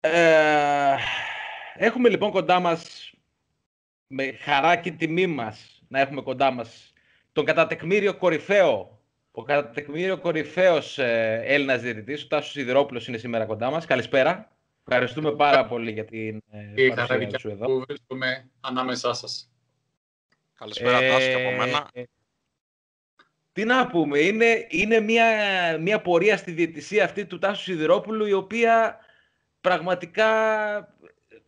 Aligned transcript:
Ε, 0.00 0.94
έχουμε 1.74 2.08
λοιπόν 2.08 2.30
κοντά 2.30 2.60
μας, 2.60 3.12
με 4.06 4.32
χαρά 4.32 4.76
και 4.76 4.90
τιμή 4.90 5.26
μας, 5.26 5.82
να 5.88 6.00
έχουμε 6.00 6.22
κοντά 6.22 6.50
μας 6.50 6.92
τον 7.32 7.44
κατά 7.44 7.66
τεκμήριο 7.66 8.16
κορυφαίο, 8.16 9.00
ο 9.30 9.42
κατά 9.42 9.70
τεκμήριο 9.70 10.18
κορυφαίος 10.18 10.98
ε, 10.98 11.42
Έλληνας 11.44 11.80
διαιτητής, 11.80 12.24
ο 12.24 12.26
Τάσος 12.26 12.50
Σιδηρόπουλος 12.50 13.08
είναι 13.08 13.16
σήμερα 13.16 13.44
κοντά 13.44 13.70
μας. 13.70 13.86
Καλησπέρα. 13.86 14.52
Ευχαριστούμε 14.86 15.32
πάρα 15.32 15.66
πολύ 15.66 15.90
για 15.92 16.04
την 16.04 16.42
ε, 16.76 16.88
παρουσία 16.94 17.38
σου 17.38 17.48
εδώ. 17.48 17.66
που 17.66 17.84
βρίσκομαι 17.86 18.50
ανάμεσά 18.60 19.12
σας. 19.12 19.50
Καλησπέρα, 20.54 21.02
ε, 21.02 21.08
Τάσο, 21.08 21.26
και 21.26 21.34
από 21.34 21.56
μένα. 21.56 21.88
Ε, 21.92 22.02
τι 23.52 23.64
να 23.64 23.86
πούμε, 23.86 24.18
είναι, 24.18 24.66
είναι 24.68 25.00
μια, 25.00 25.26
μια 25.80 26.00
πορεία 26.00 26.36
στη 26.36 26.50
διαιτησία 26.50 27.04
αυτή 27.04 27.26
του 27.26 27.38
Τάσου 27.38 27.62
Σιδηρόπουλου 27.62 28.26
η 28.26 28.32
οποία 28.32 28.98
πραγματικά 29.60 30.28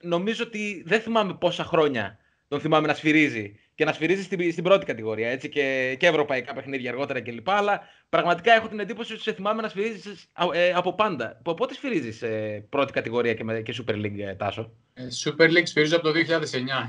νομίζω 0.00 0.44
ότι 0.46 0.82
δεν 0.86 1.00
θυμάμαι 1.00 1.34
πόσα 1.34 1.64
χρόνια 1.64 2.18
τον 2.52 2.60
θυμάμαι 2.60 2.86
να 2.86 2.94
σφυρίζει 2.94 3.58
και 3.74 3.84
να 3.84 3.92
σφυρίζει 3.92 4.22
στην, 4.22 4.52
στην 4.52 4.64
πρώτη 4.64 4.86
κατηγορία 4.86 5.30
έτσι, 5.30 5.48
και, 5.48 5.96
και 5.98 6.06
ευρωπαϊκά 6.06 6.54
παιχνίδια 6.54 6.90
αργότερα 6.90 7.20
κλπ. 7.20 7.50
Αλλά 7.50 7.80
πραγματικά 8.08 8.52
έχω 8.52 8.68
την 8.68 8.80
εντύπωση 8.80 9.12
ότι 9.12 9.22
σε 9.22 9.32
θυμάμαι 9.32 9.62
να 9.62 9.68
σφυρίζεις 9.68 10.26
ε, 10.52 10.72
από 10.72 10.94
πάντα. 10.94 11.36
Από 11.38 11.54
πότε 11.54 11.74
σφυρίζεις 11.74 12.16
σε 12.16 12.28
πρώτη 12.68 12.92
κατηγορία 12.92 13.34
και, 13.34 13.44
με, 13.44 13.60
και 13.60 13.74
Super 13.78 13.94
League, 13.94 14.18
ε, 14.18 14.34
Τάσο; 14.34 14.72
Ε, 14.94 15.02
Super 15.24 15.50
League 15.50 15.66
σφυρίζω 15.66 15.96
από 15.96 16.12
το 16.12 16.18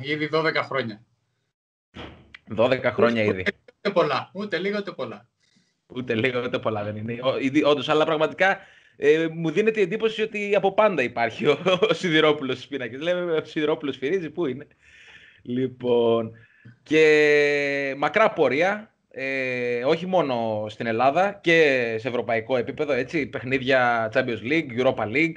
2009, 0.01 0.05
ήδη 0.05 0.29
12 0.33 0.53
χρόνια. 0.63 1.03
12 2.57 2.81
χρόνια 2.83 3.23
ήδη. 3.23 3.45
Ούτε 3.77 3.93
πολλά, 3.93 4.31
ούτε 4.33 4.57
λίγο 4.57 4.77
ούτε 4.77 4.91
πολλά. 4.91 5.27
Ούτε 5.87 6.15
λίγο 6.15 6.41
ούτε 6.41 6.59
πολλά 6.59 6.83
δεν 6.83 6.95
είναι. 6.95 7.19
Όντως, 7.65 7.89
αλλά 7.89 8.05
πραγματικά 8.05 8.59
ε, 8.97 9.27
μου 9.31 9.49
δίνεται 9.49 9.79
η 9.79 9.83
εντύπωση 9.83 10.21
ότι 10.21 10.55
από 10.55 10.73
πάντα 10.73 11.03
υπάρχει 11.03 11.47
ο, 11.47 11.59
ο 11.89 11.93
Σιδηρόπουλος 11.93 12.57
στι 12.57 12.67
πίνακες. 12.67 13.01
Λέμε 13.01 13.31
ο 13.31 13.43
Σιδηρόπουλος 13.43 13.97
φυρίζει, 13.97 14.29
πού 14.29 14.45
είναι. 14.45 14.67
Λοιπόν, 15.41 16.31
και 16.83 17.95
μακρά 17.97 18.33
πορεία, 18.33 18.93
ε, 19.11 19.83
όχι 19.83 20.05
μόνο 20.05 20.65
στην 20.69 20.85
Ελλάδα 20.85 21.39
και 21.43 21.95
σε 21.99 22.07
ευρωπαϊκό 22.07 22.57
επίπεδο, 22.57 22.93
έτσι, 22.93 23.27
παιχνίδια 23.27 24.11
Champions 24.13 24.41
League, 24.51 24.79
Europa 24.79 25.05
League 25.07 25.35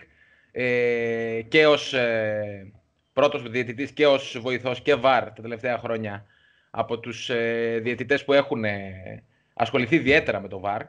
ε, 0.52 1.40
και 1.48 1.66
ως 1.66 1.92
ε, 1.92 2.72
πρώτος 3.12 3.42
διαιτητής 3.42 3.90
και 3.90 4.06
ως 4.06 4.38
βοηθός 4.40 4.80
και 4.80 4.94
VAR 4.94 5.28
τα 5.34 5.42
τελευταία 5.42 5.78
χρόνια 5.78 6.26
από 6.70 6.98
τους 6.98 7.30
ε, 7.30 7.78
διαιτητές 7.82 8.24
που 8.24 8.32
έχουν 8.32 8.64
ε, 8.64 9.22
ασχοληθεί 9.54 9.94
ιδιαίτερα 9.94 10.40
με 10.40 10.48
το 10.48 10.62
VAR 10.64 10.80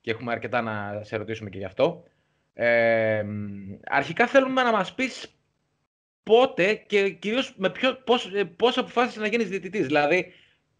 και 0.00 0.10
έχουμε 0.10 0.32
αρκετά 0.32 0.62
να 0.62 1.00
σε 1.02 1.16
ρωτήσουμε 1.16 1.50
και 1.50 1.58
γι' 1.58 1.64
αυτό. 1.64 2.04
Ε, 2.58 3.24
αρχικά 3.84 4.26
θέλουμε 4.26 4.62
να 4.62 4.72
μας 4.72 4.94
πεις 4.94 5.26
πότε 6.22 6.74
και 6.74 7.10
κυρίως 7.10 7.54
με 7.56 7.70
ποιο, 7.70 7.94
πώς, 7.94 8.30
ε, 8.34 8.44
πώς 8.44 8.78
αποφάσισες 8.78 9.20
να 9.20 9.26
γίνεις 9.26 9.48
διαιτητής. 9.48 9.86
Δηλαδή, 9.86 10.32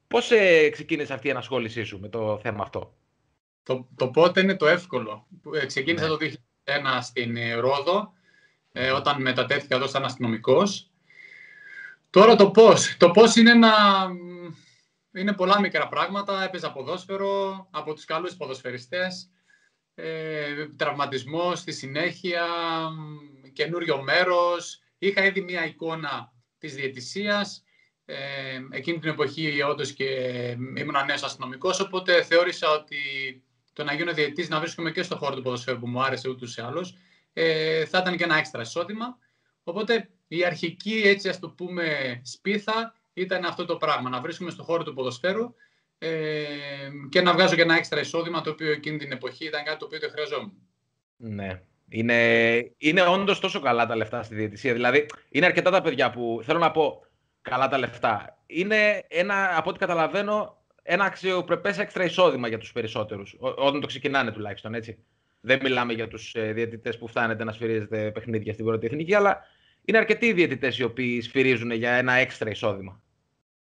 πώς 0.08 0.30
ε, 0.30 0.68
ξεκίνησε 0.68 1.12
αυτή 1.12 1.26
η 1.26 1.30
ενασχόλησή 1.30 1.84
σου 1.84 2.00
με 2.00 2.08
το 2.08 2.38
θέμα 2.42 2.62
αυτό; 2.62 2.96
Το, 3.62 3.88
το 3.96 4.08
πότε 4.08 4.40
είναι 4.40 4.56
το 4.56 4.66
εύκολο. 4.66 5.26
Ε, 5.54 5.66
ξεκίνησα 5.66 6.08
ναι. 6.08 6.10
το 6.10 6.18
2001 6.64 6.98
στην 7.00 7.36
ε, 7.36 7.54
Ρόδο, 7.54 8.12
ε, 8.72 8.90
όταν 8.90 9.20
μετατέθηκα 9.20 9.76
εδώ 9.76 9.86
σαν 9.86 10.04
αστυνομικός. 10.04 10.90
Τώρα 12.10 12.36
το 12.36 12.50
πώς. 12.50 12.96
Το 12.96 13.10
πώς 13.10 13.36
είναι 13.36 13.50
ένα... 13.50 13.72
Είναι 15.12 15.32
πολλά 15.32 15.60
μικρά 15.60 15.88
πράγματα. 15.88 16.42
Έπαιζα 16.42 16.72
ποδόσφαιρο 16.72 17.66
από 17.70 17.94
τους 17.94 18.04
καλούς 18.04 18.36
ποδοσφαιριστές. 18.36 19.30
Ε, 19.98 20.66
τραυματισμός 20.76 21.58
στη 21.58 21.72
συνέχεια, 21.72 22.46
καινούριο 23.52 24.02
μέρος, 24.02 24.80
Είχα 24.98 25.24
ήδη 25.24 25.40
μια 25.40 25.66
εικόνα 25.66 26.32
της 26.58 26.74
διαιτησίας. 26.74 27.64
Ε, 28.04 28.16
εκείνη 28.70 28.98
την 28.98 29.10
εποχή 29.10 29.62
όντως 29.62 29.92
και 29.92 30.04
ήμουν 30.76 31.04
νέος 31.06 31.22
αστυνομικός, 31.22 31.80
οπότε 31.80 32.22
θεώρησα 32.22 32.70
ότι 32.70 32.96
το 33.72 33.84
να 33.84 33.94
γίνω 33.94 34.12
διαιτητής, 34.12 34.48
να 34.48 34.60
βρίσκομαι 34.60 34.90
και 34.90 35.02
στο 35.02 35.16
χώρο 35.16 35.36
του 35.36 35.42
ποδοσφαίρου 35.42 35.78
που 35.78 35.88
μου 35.88 36.02
άρεσε 36.02 36.28
ούτως 36.28 36.56
ή 36.56 36.60
άλλως, 36.60 36.96
ε, 37.32 37.84
θα 37.84 37.98
ήταν 37.98 38.16
και 38.16 38.24
ένα 38.24 38.36
έξτρα 38.36 38.62
εισόδημα. 38.62 39.18
Οπότε 39.62 40.10
η 40.28 40.44
αρχική, 40.44 41.02
έτσι 41.04 41.28
ας 41.28 41.38
το 41.38 41.48
πούμε, 41.48 42.20
σπίθα 42.24 42.94
ήταν 43.12 43.44
αυτό 43.44 43.64
το 43.64 43.76
πράγμα, 43.76 44.08
να 44.08 44.20
βρίσκομαι 44.20 44.50
στο 44.50 44.62
χώρο 44.62 44.82
του 44.82 44.94
ποδοσφαίρου 44.94 45.44
ε, 45.44 45.54
και 47.08 47.20
να 47.20 47.32
βγάζω 47.32 47.54
και 47.54 47.62
ένα 47.62 47.76
έξτρα 47.76 48.00
εισόδημα, 48.00 48.40
το 48.40 48.50
οποίο 48.50 48.70
εκείνη 48.70 48.98
την 48.98 49.12
εποχή 49.12 49.44
ήταν 49.44 49.64
κάτι 49.64 49.78
το 49.78 49.84
οποίο 49.84 49.98
το 49.98 50.08
χρειαζόμουν. 50.10 50.52
Ναι. 51.16 51.60
Είναι, 51.88 52.72
είναι 52.78 53.02
όντως 53.02 53.40
τόσο 53.40 53.60
καλά 53.60 53.86
τα 53.86 53.96
λεφτά 53.96 54.22
στη 54.22 54.34
διαιτησία. 54.34 54.72
Δηλαδή, 54.72 55.06
είναι 55.30 55.46
αρκετά 55.46 55.70
τα 55.70 55.80
παιδιά 55.80 56.10
που 56.10 56.40
θέλω 56.42 56.58
να 56.58 56.70
πω 56.70 57.06
καλά 57.42 57.68
τα 57.68 57.78
λεφτά. 57.78 58.42
Είναι 58.46 59.04
ένα, 59.08 59.56
από 59.56 59.70
ό,τι 59.70 59.78
καταλαβαίνω, 59.78 60.62
ένα 60.82 61.04
αξιοπρεπές 61.04 61.78
έξτρα 61.78 62.04
εισόδημα 62.04 62.48
για 62.48 62.58
τους 62.58 62.72
περισσότερους. 62.72 63.36
Όταν 63.38 63.80
το 63.80 63.86
ξεκινάνε 63.86 64.30
τουλάχιστον, 64.30 64.74
έτσι. 64.74 64.98
Δεν 65.40 65.58
μιλάμε 65.62 65.92
για 65.92 66.08
τους 66.08 66.34
ε, 66.34 66.52
διαιτητές 66.52 66.98
που 66.98 67.08
φτάνετε 67.08 67.44
να 67.44 67.52
σφυρίζετε 67.52 68.10
παιχνίδια 68.10 68.52
στην 68.52 68.64
πρώτη 68.64 68.86
εθνική, 68.86 69.14
αλλά 69.14 69.40
είναι 69.84 69.98
αρκετοί 69.98 70.32
διαιτητές 70.32 70.78
οι 70.78 70.82
οποίοι 70.82 71.20
σφυρίζουν 71.20 71.70
για 71.70 71.90
ένα 71.90 72.12
έξτρα 72.12 72.50
εισόδημα. 72.50 73.02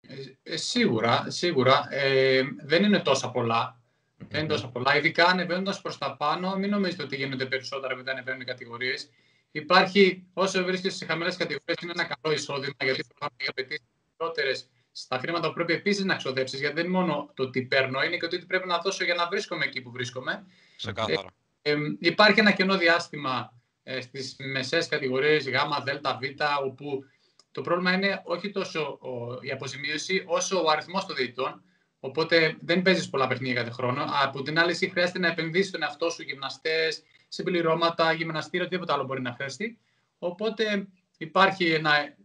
Ε, 0.08 0.16
ε 0.54 0.58
σίγουρα, 0.58 1.26
σίγουρα. 1.28 1.88
Ε, 1.90 2.42
δεν 2.64 2.84
είναι 2.84 3.00
τόσα 3.00 3.32
πολλά. 3.32 3.82
Δεν 4.28 4.40
είναι 4.40 4.50
τόσο 4.50 4.68
πολλά. 4.68 4.98
Ειδικά 4.98 5.26
ανεβαίνοντας 5.26 5.82
προς 5.82 5.98
τα 5.98 6.18
πάνω, 6.18 6.56
μην 6.56 6.70
νομίζετε 6.70 7.04
ότι 7.04 7.16
γίνονται 7.16 7.46
περισσότερα 7.46 7.94
επειδή 7.94 8.10
ανεβαίνουν 8.10 8.42
οι 8.42 8.46
κατηγορίες. 8.46 9.10
Υπάρχει, 9.52 10.28
όσο 10.34 10.64
βρίσκεσαι 10.64 10.98
σε 10.98 11.06
χαμηλές 11.06 11.38
κατηγορίες, 11.38 11.78
είναι 11.82 11.92
ένα 11.96 12.04
καλό 12.04 12.36
εισόδημα 12.36 12.76
γιατί 12.80 13.00
οι 13.38 13.46
απαιτήσεις 13.48 13.88
περισσότερε 14.18 14.52
στα 14.92 15.18
χρήματα 15.20 15.48
που 15.48 15.54
πρέπει 15.54 15.74
επίσης 15.74 16.04
να 16.04 16.16
ξοδέψεις. 16.16 16.60
Γιατί 16.60 16.76
δεν 16.76 16.86
είναι 16.86 16.98
μόνο 16.98 17.32
το 17.34 17.50
τι 17.50 17.62
παίρνω, 17.62 18.04
είναι 18.04 18.18
και 18.18 18.28
το 18.28 18.38
τι 18.38 18.46
πρέπει 18.46 18.68
να 18.68 18.78
δώσω 18.78 19.04
για 19.04 19.14
να 19.14 19.28
βρίσκομαι 19.28 19.66
εκεί 19.66 19.82
που 19.82 19.92
βρίσκομαι. 19.92 20.46
Ξεκάθαρα. 20.76 21.34
Ε, 21.62 21.72
ε, 21.72 21.78
υπάρχει 22.00 22.40
ένα 22.40 22.52
κενό 22.52 22.78
διάστημα 22.78 23.54
ε, 23.84 24.02
στις 24.02 24.36
μεσαίε 24.40 24.84
κατηγορίες 24.90 25.50
Γ, 25.50 25.54
Δ, 25.84 26.08
Β, 26.20 26.42
όπου 26.66 27.04
το 27.52 27.62
πρόβλημα 27.62 27.94
είναι 27.94 28.22
όχι 28.24 28.50
τόσο 28.50 28.82
ο, 29.02 29.38
η 29.42 29.52
αποζημίωση, 29.52 30.24
όσο 30.28 30.64
ο 30.64 30.70
αριθμός 30.70 31.06
των 31.06 31.16
διαιτητών. 31.16 31.64
Οπότε 32.00 32.58
δεν 32.60 32.82
παίζεις 32.82 33.10
πολλά 33.10 33.28
παιχνίδια 33.28 33.56
κάθε 33.56 33.72
χρόνο. 33.72 34.06
Από 34.24 34.42
την 34.42 34.60
άλλη, 34.60 34.72
εσύ 34.72 34.90
χρειάζεται 34.90 35.20
να 35.20 35.28
επενδύσεις 35.28 35.68
στον 35.68 35.82
εαυτό 35.84 36.10
σου 36.10 36.22
γυμναστές, 36.22 37.04
συμπληρώματα, 37.28 38.12
γυμναστήριο, 38.14 38.66
οτιδήποτε 38.66 38.94
άλλο 38.94 39.04
μπορεί 39.04 39.22
να 39.22 39.34
χρειαστεί. 39.34 39.80
Οπότε 40.20 40.88
υπάρχει 41.18 41.72
ένα, 41.72 42.16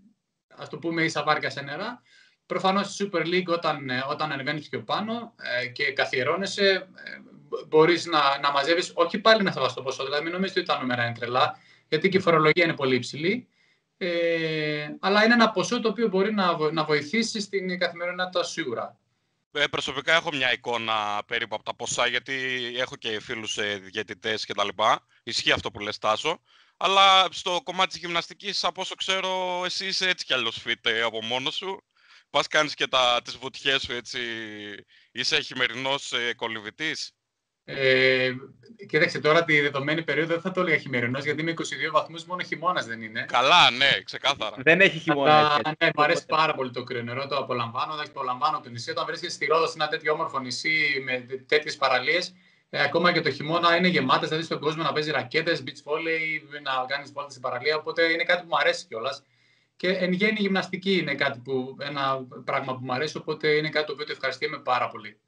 ας 0.56 0.68
το 0.68 0.78
πούμε, 0.78 1.02
ίσα 1.02 1.22
βάρκα 1.22 1.50
σε 1.50 1.60
νερά. 1.60 2.02
Προφανώς 2.46 2.92
στη 2.92 3.10
Super 3.12 3.26
League, 3.26 3.46
όταν, 3.46 3.90
ε, 3.90 4.04
όταν 4.08 4.32
ανεβαίνεις 4.32 4.68
πιο 4.68 4.82
πάνω 4.82 5.34
ε, 5.60 5.66
και 5.66 5.92
καθιερώνεσαι, 5.92 6.68
ε, 6.70 6.86
μπορείς 7.68 8.06
να, 8.06 8.38
να 8.38 8.50
μαζεύεις 8.50 8.92
όχι 8.94 9.18
πάλι 9.18 9.40
ένα 9.40 9.52
σεβαστό 9.52 9.82
ποσό. 9.82 10.04
Δηλαδή, 10.04 10.22
μην 10.22 10.32
νομίζετε 10.32 10.60
ότι 10.60 10.68
τα 10.68 10.80
νούμερα 10.80 11.04
είναι 11.04 11.14
τρελά, 11.14 11.58
γιατί 11.88 12.08
και 12.08 12.16
η 12.16 12.20
φορολογία 12.20 12.64
είναι 12.64 12.74
πολύ 12.74 12.94
υψηλή. 12.94 13.48
Ε, 13.96 14.88
αλλά 15.00 15.24
είναι 15.24 15.34
ένα 15.34 15.50
ποσό 15.50 15.80
το 15.80 15.88
οποίο 15.88 16.08
μπορεί 16.08 16.34
να, 16.34 16.72
να 16.72 16.84
βοηθήσει 16.84 17.40
στην 17.40 17.78
καθημερινότητα 17.78 18.44
σίγουρα. 18.44 18.98
Ε, 19.52 19.66
προσωπικά 19.66 20.14
έχω 20.14 20.32
μια 20.32 20.52
εικόνα 20.52 21.22
περίπου 21.26 21.54
από 21.54 21.64
τα 21.64 21.74
ποσά, 21.74 22.06
γιατί 22.06 22.34
έχω 22.76 22.96
και 22.96 23.20
φίλους 23.20 23.58
ε, 23.58 23.78
διαιτητές 23.78 24.44
και 24.44 24.54
τα 24.54 24.64
λοιπά. 24.64 25.06
Ισχύει 25.22 25.52
αυτό 25.52 25.70
που 25.70 25.80
λες 25.80 25.98
Τάσο. 25.98 26.40
Αλλά 26.76 27.28
στο 27.30 27.60
κομμάτι 27.64 27.88
της 27.88 27.98
γυμναστικής, 27.98 28.64
από 28.64 28.80
όσο 28.80 28.94
ξέρω, 28.94 29.62
εσύ 29.64 29.86
είσαι 29.86 30.08
έτσι 30.08 30.24
κι 30.24 30.32
αλλιώς 30.32 30.62
fit 30.66 30.74
ε, 30.82 31.02
από 31.02 31.24
μόνος 31.24 31.54
σου. 31.54 31.84
Πας 32.30 32.46
κάνεις 32.46 32.74
και 32.74 32.86
τα, 32.86 33.20
τις 33.24 33.36
βουτιές 33.36 33.82
σου 33.82 33.92
έτσι, 33.92 34.20
είσαι 35.12 35.40
χειμερινός 35.40 36.12
ε, 36.12 36.34
κολυβητής; 36.34 37.12
Ε, 37.68 38.32
κοίταξε 38.88 39.20
τώρα 39.20 39.44
τη 39.44 39.60
δεδομένη 39.60 40.02
περίοδο 40.02 40.32
δεν 40.32 40.40
θα 40.40 40.50
το 40.50 40.60
έλεγα 40.60 40.76
χειμερινός 40.76 41.24
γιατί 41.24 41.40
είναι 41.40 41.54
22 41.56 41.62
βαθμούς, 41.92 42.24
μόνο 42.24 42.42
χειμώνας 42.42 42.86
δεν 42.86 43.02
είναι. 43.02 43.24
Καλά, 43.28 43.70
ναι, 43.70 44.00
ξεκάθαρα. 44.04 44.56
δεν 44.58 44.80
έχει 44.80 44.98
χειμώνα. 44.98 45.60
ναι, 45.78 45.88
μου 45.96 46.02
αρέσει 46.02 46.26
πάρα 46.26 46.54
πολύ 46.54 46.70
το 46.70 46.84
κρύο 46.84 47.02
νερό, 47.02 47.26
το 47.26 47.36
απολαμβάνω. 47.36 47.94
το 47.94 48.02
απολαμβάνω 48.08 48.60
το 48.60 48.68
νησί. 48.68 48.90
Όταν 48.90 49.06
βρίσκεσαι 49.06 49.34
στη 49.34 49.46
Ρόδος, 49.46 49.70
σε 49.70 49.74
ένα 49.78 49.88
τέτοιο 49.88 50.12
όμορφο 50.12 50.38
νησί 50.38 51.02
με 51.04 51.26
τέτοιες 51.46 51.76
παραλίες, 51.76 52.34
ε, 52.70 52.82
ακόμα 52.82 53.12
και 53.12 53.20
το 53.20 53.30
χειμώνα 53.30 53.76
είναι 53.76 53.88
γεμάτες. 53.88 54.28
Δηλαδή 54.28 54.46
στον 54.46 54.60
κόσμο 54.60 54.82
να 54.82 54.92
παίζει 54.92 55.10
ρακέτες, 55.10 55.62
beach 55.66 55.90
volley, 55.90 56.60
να 56.62 56.72
κάνεις 56.86 57.12
βόλτα 57.12 57.30
στην 57.30 57.42
παραλία. 57.42 57.76
Οπότε 57.76 58.02
είναι 58.02 58.24
κάτι 58.24 58.40
που 58.42 58.48
μου 58.50 58.56
αρέσει 58.58 58.86
κιόλας. 58.86 59.22
Και 59.76 59.88
εν 59.88 60.12
γέννη 60.12 60.40
γυμναστική 60.40 60.98
είναι 60.98 61.14
κάτι 61.14 61.38
που, 61.38 61.76
ένα 61.80 62.26
πράγμα 62.44 62.74
που 62.74 62.80
μου 62.82 62.92
αρέσει, 62.92 63.16
οπότε 63.16 63.48
είναι 63.48 63.68
κάτι 63.68 63.86
το 63.86 63.92
οποίο 63.92 64.04
το 64.04 64.12
ευχαριστούμε 64.12 64.58
πάρα 64.58 64.88
πολύ. 64.88 65.20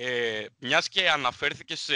Ε, 0.00 0.46
μιας 0.58 0.88
και 0.88 1.10
αναφέρθηκες 1.10 1.80
σε, 1.80 1.94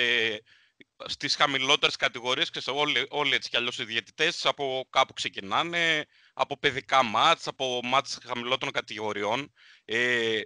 στις 1.06 1.36
χαμηλότερες 1.36 1.96
κατηγορίες 1.96 2.50
και 2.50 2.60
σε 2.60 2.70
όλοι, 2.70 3.06
όλοι 3.10 3.34
έτσι 3.34 3.48
κι 3.48 3.56
αλλιώς 3.56 3.78
οι 3.78 3.84
διαιτητές 3.84 4.46
από 4.46 4.86
κάπου 4.90 5.12
ξεκινάνε, 5.12 6.04
από 6.32 6.58
παιδικά 6.58 7.02
μάτς, 7.02 7.46
από 7.46 7.80
μάτς 7.82 8.18
χαμηλότερων 8.26 8.72
κατηγοριών. 8.72 9.52
Ε, 9.84 10.40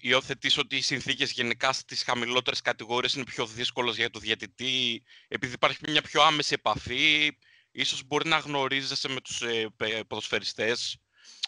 υιοθετείς 0.00 0.58
ότι 0.58 0.76
οι 0.76 0.80
συνθήκες 0.80 1.30
γενικά 1.32 1.72
στις 1.72 2.02
χαμηλότερες 2.02 2.60
κατηγορίες 2.60 3.14
είναι 3.14 3.24
πιο 3.24 3.46
δύσκολες 3.46 3.96
για 3.96 4.10
το 4.10 4.18
διαιτητή 4.18 5.02
επειδή 5.28 5.52
υπάρχει 5.52 5.78
μια 5.88 6.02
πιο 6.02 6.22
άμεση 6.22 6.54
επαφή 6.54 7.38
ίσως 7.70 8.02
μπορεί 8.06 8.28
να 8.28 8.38
γνωρίζεσαι 8.38 9.08
με 9.08 9.20
τους 9.20 9.42
ε, 9.42 9.70
ποδοσφαιριστές. 10.06 10.96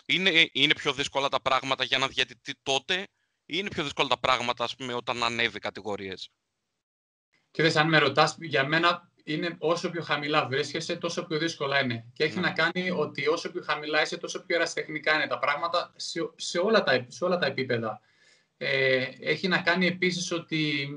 Είναι, 0.07 0.49
είναι 0.53 0.75
πιο 0.75 0.93
δύσκολα 0.93 1.29
τα 1.29 1.41
πράγματα 1.41 1.85
για 1.85 1.99
να 1.99 2.09
διαιτητή 2.09 2.55
τότε 2.63 3.01
ή 3.01 3.07
είναι 3.47 3.69
πιο 3.69 3.83
δύσκολα 3.83 4.09
τα 4.09 4.19
πράγματα 4.19 4.65
ας 4.65 4.77
πούμε, 4.77 4.95
όταν 4.95 5.23
ανέβει 5.23 5.59
κατηγορίες. 5.59 6.31
Κύριε, 7.51 7.73
αν 7.75 7.89
με 7.89 7.99
ρωτάς, 7.99 8.37
για 8.41 8.67
μένα 8.67 9.13
είναι 9.25 9.57
όσο 9.59 9.91
πιο 9.91 10.03
χαμηλά 10.03 10.47
βρίσκεσαι, 10.47 10.97
τόσο 10.97 11.27
πιο 11.27 11.39
δύσκολα 11.39 11.83
είναι. 11.83 12.05
Και 12.13 12.25
έχει 12.25 12.35
ναι. 12.35 12.41
να 12.41 12.51
κάνει 12.51 12.91
ότι 12.91 13.27
όσο 13.27 13.51
πιο 13.51 13.63
χαμηλά 13.63 14.03
είσαι, 14.03 14.17
τόσο 14.17 14.45
πιο 14.45 14.57
ερασιτεχνικά 14.57 15.15
είναι 15.15 15.27
τα 15.27 15.39
πράγματα 15.39 15.93
σε, 15.97 16.31
σε, 16.37 16.59
όλα, 16.59 16.83
τα, 16.83 17.07
σε 17.09 17.25
όλα 17.25 17.39
τα 17.39 17.47
επίπεδα. 17.47 18.01
Ε, 18.57 19.09
έχει 19.21 19.49
να 19.49 19.59
κάνει 19.59 19.87
επίσης 19.87 20.33
ότι 20.33 20.89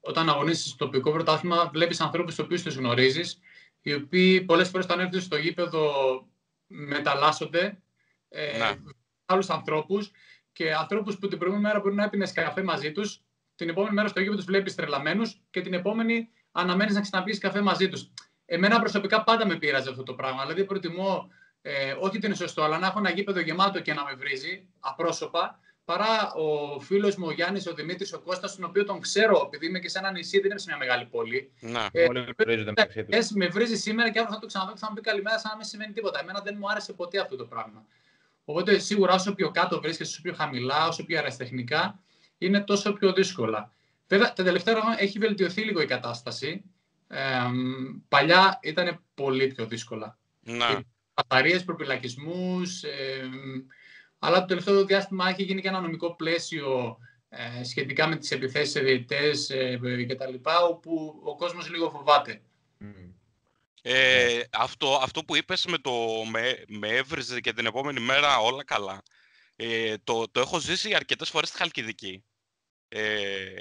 όταν 0.00 0.28
αγωνίζεις 0.28 0.64
στο 0.64 0.76
τοπικό 0.76 1.12
πρωτάθλημα, 1.12 1.70
βλέπεις 1.72 2.00
ανθρώπους 2.00 2.34
του 2.34 2.42
οποίους 2.44 2.62
τους 2.62 2.74
γνωρίζεις, 2.74 3.38
οι 3.82 3.94
οποίοι 3.94 4.40
πολλές 4.40 4.68
φορές 4.68 4.86
όταν 4.86 5.00
έρθουν 5.00 5.20
στο 5.20 5.36
γήπεδο 5.36 5.92
μεταλλάσσονται, 6.66 7.82
ε, 8.28 8.58
ναι. 8.58 8.74
άλλους 9.26 9.50
ανθρώπους 9.50 10.10
και 10.54 10.74
ανθρώπους 10.74 11.18
που 11.18 11.28
την 11.28 11.38
προηγούμενη 11.38 11.68
μέρα 11.68 11.80
μπορεί 11.80 11.94
να 11.94 12.04
έπινες 12.04 12.32
καφέ 12.32 12.62
μαζί 12.62 12.92
τους, 12.92 13.20
την 13.54 13.68
επόμενη 13.68 13.94
μέρα 13.94 14.08
στο 14.08 14.20
γήπεδο 14.20 14.36
τους 14.36 14.46
βλέπεις 14.46 14.74
τρελαμένους 14.74 15.40
και 15.50 15.60
την 15.60 15.74
επόμενη 15.74 16.28
αναμένεις 16.52 16.94
να 16.94 17.00
ξαναπείς 17.00 17.38
καφέ 17.38 17.60
μαζί 17.60 17.88
τους. 17.88 18.10
Εμένα 18.46 18.80
προσωπικά 18.80 19.24
πάντα 19.24 19.46
με 19.46 19.56
πείραζε 19.56 19.90
αυτό 19.90 20.02
το 20.02 20.14
πράγμα. 20.14 20.42
Δηλαδή 20.42 20.64
προτιμώ, 20.64 21.28
ε, 21.62 21.92
όχι 21.98 22.16
ότι 22.16 22.26
είναι 22.26 22.34
σωστό, 22.34 22.62
αλλά 22.62 22.78
να 22.78 22.86
έχω 22.86 22.98
ένα 22.98 23.10
γήπεδο 23.10 23.40
γεμάτο 23.40 23.80
και 23.80 23.94
να 23.94 24.04
με 24.04 24.14
βρίζει 24.14 24.66
απρόσωπα, 24.80 25.58
παρά 25.84 26.32
ο 26.32 26.80
φίλος 26.80 27.16
μου 27.16 27.26
ο 27.26 27.32
Γιάννης, 27.32 27.66
ο 27.66 27.74
Δημήτρης, 27.74 28.12
ο 28.12 28.20
Κώστας, 28.20 28.56
τον 28.56 28.64
οποίο 28.64 28.84
τον 28.84 29.00
ξέρω, 29.00 29.42
επειδή 29.46 29.66
είμαι 29.66 29.78
και 29.78 29.88
σε 29.88 29.98
ένα 29.98 30.10
νησί, 30.10 30.40
δεν 30.40 30.50
είμαι 30.50 30.60
σε 30.60 30.66
μια 30.68 30.76
μεγάλη 30.78 31.04
πόλη. 31.04 31.52
Να, 31.60 31.88
ε, 31.92 32.06
όλοι 32.08 32.34
ε, 33.08 33.18
με 33.34 33.46
βρίζει 33.46 33.76
σήμερα 33.76 34.10
και 34.10 34.18
αύριο 34.18 34.34
θα 34.34 34.40
το 34.40 34.46
ξαναδώ 34.46 34.72
και 34.72 34.78
θα 34.78 34.86
μου 34.88 34.94
πει 34.94 35.00
καλημέρα, 35.00 35.38
σαν 35.38 35.50
να 35.50 35.56
μην 35.56 35.66
σημαίνει 35.66 35.92
τίποτα. 35.92 36.20
Εμένα 36.20 36.40
δεν 36.40 36.56
μου 36.58 36.70
άρεσε 36.70 36.92
ποτέ 36.92 37.20
αυτό 37.20 37.36
το 37.36 37.44
πράγμα. 37.44 37.86
Οπότε 38.44 38.78
σίγουρα 38.78 39.14
όσο 39.14 39.34
πιο 39.34 39.50
κάτω 39.50 39.80
βρίσκεσαι, 39.80 40.10
όσο 40.10 40.22
πιο 40.22 40.34
χαμηλά, 40.34 40.86
όσο 40.86 41.04
πιο 41.04 41.16
αεραστεχνικά, 41.16 42.00
είναι 42.38 42.60
τόσο 42.60 42.92
πιο 42.92 43.12
δύσκολα. 43.12 43.72
Βέβαια, 44.08 44.32
τα 44.32 44.44
τελευταία 44.44 44.74
χρόνια 44.74 44.96
έχει 45.00 45.18
βελτιωθεί 45.18 45.62
λίγο 45.62 45.80
η 45.80 45.86
κατάσταση. 45.86 46.62
Ε, 47.08 47.20
παλιά 48.08 48.58
ήταν 48.62 49.02
πολύ 49.14 49.46
πιο 49.46 49.66
δύσκολα. 49.66 50.18
Ναι. 50.40 50.78
Μπαταρίες, 51.14 51.64
προπυλακισμούς, 51.64 52.82
ε, 52.82 53.28
αλλά 54.18 54.40
το 54.40 54.46
τελευταίο 54.46 54.84
διάστημα 54.84 55.28
έχει 55.28 55.42
γίνει 55.42 55.60
και 55.60 55.68
ένα 55.68 55.80
νομικό 55.80 56.14
πλαίσιο 56.14 56.98
ε, 57.28 57.64
σχετικά 57.64 58.06
με 58.06 58.16
τις 58.16 58.30
επιθέσεις 58.30 58.70
σε 58.70 58.80
διαιτητές 58.80 59.50
ε, 59.50 60.04
και 60.08 60.14
τα 60.14 60.26
λοιπά, 60.26 60.62
όπου 60.62 61.20
ο 61.24 61.36
κόσμος 61.36 61.70
λίγο 61.70 61.90
φοβάται. 61.90 62.42
Ε, 63.86 64.42
αυτό, 64.50 64.98
αυτό 65.02 65.24
που 65.24 65.36
είπες 65.36 65.64
με 65.66 65.78
το 65.78 65.92
με, 66.30 66.64
με 66.68 66.88
έβριζε 66.88 67.40
και 67.40 67.52
την 67.52 67.66
επόμενη 67.66 68.00
μέρα 68.00 68.38
όλα 68.38 68.64
καλά, 68.64 69.02
ε, 69.56 69.98
το, 69.98 70.28
το 70.30 70.40
έχω 70.40 70.58
ζήσει 70.58 70.94
αρκετές 70.94 71.30
φορές 71.30 71.48
στη 71.48 71.58
Χαλκιδική. 71.58 72.24
Ε, 72.88 73.60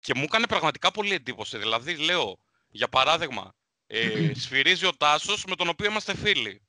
και 0.00 0.14
μου 0.14 0.22
έκανε 0.22 0.46
πραγματικά 0.46 0.90
πολύ 0.90 1.14
εντύπωση. 1.14 1.58
Δηλαδή, 1.58 1.96
λέω, 1.96 2.38
για 2.68 2.88
παράδειγμα, 2.88 3.54
ε, 3.86 4.32
σφυρίζει 4.42 4.86
ο 4.86 4.96
Τάσος 4.96 5.44
με 5.44 5.56
τον 5.56 5.68
οποίο 5.68 5.86
είμαστε 5.86 6.16
φίλοι 6.16 6.62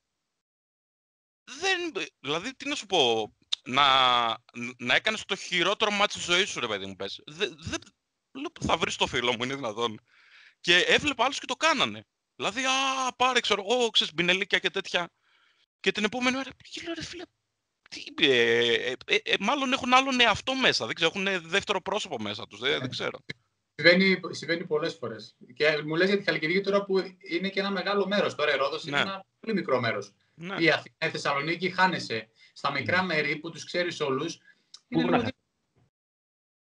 δεν, 1.45 2.07
δηλαδή, 2.19 2.55
τι 2.55 2.67
να 2.67 2.75
σου 2.75 2.85
πω, 2.85 3.33
να, 3.63 3.85
να 4.77 4.95
έκανες 4.95 5.25
το 5.25 5.35
χειρότερο 5.35 5.91
μάτι 5.91 6.13
της 6.13 6.23
ζωής 6.23 6.49
σου, 6.49 6.59
ρε 6.59 6.67
παιδί 6.67 6.85
μου, 6.85 6.95
πες. 6.95 7.21
Δεν, 7.25 7.57
θα 8.59 8.77
βρεις 8.77 8.95
το 8.95 9.07
φίλο 9.07 9.31
μου, 9.31 9.43
είναι 9.43 9.55
δυνατόν. 9.55 10.01
Και 10.61 10.77
έβλεπα 10.77 11.23
άλλους 11.23 11.39
και 11.39 11.45
το 11.45 11.55
κάνανε. 11.55 12.07
Δηλαδή, 12.35 12.65
α, 12.65 13.13
πάρε, 13.15 13.39
ξέρω 13.39 13.65
εγώ, 13.69 13.89
ξέρεις, 13.89 14.13
μπινελίκια 14.13 14.59
και 14.59 14.69
τέτοια. 14.69 15.09
Και 15.79 15.91
την 15.91 16.03
επόμενη 16.03 16.37
μέρα, 16.37 16.49
λέω, 16.83 16.93
ρε 16.93 17.03
φίλε, 17.03 17.23
τι, 17.89 18.03
ε, 18.25 18.73
ε, 18.73 18.95
ε, 19.05 19.15
ε, 19.23 19.35
μάλλον 19.39 19.73
έχουν 19.73 19.93
άλλον 19.93 20.19
εαυτό 20.19 20.55
μέσα, 20.55 20.85
δεν 20.85 20.95
ξέρω, 20.95 21.11
έχουν 21.15 21.47
δεύτερο 21.49 21.81
πρόσωπο 21.81 22.19
μέσα 22.19 22.47
τους, 22.47 22.59
δεν, 22.59 22.79
δεν 22.79 22.89
ξέρω. 22.89 23.19
Συμβαίνει, 23.75 24.19
συμβαίνει 24.29 24.65
πολλές 24.65 24.93
φορές. 24.93 25.35
Και 25.55 25.81
μου 25.85 25.95
λες 25.95 26.07
για 26.07 26.17
τη 26.17 26.23
Χαλκιδική 26.23 26.61
τώρα 26.61 26.85
που 26.85 27.17
είναι 27.19 27.49
και 27.49 27.59
ένα 27.59 27.71
μεγάλο 27.71 28.07
μέρος. 28.07 28.35
Τώρα 28.35 28.53
η 28.53 28.57
Ρόδος 28.57 28.83
είναι 28.83 28.95
ναι. 28.95 29.01
ένα 29.01 29.25
πολύ 29.39 29.53
μικρό 29.53 29.79
μέρος. 29.79 30.13
Ναι. 30.35 30.55
Η 30.59 30.69
Αθήνα, 30.69 30.95
η 31.05 31.09
Θεσσαλονίκη 31.09 31.69
χάνεσαι. 31.69 32.29
Στα 32.53 32.71
μικρά 32.71 33.03
mm. 33.03 33.05
μέρη 33.05 33.35
που 33.35 33.51
τους 33.51 33.65
ξέρεις 33.65 33.99
όλους. 33.99 34.39
Είναι, 34.87 35.03
λίγο... 35.03 35.29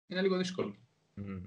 είναι 0.08 0.22
λίγο 0.22 0.38
δύσκολο. 0.38 0.75
Mm. 1.18 1.42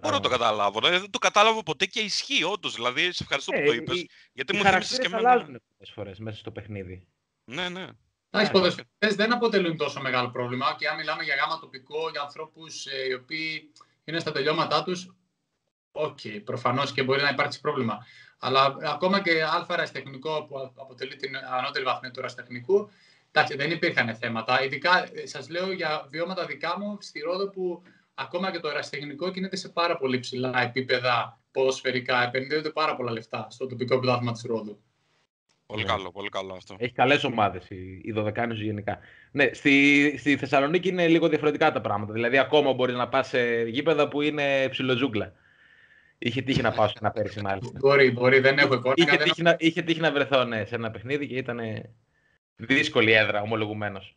Μπορώ 0.00 0.14
να 0.14 0.20
το 0.20 0.28
καταλάβω. 0.28 0.80
Δεν 0.80 1.10
το 1.10 1.18
κατάλαβα 1.18 1.62
ποτέ 1.62 1.86
και 1.86 2.00
ισχύει 2.00 2.44
όντως. 2.44 2.74
Δηλαδή, 2.74 3.12
σε 3.12 3.22
ευχαριστώ 3.22 3.52
που 3.52 3.62
το 3.66 3.72
είπες. 3.72 4.06
Γιατί 4.32 4.56
μου 4.56 4.62
θύμισε 4.62 4.98
και 4.98 5.06
εμένα. 5.06 5.30
αλλάζουν 5.30 5.46
πολλές 5.46 5.92
φορές 5.94 6.18
μέσα 6.18 6.38
στο 6.38 6.50
παιχνίδι. 6.50 7.06
Ναι, 7.44 7.68
ναι. 7.68 7.86
Εντάξει, 8.30 8.50
οι 8.50 8.52
ποδοσφαιριστέ 8.52 9.08
δεν 9.08 9.32
αποτελούν 9.32 9.76
τόσο 9.76 10.00
μεγάλο 10.00 10.30
πρόβλημα. 10.30 10.74
Και 10.78 10.88
αν 10.88 10.96
μιλάμε 10.96 11.22
για 11.22 11.34
γάμα 11.34 11.58
τοπικό, 11.58 12.08
για 12.10 12.20
ανθρώπους 12.20 12.86
ε, 12.86 13.06
οι 13.08 13.12
οποίοι 13.12 13.72
είναι 14.04 14.18
στα 14.18 14.32
τελειώματά 14.32 14.84
τους, 14.84 15.14
OK, 15.92 16.18
okay, 16.22 16.40
προφανώς 16.44 16.92
και 16.92 17.02
μπορεί 17.02 17.22
να 17.22 17.28
υπάρξει 17.28 17.60
πρόβλημα. 17.60 18.06
Αλλά 18.38 18.76
ακόμα 18.82 19.20
και 19.20 19.42
α' 19.42 19.66
ερασιτεχνικό 19.68 20.46
που 20.48 20.72
αποτελεί 20.74 21.16
την 21.16 21.36
ανώτερη 21.36 21.84
βαθμίδα 21.84 22.10
του 22.10 22.20
ερασιτεχνικού, 22.20 22.90
εντάξει, 23.32 23.56
δεν 23.56 23.70
υπήρχαν 23.70 24.16
θέματα. 24.16 24.62
Ειδικά 24.64 25.08
σας 25.24 25.48
λέω 25.48 25.72
για 25.72 26.06
βιώματα 26.10 26.46
δικά 26.46 26.78
μου 26.78 26.98
στη 27.00 27.20
Ρόδο 27.20 27.48
που 27.48 27.82
ακόμα 28.18 28.50
και 28.50 28.58
το 28.58 28.68
ερασιτεχνικό 28.68 29.30
κινείται 29.30 29.56
σε 29.56 29.68
πάρα 29.68 29.96
πολύ 29.96 30.18
ψηλά 30.18 30.62
επίπεδα 30.62 31.40
ποδοσφαιρικά. 31.50 32.22
Επενδύονται 32.22 32.70
πάρα 32.70 32.96
πολλά 32.96 33.12
λεφτά 33.12 33.46
στο 33.50 33.66
τοπικό 33.66 33.98
πρωτάθλημα 33.98 34.32
της 34.32 34.42
Ρόδου. 34.42 34.82
Πολύ 35.66 35.84
καλό, 35.84 36.12
πολύ 36.12 36.28
καλό 36.28 36.54
αυτό. 36.54 36.76
Έχει 36.78 36.92
καλές 36.92 37.24
ομάδες 37.24 37.68
η, 37.70 38.00
η 38.04 38.14
γενικά. 38.54 38.98
Ναι, 39.30 39.52
στη, 39.52 40.14
στη 40.18 40.36
Θεσσαλονίκη 40.36 40.88
είναι 40.88 41.08
λίγο 41.08 41.28
διαφορετικά 41.28 41.72
τα 41.72 41.80
πράγματα. 41.80 42.12
Δηλαδή, 42.12 42.38
ακόμα 42.38 42.72
μπορεί 42.72 42.92
να 42.92 43.08
πας 43.08 43.28
σε 43.28 43.62
γήπεδα 43.62 44.08
που 44.08 44.22
είναι 44.22 44.68
ψιλοζούγκλα. 44.68 45.32
Είχε 46.18 46.42
τύχει 46.42 46.62
να 46.62 46.72
πάω 46.72 46.86
σε 46.86 46.94
ένα 47.00 47.10
πέρυσι, 47.10 47.40
μάλιστα. 47.40 47.78
Μπορεί, 47.78 48.10
μπορεί, 48.10 48.38
δεν 48.38 48.58
έχω 48.58 48.74
εικόνα. 48.74 48.94
Είχε, 48.96 49.16
τύχει, 49.16 49.42
να, 49.42 49.56
είχε 49.58 49.82
τύχει 49.82 50.00
να 50.00 50.12
βρεθώ 50.12 50.44
ναι, 50.44 50.64
σε 50.64 50.74
ένα 50.74 50.90
παιχνίδι 50.90 51.26
και 51.26 51.34
ήταν 51.34 51.60
δύσκολη 52.56 53.12
έδρα, 53.12 53.42
ομολογουμένως. 53.42 54.16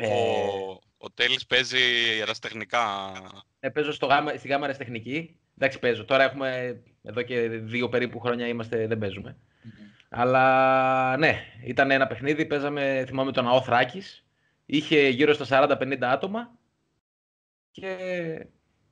Ο, 0.00 0.04
ε, 0.04 0.85
ο 1.06 1.10
Τέλης 1.10 1.46
παίζει 1.46 1.78
αεραστεχνικά. 2.18 3.12
Ε, 3.60 3.68
παίζω 3.68 3.92
στο 3.92 4.06
γάμα, 4.06 4.36
στη 4.36 4.48
γάμα 4.48 4.62
αεραστεχνική. 4.62 5.38
Εντάξει, 5.58 5.78
παίζω. 5.78 6.04
Τώρα 6.04 6.22
έχουμε, 6.22 6.80
εδώ 7.02 7.22
και 7.22 7.48
δύο 7.48 7.88
περίπου 7.88 8.20
χρόνια 8.20 8.46
είμαστε, 8.46 8.86
δεν 8.86 8.98
παίζουμε. 8.98 9.36
Αλλά 10.08 11.16
ναι, 11.16 11.44
ήταν 11.64 11.90
ένα 11.90 12.06
παιχνίδι, 12.06 12.46
παίζαμε, 12.46 13.04
θυμάμαι 13.06 13.32
τον 13.32 13.48
ΑΟ 13.48 13.62
Θράκης. 13.62 14.24
Είχε 14.66 15.08
γύρω 15.08 15.32
στα 15.34 15.46
40-50 15.80 15.98
άτομα 16.00 16.58
και 17.70 17.96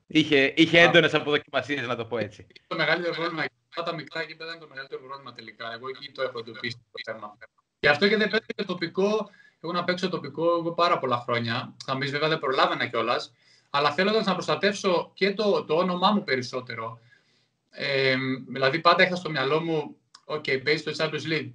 Είχε, 0.07 0.53
είχε 0.57 0.81
έντονες 0.81 1.15
αποδοκιμασίες, 1.15 1.87
να 1.87 1.97
το 1.97 2.05
πω 2.05 2.19
έτσι. 2.19 2.47
Το 2.67 2.77
μεγαλύτερο 2.77 3.15
πρόβλημα. 3.15 3.45
Αυτά 3.69 3.83
τα 3.83 3.95
μικρά 3.95 4.23
γήπεδα 4.23 4.51
είναι 4.51 4.61
το 4.61 4.69
μεγαλύτερο 4.69 5.03
πρόβλημα 5.03 5.33
τελικά. 5.33 5.73
Εγώ 5.73 5.89
εκεί 5.89 6.13
το 6.13 6.23
έχω 6.23 6.39
εντοπίσει 6.39 6.77
το 6.93 7.13
θέμα. 7.13 7.39
Και 7.81 7.89
αυτό 7.89 8.09
και 8.09 8.17
δεν 8.17 8.31
παίζω 8.31 8.45
και 8.57 8.65
τοπικό. 8.65 9.31
Εγώ 9.65 9.73
να 9.73 9.85
παίξω 9.85 10.09
τοπικό 10.09 10.45
εγώ 10.59 10.73
πάρα 10.73 10.99
πολλά 10.99 11.17
χρόνια. 11.17 11.75
Θα 11.85 11.99
πει 11.99 12.07
βέβαια 12.07 12.29
δεν 12.29 12.39
προλάβαινα 12.39 12.87
κιόλας. 12.87 13.33
Αλλά 13.71 13.93
θέλοντα 13.93 14.23
να 14.25 14.33
προστατεύσω 14.33 15.11
και 15.15 15.35
το, 15.35 15.65
το 15.65 15.75
όνομά 15.75 16.11
μου 16.11 16.25
περισσότερο. 16.25 16.99
Ε, 17.71 18.17
δηλαδή 18.49 18.81
πάντα 18.81 19.05
είχα 19.05 19.17
στο 19.17 19.31
μυαλό 19.31 19.61
μου, 19.61 19.97
OK, 20.25 20.63
παίζει 20.65 20.83
το 20.83 20.95
Champions 20.99 21.33
League. 21.33 21.51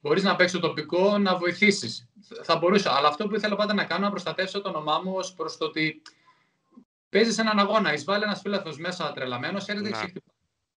Μπορείς 0.00 0.22
να 0.22 0.36
παίξεις 0.36 0.60
το 0.60 0.66
τοπικό, 0.66 1.18
να 1.18 1.36
βοηθήσεις. 1.36 2.08
Θα 2.42 2.56
μπορούσα. 2.56 2.92
Αλλά 2.96 3.08
αυτό 3.08 3.26
που 3.26 3.34
ήθελα 3.34 3.56
πάντα 3.56 3.74
να 3.74 3.84
κάνω, 3.84 4.04
να 4.04 4.10
προστατεύσω 4.10 4.60
το 4.60 4.68
όνομά 4.68 5.00
μου 5.04 5.12
ως 5.14 5.32
προς 5.32 5.56
το 5.56 5.64
ότι 5.64 6.02
παίζεις 7.08 7.38
έναν 7.38 7.58
αγώνα, 7.58 7.92
εισβάλλει 7.92 8.22
ένας 8.22 8.40
φίλαθλος 8.40 8.70
μέσα 8.78 9.12
τρελαμένος, 9.12 9.66
έρχεται 9.66 9.90
και 9.90 10.20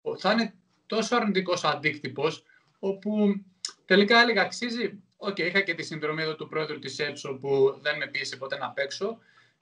ναι. 0.02 0.16
Θα 0.18 0.32
είναι 0.32 0.54
τόσο 0.86 1.16
αρνητικός 1.16 1.64
αντίκτυπος, 1.64 2.42
όπου 2.78 3.44
τελικά 3.84 4.20
έλεγα 4.20 4.42
αξίζει. 4.42 5.02
OK, 5.26 5.34
okay, 5.34 5.40
είχα 5.40 5.60
και 5.60 5.74
τη 5.74 5.82
συνδρομή 5.82 6.22
εδώ 6.22 6.34
του 6.34 6.48
πρόεδρου 6.48 6.78
της 6.78 6.98
ΕΠΣΟ 6.98 7.34
που 7.34 7.78
δεν 7.82 7.96
με 7.96 8.06
πίεσε 8.06 8.36
ποτέ 8.36 8.58
να 8.58 8.70
παίξω. 8.70 9.18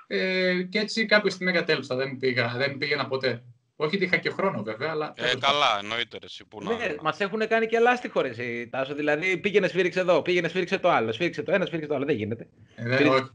Ε, 0.06 0.62
και 0.62 0.78
έτσι 0.78 1.06
κάποια 1.06 1.30
στιγμή 1.30 1.52
εγκατέλειψα. 1.52 1.94
Δεν, 1.94 2.16
πήγα, 2.16 2.52
δεν 2.56 2.78
πήγαινα 2.78 3.06
ποτέ. 3.06 3.42
Όχι 3.76 3.96
ότι 3.96 4.04
είχα 4.04 4.16
και 4.16 4.30
χρόνο 4.30 4.62
βέβαια, 4.62 4.90
αλλά. 4.90 5.12
Ε, 5.16 5.32
καλά, 5.40 5.78
εννοείται 5.82 6.18
εσύ 6.22 6.44
που 6.44 6.62
να. 6.62 6.76
Ναι, 6.76 6.94
μας 7.02 7.20
έχουν 7.20 7.48
κάνει 7.48 7.66
και 7.66 7.78
λάστιχο 7.78 8.20
ρε 8.20 8.32
Τάσο. 8.70 8.94
Δηλαδή 8.94 9.38
πήγαινε 9.38 9.68
σφίριξε 9.68 10.00
εδώ, 10.00 10.22
πήγαινε 10.22 10.48
σφίριξε 10.48 10.78
το 10.78 10.90
άλλο, 10.90 11.12
σφίριξε 11.12 11.42
το 11.42 11.52
ένα, 11.52 11.64
σφίριξε 11.64 11.88
το 11.88 11.94
άλλο. 11.94 12.04
Δεν 12.04 12.16
γίνεται. 12.16 12.48
Ε, 12.74 12.88
δεν, 12.88 13.08
όχι. 13.08 13.30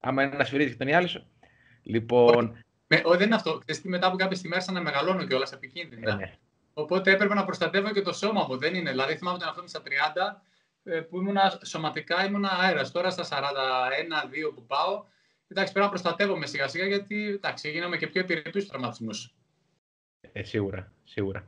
Άμα 0.00 0.22
είναι 0.22 0.36
να 0.36 0.44
σφυρίξει 0.44 0.76
τον 0.76 0.94
άλλο. 0.94 1.08
Λοιπόν... 1.82 2.64
Με, 2.86 3.02
ο, 3.04 3.10
δεν 3.10 3.26
είναι 3.26 3.34
αυτό. 3.34 3.60
Ξέρετε, 3.64 3.88
μετά 3.88 4.06
από 4.06 4.16
κάποιε 4.16 4.36
στιγμέ 4.36 4.56
να 4.72 4.80
μεγαλώνω 4.80 5.26
κιόλας 5.26 5.52
επικίνδυνα. 5.52 6.14
Ναι. 6.14 6.32
Οπότε 6.72 7.10
έπρεπε 7.10 7.34
να 7.34 7.44
προστατεύω 7.44 7.90
και 7.92 8.02
το 8.02 8.12
σώμα 8.12 8.46
μου. 8.48 8.58
Δεν 8.58 8.74
είναι. 8.74 8.90
Δηλαδή, 8.90 9.16
θυμάμαι 9.16 9.38
τον 9.38 9.46
εαυτό 9.46 9.62
μου 9.62 9.68
στα 9.68 9.82
30 9.82 9.84
ε, 9.86 10.49
που 10.82 11.18
ήμουνα 11.18 11.60
σωματικά 11.64 12.24
ήμουν 12.24 12.44
αέρας. 12.44 12.90
Τώρα 12.90 13.10
στα 13.10 13.24
41-2 13.24 14.54
που 14.54 14.66
πάω, 14.66 15.04
εντάξει, 15.48 15.72
πρέπει 15.72 15.86
να 15.86 15.88
προστατεύομαι 15.88 16.46
σιγά 16.46 16.68
σιγά 16.68 16.86
γιατί 16.86 17.28
εντάξει, 17.28 17.70
γίναμε 17.70 17.96
και 17.96 18.06
πιο 18.06 18.20
επιρρεπεί 18.20 18.64
τραυματισμούς. 18.64 19.34
Ε, 20.32 20.42
σίγουρα, 20.42 20.92
σίγουρα. 21.04 21.46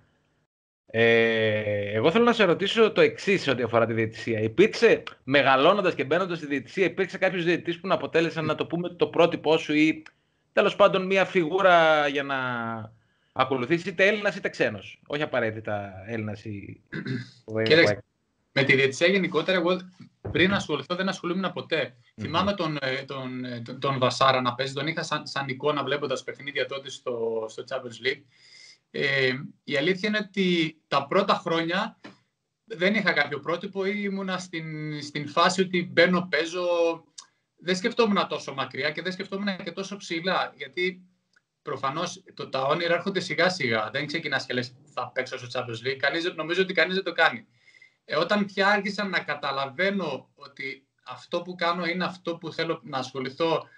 Ε, 0.87 1.93
εγώ 1.93 2.11
θέλω 2.11 2.25
να 2.25 2.33
σε 2.33 2.45
ρωτήσω 2.45 2.93
το 2.93 3.01
εξής 3.01 3.49
ό,τι 3.49 3.63
αφορά 3.63 3.87
τη 3.87 3.93
διαιτησία. 3.93 4.41
Υπήρξε, 4.41 5.03
μεγαλώνοντας 5.25 5.95
και 5.95 6.05
μπαίνοντας 6.05 6.39
στη 6.39 6.47
διαιτησία, 6.47 6.85
υπήρξε 6.85 7.19
κάποιος 7.19 7.45
διαιτητής 7.45 7.81
που 7.81 7.87
να 7.87 7.95
αποτέλεσαν 7.95 8.45
να 8.45 8.55
το 8.55 8.67
πούμε 8.67 8.89
το 8.89 9.07
πρότυπό 9.07 9.57
σου 9.57 9.75
ή 9.75 10.03
τέλος 10.53 10.77
πάντων 10.77 11.07
μια 11.07 11.25
φιγούρα 11.25 12.07
για 12.09 12.23
να 12.23 12.37
ακολουθήσεις 13.33 13.87
είτε 13.87 14.07
Έλληνας 14.07 14.37
είτε 14.37 14.49
ξένος; 14.49 15.03
Όχι 15.07 15.23
απαραίτητα 15.23 15.93
Έλληνας 16.07 16.45
ή. 16.45 16.83
Κοίταξε, 17.63 18.05
με 18.53 18.63
τη 18.63 18.75
διαιτησία 18.75 19.07
γενικότερα, 19.07 19.59
εγώ 19.59 19.81
πριν 20.31 20.55
ασχοληθώ 20.55 20.95
δεν 20.95 21.09
ασχολούμουν 21.09 21.53
ποτέ. 21.53 21.95
Mm-hmm. 21.97 22.23
Θυμάμαι 22.23 22.55
τον, 22.55 22.79
ε, 22.81 23.03
τον, 23.03 23.45
ε, 23.45 23.61
τον, 23.61 23.81
τον, 23.81 23.99
Βασάρα 23.99 24.41
να 24.41 24.55
παίζει, 24.55 24.73
τον 24.73 24.87
είχα 24.87 25.03
σαν, 25.03 25.27
σαν 25.27 25.49
εικόνα 25.49 25.85
βλέποντας 25.85 26.25
παιχνίδια 26.25 26.67
τότε 26.67 26.91
στο, 26.91 27.47
στο 27.49 27.65
Champions 27.69 28.07
League. 28.07 28.23
Ε, 28.91 29.33
η 29.65 29.77
αλήθεια 29.77 30.09
είναι 30.09 30.19
ότι 30.19 30.77
τα 30.89 31.07
πρώτα 31.07 31.35
χρόνια 31.35 32.01
δεν 32.65 32.95
είχα 32.95 33.13
κάποιο 33.13 33.41
πρότυπο 33.41 33.85
ή 33.87 33.93
ήμουνα 33.97 34.39
στην, 34.39 35.03
στην 35.03 35.29
φάση 35.29 35.61
ότι 35.61 35.89
μπαίνω, 35.93 36.27
παίζω. 36.31 36.67
Δεν 37.65 37.77
σκεφτόμουν 37.77 38.29
τόσο 38.29 38.55
μακριά 38.55 38.91
και 38.91 39.03
δεν 39.03 39.13
σκεφτόμουν 39.13 39.57
και 39.65 39.73
τόσο 39.73 39.97
ψηλά. 39.97 40.53
Γιατί 40.57 41.03
προφανώς 41.63 42.23
τα 42.51 42.63
όνειρα 42.63 42.95
έρχονται 42.95 43.21
σιγά 43.21 43.49
σιγά. 43.49 43.91
Δεν 43.91 44.07
ξεκινάς 44.07 44.47
και 44.47 44.53
λες 44.53 44.75
θα 44.95 45.11
παίξω 45.15 45.39
στο 45.39 45.49
Champions 45.53 45.87
League. 45.87 45.97
Κανείς, 45.97 46.35
νομίζω 46.35 46.63
ότι 46.63 46.73
κανείς 46.73 46.95
δεν 46.95 47.05
το 47.05 47.13
κάνει. 47.13 47.47
Ε, 48.05 48.17
όταν 48.17 48.45
πια 48.45 48.69
άρχισα 48.69 49.05
να 49.05 49.21
καταλαβαίνω 49.21 50.31
ότι 50.35 50.87
αυτό 51.05 51.43
που 51.43 51.55
κάνω 51.55 51.85
είναι 51.85 52.05
αυτό 52.05 52.37
που 52.37 52.53
θέλω 52.53 52.81
να 52.85 52.99
ασχοληθώ, 52.99 53.69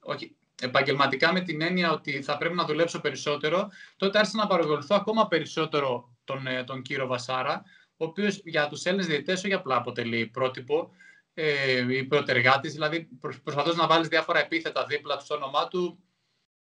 όχι, 0.00 0.36
επαγγελματικά 0.60 1.32
με 1.32 1.40
την 1.40 1.62
έννοια 1.62 1.92
ότι 1.92 2.22
θα 2.22 2.36
πρέπει 2.36 2.54
να 2.54 2.64
δουλέψω 2.64 3.00
περισσότερο, 3.00 3.70
τότε 3.96 4.18
άρχισα 4.18 4.36
να 4.36 4.46
παρακολουθώ 4.46 4.94
ακόμα 4.94 5.28
περισσότερο 5.28 6.16
τον, 6.24 6.46
ε, 6.46 6.64
τον 6.64 6.82
κύριο 6.82 7.06
Βασάρα, 7.06 7.62
ο 7.96 8.04
οποίος 8.04 8.40
για 8.44 8.68
τους 8.68 8.84
Έλληνες 8.84 9.06
διαιτητές 9.06 9.44
όχι 9.44 9.52
απλά 9.52 9.76
αποτελεί 9.76 10.26
πρότυπο 10.26 10.90
ε, 11.34 11.96
ή 11.96 12.04
πρωτεργάτη, 12.04 12.68
δηλαδή 12.68 13.08
προσπαθώ 13.42 13.72
να 13.74 13.86
βάλεις 13.86 14.08
διάφορα 14.08 14.38
επίθετα 14.38 14.86
δίπλα 14.86 15.16
του 15.16 15.24
στο 15.24 15.34
όνομά 15.34 15.68
του. 15.68 15.98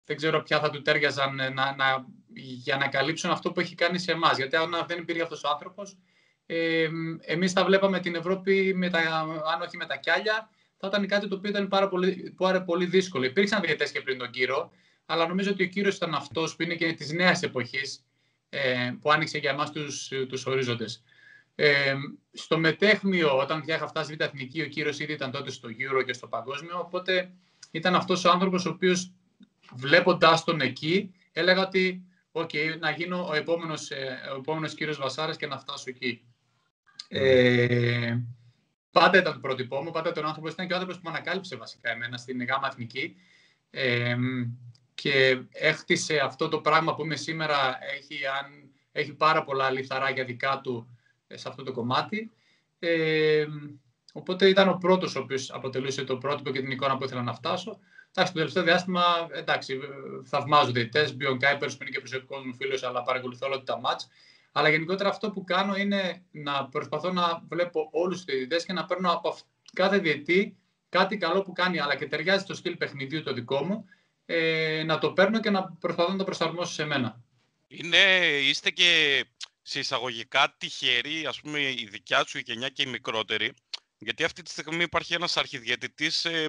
Δεν 0.05 0.17
ξέρω 0.17 0.41
ποια 0.41 0.59
θα 0.59 0.69
του 0.69 0.81
τέριαζαν 0.81 1.39
ε, 1.39 1.49
να, 1.49 1.75
να, 1.75 2.05
για 2.33 2.77
να 2.77 2.87
καλύψουν 2.87 3.31
αυτό 3.31 3.51
που 3.51 3.59
έχει 3.59 3.75
κάνει 3.75 3.99
σε 3.99 4.11
εμάς. 4.11 4.37
Γιατί 4.37 4.55
αν 4.55 4.85
δεν 4.87 4.97
υπήρχε 4.97 5.21
αυτός 5.21 5.43
ο 5.43 5.49
άνθρωπος, 5.49 5.97
ε, 6.51 6.89
εμείς 7.21 7.51
θα 7.51 7.65
βλέπαμε 7.65 7.99
την 7.99 8.15
Ευρώπη, 8.15 8.73
με 8.75 8.89
τα, 8.89 8.99
αν 9.53 9.61
όχι 9.61 9.77
με 9.77 9.85
τα 9.85 9.95
κιάλια, 9.95 10.49
θα 10.77 10.87
ήταν 10.87 11.07
κάτι 11.07 11.27
το 11.27 11.35
οποίο 11.35 11.49
ήταν 11.49 11.67
πάρα 11.67 11.87
πολύ, 11.87 12.33
πάρα 12.37 12.63
πολύ 12.63 12.85
δύσκολο. 12.85 13.25
Υπήρξαν 13.25 13.61
διαιτές 13.61 13.91
και 13.91 14.01
πριν 14.01 14.17
τον 14.17 14.29
κύριο, 14.29 14.71
αλλά 15.05 15.27
νομίζω 15.27 15.51
ότι 15.51 15.63
ο 15.63 15.67
κύριος 15.67 15.95
ήταν 15.95 16.13
αυτός 16.13 16.55
που 16.55 16.63
είναι 16.63 16.75
και 16.75 16.93
της 16.93 17.11
νέας 17.11 17.41
εποχής, 17.41 18.05
ε, 18.49 18.91
που 19.01 19.11
άνοιξε 19.11 19.37
για 19.37 19.49
εμάς 19.49 19.71
τους, 19.71 20.11
τους 20.27 20.45
ορίζοντες. 20.45 21.03
Ε, 21.55 21.95
στο 22.31 22.57
μετέχμιο, 22.57 23.37
όταν 23.37 23.61
πια 23.61 23.75
είχα 23.75 23.87
φτάσει 23.87 24.15
β' 24.15 24.21
εθνική, 24.21 24.61
ο 24.61 24.67
κύριος 24.67 24.99
ήδη 24.99 25.13
ήταν 25.13 25.31
τότε 25.31 25.51
στο 25.51 25.69
Euro 25.69 26.03
και 26.05 26.13
στο 26.13 26.27
παγκόσμιο, 26.27 26.79
οπότε 26.79 27.31
ήταν 27.71 27.95
αυτός 27.95 28.25
ο 28.25 28.29
άνθρωπος 28.29 28.65
ο 28.65 28.69
οποίος 28.69 29.11
βλέποντάς 29.73 30.43
τον 30.43 30.61
εκεί, 30.61 31.13
έλεγα 31.31 31.61
ότι 31.61 32.03
okay, 32.31 32.77
να 32.79 32.91
γίνω 32.91 33.27
ο 33.27 33.33
επόμενος, 33.33 33.91
ε, 33.91 34.19
ο 34.33 34.37
επόμενος 34.37 34.73
κύριος 34.73 34.97
Βασάρας 34.97 35.37
και 35.37 35.47
να 35.47 35.57
φτάσω 35.57 35.83
εκεί. 35.87 36.23
Ε, 37.11 38.17
πάντα 38.91 39.17
ήταν 39.17 39.33
το 39.33 39.39
πρότυπό 39.39 39.81
μου, 39.81 39.91
πάντα 39.91 40.11
τον 40.11 40.25
άνθρωπο 40.25 40.47
ήταν 40.47 40.67
και 40.67 40.73
ο 40.73 40.75
άνθρωπος 40.75 41.01
που 41.01 41.09
με 41.09 41.15
ανακάλυψε 41.15 41.55
βασικά 41.55 41.91
εμένα 41.91 42.17
στην 42.17 42.45
ΓΑΜΑ 42.45 42.67
Εθνική. 42.67 43.15
Ε, 43.69 44.15
και 44.93 45.41
έχτισε 45.51 46.19
αυτό 46.19 46.47
το 46.47 46.59
πράγμα 46.59 46.95
που 46.95 47.03
είμαι 47.03 47.15
σήμερα, 47.15 47.77
έχει, 47.97 48.25
αν, 48.25 48.71
έχει 48.91 49.13
πάρα 49.13 49.43
πολλά 49.43 49.71
λιθαράκια 49.71 50.23
δικά 50.23 50.61
του 50.63 50.97
ε, 51.27 51.37
σε 51.37 51.49
αυτό 51.49 51.63
το 51.63 51.71
κομμάτι. 51.71 52.31
Ε, 52.79 53.45
οπότε 54.13 54.47
ήταν 54.47 54.69
ο 54.69 54.77
πρώτος 54.77 55.15
ο 55.15 55.19
οποίος 55.19 55.51
αποτελούσε 55.51 56.03
το 56.03 56.17
πρότυπο 56.17 56.51
και 56.51 56.61
την 56.61 56.71
εικόνα 56.71 56.97
που 56.97 57.03
ήθελα 57.03 57.21
να 57.21 57.33
φτάσω. 57.33 57.79
Εντάξει, 58.13 58.33
το 58.33 58.39
τελευταίο 58.39 58.63
διάστημα, 58.63 59.03
εντάξει, 59.31 59.79
θαυμάζω 60.23 60.71
διαιτητές, 60.71 61.15
Μπιον 61.15 61.39
Κάιπερς 61.39 61.77
που 61.77 61.83
είναι 61.83 61.91
και 61.91 61.99
προσωπικός 61.99 62.45
μου 62.45 62.55
φίλος, 62.55 62.83
αλλά 62.83 63.03
παρακολουθώ 63.03 63.47
όλα 63.47 63.63
τα 63.63 63.79
μάτς. 63.79 64.09
Αλλά 64.59 64.69
γενικότερα 64.69 65.09
αυτό 65.09 65.31
που 65.31 65.43
κάνω 65.43 65.75
είναι 65.75 66.25
να 66.31 66.65
προσπαθώ 66.65 67.11
να 67.11 67.43
βλέπω 67.49 67.89
όλους 67.91 68.15
τους 68.15 68.25
διαιτητές 68.25 68.65
και 68.65 68.73
να 68.73 68.85
παίρνω 68.85 69.11
από 69.11 69.37
κάθε 69.73 69.97
διαιτή 69.97 70.57
κάτι 70.89 71.17
καλό 71.17 71.41
που 71.41 71.53
κάνει, 71.53 71.79
αλλά 71.79 71.95
και 71.95 72.07
ταιριάζει 72.07 72.43
στο 72.43 72.53
στυλ 72.53 72.75
παιχνιδιού 72.75 73.23
το 73.23 73.33
δικό 73.33 73.63
μου, 73.63 73.85
ε, 74.25 74.83
να 74.85 74.97
το 74.97 75.11
παίρνω 75.11 75.39
και 75.39 75.49
να 75.49 75.63
προσπαθώ 75.79 76.11
να 76.11 76.17
το 76.17 76.23
προσαρμόσω 76.23 76.73
σε 76.73 76.85
μένα. 76.85 77.23
Είναι, 77.67 77.97
είστε 78.41 78.69
και 78.69 79.23
σε 79.61 79.79
εισαγωγικά 79.79 80.55
τυχεροί, 80.57 81.25
ας 81.25 81.41
πούμε, 81.41 81.59
η 81.59 81.87
δικιά 81.91 82.25
σου 82.27 82.37
η 82.37 82.43
γενιά 82.45 82.69
και 82.69 82.83
η 82.83 82.85
μικρότερη, 82.85 83.53
γιατί 83.97 84.23
αυτή 84.23 84.41
τη 84.41 84.49
στιγμή 84.49 84.83
υπάρχει 84.83 85.13
ένας 85.13 85.37
αρχιδιαιτητής 85.37 86.25
ε, 86.25 86.45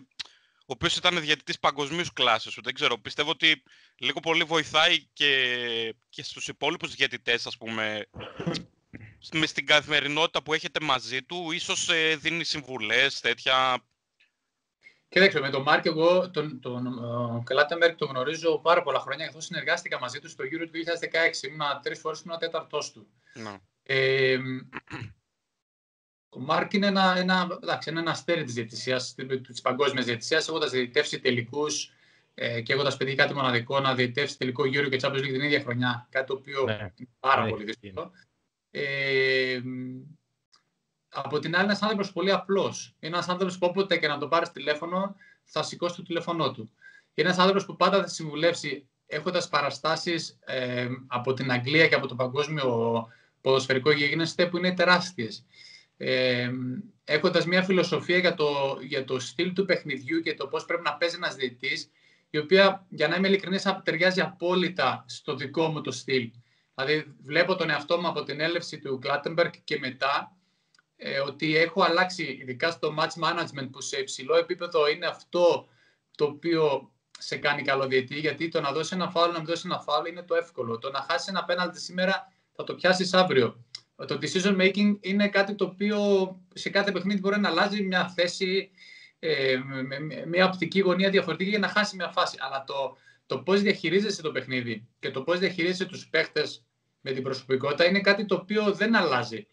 ο 0.70 0.72
οποίος 0.72 0.96
ήταν 0.96 1.20
διαιτητής 1.20 1.58
παγκοσμίους 1.58 2.12
κλάσης 2.12 2.52
σου. 2.52 2.62
Δεν 2.62 2.74
ξέρω, 2.74 2.98
πιστεύω 2.98 3.30
ότι 3.30 3.62
λίγο 3.98 4.20
πολύ 4.20 4.44
βοηθάει 4.44 5.04
και, 5.12 5.94
και 6.08 6.22
στους 6.22 6.48
υπόλοιπους 6.48 6.94
διαιτητές, 6.94 7.46
ας 7.46 7.56
πούμε, 7.56 8.06
με 9.32 9.46
στην 9.46 9.66
καθημερινότητα 9.66 10.42
που 10.42 10.54
έχετε 10.54 10.84
μαζί 10.84 11.22
του, 11.22 11.50
ίσως 11.52 11.88
ε, 11.88 12.16
δίνει 12.16 12.44
συμβουλές, 12.44 13.20
τέτοια... 13.20 13.84
Κοίταξε, 15.08 15.40
με 15.40 15.50
τον 15.50 15.62
Μάρκ, 15.62 15.86
εγώ 15.86 16.30
τον, 16.30 16.60
τον 16.60 16.84
Κλάτεμπεργκ 17.44 17.96
τον 17.96 18.08
γνωρίζω 18.08 18.58
πάρα 18.58 18.82
πολλά 18.82 19.00
χρόνια, 19.00 19.26
καθώς 19.26 19.44
συνεργάστηκα 19.44 19.98
μαζί 19.98 20.20
του 20.20 20.28
στο 20.28 20.44
Euro 20.44 20.66
του 20.66 20.78
2016. 21.42 21.42
Ήμουν 21.42 21.66
τρεις 21.82 21.98
φορές, 21.98 22.20
ήμουν 22.20 22.38
τέταρτός 22.38 22.92
του. 22.92 23.06
Ναι. 23.34 23.58
Ε, 23.82 24.38
ο 26.30 26.40
Μάρκ 26.40 26.72
είναι 26.72 26.86
ένα, 26.86 27.14
ένα, 27.16 27.58
εντάξει, 27.62 27.90
ένα 27.96 28.10
αστέρι 28.10 28.44
της 28.44 28.54
διαιτησίας, 28.54 29.14
της 29.46 29.60
παγκόσμιας 29.60 30.04
διαιτησίας, 30.04 30.48
έχοντας 30.48 30.70
διαιτητεύσει 30.70 31.20
τελικούς 31.20 31.92
ε, 32.34 32.60
και 32.60 32.72
έχοντας 32.72 32.96
πετύχει 32.96 33.16
κάτι 33.16 33.34
μοναδικό 33.34 33.80
να 33.80 33.94
διαιτητεύσει 33.94 34.38
τελικό 34.38 34.66
γύρο 34.66 34.88
και 34.88 34.98
Champions 35.02 35.18
League 35.18 35.32
την 35.32 35.40
ίδια 35.40 35.60
χρονιά. 35.60 36.06
Κάτι 36.10 36.26
το 36.26 36.32
οποίο 36.32 36.64
ναι. 36.64 36.72
είναι 36.72 37.08
πάρα 37.20 37.44
ναι, 37.44 37.50
πολύ 37.50 37.64
δύσκολο. 37.64 38.12
Ε, 38.70 39.60
από 41.08 41.38
την 41.38 41.54
άλλη, 41.54 41.64
ένας 41.64 41.82
άνθρωπος 41.82 42.12
πολύ 42.12 42.32
απλός. 42.32 42.94
Είναι 43.00 43.14
ένας 43.14 43.28
άνθρωπος 43.28 43.58
που 43.58 43.66
όποτε 43.66 43.96
και 43.96 44.08
να 44.08 44.18
το 44.18 44.28
πάρεις 44.28 44.50
τηλέφωνο, 44.50 45.16
θα 45.44 45.62
σηκώσει 45.62 45.96
το 45.96 46.02
τηλέφωνό 46.02 46.50
του. 46.50 46.70
Είναι 47.14 47.28
ένας 47.28 47.38
άνθρωπος 47.38 47.64
που 47.66 47.76
πάντα 47.76 48.00
θα 48.00 48.06
συμβουλεύσει 48.06 48.88
έχοντας 49.06 49.48
παραστάσεις 49.48 50.38
ε, 50.44 50.88
από 51.06 51.32
την 51.32 51.50
Αγγλία 51.50 51.88
και 51.88 51.94
από 51.94 52.06
το 52.06 52.14
παγκόσμιο 52.14 53.06
ποδοσφαιρικό 53.40 53.90
γίγνεσθε 53.90 54.46
που 54.46 54.56
είναι 54.56 54.74
τεράστιες 54.74 55.44
ε, 56.02 56.50
έχοντας 57.04 57.46
μια 57.46 57.62
φιλοσοφία 57.62 58.18
για 58.18 58.34
το, 58.34 58.78
για 58.80 59.04
το 59.04 59.18
στυλ 59.18 59.52
του 59.52 59.64
παιχνιδιού 59.64 60.20
και 60.20 60.34
το 60.34 60.46
πώς 60.46 60.64
πρέπει 60.64 60.82
να 60.82 60.94
παίζει 60.94 61.16
ένας 61.16 61.34
διαιτής, 61.34 61.90
η 62.30 62.38
οποία, 62.38 62.86
για 62.88 63.08
να 63.08 63.16
είμαι 63.16 63.28
ειλικρινής, 63.28 63.66
ταιριάζει 63.84 64.20
απόλυτα 64.20 65.04
στο 65.08 65.34
δικό 65.34 65.68
μου 65.68 65.80
το 65.80 65.90
στυλ. 65.90 66.30
Δηλαδή, 66.74 67.14
βλέπω 67.24 67.54
τον 67.54 67.70
εαυτό 67.70 68.00
μου 68.00 68.08
από 68.08 68.22
την 68.22 68.40
έλευση 68.40 68.78
του 68.78 68.98
Κλάτεμπεργκ 68.98 69.52
και 69.64 69.78
μετά, 69.78 70.36
ε, 70.96 71.20
ότι 71.20 71.56
έχω 71.56 71.82
αλλάξει, 71.82 72.38
ειδικά 72.40 72.70
στο 72.70 72.94
match 72.98 73.22
management, 73.24 73.68
που 73.70 73.80
σε 73.80 73.98
υψηλό 73.98 74.36
επίπεδο 74.36 74.88
είναι 74.88 75.06
αυτό 75.06 75.68
το 76.16 76.24
οποίο 76.24 76.92
σε 77.18 77.36
κάνει 77.36 77.62
καλό 77.62 77.86
διαιτή, 77.86 78.18
γιατί 78.18 78.48
το 78.48 78.60
να 78.60 78.72
δώσει 78.72 78.94
ένα 78.94 79.10
φάουλ, 79.10 79.30
να 79.30 79.36
μην 79.36 79.46
δώσει 79.46 79.62
ένα 79.64 79.80
φάουλ 79.80 80.06
είναι 80.06 80.22
το 80.22 80.34
εύκολο. 80.34 80.78
Το 80.78 80.90
να 80.90 81.06
χάσεις 81.10 81.28
ένα 81.28 81.44
πέναλτι 81.44 81.80
σήμερα 81.80 82.32
θα 82.52 82.64
το 82.64 82.74
πιάσεις 82.74 83.14
αύριο 83.14 83.64
το 84.06 84.18
decision 84.22 84.60
making 84.60 84.96
είναι 85.00 85.28
κάτι 85.28 85.54
το 85.54 85.64
οποίο 85.64 85.98
σε 86.54 86.70
κάθε 86.70 86.92
παιχνίδι 86.92 87.20
μπορεί 87.20 87.40
να 87.40 87.48
αλλάζει 87.48 87.82
μια 87.82 88.08
θέση, 88.08 88.70
ε, 89.18 89.56
μια 90.26 90.46
οπτική 90.46 90.80
γωνία 90.80 91.10
διαφορετική 91.10 91.50
για 91.50 91.58
να 91.58 91.68
χάσει 91.68 91.96
μια 91.96 92.08
φάση. 92.08 92.36
Αλλά 92.40 92.64
το, 92.64 92.96
το 93.26 93.38
πώς 93.38 93.62
διαχειρίζεσαι 93.62 94.22
το 94.22 94.30
παιχνίδι 94.30 94.86
και 94.98 95.10
το 95.10 95.22
πώς 95.22 95.38
διαχειρίζεσαι 95.38 95.84
τους 95.84 96.08
παίχτες 96.08 96.64
με 97.00 97.12
την 97.12 97.22
προσωπικότητα 97.22 97.84
είναι 97.84 98.00
κάτι 98.00 98.24
το 98.24 98.34
οποίο 98.34 98.72
δεν 98.72 98.96
αλλάζει. 98.96 99.46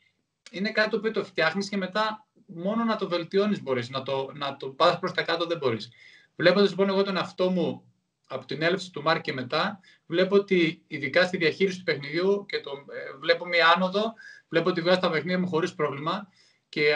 Είναι 0.51 0.71
κάτι 0.71 0.89
το 0.89 0.97
οποίο 0.97 1.11
το 1.11 1.23
φτιάχνεις 1.23 1.69
και 1.69 1.77
μετά 1.77 2.27
μόνο 2.45 2.83
να 2.83 2.95
το 2.95 3.07
βελτιώνεις 3.07 3.61
μπορείς. 3.61 3.89
Να 3.89 4.03
το, 4.03 4.31
να 4.33 4.57
το 4.57 4.67
πας 4.67 4.99
προς 4.99 5.11
τα 5.11 5.21
κάτω 5.21 5.45
δεν 5.45 5.57
μπορείς. 5.57 5.91
Βλέποντας 6.35 6.69
λοιπόν 6.69 6.89
εγώ 6.89 7.03
τον 7.03 7.17
εαυτό 7.17 7.49
μου 7.49 7.83
από 8.27 8.45
την 8.45 8.61
έλευση 8.61 8.91
του 8.91 9.01
Μάρκ 9.01 9.21
και 9.21 9.33
μετά, 9.33 9.79
βλέπω 10.05 10.35
ότι 10.35 10.83
ειδικά 10.87 11.25
στη 11.25 11.37
διαχείριση 11.37 11.77
του 11.77 11.83
παιχνιδιού 11.83 12.45
και 12.45 12.59
το, 12.59 12.71
ε, 12.71 13.17
βλέπω 13.17 13.45
μια 13.45 13.67
άνοδο 13.75 14.13
Βλέπω 14.49 14.69
ότι 14.69 14.81
βγάζει 14.81 14.99
τα 14.99 15.09
παιχνίδια 15.09 15.39
μου 15.39 15.47
χωρίς 15.47 15.73
πρόβλημα 15.75 16.27
και 16.69 16.95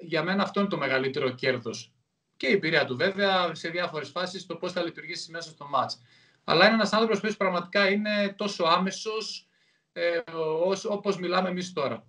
για 0.00 0.22
μένα 0.22 0.42
αυτό 0.42 0.60
είναι 0.60 0.68
το 0.68 0.76
μεγαλύτερο 0.76 1.30
κέρδος. 1.30 1.92
Και 2.36 2.46
η 2.46 2.52
εμπειρία 2.52 2.84
του 2.84 2.96
βέβαια 2.96 3.54
σε 3.54 3.68
διάφορες 3.68 4.10
φάσεις 4.10 4.46
το 4.46 4.56
πώς 4.56 4.72
θα 4.72 4.82
λειτουργήσει 4.82 5.30
μέσα 5.30 5.50
στο 5.50 5.70
match. 5.74 6.00
Αλλά 6.44 6.64
είναι 6.64 6.74
ένας 6.74 6.92
άνθρωπος 6.92 7.20
που 7.20 7.36
πραγματικά 7.36 7.90
είναι 7.90 8.34
τόσο 8.36 8.64
άμεσος 8.64 9.48
ε, 9.92 10.20
όπως 10.88 11.16
μιλάμε 11.16 11.48
εμείς 11.48 11.72
τώρα. 11.72 12.06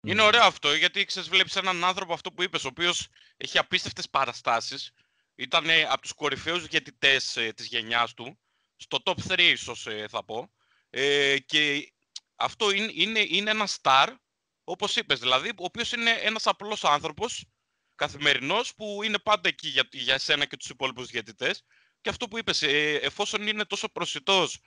Είναι 0.00 0.22
ωραίο 0.22 0.42
αυτό, 0.42 0.74
γιατί 0.74 1.04
ξέρεις, 1.04 1.28
βλέπεις 1.28 1.56
έναν 1.56 1.84
άνθρωπο 1.84 2.12
αυτό 2.12 2.32
που 2.32 2.42
είπες, 2.42 2.64
ο 2.64 2.68
οποίος 2.68 3.08
έχει 3.36 3.58
απίστευτες 3.58 4.10
παραστάσεις. 4.10 4.92
Ήταν 5.34 5.64
από 5.90 6.00
τους 6.00 6.12
κορυφαίους 6.12 6.66
διαιτητές 6.66 7.36
ε, 7.36 7.52
της 7.52 7.66
γενιάς 7.66 8.14
του, 8.14 8.38
στο 8.76 8.98
top 9.04 9.14
3 9.28 9.38
ίσως 9.38 9.86
ε, 9.86 10.06
θα 10.08 10.24
πω. 10.24 10.50
Ε, 10.90 11.38
και 11.38 11.92
αυτό 12.36 12.70
είναι, 12.70 12.90
είναι, 12.94 13.24
είναι 13.28 13.50
ένα 13.50 13.68
star, 13.80 14.14
όπως 14.64 14.96
είπες, 14.96 15.18
δηλαδή, 15.18 15.48
ο 15.48 15.64
οποίος 15.64 15.92
είναι 15.92 16.10
ένας 16.10 16.46
απλός 16.46 16.84
άνθρωπος, 16.84 17.44
καθημερινός, 17.94 18.74
που 18.74 19.02
είναι 19.02 19.18
πάντα 19.18 19.48
εκεί 19.48 19.68
για, 19.68 19.88
για 19.92 20.14
εσένα 20.14 20.44
και 20.44 20.56
τους 20.56 20.68
υπόλοιπους 20.68 21.06
διαιτητές. 21.06 21.62
Και 22.00 22.08
αυτό 22.08 22.28
που 22.28 22.38
είπες, 22.38 22.62
ε, 22.62 22.94
εφόσον 22.94 23.46
είναι 23.46 23.64
τόσο 23.64 23.88
προσιτός 23.88 24.60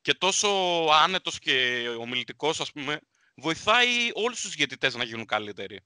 και 0.00 0.14
τόσο 0.14 0.48
άνετος 0.90 1.38
και 1.38 1.86
ομιλητικός, 1.98 2.60
ας 2.60 2.72
πούμε, 2.72 3.00
βοηθάει 3.36 4.10
όλους 4.12 4.40
τους 4.40 4.54
διαιτητές 4.54 4.94
να 4.94 5.04
γίνουν 5.04 5.26
καλύτεροι. 5.26 5.80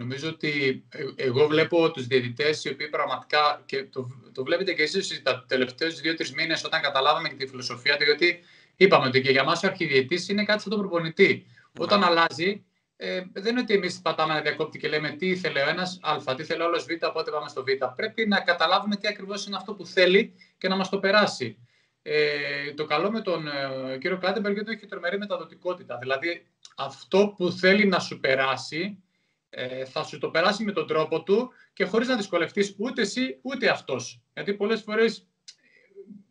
Νομίζω 0.00 0.28
ότι 0.28 0.84
ε, 0.88 1.04
εγώ 1.16 1.46
βλέπω 1.46 1.90
τους 1.90 2.06
διαιτητές 2.06 2.64
οι 2.64 2.68
οποίοι 2.68 2.88
πραγματικά, 2.88 3.62
και 3.66 3.84
το, 3.84 4.06
το 4.34 4.44
βλέπετε 4.44 4.72
και 4.72 4.82
εσείς 4.82 5.22
τα 5.22 5.44
τελευταίους 5.44 6.00
δύο-τρεις 6.00 6.32
μήνες 6.32 6.64
όταν 6.64 6.82
καταλάβαμε 6.82 7.28
και 7.28 7.34
τη 7.34 7.46
φιλοσοφία 7.46 7.96
του, 7.96 8.04
γιατί 8.04 8.44
είπαμε 8.76 9.06
ότι 9.06 9.20
και 9.20 9.30
για 9.30 9.44
μας 9.44 9.62
ο 9.62 9.66
αρχιδιαιτής 9.66 10.28
είναι 10.28 10.44
κάτι 10.44 10.62
σαν 10.62 10.70
τον 10.70 10.80
προπονητή. 10.80 11.46
Ναι. 11.46 11.84
Όταν 11.84 12.04
αλλάζει, 12.04 12.64
ε, 12.96 13.22
δεν 13.32 13.50
είναι 13.50 13.60
ότι 13.60 13.74
εμείς 13.74 14.00
πατάμε 14.00 14.32
ένα 14.32 14.42
διακόπτη 14.42 14.78
και 14.78 14.88
λέμε 14.88 15.10
τι 15.10 15.28
ήθελε 15.28 15.62
ο 15.62 15.68
ένας 15.68 16.00
α, 16.02 16.34
τι 16.34 16.44
θέλει 16.44 16.62
ο 16.62 16.64
άλλος 16.64 16.84
β, 16.84 16.88
οπότε 17.08 17.30
πάμε 17.30 17.48
στο 17.48 17.62
β. 17.62 17.66
Πρέπει 17.96 18.26
να 18.26 18.40
καταλάβουμε 18.40 18.96
τι 18.96 19.08
ακριβώς 19.08 19.46
είναι 19.46 19.56
αυτό 19.56 19.74
που 19.74 19.86
θέλει 19.86 20.34
και 20.58 20.68
να 20.68 20.76
μας 20.76 20.88
το 20.88 20.98
περάσει. 20.98 21.58
Ε, 22.02 22.72
το 22.74 22.84
καλό 22.84 23.10
με 23.10 23.20
τον 23.20 23.46
ε, 23.46 23.98
κύριο 24.00 24.18
Κλάντεμπεργκ 24.18 24.54
είναι 24.54 24.64
ότι 24.64 24.72
έχει 24.72 24.86
τρομερή 24.86 25.18
μεταδοτικότητα. 25.18 25.98
Δηλαδή, 25.98 26.46
αυτό 26.76 27.34
που 27.36 27.50
θέλει 27.50 27.86
να 27.86 27.98
σου 27.98 28.20
περάσει, 28.20 29.02
ε, 29.50 29.84
θα 29.84 30.04
σου 30.04 30.18
το 30.18 30.28
περάσει 30.28 30.64
με 30.64 30.72
τον 30.72 30.86
τρόπο 30.86 31.22
του 31.22 31.52
και 31.72 31.84
χωρίς 31.84 32.08
να 32.08 32.16
δυσκολευτείς 32.16 32.74
ούτε 32.78 33.02
εσύ 33.02 33.38
ούτε 33.42 33.68
αυτός. 33.68 34.20
Γιατί 34.34 34.54
πολλές 34.54 34.82
φορές 34.82 35.26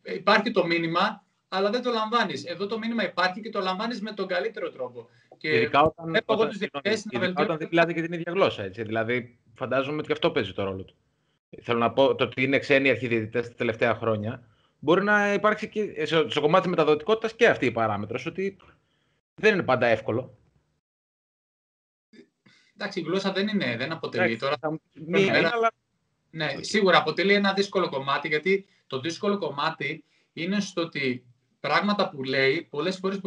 ε, 0.02 0.14
υπάρχει 0.14 0.50
το 0.50 0.66
μήνυμα, 0.66 1.24
αλλά 1.54 1.70
δεν 1.70 1.82
το 1.82 1.90
λαμβάνεις. 1.90 2.44
Εδώ 2.44 2.66
το 2.66 2.78
μήνυμα 2.78 3.04
υπάρχει 3.04 3.40
και 3.40 3.50
το 3.50 3.60
λαμβάνεις 3.60 4.00
με 4.00 4.12
τον 4.12 4.26
καλύτερο 4.26 4.70
τρόπο. 4.70 5.08
Και 5.36 5.54
ειδικά 5.56 5.82
όταν, 5.82 6.22
όταν, 6.26 6.50
όταν, 7.12 7.34
όταν 7.36 7.56
δεν 7.58 7.68
μιλάτε 7.70 7.92
και 7.92 8.02
την 8.02 8.12
ίδια 8.12 8.32
γλώσσα. 8.32 8.62
Έτσι. 8.62 8.82
Δηλαδή, 8.82 9.38
φαντάζομαι 9.54 9.96
ότι 9.96 10.06
και 10.06 10.12
αυτό 10.12 10.30
παίζει 10.30 10.52
το 10.52 10.64
ρόλο 10.64 10.84
του. 10.84 10.94
Θέλω 11.62 11.78
να 11.78 11.92
πω 11.92 12.14
το 12.14 12.24
ότι 12.24 12.42
είναι 12.42 12.58
ξένοι 12.58 12.90
αρχιδιαιτητές 12.90 13.48
τα 13.48 13.54
τελευταία 13.54 13.94
χρόνια. 13.94 14.46
Μπορεί 14.78 15.02
να 15.02 15.32
υπάρξει 15.32 15.68
και 15.68 16.04
στο 16.04 16.40
κομμάτι 16.40 16.68
μεταδοτικότητας 16.68 17.34
και 17.34 17.48
αυτή 17.48 17.66
η 17.66 17.70
παράμετρος. 17.70 18.26
Ότι 18.26 18.56
δεν 19.34 19.54
είναι 19.54 19.62
πάντα 19.62 19.86
εύκολο. 19.86 20.38
Εντάξει, 22.74 23.00
η 23.00 23.02
γλώσσα 23.02 23.32
δεν 23.32 23.48
είναι, 23.48 23.76
δεν 23.76 23.92
αποτελεί. 23.92 24.36
Τώρα 24.36 24.56
θα 24.60 24.78
Ναι, 26.30 26.48
σίγουρα 26.60 26.98
αποτελεί 26.98 27.34
ένα 27.34 27.52
δύσκολο 27.52 27.88
κομμάτι, 27.88 28.28
γιατί 28.28 28.66
το 28.86 29.00
δύσκολο 29.00 29.38
κομμάτι 29.38 30.04
είναι 30.32 30.60
στο 30.60 30.82
ότι 30.82 31.26
πράγματα 31.68 32.08
που 32.08 32.22
λέει 32.22 32.66
πολλές 32.70 32.96
φορές 32.96 33.20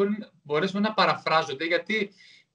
μπορεί, 0.44 0.72
να 0.72 0.94
παραφράζονται, 0.94 1.66
γιατί 1.66 2.12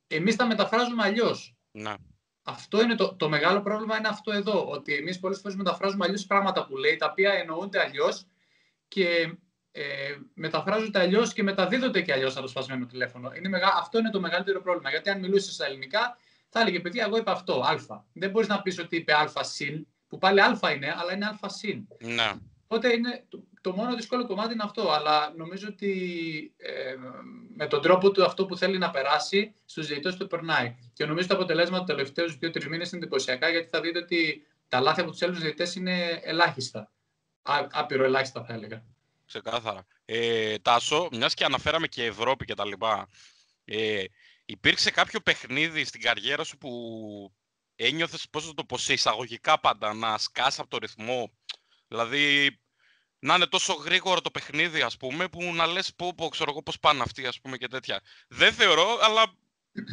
εμείς 0.07 0.37
τα 0.37 0.47
μεταφράζουμε 0.47 1.03
αλλιώς. 1.03 1.57
Ναι. 1.71 1.95
Αυτό 2.43 2.83
είναι 2.83 2.95
το, 2.95 3.15
το 3.15 3.29
μεγάλο 3.29 3.61
πρόβλημα 3.61 3.97
είναι 3.97 4.09
αυτό 4.09 4.33
εδώ, 4.33 4.69
ότι 4.69 4.95
εμείς 4.95 5.19
πολλές 5.19 5.39
φορές 5.41 5.57
μεταφράζουμε 5.57 6.05
αλλιώς 6.05 6.27
πράγματα 6.27 6.67
που 6.67 6.77
λέει, 6.77 6.97
τα 6.97 7.07
οποία 7.11 7.33
εννοούνται 7.33 7.81
αλλιώς 7.81 8.27
και 8.89 9.35
ε, 9.73 10.17
μεταφράζονται 10.35 11.01
αλλιώς 11.01 11.33
και 11.33 11.43
μεταδίδονται 11.43 12.03
και 12.03 12.13
αλλιώς 12.13 12.33
από 12.33 12.43
το 12.43 12.49
σπασμένο 12.49 12.87
τηλέφωνο. 12.87 13.33
Είναι 13.37 13.49
μεγα... 13.49 13.75
Αυτό 13.79 13.99
είναι 13.99 14.11
το 14.11 14.21
μεγαλύτερο 14.21 14.63
πρόβλημα. 14.63 14.91
Γιατί 14.91 15.11
αν 15.11 15.19
μιλούσες 15.19 15.55
στα 15.55 15.67
ελληνικά, 15.67 16.17
θα 16.49 16.61
έλεγε 16.61 16.81
παιδιά, 16.81 17.05
εγώ 17.05 17.17
είπα 17.17 17.33
αυτό, 17.33 17.61
Α. 17.61 18.05
Δεν 18.13 18.31
μπορείς 18.31 18.49
να 18.49 18.63
πεις 18.63 18.79
ότι 18.79 18.97
είπε 18.97 19.13
Α 19.13 19.31
συν, 19.41 19.87
που 20.09 20.19
πάλι 20.19 20.41
Α 20.41 20.59
είναι, 20.75 20.95
αλλά 20.99 21.13
είναι 21.13 21.27
Α 21.27 21.49
συν. 21.49 21.87
Ναι. 22.01 22.33
Οπότε 22.73 22.93
είναι, 22.93 23.25
το, 23.29 23.43
το 23.61 23.73
μόνο 23.73 23.95
δύσκολο 23.95 24.27
κομμάτι 24.27 24.53
είναι 24.53 24.63
αυτό. 24.65 24.91
Αλλά 24.91 25.33
νομίζω 25.37 25.69
ότι 25.69 25.93
ε, 26.57 26.95
με 27.57 27.67
τον 27.67 27.83
τρόπο 27.83 28.11
του 28.11 28.25
αυτό 28.25 28.47
που 28.47 28.57
θέλει 28.57 28.79
να 28.79 28.91
περάσει, 28.91 29.55
στους 29.65 29.87
διαιτητές 29.87 30.17
του 30.17 30.27
περνάει. 30.27 30.77
Και 30.93 31.05
νομίζω 31.05 31.25
ότι 31.25 31.29
τα 31.29 31.35
αποτελέσματα 31.35 31.85
του 31.85 31.93
τελευταίους 31.93 32.37
δύο-τρεις 32.37 32.69
μήνες 32.69 32.91
είναι 32.91 33.01
εντυπωσιακά, 33.01 33.49
γιατί 33.49 33.69
θα 33.69 33.81
δείτε 33.81 33.99
ότι 33.99 34.47
τα 34.69 34.81
λάθη 34.81 35.01
από 35.01 35.11
τους 35.11 35.21
Έλληνες 35.21 35.43
διαιτητές 35.43 35.75
είναι 35.75 36.21
ελάχιστα. 36.23 36.93
άπειρο 37.71 38.05
ελάχιστα 38.05 38.45
θα 38.45 38.53
έλεγα. 38.53 38.85
Ξεκάθαρα. 39.27 39.87
Ε, 40.05 40.59
Τάσο, 40.59 41.09
μιας 41.13 41.35
και 41.35 41.45
αναφέραμε 41.45 41.87
και 41.87 42.05
Ευρώπη 42.05 42.45
και 42.45 42.55
τα 42.55 42.67
λοιπά, 42.67 43.09
ε, 43.65 44.05
υπήρξε 44.45 44.91
κάποιο 44.91 45.21
παιχνίδι 45.21 45.85
στην 45.85 46.01
καριέρα 46.01 46.45
σου 46.45 46.59
που 46.59 46.71
ένιωθες, 47.77 48.29
πώς 48.31 48.47
θα 48.47 48.55
το 48.55 48.65
πω, 48.65 48.79
σε 48.79 48.93
εισαγωγικά 48.93 49.61
πάντα, 49.61 49.95
να 49.95 50.19
σκάς 50.19 50.59
από 50.59 50.69
το 50.69 50.79
ρυθμό. 50.79 51.33
Δηλαδή, 51.91 52.59
να 53.19 53.35
είναι 53.35 53.47
τόσο 53.47 53.73
γρήγορο 53.73 54.21
το 54.21 54.31
παιχνίδι, 54.31 54.83
ας 54.83 54.97
πούμε, 54.97 55.29
που 55.29 55.55
να 55.55 55.67
λες 55.67 55.95
πω, 55.97 56.15
πω 56.15 56.29
ξέρω 56.29 56.51
εγώ 56.51 56.63
πώς 56.63 56.79
πάνε 56.79 57.03
αυτοί, 57.03 57.27
ας 57.27 57.41
πούμε, 57.41 57.57
και 57.57 57.69
τέτοια. 57.69 58.01
Δεν 58.29 58.53
θεωρώ, 58.53 58.99
αλλά 59.03 59.23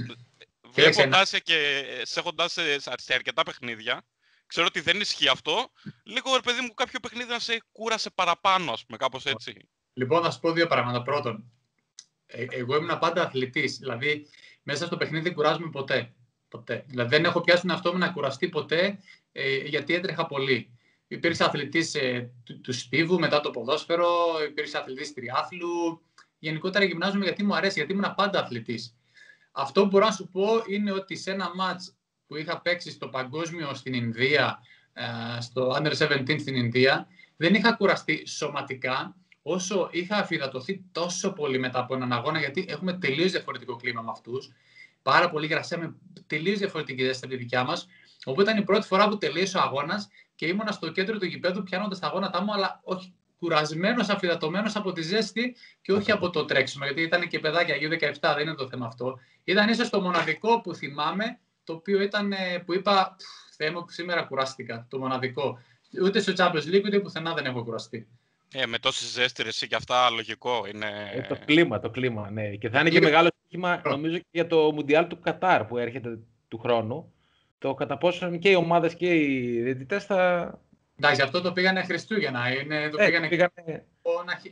βλέποντάς 0.75 1.29
σε 1.29 1.39
και 1.39 1.83
σε 2.03 2.19
έχοντας 2.19 2.51
σε, 2.51 2.79
σε 2.79 3.13
αρκετά 3.13 3.43
παιχνίδια, 3.43 4.05
ξέρω 4.47 4.65
ότι 4.65 4.79
δεν 4.79 4.99
ισχύει 4.99 5.27
αυτό. 5.27 5.71
Λίγο, 6.03 6.35
ρε 6.35 6.41
παιδί 6.41 6.61
μου, 6.61 6.73
κάποιο 6.73 6.99
παιχνίδι 6.99 7.29
να 7.29 7.39
σε 7.39 7.63
κούρασε 7.71 8.09
παραπάνω, 8.09 8.71
ας 8.71 8.85
πούμε, 8.85 8.97
κάπως 8.97 9.25
έτσι. 9.25 9.69
Λοιπόν, 9.93 10.23
θα 10.23 10.31
σου 10.31 10.39
πω 10.39 10.51
δύο 10.51 10.67
πράγματα. 10.67 11.01
Πρώτον, 11.01 11.51
ε, 12.25 12.45
εγώ 12.49 12.75
ήμουν 12.75 12.99
πάντα 12.99 13.21
αθλητής. 13.21 13.77
Δηλαδή, 13.77 14.27
μέσα 14.63 14.85
στο 14.85 14.97
παιχνίδι 14.97 15.23
δεν 15.23 15.33
κουράζομαι 15.33 15.69
ποτέ. 15.69 16.13
ποτέ. 16.47 16.83
Δηλαδή, 16.87 17.09
δεν 17.09 17.25
έχω 17.25 17.41
πιάσει 17.41 17.61
τον 17.61 17.69
εαυτό 17.69 17.91
μου 17.91 17.97
να 17.97 18.09
κουραστεί 18.09 18.49
ποτέ, 18.49 18.99
ε, 19.31 19.57
γιατί 19.57 19.93
έτρεχα 19.93 20.25
πολύ. 20.25 20.76
Υπήρξε 21.07 21.43
αθλητής 21.43 21.95
ε, 21.95 22.31
του, 22.43 22.61
του 22.61 22.73
Στίβου 22.73 23.19
μετά 23.19 23.39
το 23.39 23.51
ποδόσφαιρο, 23.51 24.07
υπήρξε 24.49 24.77
αθλητής 24.77 25.13
τριάθλου. 25.13 26.01
Γενικότερα 26.39 26.85
γυμνάζομαι 26.85 27.23
γιατί 27.23 27.43
μου 27.43 27.55
αρέσει, 27.55 27.73
γιατί 27.79 27.93
ήμουν 27.93 28.13
πάντα 28.15 28.39
αθλητής. 28.39 28.95
Αυτό 29.51 29.81
που 29.81 29.87
μπορώ 29.87 30.05
να 30.05 30.11
σου 30.11 30.29
πω 30.29 30.47
είναι 30.67 30.91
ότι 30.91 31.15
σε 31.15 31.31
ένα 31.31 31.51
μάτς 31.55 31.95
που 32.27 32.35
είχα 32.35 32.61
παίξει 32.61 32.91
στο 32.91 33.07
παγκόσμιο 33.07 33.73
στην 33.73 33.93
Ινδία, 33.93 34.59
ε, 34.93 35.41
στο 35.41 35.75
Under 35.77 35.91
17 35.91 36.39
στην 36.39 36.55
Ινδία, 36.55 37.07
δεν 37.37 37.53
είχα 37.53 37.71
κουραστεί 37.71 38.27
σωματικά, 38.27 39.15
όσο 39.41 39.89
είχα 39.91 40.17
αφιδατωθεί 40.17 40.83
τόσο 40.91 41.33
πολύ 41.33 41.59
μετά 41.59 41.79
από 41.79 41.95
έναν 41.95 42.13
αγώνα, 42.13 42.39
γιατί 42.39 42.65
έχουμε 42.67 42.93
τελείως 42.93 43.31
διαφορετικό 43.31 43.75
κλίμα 43.75 44.01
με 44.01 44.11
αυτούς. 44.11 44.51
Πάρα 45.01 45.29
πολύ 45.29 45.47
γρασία 45.47 45.77
με 45.77 45.95
τελείως 46.27 46.57
διαφορετική 46.57 47.03
ζέστη 47.03 47.25
από 47.25 47.33
τη 47.33 47.39
δικιά 47.39 47.63
μας. 47.63 47.87
Οπότε 48.25 48.49
ήταν 48.49 48.61
η 48.61 48.65
πρώτη 48.65 48.87
φορά 48.87 49.07
που 49.07 49.17
τελείωσε 49.17 49.57
ο 49.57 49.61
αγώνας 49.61 50.07
και 50.37 50.45
ήμουνα 50.45 50.71
στο 50.71 50.91
κέντρο 50.91 51.17
του 51.17 51.25
γηπέδου 51.25 51.63
πιάνοντας 51.63 51.99
τα 51.99 52.07
αγώνατά 52.07 52.41
μου, 52.41 52.53
αλλά 52.53 52.79
όχι 52.83 53.13
κουρασμένος, 53.39 54.09
αφιδατωμένο 54.09 54.71
από 54.73 54.91
τη 54.91 55.01
ζέστη 55.01 55.55
και 55.81 55.93
όχι 55.93 56.11
από 56.11 56.29
το 56.29 56.45
τρέξιμο. 56.45 56.85
Γιατί 56.85 57.01
ήταν 57.01 57.27
και 57.27 57.39
παιδάκια, 57.39 57.75
γύρω 57.75 57.95
17, 57.99 58.33
δεν 58.35 58.39
είναι 58.39 58.55
το 58.55 58.67
θέμα 58.67 58.85
αυτό. 58.85 59.19
Ήταν 59.43 59.69
ίσως 59.69 59.89
το 59.89 60.01
μοναδικό 60.01 60.61
που 60.61 60.73
θυμάμαι, 60.73 61.39
το 61.63 61.73
οποίο 61.73 62.01
ήταν 62.01 62.31
ε, 62.31 62.63
που 62.65 62.73
είπα, 62.73 63.15
Θεέ 63.55 63.71
μου, 63.71 63.85
σήμερα 63.87 64.23
κουράστηκα. 64.23 64.87
Το 64.89 64.97
μοναδικό. 64.97 65.59
Ούτε 66.03 66.19
στο 66.19 66.33
Champions 66.37 66.75
League, 66.75 66.83
ούτε 66.85 66.99
πουθενά 66.99 67.33
δεν 67.33 67.45
έχω 67.45 67.63
κουραστεί. 67.63 68.07
Ε, 68.53 68.65
με 68.65 68.77
τόση 68.77 69.05
ζέστη 69.05 69.43
εσύ 69.47 69.67
και 69.67 69.75
αυτά 69.75 70.09
λογικό 70.09 70.65
είναι. 70.73 71.11
Ε, 71.13 71.21
το 71.21 71.37
κλίμα, 71.45 71.79
το 71.79 71.89
κλίμα, 71.89 72.29
ναι. 72.31 72.49
Και 72.49 72.69
θα 72.69 72.79
είναι 72.79 72.89
και 72.89 73.01
μεγάλο 73.01 73.29
στοίχημα, 73.39 73.81
νομίζω, 73.85 74.17
και 74.17 74.25
για 74.31 74.47
το 74.47 74.71
Μουντιάλ 74.71 75.07
του 75.07 75.19
Κατάρ 75.19 75.65
που 75.65 75.77
έρχεται 75.77 76.19
του 76.47 76.57
χρόνου. 76.57 77.13
Το 77.57 77.73
κατά 77.73 77.97
πόσο 77.97 78.37
και 78.37 78.49
οι 78.49 78.55
ομάδες 78.55 78.95
και 78.95 79.15
οι 79.15 79.61
διαιτητές 79.61 80.05
θα. 80.05 80.51
Εντάξει, 80.99 81.21
αυτό 81.21 81.41
το 81.41 81.51
πήγανε 81.51 81.83
Χριστούγεννα. 81.83 82.53
Είναι, 82.53 82.89
το 82.89 83.01
ε, 83.01 83.05
πήγανε... 83.05 83.27
πήγανε... 83.27 83.85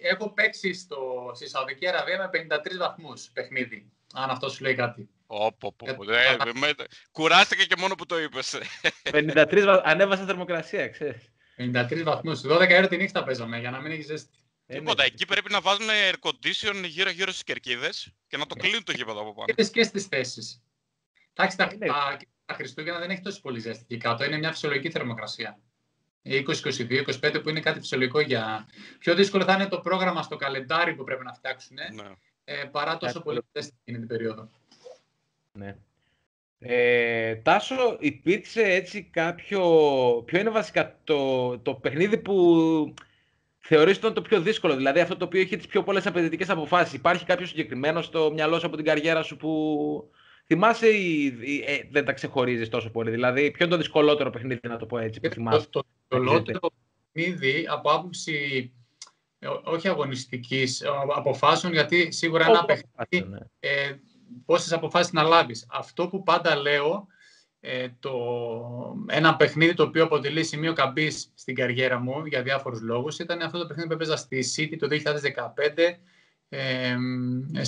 Έχω 0.02 0.30
παίξει 0.30 0.74
στο... 0.74 1.32
στη 1.36 1.50
Σαουδική 1.50 1.88
Αραβία 1.88 2.18
με 2.18 2.58
53 2.58 2.78
βαθμούς 2.78 3.30
παιχνίδι. 3.34 3.92
Αν 4.14 4.30
αυτό 4.30 4.50
σου 4.50 4.64
λέει 4.64 4.76
κάτι. 4.76 5.10
Όπο, 5.28 5.74
πω, 5.74 5.86
ε, 6.12 6.38
με... 6.54 6.74
Κουράστηκε 7.12 7.66
και 7.66 7.76
μόνο 7.80 7.96
που 7.96 8.06
το 8.06 8.20
είπες. 8.20 8.58
53 9.04 9.82
ανέβασε 9.84 10.26
θερμοκρασία, 10.26 10.88
ξέρεις. 10.88 11.32
53 11.58 12.02
βαθμούς. 12.04 12.42
12 12.46 12.48
ώρα 12.50 12.88
τη 12.88 12.98
νύχτα 12.98 13.24
παίζαμε 13.24 13.60
για 13.60 13.72
να 13.72 13.82
μην 13.82 13.92
έχεις 13.92 14.06
ζέστη. 14.06 14.38
Τίποτα. 14.68 15.04
Εκεί 15.04 15.26
πρέπει 15.26 15.52
να 15.52 15.62
βάζουν 15.62 15.88
air 15.88 16.30
condition 16.30 16.84
γύρω-γύρω 16.86 17.32
στις 17.32 17.44
κερκίδες 17.44 18.14
και 18.28 18.38
να 18.38 18.46
το 18.46 18.56
κλείνουν 18.56 18.84
το 18.84 18.92
γήπεδο 18.92 19.22
από 19.22 19.34
πάνω. 19.34 19.54
Και 19.72 19.84
στι 19.84 20.00
θέσεις. 20.00 20.64
Εντάξει, 21.34 21.58
τα, 21.58 21.68
τα, 21.68 21.78
τα 21.78 22.18
Χριστούγεννα 22.54 23.00
δεν 23.00 23.10
έχει 23.10 23.22
τόσο 23.22 23.42
πολύ 23.42 23.60
ζέστη 23.60 23.84
εκεί 23.84 23.98
κάτω. 23.98 24.24
Είναι 24.24 24.38
μια 24.38 24.52
φυσιολογική 24.52 24.90
θερμοκρασία. 24.90 25.60
20, 26.24 26.44
22, 26.46 27.04
25 27.22 27.40
που 27.44 27.50
είναι 27.50 27.60
κάτι 27.60 27.80
φυσιολογικό 27.80 28.20
για. 28.20 28.68
Πιο 29.00 29.16
δύσκολο 29.16 29.44
θα 29.44 29.54
είναι 29.54 29.68
το 29.68 29.80
πρόγραμμα 29.80 30.22
στο 30.22 30.36
καλεντάρι 30.36 30.96
που 30.96 31.04
πρέπει 31.04 31.24
να 31.24 31.34
φτιάξουν 31.34 31.76
ναι. 31.76 32.04
ε, 32.44 32.64
παρά 32.72 32.98
τόσο 32.98 33.22
πολύ 33.22 33.42
ζέστη 33.54 33.74
εκείνη 33.84 34.00
την 34.00 34.08
περίοδο. 34.08 34.50
Ναι. 35.52 35.76
Ε, 36.60 37.36
Τάσο, 37.36 37.98
υπήρξε 38.00 38.62
έτσι 38.62 39.04
κάποιο... 39.04 39.62
Ποιο 40.26 40.40
είναι 40.40 40.50
βασικά 40.50 41.00
το, 41.04 41.60
το 41.60 41.74
παιχνίδι 41.74 42.18
που 42.18 42.94
θεωρείς 43.60 43.98
ήταν 43.98 44.14
το 44.14 44.22
πιο 44.22 44.42
δύσκολο, 44.42 44.76
δηλαδή 44.76 45.00
αυτό 45.00 45.18
το 45.18 45.26
οποίο 45.26 45.42
έχει 45.42 45.58
τις 45.58 45.68
πιο 45.68 45.84
πολλές 45.84 46.06
απαιτητικές 46.06 46.50
αποφάσεις. 46.50 46.94
Υπάρχει 46.94 47.26
κάποιος 47.26 47.50
συγκεκριμένος 47.50 48.06
στο 48.06 48.32
μυαλό 48.34 48.60
σου 48.60 48.66
από 48.66 48.76
την 48.76 48.86
καριέρα 48.86 49.24
σου 49.24 49.38
που 49.38 50.12
θυμάσαι 50.46 50.88
ή, 50.88 51.26
ε, 51.66 51.88
δεν 51.92 52.06
τα 52.06 52.14
ξεχωρίζεις 52.14 52.70
τόσο 52.70 52.90
πολύ, 52.90 53.12
δηλαδή 53.12 53.52
ποιο 53.52 53.66
είναι 53.66 53.76
το 53.76 53.82
δυσκολότερο 53.82 54.30
παιχνίδι 54.30 54.60
να 54.68 54.78
το 54.78 54.86
πω 54.86 54.98
έτσι 54.98 55.20
που 55.20 55.30
θυμάσαι. 55.30 55.68
Το, 55.70 55.86
το, 56.08 56.18
το 56.18 56.20
δυσκολότερο 56.20 56.60
παιχνίδι 57.12 57.66
από 57.70 57.92
άποψη 57.92 58.72
όχι 59.64 59.88
αγωνιστικής, 59.88 60.84
αποφάσεων, 61.16 61.74
γιατί 61.74 62.12
σίγουρα 62.12 62.46
ένα 62.46 62.66
παιχνίδι, 62.66 63.30
ναι. 63.30 63.38
ε, 63.60 63.96
πόσες 64.46 64.74
αποφάσεις 64.74 65.12
να 65.12 65.24
λάβεις. 65.24 65.66
Αυτό 65.70 66.08
που 66.08 66.24
πάντα 66.24 66.56
λέω, 66.56 67.08
ε, 67.60 67.88
το, 68.00 68.14
ένα 69.08 69.36
παιχνίδι 69.36 69.74
το 69.74 69.84
οποίο 69.84 70.04
αποτελεί 70.04 70.44
σημείο 70.44 70.74
καμπής 70.74 71.32
στην 71.34 71.56
καριέρα 71.56 72.00
μου 72.00 72.26
για 72.26 72.42
διάφορους 72.42 72.82
λόγους, 72.82 73.20
ήταν 73.20 73.42
αυτό 73.42 73.58
το 73.58 73.66
παιχνίδι 73.66 73.88
που 73.88 73.94
έπαιζα 73.94 74.16
στη 74.16 74.44
City 74.56 74.76
το 74.80 74.88
2015, 74.88 76.00
ε, 76.50 76.96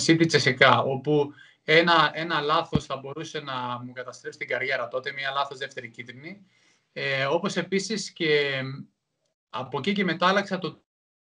City 0.06 0.26
Τσεσεκά, 0.26 0.82
όπου 0.82 1.32
ένα, 1.70 2.10
ένα 2.14 2.40
λάθος 2.40 2.84
θα 2.84 2.96
μπορούσε 2.96 3.40
να 3.40 3.82
μου 3.84 3.92
καταστρέψει 3.92 4.38
την 4.38 4.48
καριέρα 4.48 4.88
τότε, 4.88 5.12
μια 5.12 5.30
λάθος 5.30 5.58
δεύτερη 5.58 5.88
κίτρινη. 5.88 6.46
Ε, 6.92 7.24
όπως 7.24 7.56
επίσης 7.56 8.10
και 8.10 8.62
από 9.50 9.78
εκεί 9.78 9.92
και 9.92 10.04
μετά 10.04 10.26
άλλαξα 10.28 10.58
το 10.58 10.82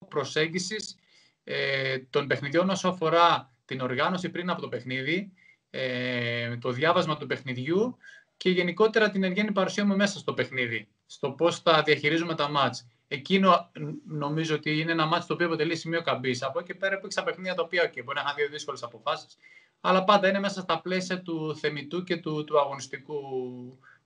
προσέγγισης 0.09 0.97
ε, 1.45 1.99
των 1.99 2.27
παιχνιδιών 2.27 2.71
όσο 2.71 2.88
αφορά 2.88 3.51
την 3.64 3.81
οργάνωση 3.81 4.31
πριν 4.31 4.51
από 4.51 4.61
το 4.61 4.69
παιχνίδι, 4.69 5.33
ε, 5.71 6.57
το 6.57 6.71
διάβασμα 6.71 7.16
του 7.16 7.27
παιχνιδιού 7.27 7.97
και 8.37 8.51
γενικότερα 8.51 9.11
την 9.11 9.25
εργένη 9.25 9.53
παρουσία 9.53 9.85
μου 9.85 9.97
μέσα 9.97 10.19
στο 10.19 10.35
παιχνίδι, 10.35 10.88
στο 11.07 11.31
πώς 11.31 11.59
θα 11.59 11.83
διαχειρίζουμε 11.83 12.35
τα 12.35 12.49
μάτς. 12.49 12.87
Εκείνο 13.09 13.71
νομίζω 14.07 14.55
ότι 14.55 14.81
είναι 14.81 14.93
ένα 14.93 15.07
μάτι 15.07 15.27
το 15.27 15.35
οποίο 15.35 15.47
αποτελεί 15.47 15.77
σημείο 15.77 16.03
καμπής. 16.03 16.43
Από 16.43 16.59
εκεί 16.59 16.75
πέρα 16.75 16.97
υπήρξαν 16.97 17.25
παιχνίδια 17.25 17.55
τα 17.55 17.62
οποία 17.62 17.90
okay, 17.90 18.05
μπορεί 18.05 18.16
να 18.16 18.21
είχαν 18.21 18.35
δύο 18.37 18.49
δύσκολες 18.49 18.83
αποφάσεις, 18.83 19.37
αλλά 19.81 20.05
πάντα 20.05 20.29
είναι 20.29 20.38
μέσα 20.38 20.61
στα 20.61 20.81
πλαίσια 20.81 21.23
του 21.23 21.57
θεμητού 21.57 22.03
και 22.03 22.16
του, 22.16 22.45
του 22.45 22.61
αγωνιστικού 22.61 23.21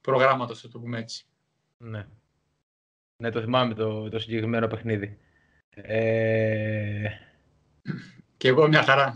προγράμματος, 0.00 0.60
θα 0.60 0.68
το 0.68 0.78
πούμε 0.78 0.98
έτσι. 0.98 1.26
Ναι. 1.76 2.06
Ναι, 3.16 3.30
το 3.30 3.40
θυμάμαι 3.40 3.74
το, 3.74 4.08
το 4.08 4.18
συγκεκριμένο 4.18 4.66
παιχνίδι. 4.66 5.18
Ε... 5.70 7.08
Και 8.36 8.48
εγώ 8.48 8.68
μια 8.68 8.82
χαρά. 8.82 9.14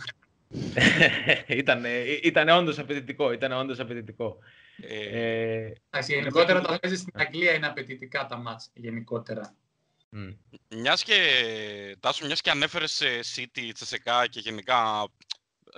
ήταν, 1.46 1.84
ήταν 2.22 2.48
όντως 2.48 2.78
απαιτητικό, 2.78 3.32
ήταν 3.32 3.52
όντως 3.52 3.78
απαιτητικό. 3.78 4.38
Ε, 4.80 5.72
γενικότερα 6.06 6.60
τα 6.60 6.78
παίζεις 6.78 7.00
στην 7.00 7.20
Αγγλία 7.20 7.52
είναι 7.52 7.66
απαιτητικά 7.66 8.26
τα 8.26 8.36
μάτς, 8.36 8.70
γενικότερα. 8.74 9.54
Mm. 10.16 10.36
Μιας 10.68 11.02
και, 11.02 11.16
Τάσο, 12.00 12.26
μιας 12.26 12.40
και 12.40 12.50
ανέφερες 12.50 13.02
City, 13.36 13.70
Τσεσεκά 13.72 14.26
και 14.26 14.40
γενικά 14.40 15.08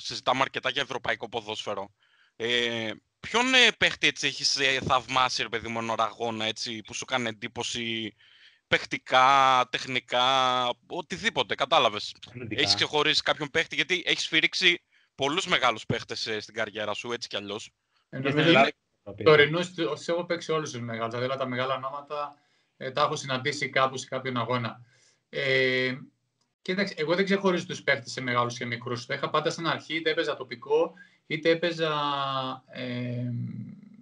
συζητάμε 0.01 0.41
αρκετά 0.41 0.71
για 0.71 0.83
ευρωπαϊκό 0.83 1.29
ποδόσφαιρο. 1.29 1.95
Ε, 2.37 2.91
ποιον 3.21 3.55
ε, 3.55 3.71
παίχτη 3.79 4.07
έτσι 4.07 4.27
έχεις 4.27 4.57
ε, 4.57 4.81
θαυμάσει, 4.81 5.43
ρε 5.43 5.49
παιδί 5.49 5.69
μου, 5.69 5.95
αγώνα, 5.97 6.45
έτσι, 6.45 6.81
που 6.81 6.95
σου 6.95 7.05
κάνει 7.05 7.29
εντύπωση 7.29 8.15
παιχτικά, 8.69 9.69
τεχνικά, 9.71 10.69
οτιδήποτε, 10.87 11.55
κατάλαβες. 11.55 12.15
Έχεις 12.49 12.75
ξεχωρίσει 12.75 13.23
κάποιον 13.23 13.51
παίχτη, 13.51 13.75
γιατί 13.75 14.03
έχεις 14.07 14.27
φυρίξει 14.27 14.83
πολλούς 15.15 15.47
μεγάλους 15.47 15.87
παίχτες 15.87 16.27
ε, 16.27 16.41
στην 16.41 16.55
καριέρα 16.55 16.95
σου, 16.95 17.13
έτσι 17.13 17.29
κι 17.29 17.37
αλλιώς. 17.37 17.71
Το 19.25 19.35
Ρινούς, 19.35 19.69
έχω 20.07 20.25
παίξει 20.25 20.53
όλους 20.53 20.71
τους 20.71 20.81
μεγάλους, 20.81 21.15
δηλαδή 21.15 21.39
τα 21.39 21.47
μεγάλα 21.47 21.75
ονόματα 21.75 22.35
ε, 22.77 22.91
τα 22.91 23.03
έχω 23.03 23.17
συναντήσει 23.17 23.69
κάπου 23.69 23.97
σε 23.97 24.07
κάποιον 24.07 24.37
αγώνα. 24.37 24.81
Ε, 25.29 25.95
κοίταξε, 26.62 26.94
εγώ 26.96 27.14
δεν 27.14 27.25
ξεχωρίζω 27.25 27.66
τους 27.66 27.83
παίχτε 27.83 28.09
σε 28.09 28.20
μεγάλους 28.20 28.59
και 28.59 28.64
μικρούς. 28.64 29.07
Το 29.07 29.14
είχα 29.14 29.31
πάντα 29.31 29.51
στην 29.51 29.66
αρχή, 29.66 29.96
είτε 29.96 30.11
έπαιζα 30.11 30.37
τοπικό, 30.37 30.92
είτε 31.27 31.51
έπαιζα 31.51 31.92
ε, 32.73 33.33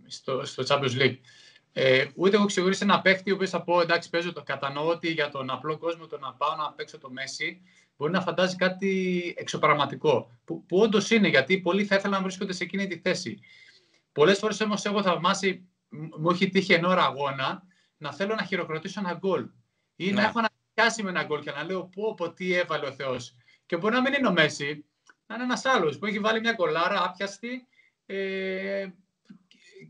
στο, 0.06 0.44
στο 0.44 0.62
Champions 0.68 1.00
League. 1.00 1.18
Ε, 1.72 2.06
ούτε 2.14 2.36
εγώ 2.36 2.44
ξεχωρίζω 2.44 2.80
ένα 2.82 3.00
παίχτη, 3.00 3.30
ο 3.30 3.34
οποίος 3.34 3.50
θα 3.50 3.62
πω 3.62 3.80
εντάξει, 3.80 4.10
παίζω 4.10 4.32
το 4.32 4.42
κατανοώ 4.42 4.88
ότι 4.88 5.12
για 5.12 5.28
τον 5.28 5.50
απλό 5.50 5.78
κόσμο 5.78 6.06
το 6.06 6.18
να 6.18 6.32
πάω 6.32 6.56
να 6.56 6.72
παίξω 6.72 6.98
το 6.98 7.10
Μέση 7.10 7.60
μπορεί 7.98 8.12
να 8.12 8.20
φαντάζει 8.20 8.56
κάτι 8.56 9.34
εξωπραγματικό. 9.36 10.30
Που, 10.44 10.64
που 10.66 10.78
όντως 10.78 11.10
είναι, 11.10 11.28
γιατί 11.28 11.58
πολλοί 11.58 11.84
θα 11.84 11.94
ήθελαν 11.94 12.16
να 12.16 12.22
βρίσκονται 12.22 12.52
σε 12.52 12.64
εκείνη 12.64 12.86
τη 12.86 12.98
θέση. 12.98 13.38
Πολλές 14.12 14.38
φορές 14.38 14.60
όμως 14.60 14.84
έχω 14.84 15.02
θαυμάσει, 15.02 15.68
μου 16.18 16.30
έχει 16.30 16.48
τύχει 16.48 16.72
εν 16.72 16.84
ώρα 16.84 17.04
αγώνα, 17.04 17.62
να 17.96 18.12
θέλω 18.12 18.34
να 18.34 18.44
χειροκροτήσω 18.44 19.00
ένα 19.00 19.14
γκολ. 19.14 19.48
Ή 19.96 20.10
να 20.10 20.20
ναι. 20.20 20.26
έχω 20.26 20.40
να 20.40 20.48
πιάσει 20.78 21.02
με 21.02 21.08
ένα 21.08 21.24
γκολ 21.24 21.40
και 21.40 21.50
να 21.50 21.64
λέω 21.64 21.84
πω, 21.84 22.14
πω 22.14 22.32
τι 22.32 22.54
έβαλε 22.54 22.86
ο 22.86 22.92
Θεός. 22.92 23.34
Και 23.66 23.76
μπορεί 23.76 23.94
να 23.94 24.00
μην 24.00 24.12
είναι 24.12 24.28
ο 24.28 24.32
Μέση, 24.32 24.84
να 25.26 25.34
είναι 25.34 25.44
ένας 25.44 25.64
άλλος 25.64 25.98
που 25.98 26.06
έχει 26.06 26.18
βάλει 26.18 26.40
μια 26.40 26.52
γκολάρα 26.52 27.04
άπιαστη 27.04 27.66
ε, 28.06 28.86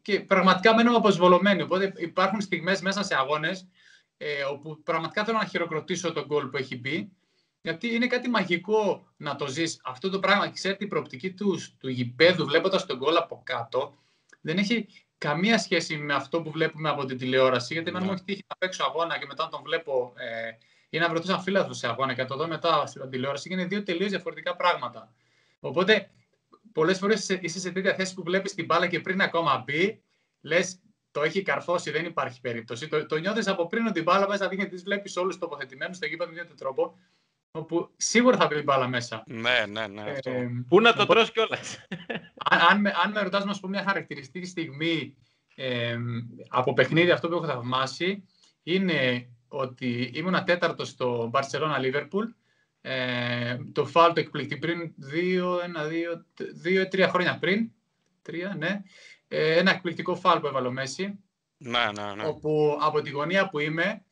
και 0.03 0.21
πραγματικά 0.21 0.75
μένω 0.75 0.97
αποσβολωμένοι. 0.97 1.63
Οπότε 1.63 1.93
υπάρχουν 1.97 2.41
στιγμές 2.41 2.81
μέσα 2.81 3.03
σε 3.03 3.15
αγώνες 3.15 3.69
ε, 4.17 4.43
όπου 4.43 4.83
πραγματικά 4.83 5.25
θέλω 5.25 5.39
να 5.39 5.45
χειροκροτήσω 5.45 6.13
τον 6.13 6.25
γκολ 6.27 6.47
που 6.47 6.57
έχει 6.57 6.79
μπει. 6.79 7.13
Γιατί 7.61 7.95
είναι 7.95 8.07
κάτι 8.07 8.29
μαγικό 8.29 9.13
να 9.17 9.37
το 9.37 9.47
ζεις 9.47 9.81
αυτό 9.85 10.11
το 10.11 10.19
πράγμα. 10.19 10.51
Ξέρετε, 10.51 10.85
η 10.85 10.89
προοπτική 10.89 11.33
τους, 11.33 11.77
του 11.79 11.89
γηπέδου 11.89 12.45
βλέποντας 12.45 12.87
τον 12.87 12.97
γκολ 12.97 13.17
από 13.17 13.43
κάτω 13.45 13.99
δεν 14.41 14.59
έχει 14.59 14.87
καμία 15.19 15.59
σχέση 15.59 15.97
με 15.97 16.15
αυτό 16.15 16.43
που 16.43 16.51
βλέπουμε 16.51 16.89
από 16.89 17.05
την 17.05 17.19
τηλεόραση. 17.19 17.73
Γιατί 17.73 17.89
εμένα 17.89 18.05
μου 18.05 18.13
έχει 18.13 18.25
τύχει 18.25 18.45
να 18.49 18.57
παίξω 18.57 18.85
αγώνα 18.85 19.19
και 19.19 19.27
μετά 19.27 19.45
να 19.45 19.51
τον 19.51 19.63
βλέπω 19.63 20.13
ε, 20.17 20.51
ή 20.91 20.99
να 20.99 21.09
βρεθώ 21.09 21.27
σαν 21.27 21.41
φίλο 21.41 21.73
σε 21.73 21.89
αγώνα 21.89 22.15
και 22.15 22.23
να 22.23 22.29
το 22.29 22.37
δω 22.37 22.49
μετά 22.49 22.87
στην 22.87 23.11
τηλεόραση. 23.11 23.53
είναι 23.53 23.65
δύο 23.65 23.83
τελείως 23.83 24.11
διαφορετικά 24.11 24.57
πράγματα. 24.57 25.13
Οπότε, 25.61 26.11
πολλές 26.73 26.99
φορές 26.99 27.29
είσαι 27.29 27.61
σε 27.61 27.71
τέτοια 27.71 27.95
θέση 27.95 28.15
που 28.15 28.23
βλέπεις 28.23 28.55
την 28.55 28.65
μπάλα 28.65 28.87
και 28.87 29.01
πριν 29.01 29.21
ακόμα 29.21 29.63
μπει, 29.67 30.03
λες 30.41 30.81
το 31.11 31.23
έχει 31.23 31.43
καρφώσει, 31.43 31.91
δεν 31.91 32.05
υπάρχει 32.05 32.41
περίπτωση. 32.41 32.89
Το, 32.89 33.07
το 33.07 33.17
νιώθεις 33.17 33.49
από 33.49 33.67
πριν 33.67 33.85
ότι 33.85 33.93
την 33.93 34.03
μπάλα 34.03 34.29
μέσα, 34.29 34.47
γιατί 34.47 34.71
τις 34.71 34.83
βλέπεις 34.83 35.17
όλους 35.17 35.39
τοποθετημένους 35.39 35.97
στο 35.97 36.07
γήπεδο 36.07 36.31
με 36.31 36.37
τέτοιο 36.37 36.55
τρόπο 36.55 36.99
όπου 37.51 37.91
σίγουρα 37.97 38.37
θα 38.37 38.47
μπει 38.47 38.63
μπάλα 38.63 38.89
μέσα. 38.89 39.23
Ναι, 39.27 39.65
ναι, 39.69 39.87
ναι. 39.87 40.17
Ε, 40.23 40.49
Πού 40.69 40.81
να 40.81 40.93
το 40.93 41.07
τρως 41.07 41.33
κιόλας; 41.33 41.87
αν, 42.51 42.61
αν, 42.71 42.81
με, 42.81 42.93
αν 43.05 43.11
με 43.11 43.21
ρωτάς 43.23 43.45
να 43.45 43.53
σου 43.53 43.61
πω 43.61 43.69
μια 43.69 43.83
χαρακτηριστική 43.83 44.47
στιγμή 44.47 45.17
ε, 45.55 45.97
από 46.49 46.73
παιχνίδι 46.73 47.11
αυτό 47.11 47.29
που 47.29 47.35
έχω 47.35 47.47
θαυμάσει 47.47 48.25
είναι 48.63 49.29
ότι 49.49 50.11
ήμουν 50.15 50.45
τέταρτος 50.45 50.89
στο 50.89 51.31
Barcelona 51.35 51.81
Liverpool 51.81 52.25
ε, 52.81 53.57
το 53.73 53.87
φάλ 53.87 54.13
το 54.13 54.21
εκπληκτή 54.21 54.57
πριν 54.57 54.93
δύο, 54.97 55.61
ένα, 55.61 55.85
δύο, 55.85 56.25
δύο, 56.55 56.89
τρία 56.89 57.09
χρόνια 57.09 57.39
πριν 57.39 57.71
τρία, 58.23 58.55
ναι 58.59 58.83
ε, 59.29 59.59
ένα 59.59 59.71
εκπληκτικό 59.71 60.15
φάλ 60.15 60.41
που 60.41 60.47
έβαλε 60.47 60.67
ο 60.67 60.73
Μέση 60.73 61.19
ναι, 61.57 61.85
ναι, 61.95 62.15
ναι. 62.15 62.27
όπου 62.27 62.79
από 62.81 63.01
τη 63.01 63.11
γωνία 63.11 63.49
που 63.49 63.59
είμαι 63.59 64.03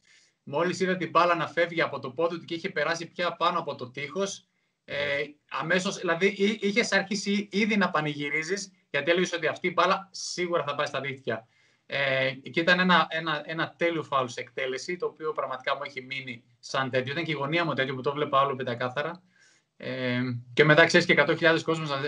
Μόλις 0.49 0.81
είδε 0.81 0.97
την 0.97 1.11
μπάλα 1.11 1.35
να 1.35 1.49
φεύγει 1.49 1.83
από 1.83 1.99
το 1.99 2.11
πόδι 2.11 2.39
του 2.39 2.45
και 2.45 2.55
είχε 2.55 2.69
περάσει 2.69 3.07
πια 3.07 3.37
πάνω 3.37 3.59
από 3.59 3.75
το 3.75 3.91
τείχος, 3.91 4.47
ε, 4.85 5.23
αμέσως, 5.51 5.99
δηλαδή 5.99 6.27
είχες 6.61 6.93
αρχίσει 6.93 7.49
ήδη 7.53 7.77
να 7.77 7.91
πανηγυρίζεις, 7.91 8.73
γιατί 8.91 9.11
έλεγες 9.11 9.33
ότι 9.33 9.47
αυτή 9.47 9.67
η 9.67 9.73
μπάλα 9.75 10.09
σίγουρα 10.11 10.65
θα 10.65 10.75
πάει 10.75 10.87
στα 10.87 11.01
δίχτυα. 11.01 11.47
Ε, 11.87 12.31
και 12.31 12.61
ήταν 12.61 12.81
ένα, 12.81 13.07
ένα, 13.11 13.43
ένα 13.47 13.75
τέλειο 13.77 14.03
φάουλ 14.03 14.27
σε 14.27 14.41
εκτέλεση, 14.41 14.97
το 14.97 15.07
οποίο 15.07 15.33
πραγματικά 15.33 15.77
μου 15.77 15.83
έχει 15.85 16.03
μείνει 16.03 16.45
σαν 16.59 16.91
τέτοιο. 16.91 17.13
Ήταν 17.13 17.25
και 17.25 17.31
η 17.31 17.35
γωνία 17.35 17.65
μου 17.65 17.75
τέτοιο 17.75 17.95
που 17.95 18.01
το 18.01 18.13
βλέπα 18.13 18.41
όλο 18.41 18.57
πεντακάθαρα. 18.57 19.23
Ε, 19.77 20.21
και 20.53 20.65
μετά 20.65 20.85
ξέρεις 20.87 21.07
και 21.07 21.15
100.000 21.19 21.61
κόσμος 21.63 21.89
να 21.89 22.01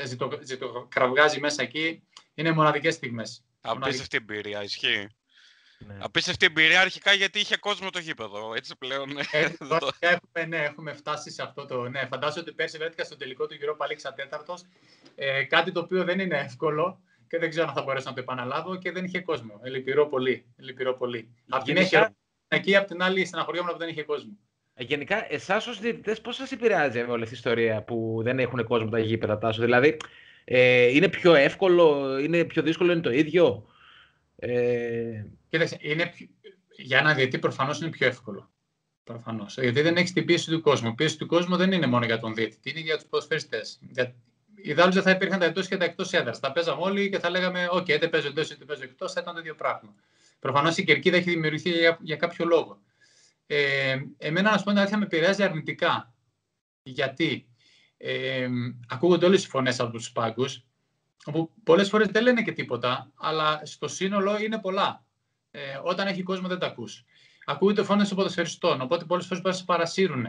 ζητοκραυγάζει 0.43 1.41
μέσα 1.41 1.63
εκεί. 1.63 2.03
Είναι 2.35 2.53
μοναδικές 2.53 2.95
στιγμές. 2.95 3.45
Απίστευτη 3.61 4.17
εμπειρία, 4.17 4.63
ισχύει. 4.63 5.07
Ναι. 5.79 5.97
Απίστευτη 6.01 6.47
εμπειρία 6.47 6.81
αρχικά 6.81 7.13
γιατί 7.13 7.39
είχε 7.39 7.57
κόσμο 7.57 7.91
το 7.91 7.99
γήπεδο. 7.99 8.55
Έτσι 8.55 8.77
πλέον. 8.77 9.19
Ε, 9.31 9.41
έχουμε, 9.99 10.47
ναι, 10.47 10.57
έχουμε 10.57 10.93
φτάσει 10.93 11.31
σε 11.31 11.43
αυτό 11.43 11.67
το. 11.67 11.89
Ναι, 11.89 12.07
φαντάζομαι 12.07 12.41
ότι 12.41 12.53
πέρσι 12.53 12.79
βρέθηκα 12.79 13.05
στο 13.05 13.17
τελικό 13.17 13.47
του 13.47 13.57
Europa 13.61 13.87
League 13.87 14.13
τέταρτος. 14.17 14.65
Ε, 15.15 15.45
κάτι 15.45 15.73
το 15.73 15.81
οποίο 15.81 16.05
δεν 16.05 16.19
είναι 16.19 16.39
εύκολο 16.39 17.01
και 17.29 17.39
δεν 17.39 17.51
ξέρω 17.51 17.69
αν 17.69 17.75
θα 17.75 17.83
μπορέσω 17.83 18.09
να 18.09 18.15
το 18.15 18.21
επαναλάβω 18.21 18.77
και 18.77 18.93
δεν 18.93 19.05
είχε 19.05 19.21
κόσμο. 19.21 19.61
Ε, 19.63 19.69
λυπηρό 19.69 20.07
πολύ. 20.07 20.45
Λυπηρό 20.57 20.95
πολύ. 20.95 21.29
Απ' 21.49 21.63
την 21.63 21.77
έχει 21.77 21.97
εκεί, 22.49 22.77
απ' 22.77 22.87
την 22.87 23.03
άλλη 23.03 23.25
στεναχωριόμουν 23.25 23.73
που 23.73 23.79
δεν 23.79 23.89
είχε 23.89 24.03
κόσμο. 24.03 24.39
Ε, 24.75 24.85
γενικά, 24.85 25.33
εσάς 25.33 25.67
ως 25.67 25.81
διαιτητές, 25.81 26.21
πώς 26.21 26.37
σας 26.37 26.53
επηρεάζει 26.53 27.01
όλη 27.01 27.23
αυτή 27.23 27.35
η 27.35 27.39
ιστορία 27.39 27.83
που 27.83 28.21
δεν 28.23 28.39
έχουν 28.39 28.65
κόσμο 28.65 28.89
τα 28.89 28.99
γήπεδα 28.99 29.39
τάσου. 29.39 29.61
Δηλαδή, 29.61 29.97
ε, 30.45 30.87
είναι 30.87 31.09
πιο 31.09 31.35
εύκολο, 31.35 32.19
είναι 32.19 32.45
πιο 32.45 32.63
δύσκολο, 32.63 32.93
είναι 32.93 33.01
το 33.01 33.11
ίδιο; 33.11 33.67
Ε... 34.37 35.25
Κοίταξε, 35.49 35.77
είναι, 35.81 36.13
για 36.77 36.99
ένα 36.99 37.15
διαιτή 37.15 37.39
προφανώς 37.39 37.81
είναι 37.81 37.91
πιο 37.91 38.07
εύκολο. 38.07 38.51
Προφανώς. 39.05 39.59
Γιατί 39.59 39.81
δεν 39.81 39.97
έχεις 39.97 40.13
την 40.13 40.25
πίεση 40.25 40.51
του 40.51 40.61
κόσμου. 40.61 40.89
Η 40.89 40.95
πίεση 40.95 41.19
του 41.19 41.27
κόσμου 41.27 41.57
δεν 41.57 41.73
είναι 41.73 41.87
μόνο 41.87 42.05
για 42.05 42.19
τον 42.19 42.35
διαιτητή, 42.35 42.71
είναι 42.71 42.81
για 42.81 42.97
τους 42.97 43.07
ποδοσφαιριστές. 43.07 43.79
Για... 43.91 44.15
Ιδάλω 44.63 44.93
δεν 44.93 45.03
θα 45.03 45.11
υπήρχαν 45.11 45.39
τα 45.39 45.45
εντός 45.45 45.69
και 45.69 45.77
τα 45.77 45.85
εκτός 45.85 46.13
έδρας. 46.13 46.41
Τα 46.41 46.53
παίζαμε 46.53 46.83
όλοι 46.83 47.11
και 47.11 47.19
θα 47.19 47.31
λέγαμε: 47.31 47.69
OK, 47.73 47.89
είτε 47.89 48.09
παίζω 48.09 48.27
εντός 48.27 48.51
είτε 48.51 48.65
παίζω 48.65 48.83
εκτός, 48.83 49.13
θα 49.13 49.21
ήταν 49.21 49.35
το 49.35 49.41
ίδιο 49.41 49.55
πράγμα. 49.55 49.95
Προφανώς 50.39 50.77
η 50.77 50.85
κερκίδα 50.85 51.17
έχει 51.17 51.31
δημιουργηθεί 51.31 51.71
για, 51.71 51.99
για 52.01 52.17
κάποιο 52.17 52.45
λόγο. 52.45 52.79
Ε, 53.47 53.99
εμένα, 54.19 54.51
να 54.51 54.59
σου 54.59 54.65
πω 54.65 54.71
την 54.71 54.79
αλήθεια, 54.79 54.99
με 54.99 55.05
επηρεάζει 55.05 55.43
αρνητικά. 55.43 56.13
Γιατί 56.83 57.49
ε, 57.97 58.49
ακούγονται 58.89 59.27
όλες 59.27 59.45
οι 59.45 59.49
φωνές 59.49 59.81
από 59.81 59.91
τους 59.91 60.13
πάγκους 60.13 60.63
όπου 61.25 61.53
πολλές 61.65 61.89
φορές 61.89 62.07
δεν 62.07 62.23
λένε 62.23 62.43
και 62.43 62.53
τίποτα, 62.53 63.13
αλλά 63.15 63.61
στο 63.65 63.89
σύνολο 63.89 64.39
είναι 64.39 64.59
πολλά. 64.59 65.05
Ε, 65.51 65.61
όταν 65.83 66.07
έχει 66.07 66.23
κόσμο 66.23 66.49
δεν 66.49 66.59
τα 66.59 66.67
ακούς. 66.67 67.05
Ακούγεται 67.45 67.83
φωνές 67.83 68.09
των 68.09 68.17
ποδοσφαιριστών, 68.17 68.81
οπότε 68.81 69.05
πολλές 69.05 69.27
φορές 69.27 69.43
μπορείς 69.43 69.59
να 69.59 69.65
σε 69.65 69.73
παρασύρουν. 69.73 70.27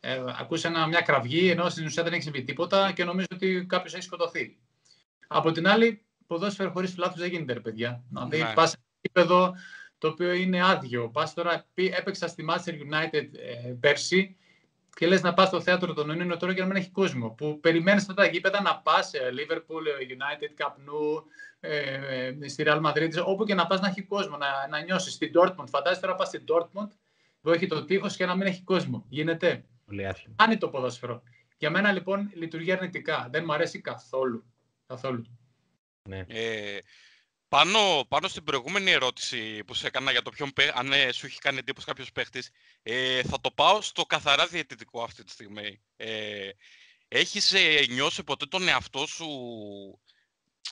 Ε, 0.00 0.24
ακούς 0.38 0.64
ένα, 0.64 0.86
μια 0.86 1.00
κραυγή, 1.00 1.50
ενώ 1.50 1.68
στην 1.68 1.84
ουσία 1.84 2.02
δεν 2.02 2.12
έχεις 2.12 2.24
συμβεί 2.24 2.42
τίποτα 2.44 2.92
και 2.92 3.04
νομίζω 3.04 3.26
ότι 3.32 3.66
κάποιος 3.68 3.94
έχει 3.94 4.02
σκοτωθεί. 4.02 4.58
Από 5.26 5.52
την 5.52 5.68
άλλη, 5.68 6.02
ποδόσφαιρο 6.26 6.70
χωρίς 6.70 6.96
λάθο 6.96 7.14
δεν 7.16 7.30
γίνεται, 7.30 7.52
ρε 7.52 7.60
παιδιά. 7.60 8.02
Δηλαδή, 8.08 8.38
ναι. 8.38 8.52
πας 8.54 8.70
σε 8.70 8.76
ένα 9.12 9.52
το 9.98 10.08
οποίο 10.08 10.32
είναι 10.32 10.64
άδειο. 10.64 11.08
Πας 11.08 11.34
τώρα, 11.34 11.66
έπαιξα 11.74 12.28
στη 12.28 12.44
Manchester 12.48 12.72
United 12.72 13.28
ε, 13.32 13.72
πέρσι 13.80 14.36
και 14.94 15.06
λες 15.06 15.22
να 15.22 15.34
πας 15.34 15.48
στο 15.48 15.60
θέατρο 15.60 15.92
των 15.92 16.10
Ιούνιο 16.10 16.36
τώρα 16.36 16.54
και 16.54 16.60
να 16.60 16.66
μην 16.66 16.76
έχει 16.76 16.90
κόσμο. 16.90 17.30
Που 17.30 17.60
περιμένεις 17.60 18.02
αυτά 18.02 18.14
τα 18.14 18.26
γήπεδα 18.26 18.62
να 18.62 18.78
πας 18.78 19.08
σε 19.08 19.18
Liverpool, 19.18 19.84
United, 20.08 20.64
Cup 20.64 20.72
Nou, 20.72 21.22
ε, 21.60 22.48
στη 22.48 22.64
Real 22.66 22.82
Madrid, 22.82 23.10
όπου 23.24 23.44
και 23.44 23.54
να 23.54 23.66
πας 23.66 23.80
να 23.80 23.88
έχει 23.88 24.02
κόσμο, 24.02 24.36
να, 24.36 24.68
να 24.70 24.80
νιώσεις. 24.80 25.12
Στην 25.12 25.32
Dortmund, 25.34 25.68
φαντάζεσαι 25.68 26.00
τώρα 26.00 26.14
πας 26.14 26.28
στην 26.28 26.44
Dortmund 26.48 26.88
που 27.40 27.50
έχει 27.50 27.66
το 27.66 27.84
τείχος 27.84 28.16
και 28.16 28.26
να 28.26 28.36
μην 28.36 28.46
έχει 28.46 28.62
κόσμο. 28.62 29.04
Γίνεται. 29.08 29.64
Κάνει 30.36 30.58
το 30.58 30.68
ποδόσφαιρο. 30.68 31.22
Για 31.58 31.70
μένα 31.70 31.92
λοιπόν 31.92 32.30
λειτουργεί 32.34 32.72
αρνητικά. 32.72 33.28
Δεν 33.30 33.44
μου 33.46 33.52
αρέσει 33.52 33.80
καθόλου. 33.80 34.44
καθόλου. 34.86 35.38
Ναι. 36.08 36.24
Ε, 36.28 36.78
πάνω, 37.48 38.04
πάνω 38.08 38.28
στην 38.28 38.44
προηγούμενη 38.44 38.90
ερώτηση 38.90 39.64
που 39.64 39.74
σε 39.74 39.86
έκανα 39.86 40.10
για 40.10 40.22
το 40.22 40.30
ποιον 40.30 40.52
αν 40.74 40.92
ε, 40.92 41.12
σου 41.12 41.26
έχει 41.26 41.38
κάνει 41.38 41.58
εντύπωση 41.58 41.86
κάποιος 41.86 42.12
παίχτης, 42.12 42.50
ε, 42.82 43.22
θα 43.22 43.40
το 43.40 43.50
πάω 43.50 43.80
στο 43.80 44.02
καθαρά 44.02 44.46
διαιτητικό 44.46 45.02
αυτή 45.02 45.24
τη 45.24 45.30
στιγμή. 45.30 45.80
Ε, 45.96 46.50
έχεις 47.08 47.52
ε, 47.52 47.86
νιώσει 47.88 48.24
ποτέ 48.24 48.46
τον 48.46 48.68
εαυτό 48.68 49.06
σου 49.06 49.26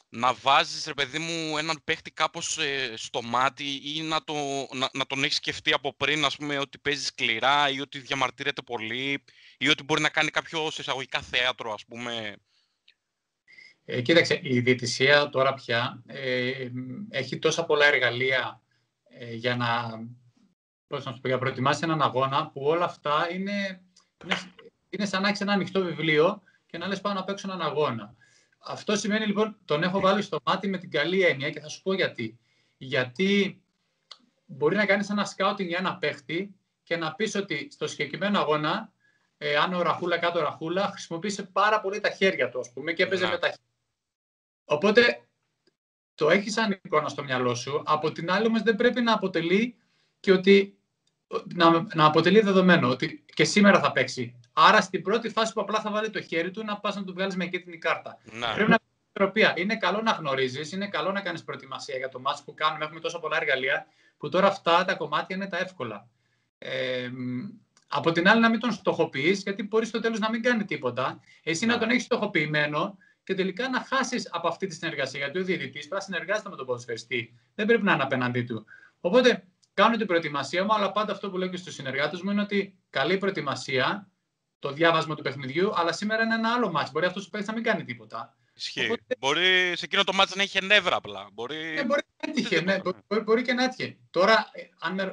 να 0.09 0.35
βάζεις, 0.35 0.87
ρε 0.87 0.95
παιδί 0.95 1.19
μου, 1.19 1.59
έναν 1.59 1.81
παίχτη 1.85 2.11
κάπως 2.11 2.59
ε, 2.59 2.93
στο 2.97 3.23
μάτι 3.23 3.81
ή 3.85 4.03
να, 4.03 4.25
το, 4.25 4.35
να, 4.75 4.89
να 4.93 5.07
τον 5.07 5.25
έχεις 5.25 5.37
σκεφτεί 5.37 5.73
από 5.73 5.95
πριν, 5.97 6.25
ας 6.25 6.37
πούμε, 6.37 6.59
ότι 6.59 6.79
παίζεις 6.79 7.07
σκληρά 7.07 7.71
ή 7.71 7.81
ότι 7.81 7.99
διαμαρτύρεται 7.99 8.63
πολύ 8.63 9.25
ή 9.59 9.69
ότι 9.69 9.83
μπορεί 9.83 10.01
να 10.01 10.09
κάνει 10.09 10.31
κάποιο 10.31 10.67
εισαγωγικά 10.79 11.21
θέατρο, 11.21 11.73
ας 11.73 11.85
πούμε. 11.85 12.37
Ε, 13.85 14.01
κοίταξε, 14.01 14.41
η 14.43 14.61
διαιτησία 14.61 15.29
τώρα 15.29 15.55
πια 15.55 16.03
ε, 16.07 16.69
έχει 17.11 17.39
τόσα 17.39 17.65
πολλά 17.65 17.87
εργαλεία 17.87 18.61
ε, 19.09 19.35
για 19.35 19.57
να, 19.57 19.99
πώς 20.87 21.05
να 21.05 21.13
σου 21.13 21.21
πω, 21.21 21.29
για 21.29 21.39
προετοιμάσεις 21.39 21.83
έναν 21.83 22.03
αγώνα 22.03 22.51
που 22.51 22.63
όλα 22.65 22.85
αυτά 22.85 23.29
είναι, 23.33 23.83
είναι, 24.25 24.37
είναι 24.89 25.07
σαν 25.07 25.23
να 25.23 25.29
έχεις 25.29 25.41
ένα 25.41 25.53
ανοιχτό 25.53 25.85
βιβλίο 25.85 26.43
και 26.67 26.79
να 26.79 26.87
λες 26.87 27.01
πάω 27.01 27.13
να 27.13 27.25
παίξω 27.25 27.53
έναν 27.53 27.67
αγώνα. 27.67 28.15
Αυτό 28.67 28.97
σημαίνει 28.97 29.27
λοιπόν, 29.27 29.57
τον 29.65 29.83
έχω 29.83 30.01
βάλει 30.01 30.23
στο 30.23 30.39
μάτι 30.45 30.69
με 30.69 30.79
την 30.79 30.91
καλή 30.91 31.23
έννοια 31.23 31.51
και 31.51 31.61
θα 31.61 31.69
σου 31.69 31.83
πω 31.83 31.95
γιατί. 31.95 32.39
Γιατί 32.77 33.63
μπορεί 34.47 34.77
να 34.77 34.87
κάνεις 34.87 35.11
ένα 35.11 35.25
σκάουτινγκ 35.25 35.69
για 35.69 35.79
ένα 35.79 35.97
παίχτη 35.97 36.55
και 36.83 36.97
να 36.97 37.15
πεις 37.15 37.35
ότι 37.35 37.69
στο 37.71 37.87
συγκεκριμένο 37.87 38.39
αγώνα, 38.39 38.93
ε, 39.39 39.57
αν 39.57 39.75
ο 39.75 39.83
Ραχούλα 39.83 40.19
κάτω 40.19 40.41
Ραχούλα, 40.41 40.89
χρησιμοποίησε 40.89 41.43
πάρα 41.43 41.81
πολύ 41.81 42.01
τα 42.01 42.11
χέρια 42.11 42.49
του, 42.49 42.59
ας 42.59 42.73
πούμε, 42.73 42.93
και 42.93 43.03
έπαιζε 43.03 43.25
ναι. 43.25 43.31
με 43.31 43.39
τα 43.39 43.47
χέρια. 43.47 43.63
Οπότε, 44.65 45.27
το 46.15 46.31
έχεις 46.31 46.53
σαν 46.53 46.81
εικόνα 46.83 47.09
στο 47.09 47.25
μυαλό 47.25 47.55
σου. 47.55 47.83
Από 47.87 48.13
την 48.13 48.31
άλλη, 48.31 48.47
όμως, 48.47 48.63
δεν 48.63 48.77
πρέπει 48.77 49.01
να 49.01 49.13
αποτελεί 49.13 49.77
και 50.21 50.33
ότι 50.33 50.79
να, 51.55 51.87
να 51.95 52.05
αποτελεί 52.05 52.41
δεδομένο 52.41 52.89
ότι 52.89 53.25
και 53.35 53.45
σήμερα 53.45 53.81
θα 53.81 53.93
παίξει. 53.93 54.41
Άρα 54.59 54.81
στην 54.81 55.03
πρώτη 55.03 55.29
φάση 55.29 55.53
που 55.53 55.61
απλά 55.61 55.81
θα 55.81 55.91
βάλει 55.91 56.11
το 56.11 56.21
χέρι 56.21 56.51
του 56.51 56.65
να 56.65 56.77
πας 56.77 56.97
να 56.97 57.05
του 57.05 57.13
βγάλεις 57.13 57.37
με 57.37 57.47
κίτρινη 57.47 57.79
κάρτα. 57.79 58.19
Να. 58.33 58.55
Πρέπει 58.55 58.71
να 58.71 58.77
ισορροπία. 59.15 59.53
Είναι 59.57 59.77
καλό 59.77 60.03
να 60.03 60.11
γνωρίζεις, 60.11 60.73
είναι 60.73 60.89
καλό 60.89 61.13
να 61.13 61.21
κάνεις 61.21 61.45
προετοιμασία 61.45 61.97
για 61.97 62.09
το 62.09 62.21
μάτσο 62.21 62.45
που 62.45 62.55
κάνουμε. 62.55 62.85
Έχουμε 62.85 63.01
τόσα 63.01 63.19
πολλά 63.19 63.37
εργαλεία 63.37 63.87
που 64.17 64.29
τώρα 64.29 64.47
αυτά 64.47 64.85
τα 64.85 64.95
κομμάτια 64.95 65.37
είναι 65.37 65.47
τα 65.47 65.59
εύκολα. 65.59 66.09
Ε, 66.59 67.11
από 67.89 68.13
την 68.13 68.29
άλλη, 68.29 68.41
να 68.41 68.51
μην 68.51 68.61
τον 68.61 68.73
στοχοποιείς, 68.73 69.43
γιατί 69.43 69.63
μπορεί 69.63 69.87
στο 69.87 70.01
τέλος 70.01 70.19
να 70.19 70.31
μην 70.31 70.43
κάνει 70.43 70.65
τίποτα. 70.65 71.21
Εσύ 71.43 71.67
να, 71.67 71.73
να 71.73 71.81
τον 71.81 71.91
έχεις 71.91 72.03
στοχοποιημένο 72.03 72.97
και 73.25 73.35
τελικά 73.35 73.69
να 73.69 73.81
χάσεις 73.81 74.29
από 74.33 74.49
αυτή 74.49 74.67
τη 74.67 74.75
συνεργασία. 74.75 75.19
Γιατί 75.21 75.39
ο 75.39 75.45
διαιτητής 75.45 75.89
πρέπει 75.89 75.95
να 75.95 76.01
συνεργάζεται 76.01 76.49
με 76.49 76.57
τον 76.57 76.67
ποδοσφαιριστή. 76.67 77.39
Δεν 77.55 77.67
πρέπει 77.67 77.83
να 77.83 77.93
είναι 77.93 78.03
απέναντί 78.03 78.43
του. 78.43 78.65
Οπότε 79.01 79.45
κάνω 79.75 79.97
την 79.97 80.07
προετοιμασία 80.07 80.65
μου, 80.65 80.75
αλλά 80.75 80.93
πάντα 80.93 81.13
αυτό 81.13 81.31
που 81.31 81.37
λέω 81.37 81.49
και 81.49 81.57
στους 81.57 81.75
συνεργάτες 81.75 82.21
μου 82.21 82.31
είναι 82.31 82.41
ότι 82.41 82.79
καλή 82.91 83.19
προετοιμασία, 83.19 84.09
το 84.67 84.73
διάβασμα 84.73 85.15
του 85.15 85.23
παιχνιδιού, 85.23 85.73
αλλά 85.75 85.93
σήμερα 85.93 86.23
είναι 86.23 86.35
ένα 86.35 86.53
άλλο 86.53 86.71
ματς. 86.71 86.91
Μπορεί 86.93 87.07
αυτός 87.07 87.27
ο 87.27 87.31
παίκτης 87.31 87.49
να 87.49 87.55
μην 87.55 87.63
κάνει 87.63 87.85
τίποτα. 87.85 88.37
Ισχύει. 88.55 88.85
Οπότε... 88.85 89.03
Μπορεί 89.19 89.73
σε 89.77 89.85
εκείνο 89.85 90.05
το 90.05 90.13
ματς 90.13 90.35
να 90.37 90.43
είχε 90.43 90.61
νεύρα 90.61 90.97
απλά. 90.97 91.29
Μπορεί, 91.33 91.57
ναι, 91.57 91.85
μπορεί, 91.85 92.03
να 92.23 92.31
έτυχε, 92.31 92.61
ναι, 92.61 92.79
μπορεί, 93.09 93.21
μπορεί, 93.21 93.43
και 93.43 93.53
να 93.53 93.65
έτυχε. 93.65 93.97
Τώρα, 94.11 94.51
ε, 94.53 94.63
αν, 94.79 94.99
ε, 94.99 95.13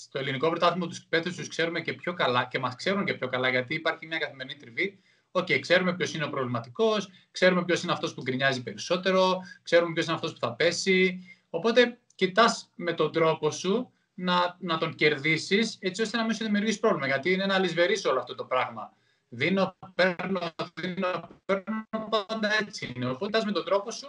στο 0.00 0.18
ελληνικό 0.18 0.48
πρωτάθλημα 0.48 0.86
τους 0.86 1.04
παίκτες 1.08 1.36
τους 1.36 1.48
ξέρουμε 1.48 1.80
και 1.80 1.92
πιο 1.92 2.14
καλά 2.14 2.44
και 2.44 2.58
μας 2.58 2.74
ξέρουν 2.74 3.04
και 3.04 3.14
πιο 3.14 3.28
καλά 3.28 3.48
γιατί 3.48 3.74
υπάρχει 3.74 4.06
μια 4.06 4.18
καθημερινή 4.18 4.56
τριβή. 4.56 4.98
OK, 5.30 5.46
okay, 5.46 5.58
ξέρουμε 5.60 5.94
ποιος 5.94 6.14
είναι 6.14 6.24
ο 6.24 6.30
προβληματικός, 6.30 7.08
ξέρουμε 7.30 7.64
ποιος 7.64 7.82
είναι 7.82 7.92
αυτός 7.92 8.14
που 8.14 8.22
γκρινιάζει 8.22 8.62
περισσότερο, 8.62 9.40
ξέρουμε 9.62 9.92
ποιος 9.92 10.04
είναι 10.06 10.14
αυτός 10.14 10.32
που 10.32 10.38
θα 10.38 10.52
πέσει. 10.52 11.18
Οπότε 11.50 11.98
κοιτάς 12.14 12.70
με 12.74 12.92
τον 12.92 13.12
τρόπο 13.12 13.50
σου 13.50 13.92
να, 14.14 14.56
να 14.58 14.78
τον 14.78 14.94
κερδίσεις, 14.94 15.76
έτσι 15.80 16.02
ώστε 16.02 16.16
να 16.16 16.24
μην 16.24 16.34
σου 16.34 16.44
δημιουργήσει 16.44 16.80
πρόβλημα. 16.80 17.06
Γιατί 17.06 17.32
είναι 17.32 17.42
ένα 17.42 17.58
αλισβερίσι 17.58 18.00
όλο 18.08 18.18
αυτό 18.18 18.34
το 18.34 18.44
πράγμα. 18.44 18.92
Δίνω, 19.28 19.76
παίρνω, 19.94 20.40
δίνω, 20.74 21.28
παίρνω, 21.44 22.08
πάντα 22.10 22.54
έτσι 22.60 22.92
είναι. 22.96 23.08
Οπότε 23.08 23.42
με 23.44 23.52
τον 23.52 23.64
τρόπο 23.64 23.90
σου, 23.90 24.06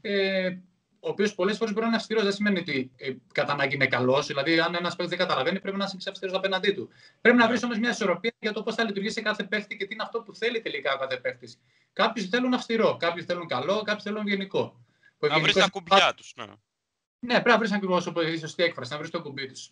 ε, 0.00 0.56
ο 1.00 1.08
οποίος 1.08 1.34
πολλές 1.34 1.56
φορές 1.56 1.72
μπορεί 1.72 1.84
να 1.84 1.88
είναι 1.88 1.96
αυστηρός. 1.96 2.22
Δεν 2.22 2.32
σημαίνει 2.32 2.58
ότι 2.58 2.90
ε, 2.96 3.12
κατά 3.32 3.52
ανάγκη 3.52 3.74
είναι 3.74 3.86
καλός. 3.86 4.26
Δηλαδή, 4.26 4.60
αν 4.60 4.74
ένας 4.74 4.96
παίκτης 4.96 5.16
δεν 5.16 5.26
καταλαβαίνει, 5.26 5.60
πρέπει 5.60 5.76
να 5.76 5.84
είσαι 5.84 6.10
αυστηρός 6.10 6.34
απέναντί 6.36 6.72
του. 6.72 6.88
Πρέπει 7.20 7.36
να 7.36 7.48
βρεις 7.48 7.62
όμως 7.62 7.78
μια 7.78 7.90
ισορροπία 7.90 8.32
για 8.38 8.52
το 8.52 8.62
πώς 8.62 8.74
θα 8.74 8.84
λειτουργήσει 8.84 9.14
σε 9.14 9.20
κάθε 9.20 9.44
παίκτη 9.44 9.76
και 9.76 9.86
τι 9.86 9.94
είναι 9.94 10.02
αυτό 10.02 10.20
που 10.20 10.34
θέλει 10.34 10.60
τελικά 10.60 10.94
ο 10.94 10.98
κάθε 10.98 11.16
παίκτης. 11.16 11.58
Κάποιοι 11.92 12.24
θέλουν 12.24 12.54
αυστηρό, 12.54 12.96
κάποιοι 12.96 13.24
θέλουν 13.24 13.46
καλό, 13.46 13.82
κάποιοι 13.82 14.02
θέλουν 14.02 14.26
γενικό. 14.26 14.84
Να 15.18 15.38
βρεις 15.40 15.54
τα 15.54 15.68
κουμπιά 15.68 16.14
τους. 16.16 16.32
Ναι. 16.36 16.46
Ναι, 17.18 17.32
πρέπει 17.32 17.48
να 17.48 17.58
βρεις 17.58 17.72
ακριβώς 17.72 18.06
όπω 18.06 18.22
η 18.22 18.38
σωστή 18.38 18.62
έκφραση, 18.62 18.92
να 18.92 18.98
βρεις 18.98 19.10
το 19.10 19.22
κουμπί 19.22 19.46
τους. 19.46 19.70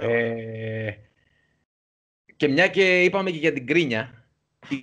Ε, 0.00 0.92
και 2.36 2.48
μια 2.48 2.68
και 2.68 3.02
είπαμε 3.02 3.30
και 3.30 3.38
για 3.38 3.52
την 3.52 3.66
κρίνια, 3.66 4.28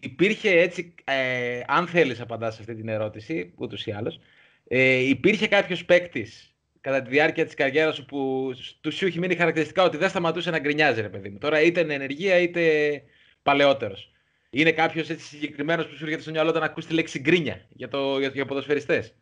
υπήρχε 0.02 0.60
έτσι, 0.60 0.94
ε, 1.04 1.62
αν 1.68 1.88
θέλεις 1.88 2.22
απαντάς 2.22 2.54
σε 2.56 2.62
αυτή 2.62 2.76
την 2.76 2.88
ερώτηση, 2.88 3.54
ούτως 3.56 3.86
ή 3.86 3.92
άλλως, 3.92 4.20
ε, 4.68 4.96
υπήρχε 4.96 5.48
κάποιος 5.48 5.86
παίκτης 5.86 6.56
κατά 6.82 7.02
τη 7.02 7.10
διάρκεια 7.10 7.46
της 7.46 7.54
καριέρας 7.54 7.96
σου 7.96 8.06
που 8.06 8.52
του 8.82 8.92
σου 8.92 9.06
έχει 9.06 9.20
μείνει 9.20 9.36
χαρακτηριστικά 9.36 9.84
ότι 9.84 9.98
δεν 9.98 10.10
σταματούσε 10.10 10.50
να 10.50 10.60
γκρινιάζει, 10.60 11.02
ρε 11.02 11.10
παιδί 11.10 11.30
μου. 11.30 11.38
Τώρα 11.38 11.62
είτε 11.62 11.80
είναι 11.80 11.94
ενεργεία 11.94 12.38
είτε 12.38 13.04
παλαιότερος. 13.44 14.12
Είναι 14.50 14.72
κάποιος 14.72 15.10
έτσι 15.10 15.26
συγκεκριμένος 15.26 15.88
που 15.88 15.96
σου 15.96 16.04
έρχεται 16.04 16.22
στο 16.22 16.32
μυαλό 16.32 16.50
όταν 16.50 16.64
ακούσει 16.64 16.88
τη 16.88 16.94
λέξη 16.94 17.20
γκρίνια 17.20 17.66
για, 17.70 17.88
το, 17.88 18.20
για, 18.20 18.28
για 18.28 18.46
ποδοσφαιριστές. 18.46 19.14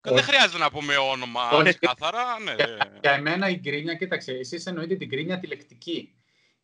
Δεν 0.00 0.22
χρειάζεται 0.22 0.58
να 0.58 0.70
πούμε 0.70 0.96
όνομα 0.96 1.50
Όχι. 1.50 1.78
καθαρά. 1.78 2.38
Ναι. 2.44 2.54
Για, 2.54 2.98
για 3.00 3.12
εμένα 3.12 3.48
η 3.48 3.54
γκρίνια, 3.54 3.94
κοίταξε, 3.94 4.32
εσείς 4.32 4.66
εννοείτε 4.66 4.94
την 4.94 5.08
γκρίνια 5.08 5.38
τη 5.38 5.46
λεκτική. 5.46 6.14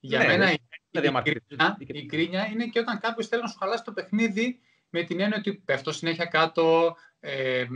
Για 0.00 0.18
ναι, 0.18 0.26
μένα 0.26 0.50
η, 0.50 0.56
η, 0.90 0.98
γκρίνια, 1.00 1.76
η 1.86 2.04
γκρίνια 2.04 2.46
είναι 2.46 2.66
και 2.66 2.78
όταν 2.78 3.00
κάποιος 3.00 3.28
θέλει 3.28 3.42
να 3.42 3.48
σου 3.48 3.58
χαλάσει 3.58 3.84
το 3.84 3.92
παιχνίδι 3.92 4.58
με 4.90 5.02
την 5.02 5.20
έννοια 5.20 5.36
ότι 5.38 5.54
πέφτω 5.54 5.92
συνέχεια 5.92 6.24
κάτω, 6.24 6.96
ε, 7.20 7.66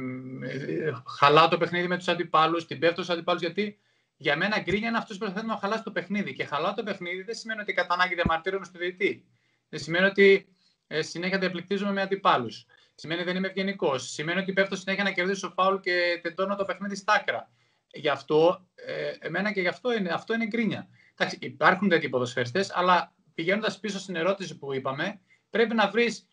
χαλάω 1.18 1.48
το 1.48 1.56
παιχνίδι 1.58 1.86
με 1.86 1.96
τους 1.96 2.08
αντιπάλους, 2.08 2.66
την 2.66 2.78
πέφτω 2.78 3.02
στους 3.02 3.14
αντιπάλους. 3.14 3.40
Γιατί 3.42 3.78
για 4.16 4.36
μένα 4.36 4.58
γκρίνια 4.58 4.88
είναι 4.88 4.98
αυτός 4.98 5.16
που 5.16 5.24
προσπαθεί 5.24 5.46
να 5.46 5.56
χαλάσει 5.56 5.82
το 5.82 5.90
παιχνίδι. 5.90 6.34
Και 6.34 6.44
χαλάω 6.44 6.74
το 6.74 6.82
παιχνίδι 6.82 7.22
δεν 7.22 7.34
σημαίνει 7.34 7.60
ότι 7.60 7.72
κατά 7.72 7.94
ανάγκη 7.94 8.14
διαμαρτύρομαι 8.14 8.64
στο 8.64 8.78
διαιτή. 8.78 9.24
Δεν 9.68 9.80
σημαίνει 9.80 10.06
ότι 10.06 10.48
ε, 10.86 11.02
συνέχεια 11.02 11.38
διαπληκτίζομαι 11.38 11.92
με 11.92 12.02
αντιπάλους. 12.02 12.66
Σημαίνει 13.00 13.22
δεν 13.22 13.36
είμαι 13.36 13.46
ευγενικός. 13.46 14.10
Σημαίνει 14.10 14.40
ότι 14.40 14.52
πέφτω 14.52 14.76
συνέχεια 14.76 15.04
να 15.04 15.12
κερδίσω 15.12 15.52
φάουλ 15.56 15.76
και 15.76 16.20
τεντώνω 16.22 16.56
το 16.56 16.64
παιχνίδι 16.64 16.96
στα 16.96 17.12
άκρα. 17.12 17.50
Γι' 17.92 18.08
αυτό, 18.08 18.66
ε, 18.74 19.12
εμένα 19.18 19.52
και 19.52 19.60
γι' 19.60 19.68
αυτό 19.68 19.92
είναι, 19.92 20.08
αυτό 20.08 20.34
είναι 20.34 20.46
γκρίνια. 20.46 20.88
Εντάξει, 21.14 21.38
υπάρχουν 21.40 21.88
τέτοιοι 21.88 22.08
ποδοσφαιριστές, 22.08 22.70
αλλά 22.74 23.14
πηγαίνοντας 23.34 23.80
πίσω 23.80 23.98
στην 23.98 24.16
ερώτηση 24.16 24.58
που 24.58 24.74
είπαμε, 24.74 25.20
πρέπει 25.50 25.74
να 25.74 25.90
βρεις 25.90 26.26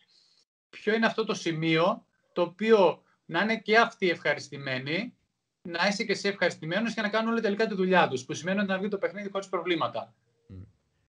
ποιο 0.70 0.94
είναι 0.94 1.06
αυτό 1.06 1.24
το 1.24 1.34
σημείο 1.34 2.06
το 2.32 2.42
οποίο 2.42 3.02
να 3.24 3.40
είναι 3.40 3.56
και 3.56 3.78
αυτοί 3.78 4.10
ευχαριστημένοι, 4.10 5.16
να 5.62 5.86
είσαι 5.86 6.04
και 6.04 6.12
εσύ 6.12 6.28
ευχαριστημένος 6.28 6.94
και 6.94 7.00
να 7.00 7.08
κάνουν 7.08 7.32
όλοι 7.32 7.40
τελικά 7.40 7.66
τη 7.66 7.74
δουλειά 7.74 8.08
τους. 8.08 8.24
Που 8.24 8.34
σημαίνει 8.34 8.58
ότι 8.58 8.68
να 8.68 8.78
βγει 8.78 8.88
το 8.88 8.98
παιχνίδι 8.98 9.30
χωρίς 9.30 9.48
προβλήματα. 9.48 10.14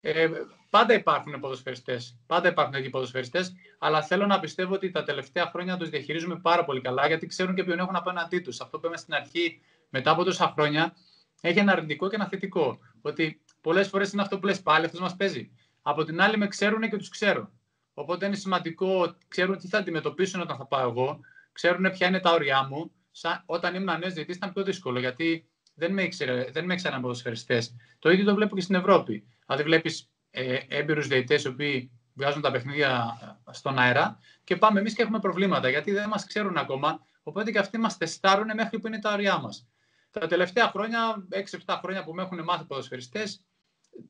Ε, 0.01 0.29
πάντα 0.69 0.93
υπάρχουν 0.93 1.39
ποδοσφαιριστές. 1.39 2.19
Πάντα 2.27 2.47
υπάρχουν 2.47 2.73
τέτοιοι 2.73 2.89
ποδοσφαιριστές. 2.89 3.53
Αλλά 3.79 4.01
θέλω 4.03 4.25
να 4.25 4.39
πιστεύω 4.39 4.73
ότι 4.73 4.91
τα 4.91 5.03
τελευταία 5.03 5.45
χρόνια 5.45 5.77
τους 5.77 5.89
διαχειρίζουμε 5.89 6.39
πάρα 6.39 6.65
πολύ 6.65 6.81
καλά 6.81 7.07
γιατί 7.07 7.27
ξέρουν 7.27 7.55
και 7.55 7.63
ποιον 7.63 7.79
έχουν 7.79 7.95
απέναντί 7.95 8.39
τους. 8.39 8.61
Αυτό 8.61 8.77
που 8.77 8.85
είπαμε 8.85 8.97
στην 8.97 9.13
αρχή, 9.13 9.61
μετά 9.89 10.11
από 10.11 10.23
τόσα 10.23 10.53
χρόνια, 10.55 10.95
έχει 11.41 11.59
ένα 11.59 11.71
αρνητικό 11.71 12.09
και 12.09 12.15
ένα 12.15 12.27
θετικό. 12.27 12.79
Ότι 13.01 13.41
πολλές 13.61 13.87
φορές 13.87 14.11
είναι 14.11 14.21
αυτό 14.21 14.39
που 14.39 14.45
λες 14.45 14.61
πάλι, 14.61 14.85
αυτός 14.85 14.99
μας 14.99 15.15
παίζει. 15.15 15.51
Από 15.81 16.03
την 16.03 16.21
άλλη, 16.21 16.37
με 16.37 16.47
ξέρουν 16.47 16.81
και 16.89 16.97
τους 16.97 17.09
ξέρω. 17.09 17.51
Οπότε 17.93 18.25
είναι 18.25 18.35
σημαντικό, 18.35 19.15
ξέρουν 19.27 19.57
τι 19.57 19.67
θα 19.67 19.77
αντιμετωπίσουν 19.77 20.41
όταν 20.41 20.57
θα 20.57 20.65
πάω 20.65 20.89
εγώ, 20.89 21.19
ξέρουν 21.51 21.91
ποια 21.91 22.07
είναι 22.07 22.19
τα 22.19 22.31
όρια 22.31 22.67
μου. 22.67 22.91
Σαν, 23.11 23.43
όταν 23.45 23.75
ήμουν 23.75 23.99
νέος 23.99 24.13
διαιτητή 24.13 24.37
ήταν 24.37 24.53
πιο 24.53 24.63
δύσκολο 24.63 24.99
γιατί 24.99 25.49
δεν 25.73 25.93
με, 25.93 26.03
ήξερε, 26.03 26.49
δεν 26.51 26.65
με 26.65 26.73
ήξεραν 26.73 27.01
ποδοσφαιριστές. 27.01 27.75
Το 27.99 28.11
ίδιο 28.11 28.25
το 28.25 28.35
βλέπω 28.35 28.55
και 28.55 28.61
στην 28.61 28.75
Ευρώπη. 28.75 29.27
Δηλαδή, 29.49 29.69
βλέπεις 29.69 30.09
ε, 30.31 30.57
έμπειρους 30.67 31.07
διαιτητές 31.07 31.43
οι 31.43 31.47
οποίοι 31.47 31.91
βγάζουν 32.13 32.41
τα 32.41 32.51
παιχνίδια 32.51 33.19
ε, 33.47 33.51
στον 33.53 33.79
αέρα 33.79 34.19
και 34.43 34.55
πάμε 34.55 34.79
εμείς 34.79 34.93
και 34.93 35.01
έχουμε 35.01 35.19
προβλήματα 35.19 35.69
γιατί 35.69 35.91
δεν 35.91 36.07
μας 36.07 36.25
ξέρουν 36.25 36.57
ακόμα. 36.57 36.99
Οπότε 37.23 37.51
και 37.51 37.59
αυτοί 37.59 37.77
μας 37.77 37.97
τεστάρουν 37.97 38.49
μέχρι 38.55 38.79
που 38.79 38.87
είναι 38.87 38.99
τα 38.99 39.13
ωριά 39.13 39.39
μας. 39.39 39.67
Τα 40.11 40.27
τελευταία 40.27 40.67
χρόνια, 40.67 41.27
6-7 41.65 41.79
χρόνια 41.81 42.03
που 42.03 42.13
με 42.13 42.21
έχουν 42.21 42.43
μάθει 42.43 42.65
ποδοσφαιριστές, 42.65 43.43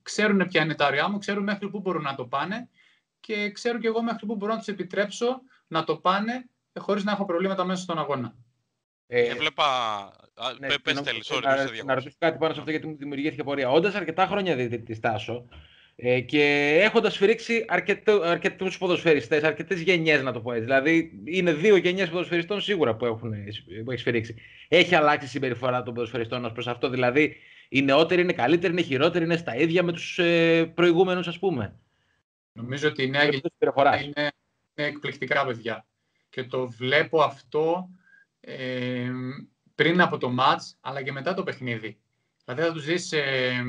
ξέρουν 0.01 0.47
ποια 0.47 0.61
είναι 0.61 0.75
τα 0.75 0.85
ωριά 0.85 1.09
μου, 1.09 1.17
ξέρουν 1.17 1.43
μέχρι 1.43 1.69
πού 1.69 1.79
μπορούν 1.79 2.01
να 2.01 2.15
το 2.15 2.25
πάνε 2.25 2.69
και 3.19 3.51
ξέρω 3.51 3.79
και 3.79 3.87
εγώ 3.87 4.01
μέχρι 4.03 4.25
πού 4.25 4.35
μπορώ 4.35 4.51
να 4.51 4.57
τους 4.57 4.67
επιτρέψω 4.67 5.41
να 5.67 5.83
το 5.83 5.97
πάνε 5.97 6.49
χωρίς 6.79 7.03
να 7.03 7.11
έχω 7.11 7.25
προβλήματα 7.25 7.65
μέσα 7.65 7.81
στον 7.81 7.99
αγώνα. 7.99 8.35
Ε, 9.07 9.29
Έβλεπα. 9.29 10.11
Ναι, 10.59 10.67
πες 10.83 10.93
να, 10.93 11.03
να 11.85 11.93
ρωτήσω 11.93 12.15
κάτι 12.17 12.37
πάνω 12.37 12.53
σε 12.53 12.59
αυτό 12.59 12.71
γιατί 12.71 12.87
μου 12.87 12.95
δημιουργήθηκε 12.97 13.43
πορεία. 13.43 13.69
Όντας 13.69 13.95
αρκετά 13.95 14.27
χρόνια 14.27 14.55
τη 14.79 14.99
Τάσο 14.99 15.45
ε, 15.95 16.19
και 16.19 16.77
έχοντας 16.81 17.13
σφυρίξει 17.13 17.65
αρκετού 18.21 18.71
ποδοσφαιριστές, 18.79 19.43
αρκετές 19.43 19.81
γενιές 19.81 20.21
να 20.21 20.31
το 20.31 20.41
πω 20.41 20.51
έτσι. 20.51 20.63
Δηλαδή 20.63 21.21
είναι 21.25 21.53
δύο 21.53 21.75
γενιές 21.75 22.09
ποδοσφαιριστών 22.09 22.61
σίγουρα 22.61 22.95
που, 22.95 23.05
έχουν, 23.05 23.33
που 23.83 23.91
έχει 23.91 23.99
σφυρίξει. 23.99 24.35
Έχει 24.67 24.95
αλλάξει 24.95 25.25
η 25.25 25.29
συμπεριφορά 25.29 25.83
των 25.83 25.93
ποδοσφαιριστών 25.93 26.45
ως 26.45 26.51
προς 26.51 26.67
αυτό. 26.67 26.89
Δηλαδή 26.89 27.35
οι 27.69 27.81
νεότεροι 27.81 28.21
είναι 28.21 28.33
καλύτεροι, 28.33 28.73
είναι 28.73 28.81
χειρότεροι, 28.81 29.23
είναι 29.23 29.37
στα 29.37 29.55
ίδια 29.55 29.83
με 29.83 29.91
τους 29.91 30.19
ε, 30.19 30.65
προηγούμενους, 30.65 31.27
ας 31.27 31.39
πούμε. 31.39 31.79
Νομίζω 32.51 32.87
ότι 32.87 33.03
η 33.03 33.09
νέα 33.09 33.23
γενιά 33.23 34.01
είναι, 34.01 34.31
είναι 34.75 34.87
εκπληκτικά 34.87 35.45
παιδιά. 35.45 35.85
Και 36.29 36.43
το 36.43 36.67
βλέπω 36.67 37.21
αυτό 37.21 37.89
ε, 38.39 39.09
πριν 39.79 40.01
από 40.01 40.17
το 40.17 40.29
μάτς, 40.29 40.77
αλλά 40.81 41.01
και 41.03 41.11
μετά 41.11 41.33
το 41.33 41.43
παιχνίδι. 41.43 41.99
Δηλαδή 42.45 42.67
θα 42.67 42.73
τους 42.73 42.85
δεις 42.85 43.11
ε, 43.11 43.63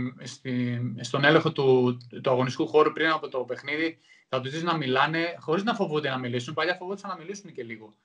στον 1.01 1.25
έλεγχο 1.25 1.53
του, 1.53 1.97
του 2.23 2.31
αγωνιστικού 2.31 2.69
χώρου 2.69 2.93
πριν 2.93 3.11
από 3.11 3.29
το 3.29 3.39
παιχνίδι, 3.39 3.99
θα 4.29 4.41
τους 4.41 4.53
δεις 4.53 4.63
να 4.63 4.77
μιλάνε, 4.77 5.37
χωρίς 5.39 5.63
να 5.63 5.75
φοβούνται 5.75 6.09
να 6.09 6.19
μιλήσουν. 6.19 6.55
Παλιά 6.55 6.75
φοβόντουσαν 6.75 7.11
να 7.11 7.17
μιλήσουν 7.17 7.53
και 7.53 7.63
λίγο. 7.63 7.97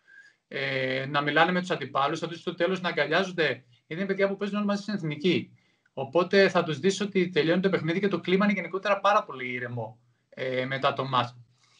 Ε, 0.47 1.05
να 1.09 1.21
μιλάνε 1.21 1.51
με 1.51 1.59
τους 1.59 1.69
αντιπάλους, 1.69 2.19
θα 2.19 2.25
τους 2.25 2.35
δεις 2.35 2.43
στο 2.43 2.55
τέλος 2.55 2.81
να 2.81 2.89
αγκαλιάζονται. 2.89 3.63
Είναι 3.87 4.05
παιδιά 4.05 4.27
που 4.27 4.37
παίζουν 4.37 4.57
όλοι 4.57 4.65
μαζί 4.65 4.81
στην 4.81 4.93
εθνική. 4.93 5.51
Οπότε 5.93 6.49
θα 6.49 6.63
τους 6.63 6.79
δεις 6.79 7.01
ότι 7.01 7.29
τελειώνει 7.29 7.61
το 7.61 7.69
παιχνίδι 7.69 7.99
και 7.99 8.07
το 8.07 8.19
κλίμα 8.19 8.45
είναι 8.45 8.53
γενικότερα 8.53 8.99
πάρα 8.99 9.23
πολύ 9.23 9.51
ήρεμο 9.51 9.99
ε, 10.29 10.65
μετά 10.65 10.93
το 10.93 11.05
μάτς. 11.05 11.35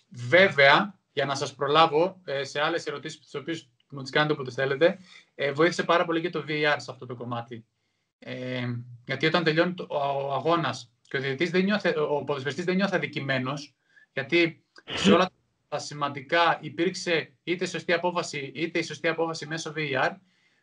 Βέβαια, 0.09 0.99
για 1.11 1.25
να 1.25 1.35
σας 1.35 1.55
προλάβω 1.55 2.21
ε, 2.23 2.43
σε 2.43 2.61
άλλες 2.61 2.85
ερωτήσεις 2.85 3.19
τις 3.19 3.35
οποίες 3.35 3.69
μου 3.89 4.01
τις 4.01 4.11
κάνετε 4.11 4.33
όποτε 4.33 4.51
θέλετε, 4.51 4.99
ε, 5.35 5.51
βοήθησε 5.51 5.83
πάρα 5.83 6.05
πολύ 6.05 6.21
και 6.21 6.29
το 6.29 6.45
VAR 6.47 6.75
σε 6.77 6.91
αυτό 6.91 7.05
το 7.05 7.15
κομμάτι. 7.15 7.65
Ε, 8.19 8.65
γιατί 9.05 9.25
όταν 9.25 9.43
τελειώνει 9.43 9.73
ο, 9.87 9.95
ο 9.97 10.33
αγώνας 10.33 10.91
και 11.01 11.17
ο, 11.17 11.49
δεν 11.49 11.63
νιώθε, 11.63 11.99
ο 11.99 12.23
ποδοσφαιριστής 12.23 12.65
δεν 12.65 12.75
νιώθει 12.75 12.95
αδικημένος, 12.95 13.75
γιατί 14.13 14.63
σε 14.85 15.11
όλα 15.11 15.29
τα 15.67 15.79
σημαντικά 15.79 16.57
υπήρξε 16.61 17.33
είτε 17.43 17.65
σωστή 17.65 17.93
απόφαση 17.93 18.51
είτε 18.55 18.79
η 18.79 18.83
σωστή 18.83 19.07
απόφαση 19.07 19.47
μέσω 19.47 19.73
VAR, 19.75 20.15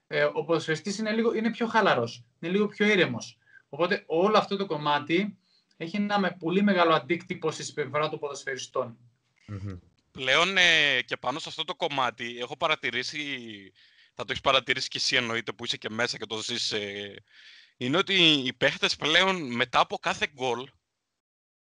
ε, 0.06 0.24
ο 0.24 0.44
ποδοσφαιριστής 0.44 0.98
είναι, 0.98 1.12
λίγο, 1.12 1.34
είναι 1.34 1.50
πιο 1.50 1.66
χαλαρός, 1.66 2.24
είναι 2.40 2.52
λίγο 2.52 2.66
πιο 2.66 2.86
ήρεμος. 2.86 3.38
Οπότε 3.68 4.02
όλο 4.06 4.38
αυτό 4.38 4.56
το 4.56 4.66
κομμάτι 4.66 5.38
έχει 5.76 5.96
ένα 5.96 6.18
με 6.18 6.36
πολύ 6.38 6.62
μεγάλο 6.62 6.94
αντίκτυπο 6.94 7.50
στη 7.50 7.64
συμπεριφορά 7.64 8.08
των 8.08 8.18
ποδοσφαιριστών. 8.18 8.96
Mm-hmm. 9.48 9.78
Πλέον 10.12 10.56
ε, 10.56 11.02
και 11.02 11.16
πάνω 11.16 11.38
σε 11.38 11.48
αυτό 11.48 11.64
το 11.64 11.74
κομμάτι 11.74 12.38
έχω 12.38 12.56
παρατηρήσει, 12.56 13.18
θα 14.14 14.24
το 14.24 14.26
έχεις 14.28 14.40
παρατηρήσει 14.40 14.88
και 14.88 14.98
εσύ 14.98 15.16
εννοείται 15.16 15.52
που 15.52 15.64
είσαι 15.64 15.76
και 15.76 15.90
μέσα 15.90 16.16
και 16.16 16.26
το 16.26 16.42
ζεις, 16.42 16.72
ε, 16.72 17.14
είναι 17.76 17.96
ότι 17.96 18.14
οι 18.32 18.52
παίχτες 18.52 18.96
πλέον 18.96 19.54
μετά 19.54 19.80
από 19.80 19.98
κάθε 19.98 20.26
γκολ 20.32 20.68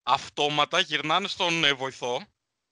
αυτόματα 0.03 0.81
γυρνάνε 0.81 1.29
στον 1.29 1.65
ε, 1.65 1.73
βοηθό 1.73 2.23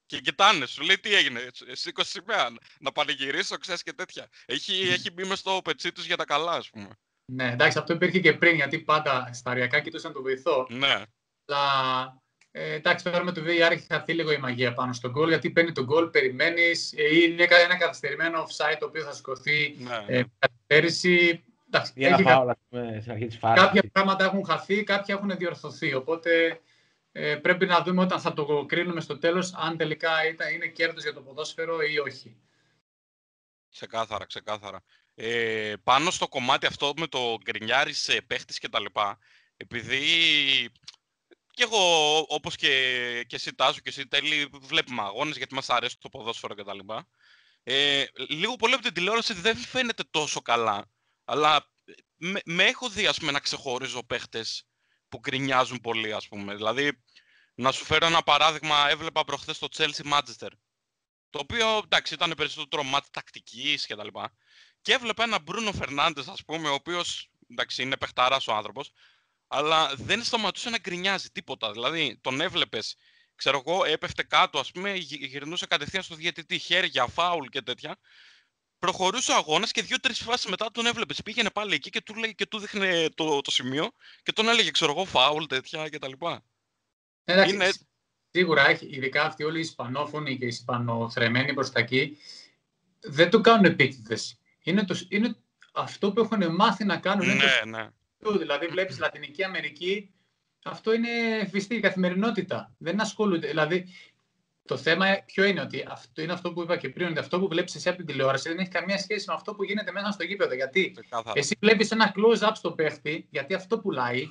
και 0.07 0.21
κοιτάνε, 0.21 0.67
σου 0.67 0.83
λέει 0.83 0.99
τι 0.99 1.15
έγινε, 1.15 1.49
σήκω 1.73 2.05
σημαία, 2.05 2.49
να 2.81 2.93
πανηγυρίσω, 2.93 3.57
ξέρεις 3.57 3.83
και 3.83 3.93
τέτοια. 3.93 4.29
Έχει, 4.47 4.81
έχει 4.81 5.11
μπει 5.11 5.25
μες 5.25 5.39
στο 5.39 5.61
πετσί 5.65 5.93
τους 5.93 6.07
για 6.07 6.17
τα 6.17 6.25
καλά, 6.25 6.53
ας 6.53 6.71
πούμε. 6.71 6.89
Ναι, 7.25 7.51
εντάξει, 7.53 7.79
αυτό 7.79 7.93
υπήρχε 7.93 8.21
και 8.21 8.33
πριν, 8.33 8.55
γιατί 8.55 8.79
πάντα 8.79 9.31
σταριακά 9.33 9.81
κοιτούσαν 9.81 10.13
τον 10.13 10.23
βοηθό. 10.23 10.67
Ναι. 10.71 11.03
Αλλά 11.45 12.22
ε, 12.55 12.73
εντάξει, 12.73 13.05
τώρα 13.05 13.25
με 13.25 13.33
το 13.33 13.43
VR 13.47 13.71
έχει 13.71 13.87
χαθεί 13.88 14.12
λίγο 14.12 14.33
η 14.33 14.38
μαγεία 14.38 14.73
πάνω 14.73 14.93
στον 14.93 15.11
γκολ, 15.11 15.29
γιατί 15.29 15.51
παίρνει 15.51 15.73
τον 15.73 15.85
γκολ, 15.85 16.07
περιμένεις. 16.09 16.93
Ε, 16.97 17.17
είναι 17.17 17.47
ένα 17.65 17.77
καθυστερημένο 17.79 18.43
offside 18.43 18.77
το 18.79 18.87
οποίο 18.87 19.03
θα 19.03 19.12
σηκωθεί 19.12 19.77
ναι. 19.79 20.05
ε, 20.07 20.25
καθυστέρηση. 20.38 21.45
Εντάξει, 21.67 21.93
έχει 21.97 22.23
φάουλα, 22.23 22.59
Κάποια 23.55 23.83
πράγματα 23.93 24.25
έχουν 24.25 24.45
χαθεί, 24.45 24.85
κάποια 24.85 25.15
έχουν 25.15 25.37
διορθωθεί. 25.37 25.95
Οπότε 25.95 26.61
ε, 27.12 27.35
πρέπει 27.35 27.67
να 27.67 27.83
δούμε 27.83 28.03
όταν 28.03 28.21
θα 28.21 28.33
το 28.33 28.65
κρίνουμε 28.69 29.01
στο 29.01 29.19
τέλος 29.19 29.55
αν 29.55 29.77
τελικά 29.77 30.11
είναι 30.55 30.67
κέρδος 30.67 31.03
για 31.03 31.15
το 31.15 31.21
ποδόσφαιρο 31.21 31.83
ή 31.83 31.99
όχι. 31.99 32.37
Ξεκάθαρα, 33.71 34.27
ξεκάθαρα. 34.27 34.83
Ε, 35.15 35.73
πάνω 35.83 36.11
στο 36.11 36.29
κομμάτι 36.29 36.67
αυτό 36.67 36.93
με 36.97 37.07
το 37.07 37.38
γκρινιάρι 37.43 37.93
σε 37.93 38.23
παίχτης 38.27 38.59
και 38.59 38.69
τα 38.69 38.81
λοιπά, 38.81 39.19
επειδή 39.57 39.99
και 41.62 41.68
εγώ, 41.75 42.18
όπως 42.29 42.57
και, 42.57 43.25
και 43.27 43.37
εσύ 43.37 43.55
Τάσο 43.55 43.81
και 43.81 43.88
εσύ 43.88 44.07
Τέλη, 44.07 44.48
βλέπουμε 44.61 45.03
αγώνες 45.03 45.37
γιατί 45.37 45.55
μας 45.55 45.70
αρέσει 45.70 45.98
το 45.98 46.09
ποδόσφαιρο 46.09 46.55
κτλ. 46.55 46.79
Ε, 47.62 48.05
λίγο 48.29 48.57
πολύ 48.57 48.75
από 48.75 48.83
την 48.83 48.92
τηλεόραση 48.92 49.35
δεν 49.35 49.57
φαίνεται 49.57 50.03
τόσο 50.11 50.40
καλά. 50.40 50.90
Αλλά 51.25 51.70
με, 52.16 52.40
με 52.44 52.64
έχω 52.64 52.88
δει 52.88 53.07
ας 53.07 53.18
πούμε, 53.18 53.33
να 53.33 53.40
ξεχωρίζω 53.40 54.07
παίχτες 54.07 54.66
που 55.09 55.18
γκρινιάζουν 55.18 55.81
πολύ, 55.81 56.12
ας 56.12 56.29
πούμε. 56.29 56.55
Δηλαδή, 56.55 57.03
να 57.55 57.72
σου 57.72 57.85
φέρω 57.85 58.07
ένα 58.07 58.22
παράδειγμα, 58.22 58.88
έβλεπα 58.88 59.25
προχθές 59.25 59.59
το 59.59 59.68
Chelsea 59.77 60.12
Manchester. 60.12 60.48
Το 61.31 61.38
οποίο, 61.38 61.81
εντάξει, 61.85 62.14
ήταν 62.14 62.33
περισσότερο 62.37 62.83
μάτι 62.83 63.09
τακτικής 63.11 63.87
και 63.87 63.94
τα 63.94 64.05
λοιπά. 64.05 64.37
Και 64.81 64.92
έβλεπα 64.92 65.22
ένα 65.22 65.38
Μπρούνο 65.40 65.72
Φερνάντε, 65.72 66.22
ας 66.27 66.44
πούμε, 66.44 66.68
ο 66.68 66.75
οποίος 66.75 67.31
εντάξει, 67.51 67.83
είναι 67.83 67.96
παιχταράς 67.96 68.46
ο 68.46 68.55
άνθρωπος, 68.55 68.90
αλλά 69.55 69.95
δεν 69.97 70.25
σταματούσε 70.25 70.71
να 70.71 70.79
γκρινιάζει 70.79 71.29
τίποτα. 71.31 71.73
Δηλαδή, 71.73 72.19
τον 72.21 72.41
έβλεπες, 72.41 72.97
ξέρω 73.35 73.62
εγώ, 73.67 73.85
έπεφτε 73.85 74.23
κάτω, 74.23 74.59
ας 74.59 74.73
πούμε, 74.73 74.93
γυρνούσε 74.95 75.67
κατευθείαν 75.67 76.03
στο 76.03 76.15
διαιτητή, 76.15 76.59
χέρια, 76.59 77.07
φάουλ 77.07 77.47
και 77.47 77.62
τέτοια. 77.62 77.99
Προχωρούσε 78.79 79.33
ο 79.33 79.35
αγώνας 79.35 79.73
και 79.73 79.83
δύο-τρεις 79.83 80.19
φάσεις 80.19 80.47
μετά 80.47 80.71
τον 80.71 80.87
έβλεπες. 80.87 81.23
Πήγαινε 81.23 81.51
πάλι 81.51 81.75
εκεί 81.75 81.91
και 81.91 82.01
του, 82.01 82.15
λέει, 82.15 82.35
και 82.35 82.47
του 82.47 82.59
δείχνε 82.59 83.09
το, 83.15 83.41
το 83.41 83.51
σημείο 83.51 83.91
και 84.23 84.33
τον 84.33 84.49
έλεγε, 84.49 84.71
ξέρω 84.71 84.93
εγώ, 84.93 85.05
φάουλ, 85.05 85.45
τέτοια 85.45 85.88
κτλ. 85.88 86.12
Εντάξει, 87.25 87.55
είναι... 87.55 87.71
Σίγουρα, 88.31 88.79
ειδικά 88.81 89.25
αυτοί 89.25 89.45
όλοι 89.45 89.59
οι 89.59 89.61
Ισπανόφωνοι 89.61 90.38
και 90.38 90.45
οι 90.45 90.49
Ισπανοθρεμένοι 90.49 91.55
προς 91.55 91.71
τα 91.71 91.81
εκεί, 91.81 92.19
δεν 93.01 93.31
το 93.31 93.41
κάνουν 93.41 93.65
επίτηδες. 93.65 94.38
Είναι, 94.62 94.85
είναι 95.09 95.37
αυτό 95.73 96.12
που 96.12 96.21
έχουν 96.21 96.55
μάθει 96.55 96.85
να 96.85 96.97
κάνουν. 96.97 97.37
Ναι, 97.37 97.61
ναι. 97.67 97.88
Δηλαδή, 98.31 98.67
βλέπεις 98.67 98.99
Λατινική 98.99 99.45
Αμερική, 99.45 100.11
αυτό 100.65 100.93
είναι 100.93 101.09
φυστή 101.51 101.81
καθημερινότητα. 101.81 102.75
Δεν 102.79 103.01
ασχολούνται. 103.01 103.47
Δηλαδή, 103.47 103.87
το 104.67 104.77
θέμα 104.77 105.07
ποιο 105.27 105.45
είναι 105.45 105.61
ότι 105.61 105.85
αυτό 105.89 106.23
είναι 106.23 106.33
αυτό 106.33 106.53
που 106.53 106.63
είπα 106.63 106.77
και 106.77 106.89
πριν, 106.89 107.09
ότι 107.09 107.19
αυτό 107.19 107.41
που 107.41 107.49
βλέπεις 107.49 107.75
εσύ 107.75 107.89
από 107.89 107.97
την 107.97 108.07
τηλεόραση 108.07 108.49
δεν 108.49 108.59
έχει 108.59 108.69
καμία 108.69 108.99
σχέση 108.99 109.25
με 109.29 109.35
αυτό 109.35 109.55
που 109.55 109.65
γίνεται 109.65 109.93
μέσα 109.93 110.11
στο 110.11 110.25
γήπεδο. 110.25 110.55
Γιατί 110.55 110.97
εσύ 111.35 111.57
βλέπεις 111.61 111.91
ένα 111.91 112.15
close-up 112.17 112.53
στο 112.55 112.73
παίχτη, 112.73 113.27
γιατί 113.31 113.55
αυτό 113.55 113.79
πουλάει, 113.79 114.29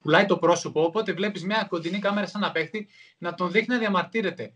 πουλάει 0.00 0.26
το 0.26 0.38
πρόσωπο. 0.38 0.84
Οπότε 0.84 1.12
βλέπεις 1.12 1.44
μια 1.44 1.66
κοντινή 1.68 1.98
κάμερα 1.98 2.26
σαν 2.26 2.42
ένα 2.42 2.52
παίχτη 2.52 2.88
να 3.18 3.34
τον 3.34 3.50
δείχνει 3.50 3.74
να 3.74 3.78
διαμαρτύρεται. 3.78 4.52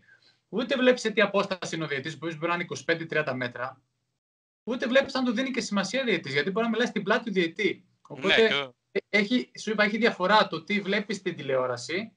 Ούτε 0.49 0.75
βλέπεις 0.75 1.01
σε 1.01 1.09
τι 1.09 1.21
απόσταση 1.21 1.75
είναι 1.75 1.83
ο 1.83 1.87
διαιτή, 1.87 2.17
που 2.17 2.27
μπορεί 2.37 2.47
να 2.47 2.53
είναι 2.53 2.65
25-30 3.25 3.33
μέτρα 3.35 3.81
ούτε 4.63 4.87
βλέπεις 4.87 5.15
αν 5.15 5.23
του 5.25 5.31
δίνει 5.31 5.51
και 5.51 5.61
σημασία 5.61 6.03
διαιτής. 6.03 6.33
Γιατί 6.33 6.51
μπορεί 6.51 6.65
να 6.65 6.71
μιλάει 6.71 6.87
στην 6.87 7.03
πλάτη 7.03 7.23
του 7.23 7.31
διαιτή. 7.31 7.85
Οπότε 8.07 8.41
ναι, 8.41 8.67
έχει, 9.09 9.51
σου 9.59 9.71
είπα, 9.71 9.83
έχει 9.83 9.97
διαφορά 9.97 10.47
το 10.47 10.63
τι 10.63 10.81
βλέπεις 10.81 11.15
στην 11.15 11.35
τηλεόραση 11.35 12.11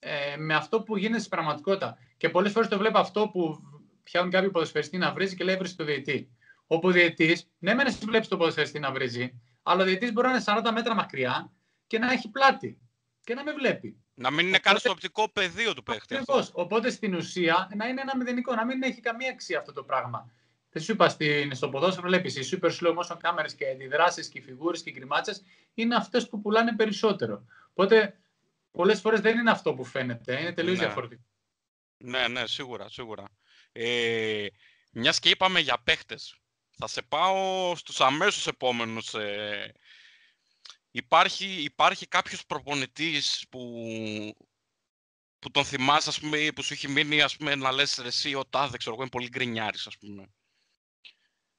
ε, 0.00 0.36
με 0.36 0.54
αυτό 0.54 0.82
που 0.82 0.96
γίνεται 0.96 1.18
στην 1.18 1.30
πραγματικότητα. 1.30 1.98
Και 2.16 2.28
πολλές 2.28 2.52
φορές 2.52 2.68
το 2.68 2.78
βλέπω 2.78 2.98
αυτό 2.98 3.28
που 3.28 3.58
πιάνουν 4.02 4.30
κάποιοι 4.30 4.50
ποδοσφαιριστή 4.50 4.98
να 4.98 5.12
βρίζει 5.12 5.36
και 5.36 5.44
λέει 5.44 5.56
βρει 5.56 5.70
το 5.70 5.84
διαιτή. 5.84 6.30
Όπου 6.66 6.88
ο 6.88 6.90
διαιτής, 6.90 7.50
ναι, 7.58 7.74
μεν 7.74 7.86
εσύ 7.86 7.98
βλέπεις 8.04 8.28
τον 8.28 8.38
ποδοσφαιριστή 8.38 8.78
να 8.78 8.92
βρίζει, 8.92 9.40
αλλά 9.62 9.82
ο 9.82 9.84
διαιτής 9.84 10.12
μπορεί 10.12 10.26
να 10.26 10.32
είναι 10.32 10.44
40 10.46 10.70
μέτρα 10.72 10.94
μακριά 10.94 11.52
και 11.86 11.98
να 11.98 12.12
έχει 12.12 12.30
πλάτη 12.30 12.78
και 13.24 13.34
να 13.34 13.42
με 13.42 13.52
βλέπει. 13.52 13.96
Να 14.14 14.30
μην 14.30 14.46
είναι 14.46 14.58
καν 14.58 14.78
στο 14.78 14.90
οπτικό 14.90 15.28
πεδίο 15.30 15.74
του 15.74 15.82
παίχτη. 15.82 16.14
Ακριβώς. 16.14 16.50
Οπότε 16.52 16.90
στην 16.90 17.14
ουσία 17.14 17.70
να 17.76 17.86
είναι 17.86 18.00
ένα 18.00 18.16
μηδενικό, 18.16 18.54
να 18.54 18.64
μην 18.64 18.82
έχει 18.82 19.00
καμία 19.00 19.30
αξία 19.30 19.58
αυτό 19.58 19.72
το 19.72 19.82
πράγμα. 19.82 20.30
Δεν 20.76 20.84
σου 20.84 20.92
είπα 20.92 21.16
στο 21.52 21.68
ποδόσφαιρο, 21.68 22.08
βλέπεις 22.08 22.36
οι 22.36 22.58
super 22.60 22.70
slow 22.70 22.96
motion 22.96 23.16
κάμερες 23.18 23.54
και 23.54 23.68
αντιδράσεις 23.68 24.28
και 24.28 24.40
φιγούρες 24.40 24.82
και 24.82 24.90
γκριμάτσε 24.90 25.42
είναι 25.74 25.94
αυτές 25.94 26.28
που 26.28 26.40
πουλάνε 26.40 26.76
περισσότερο. 26.76 27.44
Οπότε 27.70 28.18
πολλές 28.70 29.00
φορές 29.00 29.20
δεν 29.20 29.38
είναι 29.38 29.50
αυτό 29.50 29.74
που 29.74 29.84
φαίνεται, 29.84 30.40
είναι 30.40 30.52
τελείως 30.52 30.78
ναι. 30.78 30.84
διαφορετικό. 30.84 31.22
Ναι, 31.96 32.28
ναι, 32.28 32.46
σίγουρα, 32.46 32.88
σίγουρα. 32.88 33.24
Ε, 33.72 34.46
Μιας 34.92 35.18
και 35.18 35.28
είπαμε 35.28 35.60
για 35.60 35.78
παίχτες, 35.84 36.36
Θα 36.78 36.86
σε 36.86 37.02
πάω 37.02 37.76
στους 37.76 38.00
αμέσως 38.00 38.46
επόμενους. 38.46 39.14
Ε, 39.14 39.72
υπάρχει, 40.90 41.46
υπάρχει 41.46 42.06
κάποιος 42.06 42.46
προπονητής 42.46 43.46
που, 43.50 43.60
που 45.38 45.50
τον 45.50 45.64
θυμάσαι, 45.64 46.08
ας 46.08 46.20
πούμε, 46.20 46.48
που 46.54 46.62
σου 46.62 46.72
έχει 46.72 46.88
μείνει, 46.88 47.22
ας 47.22 47.36
πούμε, 47.36 47.54
να 47.54 47.72
λες 47.72 47.98
εσύ 47.98 48.34
ο 48.34 48.44
τάδε, 48.44 48.76
ξέρω 48.76 48.94
εγώ, 48.94 49.02
είναι 49.02 49.10
πολύ 49.10 49.28
γκρινιάρης, 49.28 49.86
ας 49.86 49.98
πούμε. 49.98 50.30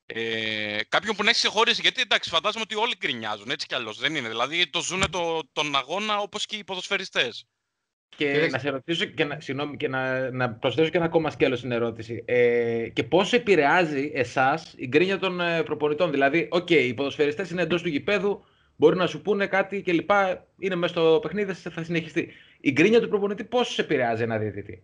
Ε, 0.10 0.80
κάποιον 0.90 1.16
που 1.16 1.24
να 1.24 1.30
έχει 1.30 1.40
ξεχωρίσει, 1.40 1.82
γιατί 1.82 2.02
εντάξει, 2.02 2.30
φαντάζομαι 2.30 2.64
ότι 2.64 2.76
όλοι 2.76 2.94
γκρινιάζουν, 2.98 3.50
έτσι 3.50 3.68
κι 3.68 3.76
αλλιώς, 3.76 3.98
δεν 3.98 4.16
είναι. 4.16 4.28
Δηλαδή, 4.28 4.70
το 4.70 4.82
ζουν 4.82 5.04
το, 5.10 5.50
τον 5.52 5.76
αγώνα 5.76 6.18
όπως 6.18 6.46
και 6.46 6.56
οι 6.56 6.64
ποδοσφαιριστές. 6.64 7.48
Και 8.16 8.48
να 8.52 8.60
σε 8.60 8.70
ρωτήσω 8.70 9.06
και, 9.06 9.24
να, 9.24 9.40
συγγνώμη, 9.40 9.78
και 9.78 9.88
να, 9.88 10.32
να 10.32 10.50
προσθέσω 10.50 10.90
και 10.90 10.98
ένα 10.98 11.06
ακόμα 11.06 11.30
σκέλος 11.30 11.58
στην 11.60 11.72
ερώτηση. 11.72 12.24
Ε, 12.26 12.90
και 12.94 13.04
πώς 13.04 13.34
επηρεάζει 13.34 14.12
εσάς 14.14 14.74
η 14.78 14.88
γκρίνια 14.88 15.20
των 15.20 15.42
ε, 15.42 15.64
προπονητών; 15.64 16.12
Δηλαδή, 16.12 16.48
OK, 16.52 16.68
okay, 16.68 16.72
οι 16.72 16.94
ποδοσφαιριστές 16.94 17.50
είναι 17.50 17.62
εντός 17.62 17.82
του 17.82 17.90
γηπέδου, 17.90 18.46
μπορεί 18.76 18.96
να 18.96 19.08
σου 19.08 19.22
πούνε 19.22 19.48
κάτι 19.48 19.82
κλπ. 19.82 20.10
Είναι 20.60 20.76
μέσα 20.76 20.94
στο 20.94 21.20
παιχνίδι, 21.22 21.54
θα 21.54 21.84
συνεχιστεί. 21.84 22.32
Η 22.60 22.72
γκρίνια 22.72 23.02
του 23.02 23.08
προπονητή 23.10 23.44
πώς 23.44 23.74
σε 23.74 23.82
επηρεάζει 23.82 24.24
ένα 24.24 24.38
διαιτητή; 24.38 24.84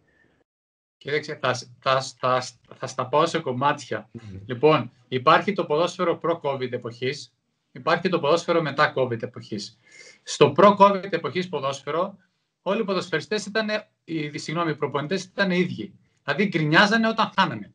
Κοίταξε, 1.03 1.39
θα, 1.41 1.53
θα, 1.79 2.01
θα, 2.01 2.43
θα 2.75 2.87
στα 2.87 3.07
πάω 3.07 3.25
σε 3.25 3.39
κομμάτια. 3.39 4.09
Λοιπόν, 4.45 4.91
υπάρχει 5.07 5.53
το 5.53 5.65
ποδόσφαιρο 5.65 6.17
προ-COVID 6.17 6.71
εποχής, 6.71 7.33
υπάρχει 7.71 8.09
το 8.09 8.19
ποδόσφαιρο 8.19 8.61
μετά 8.61 8.93
COVID 8.95 9.23
εποχής. 9.23 9.79
Στο 10.23 10.51
προ-COVID 10.51 11.11
εποχής 11.13 11.49
ποδόσφαιρο, 11.49 12.17
όλοι 12.61 12.81
οι 12.81 12.83
ποδοσφαιριστές 12.83 13.45
ήταν, 13.45 13.69
οι, 14.03 14.37
συγγνώμη, 14.37 14.71
οι 14.71 14.75
προπονητές 14.75 15.23
ήταν 15.23 15.51
οι 15.51 15.57
ίδιοι. 15.59 15.99
Δηλαδή 16.23 16.45
γκρινιάζανε 16.45 17.07
όταν 17.07 17.31
χάνανε. 17.37 17.73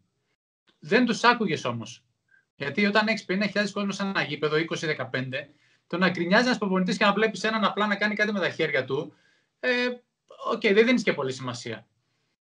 Δεν 0.78 1.04
τους 1.06 1.24
άκουγες 1.24 1.64
όμως. 1.64 2.04
Γιατί 2.54 2.86
όταν 2.86 3.06
έχεις 3.06 3.24
50.000 3.28 3.70
κόσμος 3.72 3.94
σε 3.94 4.02
ένα 4.02 4.22
γήπεδο 4.22 4.56
20-15, 4.56 4.94
το 5.86 5.98
να 5.98 6.10
γκρινιάζει 6.10 6.44
ένας 6.44 6.58
προπονητής 6.58 6.96
και 6.96 7.04
να 7.04 7.12
βλέπεις 7.12 7.44
έναν 7.44 7.64
απλά 7.64 7.86
να 7.86 7.96
κάνει 7.96 8.14
κάτι 8.14 8.32
με 8.32 8.40
τα 8.40 8.48
χέρια 8.48 8.84
του, 8.84 9.12
ε, 9.60 9.70
OK, 10.52 10.60
okay, 10.60 10.72
δεν 10.74 10.86
δίνεις 10.86 11.02
και 11.02 11.12
πολύ 11.12 11.32
σημασία. 11.32 11.86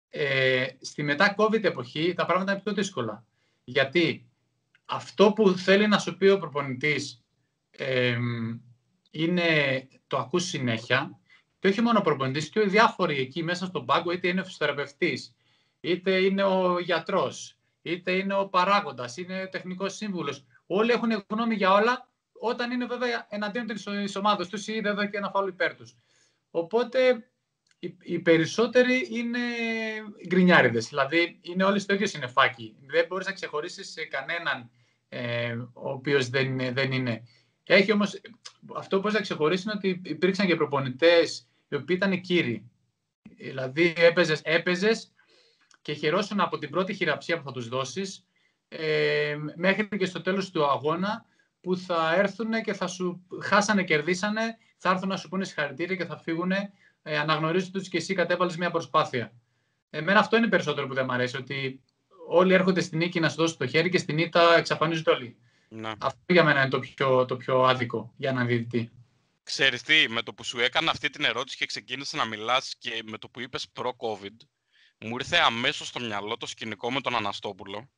Ε, 0.10 0.66
στη 0.82 1.04
μετά 1.04 1.36
COVID 1.38 1.64
εποχή 1.64 2.14
τα 2.16 2.26
πράγματα 2.26 2.52
είναι 2.52 2.62
πιο 2.62 2.74
δύσκολα. 2.74 3.26
Γιατί 3.64 4.30
αυτό 4.86 5.34
που 5.34 5.52
θέλει 5.52 5.88
να 5.88 6.00
σου 6.00 6.18
πει 6.18 6.28
ο 6.28 6.40
προπονητής 6.40 7.24
ε, 7.72 8.18
είναι 9.12 9.48
το 10.08 10.18
ακούς 10.18 10.44
συνέχεια 10.44 11.20
και 11.60 11.68
όχι 11.68 11.82
μόνο 11.82 12.00
ο 12.00 12.02
προπονητής 12.02 12.50
και 12.50 12.60
οι 12.60 12.68
διάφοροι 12.68 13.20
εκεί 13.20 13.44
μέσα 13.44 13.66
στον 13.66 13.86
πάγκο 13.86 14.12
είτε 14.12 14.28
είναι 14.28 14.42
ο 14.42 14.44
φυσιοθεραπευτής, 14.44 15.36
είτε 15.80 16.12
είναι 16.12 16.44
ο 16.44 16.80
γιατρός, 16.80 17.58
είτε 17.82 18.12
είναι 18.12 18.34
ο 18.34 18.48
παράγοντας, 18.48 19.18
είναι 19.18 19.42
ο 19.42 19.50
τεχνικός 19.50 19.96
σύμβουλος. 19.96 20.46
Όλοι 20.68 20.92
έχουν 20.92 21.26
γνώμη 21.28 21.56
για 21.56 21.72
όλα 21.72 22.10
όταν 22.40 22.72
είναι 22.72 22.86
βέβαια 22.86 23.28
εναντίον 23.30 23.66
της 23.66 24.16
ομάδας 24.16 24.48
τους 24.48 24.68
ή 24.68 24.82
βέβαια 24.82 25.06
και 25.06 25.18
ένα 25.18 25.30
φάουλ 25.30 25.48
υπέρ 25.48 25.76
τους. 25.76 25.96
Οπότε 26.52 27.30
οι, 27.80 28.20
περισσότεροι 28.20 29.08
είναι 29.12 29.40
γκρινιάριδες. 30.28 30.88
Δηλαδή 30.88 31.40
είναι 31.42 31.64
όλοι 31.64 31.80
στο 31.80 31.94
ίδιο 31.94 32.08
συνεφάκι. 32.08 32.76
Δεν 32.86 33.06
μπορείς 33.08 33.26
να 33.26 33.32
ξεχωρίσεις 33.32 33.96
κανέναν 34.10 34.70
ε, 35.10 35.54
ο 35.74 35.90
οποίος 35.90 36.30
δεν, 36.30 36.74
δεν 36.74 36.92
είναι. 36.92 37.24
Έχει 37.64 37.92
όμως, 37.92 38.22
αυτό 38.76 38.96
που 38.96 39.02
μπορείς 39.02 39.16
να 39.16 39.22
ξεχωρίσεις 39.22 39.66
είναι 39.66 39.74
ότι 39.76 40.02
υπήρξαν 40.06 40.48
και 40.48 40.56
προπονητές 40.56 41.48
οι 41.68 41.76
οποίοι 41.76 41.96
ήταν 42.00 42.22
κύριοι. 42.22 42.72
Δηλαδή 43.38 43.94
έπαιζες, 43.98 44.42
έπαιζες 44.44 45.12
και 45.82 45.94
χαιρόσουν 45.94 46.40
από 46.40 46.58
την 46.58 46.70
πρώτη 46.70 46.94
χειραψία 46.94 47.38
που 47.38 47.44
θα 47.44 47.52
τους 47.52 47.68
δώσεις 47.68 48.28
ε, 48.68 49.38
μέχρι 49.56 49.88
και 49.98 50.06
στο 50.06 50.22
τέλος 50.22 50.52
του 50.52 50.66
αγώνα 50.66 51.26
που 51.62 51.78
θα 51.78 52.14
έρθουν 52.16 52.62
και 52.62 52.74
θα 52.74 52.88
σου 52.88 53.26
χάσανε, 53.42 53.84
κερδίσανε, 53.84 54.58
θα 54.78 54.90
έρθουν 54.90 55.08
να 55.08 55.18
σου 55.18 55.30
πούνε 55.30 55.44
συγχαρητήρια 55.44 55.96
και 55.96 56.06
θα 56.06 56.18
φύγουν 56.18 56.52
ε, 57.08 57.18
αναγνωρίζοντα 57.18 57.80
ότι 57.80 57.90
και 57.90 57.98
εσύ 57.98 58.14
κατέβαλες 58.14 58.58
μια 58.58 58.72
προσπάθεια. 58.72 59.34
Εμένα 59.90 60.20
αυτό 60.20 60.38
είναι 60.38 60.48
περισσότερο 60.48 60.88
που 60.88 60.94
δεν 60.94 61.06
μου 61.08 61.14
αρέσει, 61.14 61.38
ότι 61.38 61.84
όλοι 62.28 62.54
έρχονται 62.54 62.82
στην 62.82 62.98
νίκη 62.98 63.20
να 63.20 63.30
σου 63.30 63.36
δώσουν 63.36 63.58
το 63.58 63.68
χέρι 63.68 63.90
και 63.90 63.98
στην 63.98 64.18
ήττα 64.18 64.58
εξαφανίζονται 64.58 65.12
όλοι. 65.12 65.38
Να. 65.70 65.96
Αυτό 66.00 66.34
για 66.34 66.44
μένα 66.44 66.62
είναι 66.62 66.70
το 66.70 66.80
πιο, 66.80 67.26
το 67.26 67.38
πιο 67.38 67.64
άδικο 67.64 68.14
για 68.18 68.32
να 68.32 68.46
διδυτή. 68.46 68.92
Ξέρεις 69.44 69.82
τι, 69.82 70.10
με 70.10 70.22
το 70.22 70.34
που 70.34 70.44
σου 70.44 70.60
έκανα 70.60 70.92
αυτή 70.92 71.10
την 71.10 71.24
ερώτηση 71.24 71.58
και 71.58 71.66
ξεκίνησε 71.66 72.18
να 72.18 72.26
μιλάς 72.26 72.76
και 72.80 73.02
με 73.06 73.18
το 73.18 73.30
που 73.30 73.40
είπες 73.40 73.68
προ-COVID, 73.74 74.36
μου 75.00 75.16
ήρθε 75.20 75.38
αμέσως 75.38 75.88
στο 75.88 76.00
μυαλό 76.00 76.38
το 76.38 76.46
σκηνικό 76.46 76.92
με 76.92 77.02
τον 77.02 77.16
Αναστόπουλο 77.16 77.90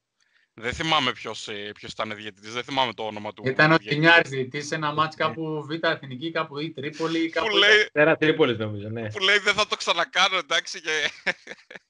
δεν 0.59 0.73
θυμάμαι 0.73 1.11
ποιος 1.11 1.49
ποιος 1.73 1.91
ήταν 1.91 2.15
διαιτητής, 2.15 2.53
δεν 2.53 2.63
θυμάμαι 2.63 2.93
το 2.93 3.03
όνομα 3.03 3.33
του. 3.33 3.43
Ήταν 3.45 3.71
ο 3.71 3.77
Τινιάρη 3.77 4.29
διαιτητής 4.29 4.67
σε 4.67 4.75
ένα 4.75 4.93
μάτς 4.93 5.15
κάπου 5.15 5.65
Β' 5.65 5.85
Εθνική, 5.85 6.31
κάπου 6.31 6.59
ή 6.59 6.71
Τρίπολη. 6.71 7.29
Κάπου... 7.29 7.47
Που 7.47 7.55
λέει... 7.55 8.15
Τρίπολης 8.17 8.57
νομίζω, 8.57 8.89
ναι. 8.89 9.11
Που 9.11 9.19
λέει 9.19 9.37
δεν 9.37 9.53
θα 9.53 9.67
το 9.67 9.75
ξανακάνω, 9.75 10.37
εντάξει. 10.37 10.81
Και... 10.81 11.09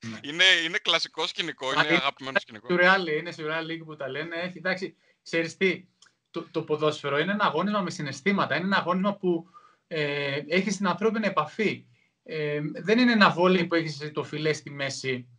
Ναι. 0.08 0.20
είναι, 0.32 0.44
είναι 0.66 0.78
κλασικό 0.78 1.28
σκηνικό, 1.28 1.72
είναι 1.74 1.96
αγαπημένο 1.96 2.40
σκηνικό. 2.40 2.68
είναι 3.20 3.32
σουρεάλ 3.32 3.66
λίγοι 3.66 3.84
που 3.84 3.96
τα 3.96 4.10
λένε. 4.10 4.36
Έχει, 4.36 4.58
εντάξει, 4.58 4.96
ξέρεις 5.24 5.58
τι, 5.58 5.86
το, 6.32 6.48
το 6.52 6.62
ποδόσφαιρο 6.62 7.20
είναι 7.20 7.32
ένα 7.32 7.46
αγώνισμα 7.46 7.82
με 7.82 7.90
συναισθήματα. 7.90 8.56
Είναι 8.56 8.66
ένα 8.66 8.78
αγώνισμα 8.78 9.16
που 9.16 9.50
ε, 9.88 10.42
έχεις 10.48 10.78
την 10.78 10.88
ανθρώπινη 10.88 11.28
επαφή. 11.28 11.86
Ε, 12.24 12.60
δεν 12.84 13.00
είναι 13.00 13.12
ένα 13.12 13.30
βόλιο 13.30 13.68
που 13.68 13.76
έχεις 13.76 14.12
το 14.14 14.24
φιλέ 14.24 14.54
στη 14.54 14.70
μέση 14.70 15.28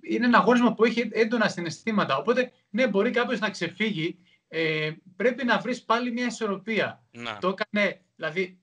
είναι 0.00 0.26
ένα 0.26 0.38
αγώνισμα 0.38 0.74
που 0.74 0.84
έχει 0.84 1.08
έντονα 1.12 1.48
συναισθήματα. 1.48 2.16
Οπότε, 2.16 2.52
ναι, 2.70 2.88
μπορεί 2.88 3.10
κάποιος 3.10 3.40
να 3.40 3.50
ξεφύγει. 3.50 4.18
Ε, 4.48 4.90
πρέπει 5.16 5.44
να 5.44 5.58
βρεις 5.58 5.84
πάλι 5.84 6.12
μια 6.12 6.26
ισορροπία. 6.26 7.04
Να. 7.10 7.38
Το 7.38 7.48
έκανε, 7.48 8.00
δηλαδή, 8.16 8.60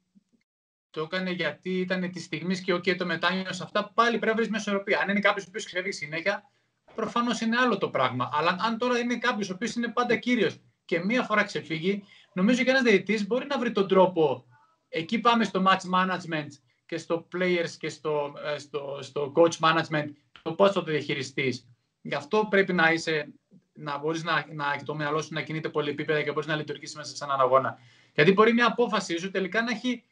το 0.90 1.02
έκανε 1.02 1.32
γιατί 1.32 1.80
ήταν 1.80 2.12
της 2.12 2.24
στιγμής 2.24 2.62
και 2.62 2.74
okay, 2.74 2.96
το 2.96 3.06
μετάνιωσε 3.06 3.64
αυτά. 3.64 3.92
Πάλι 3.94 4.18
πρέπει 4.18 4.26
να 4.26 4.36
βρεις 4.36 4.50
μια 4.50 4.60
ισορροπία. 4.60 5.00
Αν 5.00 5.10
είναι 5.10 5.20
κάποιος 5.20 5.46
που 5.46 5.52
ξεφύγει 5.54 5.92
συνέχεια, 5.92 6.50
προφανώς 6.96 7.42
είναι 7.42 7.58
άλλο 7.58 7.78
το 7.78 7.90
πράγμα. 7.90 8.30
Αλλά 8.34 8.56
αν 8.60 8.78
τώρα 8.78 9.00
είναι 9.00 9.18
κάποιος 9.18 9.50
ο 9.50 9.54
οποίος 9.54 9.76
είναι 9.76 9.88
πάντα 9.88 10.16
κύριος 10.16 10.62
και 10.86 11.00
μία 11.00 11.24
φορά 11.24 11.44
ξεφύγει, 11.44 12.04
νομίζω 12.34 12.64
και 12.64 12.70
ένας 12.70 12.82
διαιτητής 12.82 13.28
μπορεί 13.28 13.46
να 13.46 13.60
βρει 13.60 13.72
τον 13.72 13.88
τρόπο. 13.88 14.46
Εκεί 14.90 15.20
πάμε 15.20 15.44
στο 15.44 15.64
match 15.68 16.00
management 16.00 16.48
και 16.86 16.98
στο 16.98 17.28
players 17.36 17.70
και 17.78 17.90
στο, 17.90 18.34
ε, 18.54 18.58
στο, 18.58 19.00
στο 19.02 19.34
coach 19.36 19.60
management 19.60 20.10
το 20.44 20.54
πώς 20.54 20.72
θα 20.72 20.84
το 20.84 20.92
διαχειριστείς. 20.92 21.68
Γι' 22.02 22.16
αυτό 22.16 22.48
πρέπει 22.50 22.74
να 22.74 22.92
είσαι, 22.92 23.34
να 23.74 23.98
μπορείς 23.98 24.24
να, 24.24 24.46
να, 24.52 24.84
το 24.86 24.96
μυαλό 24.96 25.22
σου 25.22 25.34
να 25.34 25.42
κινείται 25.42 25.70
πολύ 25.70 25.90
επίπεδα 25.90 26.22
και 26.24 26.32
μπορείς 26.32 26.48
να 26.48 26.56
λειτουργήσεις 26.56 26.96
μέσα 26.96 27.16
σε 27.16 27.24
έναν 27.24 27.40
αγώνα. 27.40 27.78
Γιατί 28.16 28.32
μπορεί 28.32 28.54
μια 28.54 28.66
απόφαση 28.66 29.18
σου 29.18 29.32
τελικά 29.32 29.62
να 29.62 29.72
έχει 29.72 30.04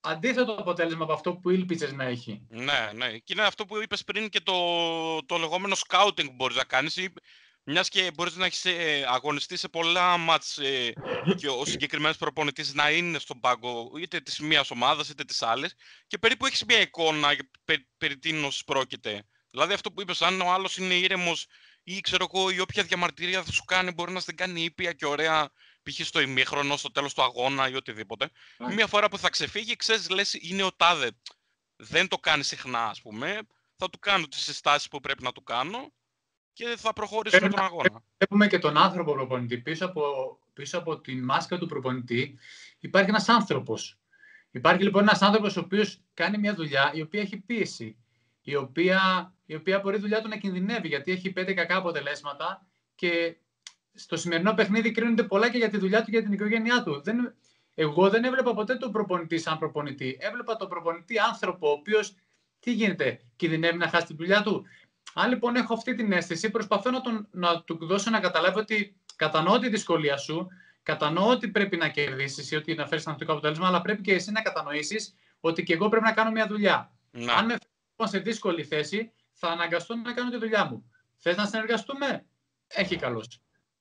αντίθετο 0.00 0.52
αποτέλεσμα 0.52 1.04
από 1.04 1.12
αυτό 1.12 1.34
που 1.34 1.50
ήλπιζες 1.50 1.92
να 1.92 2.04
έχει. 2.04 2.46
Ναι, 2.48 2.90
ναι. 2.94 3.18
Και 3.18 3.32
είναι 3.32 3.42
αυτό 3.42 3.64
που 3.64 3.82
είπες 3.82 4.04
πριν 4.04 4.28
και 4.28 4.40
το, 4.40 4.54
το 5.26 5.36
λεγόμενο 5.36 5.76
scouting 5.88 6.24
που 6.24 6.34
μπορείς 6.34 6.56
να 6.56 6.64
κάνεις. 6.64 7.08
Μιας 7.64 7.88
και 7.88 8.10
μπορείς 8.14 8.36
να 8.36 8.46
έχεις 8.46 8.64
ε, 8.64 9.04
αγωνιστεί 9.08 9.56
σε 9.56 9.68
πολλά 9.68 10.16
μάτς 10.16 10.58
ε, 10.58 10.92
και 11.36 11.48
ο 11.48 11.64
συγκεκριμένος 11.64 12.16
προπονητής 12.16 12.74
να 12.74 12.90
είναι 12.90 13.18
στον 13.18 13.40
πάγκο 13.40 13.90
είτε 14.00 14.20
της 14.20 14.38
μία 14.38 14.64
ομάδας 14.70 15.08
είτε 15.08 15.24
της 15.24 15.42
άλλης 15.42 15.74
και 16.06 16.18
περίπου 16.18 16.46
έχεις 16.46 16.64
μια 16.64 16.80
εικόνα 16.80 17.36
περί, 17.64 17.88
περί 17.98 18.18
τίνος 18.18 18.64
πρόκειται. 18.64 19.24
Δηλαδή 19.50 19.72
αυτό 19.72 19.92
που 19.92 20.00
είπες, 20.00 20.22
αν 20.22 20.40
ο 20.40 20.52
άλλος 20.52 20.76
είναι 20.76 20.94
ήρεμος 20.94 21.46
ή 21.82 22.00
ξέρω 22.00 22.26
εγώ 22.32 22.50
η 22.50 22.60
όποια 22.60 22.82
διαμαρτυρία 22.82 23.42
θα 23.42 23.52
σου 23.52 23.64
κάνει 23.64 23.90
μπορεί 23.90 24.12
να 24.12 24.20
στην 24.20 24.36
κάνει 24.36 24.64
ήπια 24.64 24.92
και 24.92 25.06
ωραία 25.06 25.50
π.χ. 25.82 26.06
στο 26.06 26.20
ημίχρονο, 26.20 26.76
στο 26.76 26.90
τέλος 26.90 27.14
του 27.14 27.22
αγώνα 27.22 27.68
ή 27.68 27.74
οτιδήποτε. 27.74 28.30
Yeah. 28.58 28.74
Μία 28.74 28.86
φορά 28.86 29.08
που 29.08 29.18
θα 29.18 29.30
ξεφύγει, 29.30 29.76
ξέρεις, 29.76 30.10
λες 30.10 30.34
είναι 30.34 30.62
ο 30.62 30.72
τάδε. 30.72 31.10
Δεν 31.76 32.08
το 32.08 32.18
κάνει 32.18 32.42
συχνά, 32.42 32.84
ας 32.86 33.00
πούμε. 33.02 33.40
Θα 33.76 33.90
του 33.90 33.98
κάνω 33.98 34.26
τις 34.26 34.40
συστάσεις 34.40 34.88
που 34.88 35.00
πρέπει 35.00 35.22
να 35.22 35.32
του 35.32 35.42
κάνω 35.42 35.92
και 36.52 36.74
θα 36.76 36.92
προχωρήσουμε 36.92 37.48
τον 37.48 37.64
αγώνα. 37.64 38.02
Βλέπουμε 38.16 38.46
και 38.46 38.58
τον 38.58 38.76
άνθρωπο 38.76 39.12
προπονητή. 39.12 39.58
Πίσω 39.58 39.86
από, 39.86 40.02
πίσω 40.52 40.78
από 40.78 41.00
τη 41.00 41.14
μάσκα 41.14 41.58
του 41.58 41.66
προπονητή 41.66 42.38
υπάρχει 42.78 43.08
ένας 43.08 43.28
άνθρωπος. 43.28 43.98
Υπάρχει 44.50 44.82
λοιπόν 44.82 45.02
ένας 45.02 45.22
άνθρωπος 45.22 45.56
ο 45.56 45.60
οποίος 45.60 46.00
κάνει 46.14 46.38
μια 46.38 46.54
δουλειά 46.54 46.90
η 46.94 47.00
οποία 47.00 47.20
έχει 47.20 47.36
πίεση 47.36 47.96
η 48.42 48.54
οποία, 48.54 49.32
η 49.50 49.54
οποία 49.54 49.78
μπορεί 49.78 49.96
η 49.96 50.00
δουλειά 50.00 50.22
του 50.22 50.28
να 50.28 50.36
κινδυνεύει 50.36 50.88
γιατί 50.88 51.12
έχει 51.12 51.30
πέντε 51.30 51.52
κακά 51.52 51.76
αποτελέσματα 51.76 52.66
και 52.94 53.36
στο 53.94 54.16
σημερινό 54.16 54.54
παιχνίδι 54.54 54.90
κρίνονται 54.90 55.22
πολλά 55.22 55.50
και 55.50 55.58
για 55.58 55.68
τη 55.68 55.78
δουλειά 55.78 55.98
του 55.98 56.04
και 56.04 56.10
για 56.10 56.22
την 56.22 56.32
οικογένειά 56.32 56.82
του. 56.82 57.00
Δεν, 57.02 57.34
εγώ 57.74 58.10
δεν 58.10 58.24
έβλεπα 58.24 58.54
ποτέ 58.54 58.74
τον 58.74 58.92
προπονητή 58.92 59.38
σαν 59.38 59.58
προπονητή. 59.58 60.16
Έβλεπα 60.20 60.56
τον 60.56 60.68
προπονητή 60.68 61.18
άνθρωπο, 61.18 61.68
ο 61.68 61.70
οποίος 61.70 62.14
τι 62.60 62.72
γίνεται, 62.72 63.20
κινδυνεύει 63.36 63.76
να 63.76 63.88
χάσει 63.88 64.06
τη 64.06 64.14
δουλειά 64.14 64.42
του. 64.42 64.64
Αν 65.14 65.28
λοιπόν 65.28 65.56
έχω 65.56 65.74
αυτή 65.74 65.94
την 65.94 66.12
αίσθηση, 66.12 66.50
προσπαθώ 66.50 66.90
να, 66.90 67.00
τον, 67.00 67.28
να 67.30 67.62
του 67.62 67.86
δώσω 67.86 68.10
να 68.10 68.20
καταλάβει 68.20 68.58
ότι 68.58 68.96
κατανοώ 69.16 69.58
τη 69.58 69.68
δυσκολία 69.68 70.16
σου, 70.16 70.48
κατανοώ 70.82 71.30
ότι 71.30 71.48
πρέπει 71.48 71.76
να 71.76 71.88
κερδίσεις 71.88 72.50
ή 72.50 72.56
ότι 72.56 72.74
να 72.74 72.86
φέρεις 72.86 73.04
ένα 73.04 73.14
θετικό 73.14 73.32
αποτέλεσμα, 73.32 73.66
αλλά 73.66 73.80
πρέπει 73.80 74.02
και 74.02 74.12
εσύ 74.12 74.30
να 74.30 74.42
κατανοήσεις 74.42 75.14
ότι 75.40 75.62
και 75.62 75.72
εγώ 75.72 75.88
πρέπει 75.88 76.04
να 76.04 76.12
κάνω 76.12 76.30
μια 76.30 76.46
δουλειά. 76.46 76.92
Να. 77.10 77.34
Αν 77.34 77.46
με 77.46 77.56
σε 78.06 78.18
δύσκολη 78.18 78.64
θέση, 78.64 79.12
θα 79.40 79.48
αναγκαστώ 79.48 79.96
να 79.96 80.12
κάνω 80.12 80.30
τη 80.30 80.36
δουλειά 80.36 80.64
μου. 80.64 80.90
Θες 81.18 81.36
να 81.36 81.46
συνεργαστούμε, 81.46 82.26
έχει 82.66 82.96
καλώ. 82.96 83.24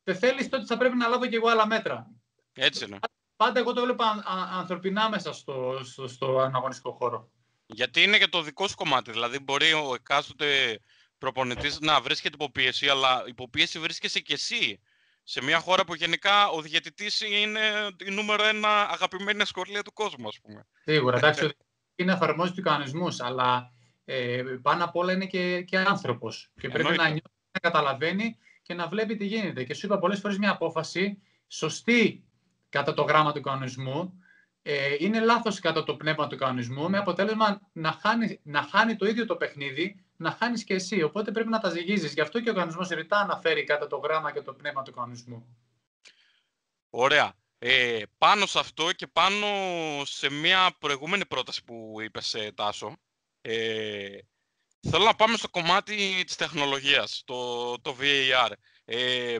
δεν 0.04 0.16
θέλεις, 0.18 0.50
τότε 0.50 0.66
θα 0.66 0.78
πρέπει 0.78 0.96
να 0.96 1.08
λάβω 1.08 1.28
και 1.28 1.36
εγώ 1.36 1.50
άλλα 1.50 1.68
μέτρα. 1.68 2.08
Έτσι 2.54 2.86
είναι. 2.86 3.00
Πάντα 3.36 3.60
εγώ 3.60 3.74
το 3.74 3.82
βλέπω 3.84 4.04
αν- 4.04 4.24
αν- 4.26 4.50
ανθρωπινά 4.60 5.10
μέσα 5.10 5.34
στο, 5.34 5.82
στο, 5.84 6.08
στο 6.08 6.40
αναγωνιστικό 6.40 6.92
χώρο. 6.92 7.32
Γιατί 7.66 8.04
είναι 8.04 8.18
και 8.18 8.28
το 8.28 8.42
δικό 8.42 8.68
σου 8.68 8.76
κομμάτι. 8.76 9.12
Δηλαδή, 9.12 9.40
μπορεί 9.40 9.74
ο 9.74 9.94
εκάστοτε 9.94 10.80
προπονητής 11.18 11.80
να 11.80 12.02
βρίσκεται 12.02 12.36
υποπίεση, 12.36 12.90
αλλά 12.90 13.24
υποπίεση 13.28 13.80
βρίσκεσαι 13.80 14.20
και 14.20 14.34
εσύ. 14.34 14.80
Σε 15.24 15.42
μια 15.44 15.60
χώρα 15.60 15.86
που 15.86 15.96
γενικά 15.96 16.48
ο 16.50 16.62
διαιτητής 16.62 17.22
είναι 17.22 17.60
η 18.06 18.12
νούμερο 18.12 18.44
ένα 18.44 18.90
αγαπημένη 18.90 19.42
ασχολία 19.42 19.84
του 19.84 19.94
κόσμου, 19.94 20.28
ας 20.28 20.40
πούμε. 20.42 20.68
Σίγουρα, 20.84 21.18
εντάξει, 21.18 21.46
ότι 21.46 21.58
είναι 21.96 22.14
εφαρμόζει 22.14 22.54
του 22.54 22.62
κανονισμούς, 22.62 23.20
αλλά 23.20 23.72
ε, 24.12 24.44
πάνω 24.62 24.84
απ' 24.84 24.96
όλα 24.96 25.14
είναι 25.14 25.26
και, 25.26 25.62
και 25.62 25.78
άνθρωπος. 25.78 26.52
Και 26.56 26.68
πρέπει 26.68 26.78
Εννοείται. 26.78 27.04
να 27.04 27.10
νιώθει, 27.10 27.50
να 27.52 27.60
καταλαβαίνει 27.60 28.38
και 28.62 28.74
να 28.74 28.88
βλέπει 28.88 29.16
τι 29.16 29.26
γίνεται. 29.26 29.64
Και 29.64 29.74
σου 29.74 29.86
είπα 29.86 30.00
πολλές 30.00 30.20
φορές 30.20 30.38
μια 30.38 30.52
απόφαση 30.52 31.22
σωστή 31.48 32.24
κατά 32.70 32.94
το 32.94 33.02
γράμμα 33.02 33.32
του 33.32 33.42
κανονισμού, 33.42 34.24
ε, 34.62 34.96
είναι 35.00 35.20
λάθος 35.20 35.60
κατά 35.60 35.84
το 35.84 35.96
πνεύμα 35.96 36.28
του 36.28 36.38
κανονισμού, 36.38 36.90
με 36.90 36.98
αποτέλεσμα 36.98 37.62
να 37.72 37.92
χάνει, 37.92 38.40
να 38.44 38.62
χάνει 38.62 38.96
το 38.96 39.06
ίδιο 39.06 39.26
το 39.26 39.36
παιχνίδι, 39.36 40.04
να 40.16 40.32
χάνεις 40.32 40.64
και 40.64 40.74
εσύ. 40.74 41.02
Οπότε 41.02 41.32
πρέπει 41.32 41.50
να 41.50 41.60
τα 41.60 41.70
ζυγίζεις. 41.70 42.14
Γι' 42.14 42.22
αυτό 42.22 42.42
και 42.42 42.50
ο 42.50 42.54
κανονισμός 42.54 42.88
ρητά 42.88 43.18
αναφέρει 43.18 43.64
κατά 43.64 43.88
το 43.88 43.98
γράμμα 43.98 44.32
και 44.32 44.42
το 44.42 44.54
πνεύμα 44.54 44.82
του 44.82 44.92
κανονισμού. 44.92 45.58
Ωραία. 46.90 47.34
Ε, 47.60 48.02
πάνω 48.18 48.46
σε 48.46 48.60
αυτό 48.60 48.92
και 48.92 49.08
πάνω 49.08 49.48
σε 50.04 50.32
μια 50.32 50.76
προηγούμενη 50.80 51.26
πρόταση 51.26 51.64
που 51.64 51.96
είπες, 52.02 52.34
ε, 52.34 52.52
Τάσο, 52.56 52.98
ε, 53.52 54.20
θέλω 54.90 55.04
να 55.04 55.16
πάμε 55.16 55.38
στο 55.38 55.50
κομμάτι 55.50 56.24
της 56.26 56.36
τεχνολογίας, 56.36 57.22
το, 57.26 57.74
το 57.80 57.98
VAR. 58.00 58.52
Ε, 58.86 59.38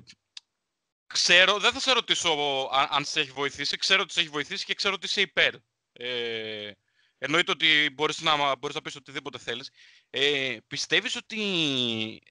ξέρω, 1.08 1.60
δεν 1.60 1.72
θα 1.72 1.80
σε 1.80 1.92
ρωτήσω 1.92 2.30
αν, 2.72 2.88
αν 2.90 3.06
σε 3.06 3.20
έχει 3.20 3.32
βοηθήσει, 3.32 3.78
ξέρω 3.78 4.02
ότι 4.02 4.14
σε 4.14 4.20
έχει 4.20 4.30
βοηθήσει 4.30 4.66
και 4.66 4.74
ξέρω 4.74 4.94
ότι 4.94 5.06
είσαι 5.06 5.22
υπέρ. 5.22 5.54
Ε, 5.92 6.72
εννοείται 7.18 7.52
ότι 7.52 7.90
μπορείς 7.94 8.22
να, 8.22 8.56
μπορείς 8.56 8.76
να 8.76 8.82
πεις 8.82 8.96
οτιδήποτε 8.96 9.38
θέλεις. 9.38 9.70
Ε, 10.10 10.58
πιστεύεις 10.68 11.16
ότι 11.16 12.22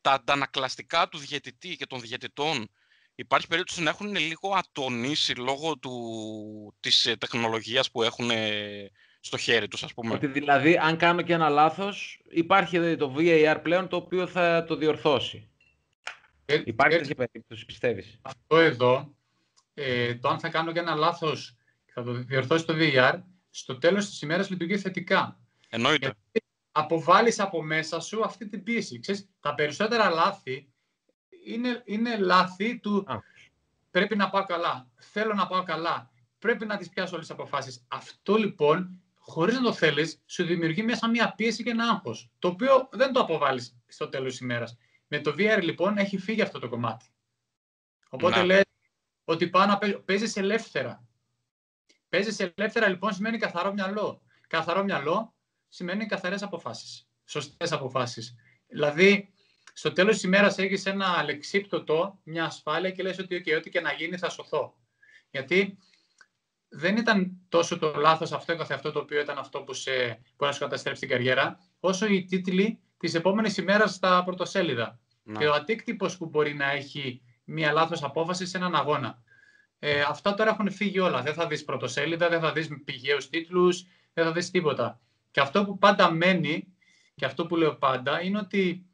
τα 0.00 0.12
αντανακλαστικά 0.12 1.08
του 1.08 1.18
διαιτητή 1.18 1.76
και 1.76 1.86
των 1.86 2.00
διαιτητών 2.00 2.70
υπάρχει 3.14 3.46
περίπτωση 3.46 3.82
να 3.82 3.90
έχουν 3.90 4.14
λίγο 4.16 4.54
ατονίσει 4.54 5.34
λόγω 5.34 5.78
του, 5.78 6.76
της 6.80 7.06
ε, 7.06 7.16
τεχνολογίας 7.16 7.90
που 7.90 8.02
έχουν 8.02 8.30
ε, 8.30 8.90
στο 9.24 9.36
χέρι 9.36 9.68
τους, 9.68 9.82
ας 9.82 9.94
πούμε. 9.94 10.14
Ότι 10.14 10.26
δηλαδή, 10.26 10.76
αν 10.76 10.96
κάνω 10.96 11.22
και 11.22 11.32
ένα 11.32 11.48
λάθος, 11.48 12.22
υπάρχει 12.30 12.78
δηλαδή, 12.78 12.96
το 12.96 13.14
VAR 13.18 13.58
πλέον 13.62 13.88
το 13.88 13.96
οποίο 13.96 14.26
θα 14.26 14.64
το 14.64 14.76
διορθώσει. 14.76 15.48
Ε, 16.44 16.62
Υπάρχει 16.64 16.96
έτσι, 16.96 17.08
τέτοια 17.08 17.26
περίπτωση, 17.30 17.64
πιστεύεις; 17.64 18.18
αυτό 18.22 18.58
εδώ, 18.58 19.14
ε, 19.74 20.14
το 20.14 20.28
αν 20.28 20.38
θα 20.38 20.48
κάνω 20.48 20.72
και 20.72 20.78
ένα 20.78 20.94
λάθος 20.94 21.56
και 21.84 21.92
θα 21.94 22.02
το 22.02 22.12
διορθώσει 22.12 22.64
το 22.64 22.74
VR, 22.78 23.22
στο 23.50 23.78
τέλος 23.78 24.08
της 24.08 24.22
ημέρας 24.22 24.50
λειτουργεί 24.50 24.78
θετικά. 24.78 25.40
Εννοείται. 25.68 26.04
Γιατί 26.32 26.46
αποβάλλεις 26.72 27.40
από 27.40 27.62
μέσα 27.62 28.00
σου 28.00 28.24
αυτή 28.24 28.48
την 28.48 28.62
πίεση. 28.62 28.98
Ξέρεις, 28.98 29.28
τα 29.40 29.54
περισσότερα 29.54 30.10
λάθη 30.10 30.68
είναι, 31.46 31.82
είναι 31.84 32.16
λάθη 32.16 32.78
του 32.78 33.04
Α. 33.06 33.16
πρέπει 33.90 34.16
να 34.16 34.30
πάω 34.30 34.44
καλά, 34.44 34.88
θέλω 34.96 35.34
να 35.34 35.46
πάω 35.46 35.62
καλά, 35.62 36.10
πρέπει 36.38 36.66
να 36.66 36.76
τις 36.76 36.88
πιάσω 36.88 37.14
όλες 37.14 37.26
τις 37.26 37.36
αποφάσεις. 37.36 37.84
Αυτό 37.88 38.36
λοιπόν, 38.36 39.01
χωρίς 39.24 39.54
να 39.54 39.62
το 39.62 39.72
θέλεις, 39.72 40.22
σου 40.26 40.44
δημιουργεί 40.44 40.82
μέσα 40.82 41.08
μια 41.08 41.34
πίεση 41.34 41.62
και 41.62 41.70
ένα 41.70 41.84
άγχος, 41.84 42.30
το 42.38 42.48
οποίο 42.48 42.88
δεν 42.92 43.12
το 43.12 43.20
αποβάλλεις 43.20 43.76
στο 43.86 44.08
τέλος 44.08 44.30
της 44.30 44.40
ημέρας. 44.40 44.76
Με 45.06 45.20
το 45.20 45.34
VR 45.38 45.58
λοιπόν 45.62 45.98
έχει 45.98 46.18
φύγει 46.18 46.42
αυτό 46.42 46.58
το 46.58 46.68
κομμάτι. 46.68 47.06
Οπότε 48.08 48.36
Να. 48.36 48.44
λέει 48.44 48.62
ότι 49.24 49.48
πάω 49.48 49.66
να 49.66 49.78
παίζω, 49.78 49.98
παίζεις 49.98 50.36
ελεύθερα. 50.36 51.06
Παίζεις 52.08 52.52
ελεύθερα 52.54 52.88
λοιπόν 52.88 53.12
σημαίνει 53.12 53.38
καθαρό 53.38 53.72
μυαλό. 53.72 54.22
Καθαρό 54.48 54.84
μυαλό 54.84 55.34
σημαίνει 55.68 56.06
καθαρές 56.06 56.42
αποφάσεις. 56.42 57.08
Σωστές 57.24 57.72
αποφάσεις. 57.72 58.34
Δηλαδή, 58.66 59.32
στο 59.72 59.92
τέλος 59.92 60.14
της 60.14 60.22
ημέρας 60.22 60.58
έχεις 60.58 60.86
ένα 60.86 61.06
αλεξίπτωτο, 61.06 62.20
μια 62.22 62.44
ασφάλεια 62.44 62.90
και 62.90 63.02
λες 63.02 63.18
ότι 63.18 63.42
okay, 63.44 63.56
ό,τι 63.56 63.70
και 63.70 63.80
να 63.80 63.92
γίνει 63.92 64.16
θα 64.18 64.28
σωθώ. 64.28 64.76
Γιατί 65.30 65.78
δεν 66.74 66.96
ήταν 66.96 67.32
τόσο 67.48 67.78
το 67.78 67.94
λάθος 67.96 68.32
αυτό 68.32 68.56
καθε 68.56 68.74
αυτό 68.74 68.92
το 68.92 68.98
οποίο 68.98 69.20
ήταν 69.20 69.38
αυτό 69.38 69.62
που, 69.62 69.72
σε, 69.72 70.20
που 70.36 70.44
να 70.44 70.52
σου 70.52 70.58
καταστρέψει 70.58 71.00
την 71.00 71.10
καριέρα, 71.10 71.58
όσο 71.80 72.06
οι 72.06 72.24
τίτλοι 72.24 72.80
της 72.96 73.14
επόμενης 73.14 73.56
ημέρας 73.56 73.94
στα 73.94 74.24
πρωτοσέλιδα. 74.24 74.98
Να. 75.22 75.38
Και 75.38 75.46
ο 75.46 75.52
αντίκτυπος 75.52 76.16
που 76.16 76.26
μπορεί 76.26 76.54
να 76.54 76.70
έχει 76.70 77.22
μια 77.44 77.72
λάθος 77.72 78.02
απόφαση 78.02 78.46
σε 78.46 78.56
έναν 78.56 78.74
αγώνα. 78.74 79.22
Ε, 79.78 80.00
αυτά 80.00 80.34
τώρα 80.34 80.50
έχουν 80.50 80.70
φύγει 80.70 80.98
όλα. 80.98 81.22
Δεν 81.22 81.34
θα 81.34 81.46
δεις 81.46 81.64
πρωτοσέλιδα, 81.64 82.28
δεν 82.28 82.40
θα 82.40 82.52
δεις 82.52 82.68
πηγαίους 82.84 83.28
τίτλους, 83.28 83.84
δεν 84.12 84.24
θα 84.24 84.32
δεις 84.32 84.50
τίποτα. 84.50 85.00
Και 85.30 85.40
αυτό 85.40 85.64
που 85.64 85.78
πάντα 85.78 86.10
μένει, 86.10 86.74
και 87.14 87.24
αυτό 87.24 87.46
που 87.46 87.56
λέω 87.56 87.74
πάντα, 87.74 88.22
είναι 88.22 88.38
ότι 88.38 88.86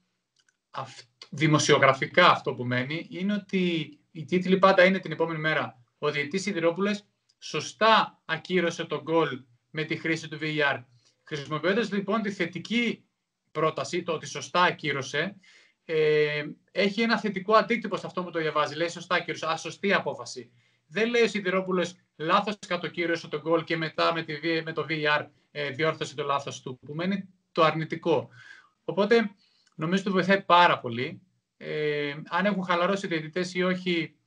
αυ- 0.71 1.09
δημοσιογραφικά 1.31 2.31
αυτό 2.31 2.55
που 2.55 2.65
μένει, 2.65 3.07
είναι 3.11 3.33
ότι 3.33 3.93
οι 4.11 4.25
τίτλοι 4.25 4.59
πάντα 4.59 4.85
είναι 4.85 4.99
την 4.99 5.13
επόμενη 5.13 5.39
μέρα. 5.39 5.83
Ο 5.99 6.11
διαιτητής 6.11 6.43
Σιδηρόπουλες 6.43 7.05
σωστά 7.39 8.23
ακύρωσε 8.25 8.85
τον 8.85 9.01
γκολ 9.01 9.43
με 9.71 9.85
τη 9.85 9.97
χρήση 9.97 10.29
του 10.29 10.39
VAR. 10.41 10.85
Χρησιμοποιώντας 11.25 11.93
λοιπόν 11.93 12.23
τη 12.23 12.31
θετική 12.31 13.05
πρόταση, 13.53 14.03
το 14.03 14.13
ότι 14.13 14.27
σωστά 14.27 14.63
ακύρωσε, 14.63 15.37
ε, 15.85 16.45
έχει 16.73 17.03
ένα 17.03 17.19
θετικό 17.19 17.55
αντίκτυπο 17.55 17.97
σε 17.97 18.07
αυτό 18.07 18.25
που 18.25 18.31
το 18.31 18.39
διαβάζει. 18.39 18.75
Λέει 18.75 18.89
σωστά 18.89 19.15
ακύρωσε, 19.15 19.47
α, 19.47 19.57
σωστή 19.57 19.93
απόφαση. 19.93 20.51
Δεν 20.87 21.11
λέει 21.11 21.23
ο 21.23 21.29
Σιδηρόπουλος 21.29 21.95
λάθος 22.17 22.59
κατοκύρωσε 22.67 23.29
τον 23.29 23.41
γκολ 23.41 23.65
και 23.65 23.77
μετά 23.77 24.13
με, 24.15 24.23
τη, 24.23 24.35
V- 24.43 24.63
με 24.65 24.73
το 24.73 24.87
VAR 24.89 25.27
ε, 25.51 25.71
διόρθωσε 25.71 26.15
το 26.15 26.25
λάθος 26.25 26.61
του, 26.61 26.79
που 26.79 26.95
μένει 26.95 27.29
το 27.53 27.63
αρνητικό. 27.63 28.29
Οπότε 28.85 29.31
νομίζω 29.75 30.03
ότι 30.03 30.11
βοηθάει 30.11 30.43
πάρα 30.43 30.81
πολύ. 30.81 31.21
Ε, 31.57 32.15
αν 32.29 32.47
έχουν 32.47 32.65
χαλαρώσει 32.65 33.07
οι 33.07 33.09
διαιτητές 33.09 33.55
ή 33.55 33.63
όχι, 33.63 34.18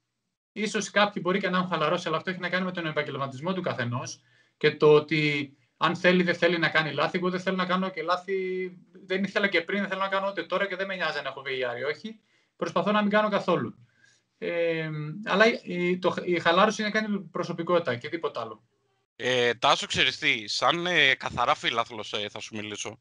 ίσως 0.52 0.90
κάποιοι 0.90 1.22
μπορεί 1.26 1.40
και 1.40 1.50
να 1.50 1.58
έχουν 1.58 1.70
χαλαρώσει, 1.70 2.08
αλλά 2.08 2.18
αυτό 2.18 2.30
έχει 2.30 2.40
να 2.40 2.50
κάνει 2.50 2.66
με 2.66 2.72
τον 2.72 2.86
επαγγελματισμό 2.86 3.54
του 3.54 3.62
καθενός 3.62 4.22
και 4.58 4.76
το 4.76 4.94
ότι 4.94 5.54
αν 5.78 5.96
θέλει 5.96 6.24
δεν 6.24 6.36
θέλει 6.36 6.58
να 6.58 6.70
κάνει 6.70 6.94
λάθη. 6.94 7.18
Εγώ 7.18 7.30
δεν 7.30 7.40
θέλω 7.40 7.56
να 7.56 7.66
κάνω 7.66 7.90
και 7.90 8.02
λάθη, 8.02 8.34
δεν 9.06 9.24
ήθελα 9.24 9.48
και 9.48 9.62
πριν, 9.62 9.80
δεν 9.80 9.90
θέλω 9.90 10.02
να 10.02 10.08
κάνω 10.08 10.28
ούτε 10.30 10.44
τώρα 10.44 10.68
και 10.68 10.76
δεν 10.76 10.88
με 10.88 10.96
νοιάζει 10.96 11.18
αν 11.18 11.26
έχω 11.26 11.42
VAR 11.46 11.80
ή 11.80 11.84
όχι. 11.84 12.20
Προσπαθώ 12.56 12.92
να 12.92 13.02
μην 13.02 13.10
κάνω 13.10 13.30
καθόλου. 13.30 13.76
Ε, 14.38 14.90
αλλά 15.26 15.46
η, 15.64 15.98
το, 15.98 16.16
η 16.24 16.40
χαλάρωση 16.40 16.82
είναι 16.82 16.92
κάνει 16.92 17.20
προσωπικότητα 17.20 17.96
και 17.96 18.10
τίποτα 18.10 18.42
άλλο. 18.42 18.64
Ε, 19.16 19.54
Τάσο, 19.54 19.88
ξέρεις 19.88 20.18
τι, 20.18 20.48
σαν 20.48 20.86
ε, 20.86 21.16
καθαρά 21.16 21.56
φίλαθλος 21.56 22.14
ε, 22.14 22.30
θα 22.30 22.40
σου 22.40 22.56
μιλήσω. 22.56 23.00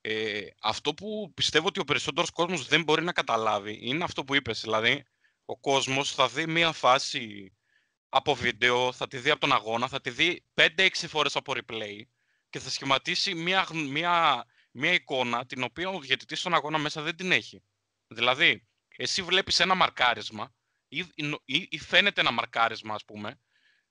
Ε, 0.00 0.40
αυτό 0.60 0.94
που 0.94 1.32
πιστεύω 1.34 1.66
ότι 1.66 1.80
ο 1.80 1.84
περισσότερος 1.84 2.30
κόσμος 2.30 2.66
δεν 2.66 2.82
μπορεί 2.82 3.04
να 3.04 3.12
καταλάβει 3.12 3.78
είναι 3.82 4.04
αυτό 4.04 4.24
που 4.24 4.34
είπες. 4.34 4.60
Δηλαδή, 4.60 5.04
ο 5.50 5.58
κόσμος 5.58 6.14
θα 6.14 6.28
δει 6.28 6.46
μία 6.46 6.72
φάση 6.72 7.52
από 8.08 8.34
βίντεο, 8.34 8.92
θα 8.92 9.06
τη 9.08 9.18
δει 9.18 9.30
από 9.30 9.40
τον 9.40 9.52
αγώνα, 9.52 9.88
θα 9.88 10.00
τη 10.00 10.10
δει 10.10 10.44
5-6 10.54 10.88
φορές 10.92 11.36
από 11.36 11.52
replay 11.56 12.00
και 12.50 12.58
θα 12.58 12.70
σχηματίσει 12.70 13.34
μία, 13.34 13.62
γν- 13.62 13.88
μία, 13.88 14.44
μία 14.70 14.92
εικόνα 14.92 15.46
την 15.46 15.62
οποία 15.62 15.88
ο 15.88 16.00
διαιτητής 16.00 16.40
στον 16.40 16.54
αγώνα 16.54 16.78
μέσα 16.78 17.02
δεν 17.02 17.16
την 17.16 17.32
έχει. 17.32 17.62
Δηλαδή, 18.06 18.68
εσύ 18.96 19.22
βλέπεις 19.22 19.60
ένα 19.60 19.74
μαρκάρισμα 19.74 20.54
ή, 20.88 20.98
ή, 21.44 21.68
ή 21.70 21.78
φαίνεται 21.78 22.20
ένα 22.20 22.30
μαρκάρισμα, 22.30 22.94
ας 22.94 23.04
πούμε, 23.04 23.40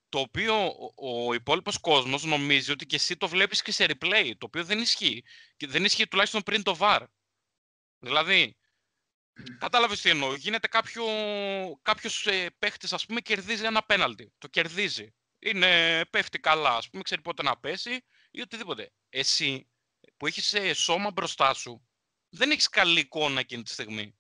το 0.10 0.20
οποίο 0.20 0.66
ο, 0.96 1.28
ο 1.28 1.34
υπόλοιπος 1.34 1.78
κόσμος 1.78 2.24
νομίζει 2.24 2.72
ότι 2.72 2.86
και 2.86 2.96
εσύ 2.96 3.18
το 3.18 3.28
βλέπεις 3.28 3.62
και 3.62 3.72
σε 3.72 3.86
replay, 3.90 4.32
το 4.38 4.46
οποίο 4.46 4.64
δεν 4.64 4.80
ισχύει. 4.80 5.24
Και 5.58 5.68
δεν 5.68 5.86
ισχύει 5.86 6.08
τουλάχιστον 6.08 6.42
πριν 6.42 6.64
το 6.64 6.78
VAR. 6.80 7.04
Δηλαδή, 8.00 8.58
κατάλαβες 9.58 10.02
τι 10.02 10.10
εννοώ. 10.10 10.36
Γίνεται 10.36 10.68
κάποιο 10.68 11.04
κάποιος, 11.82 12.28
ε, 12.28 12.50
παίχτης, 12.60 12.94
ας 12.94 13.06
πούμε, 13.06 13.20
κερδίζει 13.20 13.66
ένα 13.66 13.84
πέναλτι. 13.84 14.34
Το 14.38 14.48
κερδίζει. 14.48 15.14
Είναι, 15.40 16.02
πέφτει 16.10 16.40
καλά, 16.40 16.76
ας 16.76 16.90
πούμε, 16.90 17.04
ξέρει 17.04 17.22
πότε 17.22 17.44
να 17.44 17.58
πέσει 17.58 18.06
ή 18.32 18.42
οτιδήποτε. 18.42 18.92
Εσύ 19.10 19.70
που 20.18 20.28
έχεις 20.28 20.54
ε, 20.54 20.74
σώμα 20.74 21.12
μπροστά 21.12 21.54
σου, 21.54 21.88
δεν 22.30 22.52
έχεις 22.52 22.70
καλή 22.70 23.00
εικόνα 23.00 23.40
εκείνη 23.40 23.64
τη 23.64 23.70
στιγμή. 23.70 24.14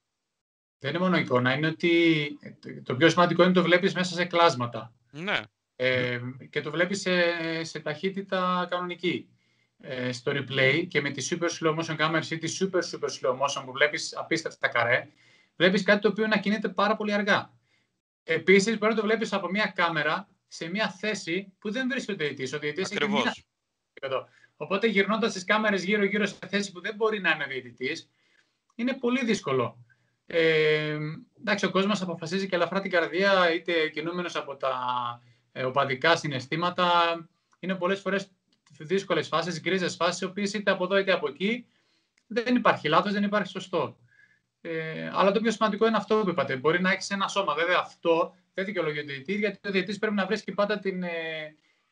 Δεν 0.80 0.90
είναι 0.90 1.00
μόνο 1.00 1.18
εικόνα, 1.18 1.54
είναι 1.54 1.68
ότι 1.68 2.38
το 2.84 2.96
πιο 2.96 3.10
σημαντικό 3.10 3.42
είναι 3.42 3.52
ότι 3.52 3.60
το 3.60 3.66
βλέπεις 3.66 3.94
μέσα 3.94 4.14
σε 4.14 4.26
κλάσματα. 4.26 4.94
Ναι, 5.12 5.40
Ε, 5.76 6.20
και 6.50 6.62
το 6.62 6.72
βλέπεις 6.72 7.02
σε, 7.02 7.64
σε 7.64 7.80
ταχύτητα 7.80 8.68
κανονική. 8.70 9.30
Ε, 9.82 10.12
στο 10.12 10.32
replay 10.36 10.86
και 10.88 11.02
με 11.02 11.10
τη 11.10 11.28
super 11.30 11.50
slow 11.60 11.80
motion 11.80 11.98
cameras 11.98 12.26
ή 12.30 12.38
τη 12.38 12.58
super 12.60 12.80
super 12.80 13.10
slow 13.10 13.32
motion 13.32 13.64
που 13.66 13.72
βλέπεις 13.72 14.16
απίστευτα 14.18 14.68
καρέ, 14.68 15.08
βλέπεις 15.56 15.84
κάτι 15.84 16.02
το 16.02 16.08
οποίο 16.08 16.28
να 16.28 16.38
κινείται 16.38 16.70
πάρα 16.70 16.96
πολύ 16.96 17.14
αργά. 17.14 17.54
Επίσης 18.24 18.78
μπορεί 18.78 18.94
να 18.94 19.00
το 19.00 19.06
βλέπεις 19.06 19.34
από 19.34 19.50
μια 19.50 19.72
κάμερα 19.76 20.30
σε 20.48 20.70
μια 20.70 20.90
θέση 20.90 21.54
που 21.60 21.72
δεν 21.72 21.90
βρίσκεται 21.90 22.24
ο 22.24 22.28
διαιτητής. 22.28 22.54
Ο 22.54 22.60
διαιτητής 22.60 22.92
έχει 22.92 23.08
μια 23.10 23.18
ακριβώς. 23.18 23.46
επίπεδο. 23.94 24.28
Οπότε 24.58 24.88
γυρνώντας 24.88 25.34
τις 25.34 25.44
κάμερες 25.44 25.84
γύρω-γύρω 25.84 26.26
σε 26.26 26.36
θέση 26.48 26.72
που 26.72 26.82
δεν 26.82 26.96
μπορεί 26.96 27.20
να 27.20 27.30
είναι 27.30 27.44
ο 27.44 27.48
διαιτητής, 27.48 28.10
είναι 28.76 28.94
πολύ 28.94 29.26
δύσκολο. 29.26 29.86
Ε, 30.26 30.98
εντάξει, 31.40 31.66
ο 31.66 31.72
κόσμος 31.72 32.02
αποφασίζει 32.02 32.48
και 32.48 32.56
ελαφρά 32.56 32.82
την 32.82 32.92
καρδία, 32.92 33.54
είτε 33.54 33.90
κινούμενος 33.90 34.36
από 34.36 34.56
τα 34.56 34.74
ε, 35.52 35.64
οπαδικά 35.64 36.16
συναισθήματα. 36.16 36.86
Είναι 37.60 37.76
πολλές 37.76 38.00
φορές 38.00 38.32
δύσκολες 38.80 39.28
φάσεις, 39.28 39.62
γκρίζε 39.62 39.90
φάσεις, 39.90 40.22
οι 40.22 40.26
οποίες 40.26 40.54
είτε 40.54 40.72
από 40.72 40.84
εδώ 40.84 40.98
είτε 40.98 41.12
από 41.12 41.28
εκεί 41.28 41.66
δεν 42.28 42.56
υπάρχει 42.56 42.88
λάθος, 42.88 43.14
δεν 43.14 43.24
υπάρχει 43.24 43.48
σωστό. 43.48 43.98
Ε, 44.62 45.10
αλλά 45.14 45.32
το 45.32 45.40
πιο 45.40 45.52
σημαντικό 45.52 45.88
είναι 45.88 45.98
αυτό 45.98 46.22
που 46.24 46.30
είπατε. 46.30 46.56
Μπορεί 46.56 46.82
να 46.82 46.92
έχεις 46.92 47.10
ένα 47.10 47.28
σώμα. 47.28 47.54
Βέβαια, 47.54 47.78
αυτό 47.80 48.36
δεν 48.54 48.66
δικαιολογεί 48.66 49.00
ο 49.00 49.04
διαιτητής, 49.04 49.40
γιατί 49.40 49.68
ο 49.68 49.72
διαιτητής 49.72 50.00
πρέπει 50.00 50.16
να 50.16 50.26
βρίσκει 50.26 50.52
πάντα 50.52 50.80
την, 50.80 51.04
ε, 51.04 51.10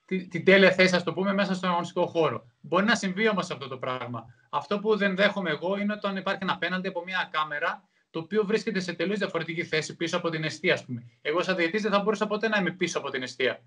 την, 0.06 0.30
την 0.30 0.46
τέλεια 0.46 0.72
θέση, 0.72 0.96
ας 0.96 1.04
το 1.04 1.14
πούμε, 1.14 1.34
μέσα 1.34 1.54
στον 1.54 1.70
αγωνιστικό 1.70 2.06
χώρο. 2.06 2.46
Μπορεί 2.62 2.86
να 2.86 2.96
συμβεί 2.96 3.30
όμως 3.30 3.50
αυτό 3.50 3.68
το 3.68 3.78
πράγμα. 3.78 4.26
Αυτό 4.50 4.80
που 4.80 4.98
δεν 4.98 5.16
δέχομαι 5.16 5.50
εγώ 5.50 5.78
είναι 5.78 5.94
όταν 5.94 6.16
υπάρχει 6.16 6.40
ένα 6.42 6.54
απέναντι 6.54 6.88
από 6.88 7.04
μια 7.04 7.30
κάμερα 7.32 7.88
το 8.10 8.20
οποίο 8.20 8.46
βρίσκεται 8.46 8.80
σε 8.80 8.94
τελείως 8.94 9.18
διαφορετική 9.18 9.64
θέση 9.64 9.96
πίσω 9.96 10.18
από 10.18 10.30
την 10.30 10.44
αιστεία, 10.44 10.74
ας 10.74 10.86
πούμε. 10.86 11.04
Εγώ, 11.22 11.42
σαν 11.42 11.56
διαιτητής, 11.56 11.82
δεν 11.82 11.92
θα 11.92 12.00
μπορούσα 12.00 12.28
ποτέ 12.28 12.48
να 12.48 12.58
είμαι 12.58 12.72
πίσω 12.72 13.00
από 13.00 13.10
την 13.10 13.24
αιστεία. 13.24 13.62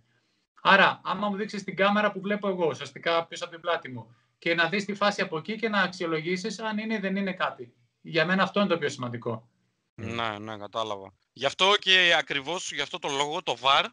Άρα, 0.63 1.01
άμα 1.05 1.29
μου 1.29 1.37
δείξεις 1.37 1.65
την 1.65 1.77
κάμερα 1.77 2.13
που 2.13 2.21
βλέπω 2.21 2.49
εγώ, 2.49 2.67
ουσιαστικά 2.67 3.27
πίσω 3.27 3.45
από 3.45 3.53
την 3.53 3.63
πλάτη 3.63 3.89
μου, 3.89 4.17
και 4.39 4.55
να 4.55 4.69
δεις 4.69 4.85
τη 4.85 4.95
φάση 4.95 5.21
από 5.21 5.39
εκεί 5.39 5.57
και 5.57 5.69
να 5.69 5.81
αξιολογήσεις 5.83 6.59
αν 6.59 6.79
είναι 6.79 6.95
ή 6.95 6.99
δεν 6.99 7.17
είναι 7.17 7.33
κάτι. 7.33 7.75
Για 8.01 8.27
μένα 8.27 8.43
αυτό 8.43 8.61
είναι 8.61 8.69
το 8.69 8.79
πιο 8.79 8.89
σημαντικό. 8.89 9.49
Ναι, 9.95 10.39
ναι, 10.39 10.57
κατάλαβα. 10.57 11.15
Γι' 11.33 11.47
αυτό 11.47 11.75
και 11.79 12.15
ακριβώς 12.19 12.73
γι' 12.73 12.81
αυτό 12.81 12.99
το 12.99 13.09
λόγο 13.09 13.43
το 13.43 13.57
VAR, 13.63 13.85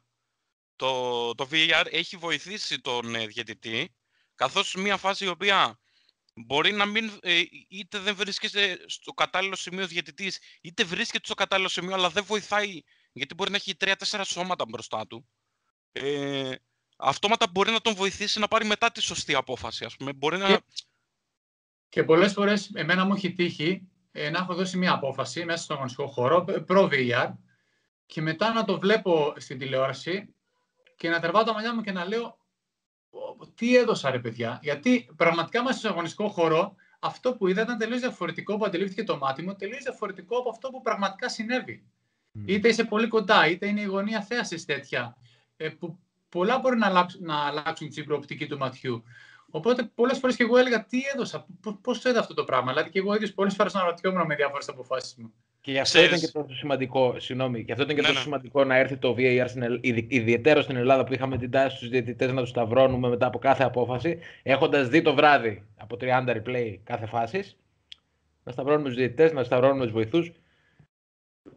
το, 0.75 1.35
το 1.35 1.47
VAR 1.51 1.85
έχει 1.91 2.17
βοηθήσει 2.17 2.81
τον 2.81 3.15
ε, 3.15 3.25
διαιτητή, 3.25 3.95
καθώς 4.35 4.75
μια 4.75 4.97
φάση 4.97 5.25
η 5.25 5.27
οποία 5.27 5.79
μπορεί 6.33 6.71
να 6.71 6.85
μην, 6.85 7.11
ε, 7.21 7.41
είτε 7.67 7.99
δεν 7.99 8.15
βρίσκεται 8.15 8.79
στο 8.85 9.13
κατάλληλο 9.13 9.55
σημείο 9.55 9.83
ο 9.83 9.87
διαιτητής, 9.87 10.39
είτε 10.61 10.83
βρίσκεται 10.83 11.25
στο 11.25 11.33
κατάλληλο 11.33 11.69
σημείο, 11.69 11.93
αλλά 11.93 12.09
δεν 12.09 12.23
βοηθάει, 12.23 12.81
γιατί 13.11 13.33
μπορεί 13.33 13.49
να 13.49 13.55
έχει 13.55 13.75
τρία-τέσσερα 13.75 14.23
σώματα 14.23 14.65
μπροστά 14.67 15.07
του. 15.07 15.27
Ε, 15.91 16.55
αυτόματα 16.97 17.47
μπορεί 17.51 17.71
να 17.71 17.81
τον 17.81 17.95
βοηθήσει 17.95 18.39
να 18.39 18.47
πάρει 18.47 18.65
μετά 18.65 18.91
τη 18.91 19.01
σωστή 19.01 19.35
απόφαση, 19.35 19.85
ας 19.85 19.95
πούμε. 19.95 20.13
Μπορεί 20.13 20.37
να... 20.37 20.47
Και, 20.47 20.63
και 21.89 22.03
πολλές 22.03 22.33
φορές 22.33 22.71
εμένα 22.73 23.05
μου 23.05 23.13
έχει 23.13 23.33
τύχει 23.33 23.87
ε, 24.11 24.29
να 24.29 24.39
έχω 24.39 24.53
δώσει 24.53 24.77
μια 24.77 24.93
απόφαση 24.93 25.45
μέσα 25.45 25.63
στον 25.63 25.75
αγωνιστικό 25.75 26.07
χώρο, 26.07 26.43
προ 26.65 26.89
VR, 26.91 27.33
και 28.05 28.21
μετά 28.21 28.53
να 28.53 28.63
το 28.63 28.79
βλέπω 28.79 29.33
στην 29.37 29.57
τηλεόραση 29.57 30.33
και 30.95 31.09
να 31.09 31.19
τερβάω 31.19 31.43
τα 31.43 31.53
μαλλιά 31.53 31.75
μου 31.75 31.81
και 31.81 31.91
να 31.91 32.05
λέω 32.05 32.37
τι 33.55 33.75
έδωσα 33.75 34.11
ρε 34.11 34.19
παιδιά. 34.19 34.59
Γιατί 34.61 35.09
πραγματικά 35.15 35.63
μέσα 35.63 35.77
στον 35.77 35.91
αγωνιστικό 35.91 36.27
χώρο 36.29 36.75
αυτό 36.99 37.35
που 37.35 37.47
είδα 37.47 37.61
ήταν 37.61 37.77
τελείως 37.77 37.99
διαφορετικό 37.99 38.57
που 38.57 38.65
αντιλήφθηκε 38.65 39.03
το 39.03 39.17
μάτι 39.17 39.41
μου, 39.41 39.55
τελείως 39.55 39.83
διαφορετικό 39.83 40.37
από 40.37 40.49
αυτό 40.49 40.69
που 40.69 40.81
πραγματικά 40.81 41.29
συνέβη. 41.29 41.85
Mm. 42.35 42.43
Είτε 42.45 42.67
είσαι 42.67 42.83
πολύ 42.83 43.07
κοντά, 43.07 43.47
είτε 43.47 43.67
είναι 43.67 43.81
η 43.81 43.85
γωνία 43.85 44.21
θέασης 44.21 44.65
τέτοια. 44.65 45.17
Ε, 45.57 45.69
που 45.69 45.97
πολλά 46.29 46.59
μπορεί 46.59 46.77
να 46.77 46.87
αλλάξουν, 46.87 47.25
να 47.25 47.45
αλλάξουν 47.45 47.89
την 47.89 48.05
προοπτική 48.05 48.47
του 48.47 48.57
ματιού. 48.57 49.03
Οπότε 49.49 49.91
πολλές 49.95 50.17
φορές 50.17 50.35
και 50.35 50.43
εγώ 50.43 50.57
έλεγα 50.57 50.85
τι 50.85 50.97
έδωσα, 51.13 51.45
πώς 51.81 52.01
το 52.01 52.09
είδα 52.09 52.19
αυτό 52.19 52.33
το 52.33 52.43
πράγμα; 52.43 52.71
Δηλαδή 52.71 52.89
και 52.89 52.99
εγώ 52.99 53.15
ίδιος 53.15 53.33
πολλές 53.33 53.55
φορές 53.55 53.75
αναρωτιόμουν 53.75 54.25
με 54.25 54.35
διάφορες 54.35 54.67
αποφάσεις 54.67 55.15
μου. 55.15 55.33
Και 55.61 55.71
γι' 55.71 55.79
αυτό 55.79 56.03
ήταν 56.03 56.19
και 56.19 56.27
τόσο 56.27 56.55
σημαντικό, 56.55 57.19
συγγνώμη, 57.19 57.65
και 57.65 57.71
αυτό 57.71 57.83
ήταν 57.83 57.95
και 57.95 58.01
ναι, 58.01 58.07
τόσο 58.07 58.19
ναι. 58.19 58.25
σημαντικό 58.25 58.63
να 58.63 58.77
έρθει 58.77 58.97
το 58.97 59.15
VAR 59.17 59.45
στην, 59.47 59.79
ιδιαίτερο 60.07 60.61
στην 60.61 60.75
Ελλάδα 60.75 61.03
που 61.03 61.13
είχαμε 61.13 61.37
την 61.37 61.51
τάση 61.51 61.77
στου 61.77 61.89
διαιτητές 61.89 62.31
να 62.31 62.41
τους 62.41 62.49
σταυρώνουμε 62.49 63.09
μετά 63.09 63.25
από 63.25 63.39
κάθε 63.39 63.63
απόφαση, 63.63 64.19
έχοντας 64.43 64.87
δει 64.87 65.01
το 65.01 65.13
βράδυ 65.13 65.67
από 65.77 65.97
30 66.01 66.23
replay 66.27 66.77
κάθε 66.83 67.05
φάση. 67.05 67.55
Να 68.43 68.51
σταυρώνουμε 68.51 68.87
τους 68.87 68.97
διαιτητές, 68.97 69.31
να 69.31 69.43
σταυρώνουμε 69.43 69.83
τους 69.83 69.93
βοηθούς. 69.93 70.31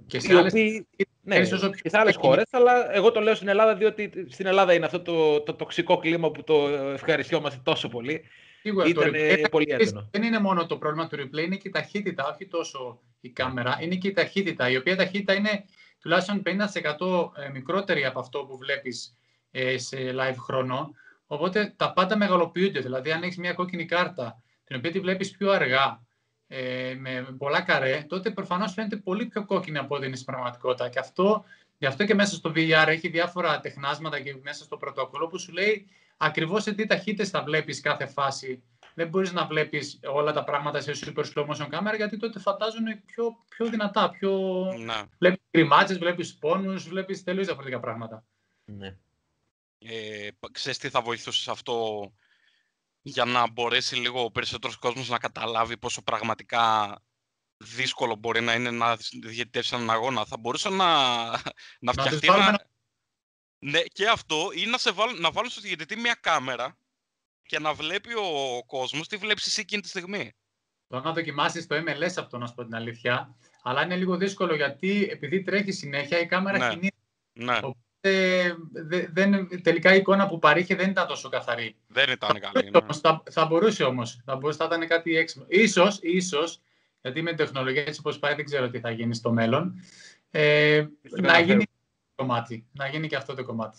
Και 0.07 0.21
σε 0.21 0.37
άλλες, 0.37 0.53
οποίοι, 0.53 0.87
ναι, 1.23 1.41
και 1.83 1.89
σε 1.89 1.99
άλλες 1.99 2.17
χώρες, 2.17 2.45
αλλά 2.51 2.95
εγώ 2.95 3.11
το 3.11 3.21
λέω 3.21 3.35
στην 3.35 3.49
Ελλάδα 3.49 3.75
διότι 3.75 4.27
στην 4.29 4.47
Ελλάδα 4.47 4.75
είναι 4.75 4.85
αυτό 4.85 5.01
το, 5.01 5.41
το 5.41 5.55
τοξικό 5.55 5.99
κλίμα 5.99 6.31
που 6.31 6.45
το 6.45 6.69
ευχαριστιόμαστε 6.69 7.61
τόσο 7.63 7.89
πολύ. 7.89 8.23
Σίγουρα 8.61 8.87
Ήταν 8.87 9.13
το 9.43 9.49
πολύ 9.51 9.67
έντονο. 9.69 10.09
Δεν 10.11 10.23
είναι 10.23 10.39
μόνο 10.39 10.67
το 10.67 10.77
πρόβλημα 10.77 11.09
του 11.09 11.17
replay, 11.17 11.45
είναι 11.45 11.57
και 11.57 11.69
η 11.69 11.71
ταχύτητα, 11.71 12.31
όχι 12.33 12.47
τόσο 12.47 13.01
η 13.21 13.31
κάμερα, 13.31 13.79
είναι 13.81 13.95
και 13.95 14.09
η 14.09 14.13
ταχύτητα, 14.13 14.71
η 14.71 14.77
οποία 14.77 14.97
ταχύτητα 14.97 15.35
είναι 15.35 15.65
τουλάχιστον 16.01 16.43
50% 16.45 17.43
ε, 17.45 17.49
μικρότερη 17.53 18.05
από 18.05 18.21
αυτό 18.21 18.45
που 18.45 18.57
βλέπεις 18.57 19.17
ε, 19.51 19.79
σε 19.79 19.97
live 20.15 20.37
χρόνο. 20.39 20.91
Οπότε 21.27 21.75
τα 21.77 21.93
πάντα 21.93 22.17
μεγαλοποιούνται. 22.17 22.81
Δηλαδή, 22.81 23.13
αν 23.13 23.23
έχεις 23.23 23.37
μια 23.37 23.53
κόκκινη 23.53 23.85
κάρτα, 23.85 24.43
την 24.65 24.77
οποία 24.77 24.91
τη 24.91 25.01
βλέπεις 25.01 25.31
πιο 25.31 25.51
αργά, 25.51 26.03
ε, 26.53 26.95
με 26.99 27.35
πολλά 27.39 27.61
καρέ, 27.61 28.05
τότε 28.09 28.31
προφανώς 28.31 28.73
φαίνεται 28.73 28.97
πολύ 28.97 29.27
πιο 29.27 29.45
κόκκινη 29.45 29.79
από 29.79 29.95
ό,τι 29.95 30.07
είναι 30.07 30.15
στην 30.15 30.27
πραγματικότητα. 30.27 30.89
Και 30.89 30.99
αυτό, 30.99 31.45
γι' 31.79 31.87
αυτό 31.87 32.05
και 32.05 32.15
μέσα 32.15 32.35
στο 32.35 32.53
VR 32.55 32.87
έχει 32.87 33.09
διάφορα 33.09 33.61
τεχνάσματα 33.61 34.21
και 34.21 34.37
μέσα 34.43 34.65
στο 34.65 34.77
πρωτόκολλο 34.77 35.27
που 35.27 35.39
σου 35.39 35.53
λέει 35.53 35.87
ακριβώς 36.17 36.63
σε 36.63 36.73
τι 36.73 36.87
ταχύτητες 36.87 37.31
θα 37.31 37.43
βλέπεις 37.43 37.81
κάθε 37.81 38.07
φάση. 38.07 38.63
Δεν 38.95 39.09
μπορείς 39.09 39.33
να 39.33 39.47
βλέπεις 39.47 40.01
όλα 40.05 40.33
τα 40.33 40.45
πράγματα 40.45 40.81
σε 40.81 40.93
super 40.95 41.25
slow 41.35 41.47
motion 41.47 41.67
κάμερα, 41.69 41.97
γιατί 41.97 42.17
τότε 42.17 42.39
φαντάζουν 42.39 43.05
πιο, 43.07 43.37
πιο 43.49 43.67
δυνατά. 43.67 44.11
Πιο... 44.11 44.63
Ναι. 44.85 45.03
Βλέπεις 45.19 45.41
κρυμάτσες, 45.51 45.99
βλέπεις 45.99 46.37
πόνους, 46.37 46.89
βλέπεις 46.89 47.25
τελείως 47.25 47.47
διαφορετικά 47.47 47.81
πράγματα. 47.81 48.25
Ναι. 48.65 48.97
Ε, 49.79 50.29
ξέρεις 50.53 50.79
τι 50.79 50.89
θα 50.89 51.01
βοηθούσε 51.01 51.51
αυτό 51.51 52.03
για 53.03 53.25
να 53.25 53.51
μπορέσει 53.51 53.97
λίγο 53.97 54.25
ο 54.25 54.31
περισσότερος 54.31 54.77
κόσμος 54.77 55.09
να 55.09 55.19
καταλάβει 55.19 55.77
πόσο 55.77 56.03
πραγματικά 56.03 56.95
δύσκολο 57.57 58.15
μπορεί 58.15 58.41
να 58.41 58.55
είναι 58.55 58.71
να 58.71 58.97
διαιτητεύσει 59.27 59.75
έναν 59.75 59.91
αγώνα. 59.91 60.25
Θα 60.25 60.37
μπορούσε 60.37 60.69
να, 60.69 61.27
να 61.81 61.93
φτιαχτεί 61.93 62.27
ένα... 62.27 62.69
Ναι, 63.59 63.81
και 63.83 64.09
αυτό 64.09 64.49
ή 64.55 64.67
να, 64.67 64.79
σε 64.79 64.91
βάλουν, 64.91 65.21
να 65.21 65.31
βάλουν 65.31 65.51
στο 65.51 65.61
διαιτητή 65.61 65.97
μια 65.97 66.15
κάμερα 66.15 66.77
και 67.43 67.59
να 67.59 67.75
βλέπει 67.75 68.15
ο 68.15 68.63
κόσμος 68.67 69.09
τι 69.09 69.17
βλέπεις 69.17 69.47
εσύ 69.47 69.61
εκείνη 69.61 69.83
τη 69.83 69.89
στιγμή. 69.89 70.33
Το 70.87 71.01
να 71.01 71.13
δοκιμάσεις 71.13 71.67
το 71.67 71.77
MLS 71.77 72.15
αυτό, 72.17 72.39
να 72.39 72.47
σου 72.47 72.55
πω 72.55 72.65
την 72.65 72.75
αλήθεια. 72.75 73.37
Αλλά 73.63 73.83
είναι 73.83 73.97
λίγο 73.97 74.17
δύσκολο 74.17 74.55
γιατί 74.55 75.09
επειδή 75.11 75.43
τρέχει 75.43 75.73
συνέχεια 75.73 76.21
η 76.21 76.27
κάμερα 76.27 76.59
ναι. 76.59 76.69
κινείται. 76.69 76.97
Ναι 77.33 77.61
δεν, 79.13 79.63
τελικά 79.63 79.95
η 79.95 79.97
εικόνα 79.97 80.27
που 80.27 80.39
παρήχε 80.39 80.75
δεν 80.75 80.91
ήταν 80.91 81.07
τόσο 81.07 81.29
καθαρή. 81.29 81.77
Δεν 81.87 82.11
ήταν 82.11 82.41
καλή. 82.41 82.71
Ναι. 82.71 82.95
Θα, 83.01 83.23
θα, 83.31 83.47
μπορούσε 83.47 83.85
όμως. 83.85 84.21
Θα, 84.25 84.37
μπορούσε, 84.37 84.59
θα 84.59 84.65
ήταν 84.65 84.89
κάτι 84.89 85.17
έξυπνο. 85.17 85.47
Ίσως, 85.49 85.99
ίσως, 86.03 86.61
γιατί 87.01 87.23
με 87.23 87.29
την 87.29 87.45
τεχνολογία 87.45 87.85
έτσι 87.87 88.01
όπως 88.01 88.19
πάει 88.19 88.35
δεν 88.35 88.45
ξέρω 88.45 88.71
τι 88.71 88.81
θα 88.81 88.91
γίνει 88.91 89.15
στο 89.15 89.33
μέλλον, 89.33 89.81
ε, 90.31 90.87
να 91.03 91.39
γίνει 91.39 91.65
το 91.65 91.73
κομμάτι. 92.15 92.67
Να 92.73 92.89
γίνει 92.89 93.09
και 93.09 93.17
αυτό 93.17 93.35
το 93.35 93.45
κομμάτι. 93.45 93.79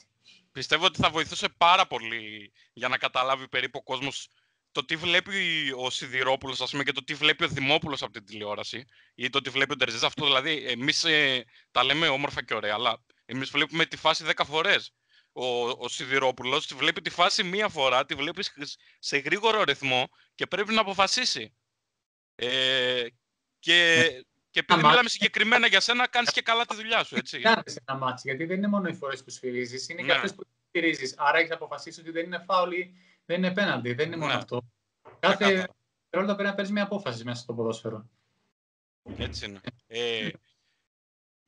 Πιστεύω 0.51 0.85
ότι 0.85 1.01
θα 1.01 1.09
βοηθούσε 1.09 1.47
πάρα 1.57 1.87
πολύ 1.87 2.51
για 2.73 2.87
να 2.87 2.97
καταλάβει 2.97 3.47
περίπου 3.47 3.79
ο 3.79 3.83
κόσμος 3.83 4.29
το 4.71 4.85
τι 4.85 4.95
βλέπει 4.95 5.33
ο 5.77 5.89
Σιδηρόπουλος, 5.89 6.61
ας 6.61 6.71
πούμε, 6.71 6.83
και 6.83 6.91
το 6.91 7.03
τι 7.03 7.13
βλέπει 7.13 7.43
ο 7.43 7.47
Δημόπουλος 7.47 8.03
από 8.03 8.11
την 8.11 8.25
τηλεόραση, 8.25 8.85
ή 9.15 9.29
το 9.29 9.41
τι 9.41 9.49
βλέπει 9.49 9.73
ο 9.73 9.75
Ντερζή. 9.75 10.05
Αυτό 10.05 10.25
δηλαδή, 10.25 10.65
εμείς 10.67 11.03
ε, 11.03 11.45
τα 11.71 11.83
λέμε 11.83 12.07
όμορφα 12.07 12.43
και 12.43 12.53
ωραία, 12.53 12.73
αλλά 12.73 13.01
εμείς 13.31 13.49
βλέπουμε 13.49 13.85
τη 13.85 13.97
φάση 13.97 14.25
10 14.35 14.43
φορές. 14.45 14.93
Ο, 15.33 15.69
ο 15.69 15.87
Σιδηρόπουλος 15.87 16.67
τη 16.67 16.75
βλέπει 16.75 17.01
τη 17.01 17.09
φάση 17.09 17.43
μία 17.43 17.69
φορά, 17.69 18.05
τη 18.05 18.15
βλέπει 18.15 18.43
σε 18.99 19.17
γρήγορο 19.17 19.63
ρυθμό 19.63 20.09
και 20.35 20.47
πρέπει 20.47 20.73
να 20.73 20.81
αποφασίσει. 20.81 21.53
Ε, 22.35 23.05
και, 23.59 23.95
ναι. 23.97 24.21
και 24.49 24.59
επειδή 24.59 24.83
μιλάμε 24.83 25.09
συγκεκριμένα 25.09 25.67
για 25.67 25.79
σένα, 25.79 26.07
κάνεις 26.07 26.31
και 26.31 26.41
καλά 26.41 26.65
τη 26.65 26.75
δουλειά 26.75 27.03
σου, 27.03 27.15
έτσι. 27.15 27.41
σε 27.65 27.83
ένα 27.87 27.97
μάτσο, 27.97 28.21
γιατί 28.25 28.45
δεν 28.45 28.57
είναι 28.57 28.67
μόνο 28.67 28.89
οι 28.89 28.93
φορές 28.93 29.23
που 29.23 29.29
σφυρίζει, 29.29 29.93
είναι 29.93 30.01
και 30.01 30.07
ναι. 30.07 30.13
αυτές 30.13 30.35
που 30.35 30.43
σφυρίζει. 30.67 31.13
Άρα 31.17 31.37
έχεις 31.37 31.51
αποφασίσεις 31.51 31.99
ότι 31.99 32.11
δεν 32.11 32.25
είναι 32.25 32.43
φάουλη, 32.47 32.93
δεν 33.25 33.37
είναι 33.37 33.53
πέναντι, 33.53 33.93
δεν 33.93 34.07
είναι 34.07 34.17
μόνο 34.17 34.31
ναι. 34.31 34.37
αυτό. 34.37 34.61
Κάθε 35.19 35.67
ρόλο 36.09 36.25
πρέπει 36.25 36.43
να 36.43 36.53
παίρνεις 36.53 36.71
μια 36.71 36.83
απόφαση 36.83 37.23
μέσα 37.23 37.41
στο 37.41 37.53
ποδόσφαιρο. 37.53 38.09
Έτσι 39.17 39.45
είναι. 39.45 39.59
Ε, 39.87 40.29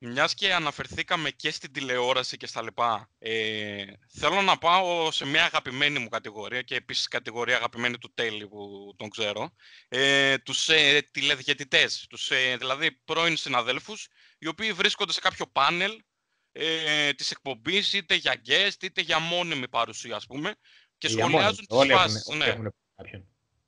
μιας 0.05 0.33
και 0.33 0.53
αναφερθήκαμε 0.53 1.29
και 1.29 1.51
στην 1.51 1.71
τηλεόραση 1.71 2.37
και 2.37 2.47
στα 2.47 2.61
λοιπά, 2.61 3.09
ε, 3.19 3.85
θέλω 4.07 4.41
να 4.41 4.57
πάω 4.57 5.11
σε 5.11 5.25
μια 5.25 5.45
αγαπημένη 5.45 5.99
μου 5.99 6.09
κατηγορία 6.09 6.61
και 6.61 6.75
επίσης 6.75 7.07
κατηγορία 7.07 7.55
αγαπημένη 7.55 7.97
του 7.97 8.13
Τέλη 8.13 8.47
που 8.47 8.93
τον 8.97 9.09
ξέρω, 9.09 9.53
ε, 9.87 10.37
τους 10.37 10.69
ε, 10.69 11.01
τηλεδιαιτητές, 11.11 12.05
τους, 12.09 12.31
ε, 12.31 12.57
δηλαδή 12.57 12.91
πρώην 12.91 13.37
συναδέλφους, 13.37 14.07
οι 14.37 14.47
οποίοι 14.47 14.73
βρίσκονται 14.73 15.11
σε 15.11 15.19
κάποιο 15.19 15.47
πάνελ 15.47 16.03
ε, 16.51 17.13
της 17.13 17.31
εκπομπής, 17.31 17.93
είτε 17.93 18.15
για 18.15 18.41
guest, 18.47 18.83
είτε 18.83 19.01
για 19.01 19.19
μόνιμη 19.19 19.67
παρουσία, 19.67 20.15
ας 20.15 20.25
πούμε, 20.25 20.55
και 20.97 21.07
σχολιάζουν 21.07 21.65
τις 21.65 21.91
φάσεις. 21.91 22.27
Ναι. 22.27 22.55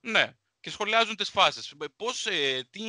ναι 0.02 0.34
και 0.66 0.72
σχολιάζουν 0.72 1.16
τις 1.16 1.30
φάσεις. 1.30 1.74
Πώς, 1.96 2.26
ε, 2.26 2.68
τι, 2.70 2.82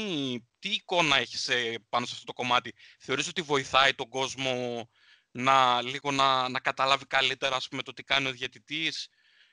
τι 0.59 0.68
εικόνα 0.68 1.16
έχεις 1.16 1.49
ε, 1.49 1.74
πάνω 1.89 2.07
σε 2.07 2.12
αυτό 2.14 2.27
το 2.27 2.33
κομμάτι; 2.33 2.74
Θεωρείς 2.99 3.29
ότι 3.29 3.43
βοηθάει 3.43 3.95
τον 3.95 4.09
κόσμο 4.09 4.89
να, 5.31 5.83
λίγο 5.83 6.11
να, 6.11 6.49
να 6.49 6.61
καταλάβει 6.61 7.07
καλύτερα 7.07 7.57
ας 7.57 7.68
πούμε, 7.68 7.83
το 7.83 7.93
τι 7.93 8.03
κάνει 8.03 8.29
ο 8.29 8.31
διαιτητής; 8.31 9.09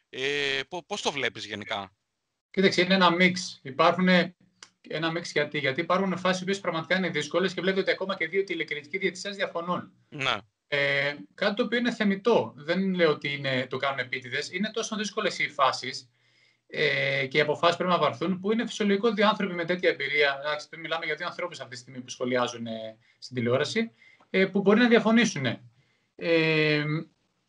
Ε, 0.10 0.60
πώς 0.88 1.02
το 1.02 1.12
βλέπεις 1.12 1.46
γενικά; 1.46 1.96
Κοίταξε, 2.52 2.82
είναι 2.82 2.94
ένα 2.94 3.12
μίξ. 3.12 3.60
Υπάρχουν 3.64 4.08
Ένα 4.88 5.12
μίξ 5.12 5.32
γιατί, 5.32 5.60
γιατί 5.60 5.82
υπάρχουν 5.82 6.18
φάσεις 6.18 6.44
που 6.44 6.62
πραγματικά 6.62 6.98
είναι 6.98 7.10
δύσκολες 7.10 7.54
και 7.54 7.62
βλέπετε 7.62 7.82
ότι 7.82 7.92
ακόμα 7.92 8.16
και 8.16 8.28
δύο 8.28 8.44
τηλεκριτικοί 8.44 8.98
διαιτησίε 8.98 9.32
διαφωνούν. 9.32 9.92
Ναι. 10.10 10.38
Ε, 10.68 11.16
κάτι 11.34 11.56
το 11.56 11.64
οποίο 11.64 11.78
είναι 11.78 11.94
θεμητό. 11.94 12.54
Δεν 12.56 12.94
λέω 12.94 13.10
ότι 13.10 13.34
είναι, 13.34 13.68
το 13.70 13.78
κάνουν 13.78 14.00
επίτηδες. 14.00 14.52
Είναι 14.52 14.72
τόσο 14.72 14.96
δύσκολες 14.96 15.40
οι 15.40 15.50
φάσεις 15.50 16.10
ε, 16.76 17.28
και 17.28 17.38
οι 17.38 17.42
αποφάσεις 17.42 17.76
πρέπει 17.76 17.92
να 17.92 17.98
βαρθούν, 17.98 18.40
που 18.40 18.52
είναι 18.52 18.66
φυσιολογικό 18.66 19.12
δύο 19.12 19.28
άνθρωποι 19.28 19.54
με 19.54 19.66
τέτοια 19.66 19.90
εμπειρία. 19.90 20.38
Εντάξει, 20.40 20.68
μιλάμε 20.78 21.06
για 21.06 21.16
δύο 21.16 21.26
ανθρώπους 21.26 21.60
αυτή 21.60 21.76
τη 21.76 21.82
στιγμή 21.82 22.00
που 22.00 22.10
σχολιάζουν 22.10 22.68
ε, 22.68 22.98
στην 23.18 23.36
τηλεόραση, 23.36 23.92
ε, 24.30 24.46
που 24.46 24.62
μπορεί 24.62 24.80
να 24.80 24.88
διαφωνήσουν. 24.88 25.46
Ε, 26.16 26.84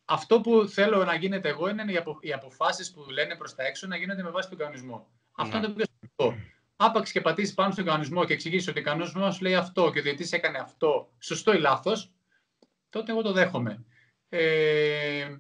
αυτό 0.04 0.40
που 0.40 0.68
θέλω 0.68 1.04
να 1.04 1.14
γίνεται 1.14 1.48
εγώ 1.48 1.68
είναι 1.68 1.92
οι, 1.92 1.96
απο, 1.96 2.18
οι 2.20 2.32
αποφάσεις 2.32 2.92
που 2.92 3.10
λένε 3.10 3.36
προς 3.36 3.54
τα 3.54 3.64
έξω 3.64 3.86
να 3.86 3.96
γίνονται 3.96 4.22
με 4.22 4.30
βάση 4.30 4.48
τον 4.48 4.58
κανονισμό. 4.58 5.08
Αυτό 5.32 5.56
είναι 5.56 5.66
το 5.66 5.72
πιο 5.72 5.84
σημαντικό. 5.84 6.48
Άπαξ 6.76 7.12
και 7.12 7.20
πατήσεις 7.20 7.54
πάνω 7.54 7.72
στον 7.72 7.84
κανονισμό 7.84 8.24
και 8.24 8.32
εξηγήσεις 8.32 8.68
ότι 8.68 8.78
ο 8.78 8.82
κανονισμός 8.82 9.40
λέει 9.40 9.54
αυτό 9.54 9.90
και 9.90 9.98
ο 9.98 10.02
διαιτή 10.02 10.28
έκανε 10.30 10.58
αυτό, 10.58 11.12
σωστό 11.18 11.52
ή 11.52 11.58
λάθος, 11.58 12.12
τότε 12.90 13.12
εγώ 13.12 13.22
το 13.22 13.32
δέχομαι. 13.32 13.84
Ε, 14.28 15.36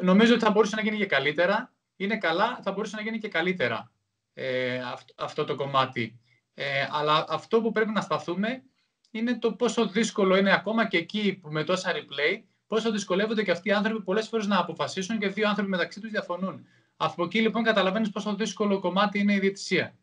νομίζω 0.00 0.34
ότι 0.34 0.44
θα 0.44 0.50
μπορούσε 0.50 0.76
να 0.76 0.82
γίνει 0.82 0.96
και 0.96 1.06
καλύτερα. 1.06 1.72
Είναι 2.00 2.16
καλά, 2.16 2.60
θα 2.62 2.72
μπορούσε 2.72 2.96
να 2.96 3.02
γίνει 3.02 3.18
και 3.18 3.28
καλύτερα 3.28 3.92
ε, 4.34 4.80
αυτό, 5.16 5.44
το 5.44 5.54
κομμάτι. 5.54 6.20
Ε, 6.54 6.88
αλλά 6.90 7.24
αυτό 7.28 7.60
που 7.60 7.72
πρέπει 7.72 7.90
να 7.90 8.00
σταθούμε 8.00 8.62
είναι 9.10 9.38
το 9.38 9.52
πόσο 9.52 9.86
δύσκολο 9.86 10.36
είναι 10.36 10.52
ακόμα 10.52 10.88
και 10.88 10.96
εκεί 10.96 11.32
που 11.32 11.52
με 11.52 11.64
τόσα 11.64 11.92
replay, 11.92 12.42
πόσο 12.66 12.90
δυσκολεύονται 12.90 13.42
και 13.42 13.50
αυτοί 13.50 13.68
οι 13.68 13.72
άνθρωποι 13.72 14.02
πολλές 14.02 14.28
φορές 14.28 14.46
να 14.46 14.58
αποφασίσουν 14.58 15.18
και 15.18 15.28
δύο 15.28 15.48
άνθρωποι 15.48 15.70
μεταξύ 15.70 16.00
τους 16.00 16.10
διαφωνούν. 16.10 16.66
Από 16.96 17.24
εκεί 17.24 17.40
λοιπόν 17.40 17.62
καταλαβαίνεις 17.62 18.10
πόσο 18.10 18.34
δύσκολο 18.34 18.80
κομμάτι 18.80 19.18
είναι 19.18 19.34
η 19.34 19.38
διαιτησία. 19.38 19.96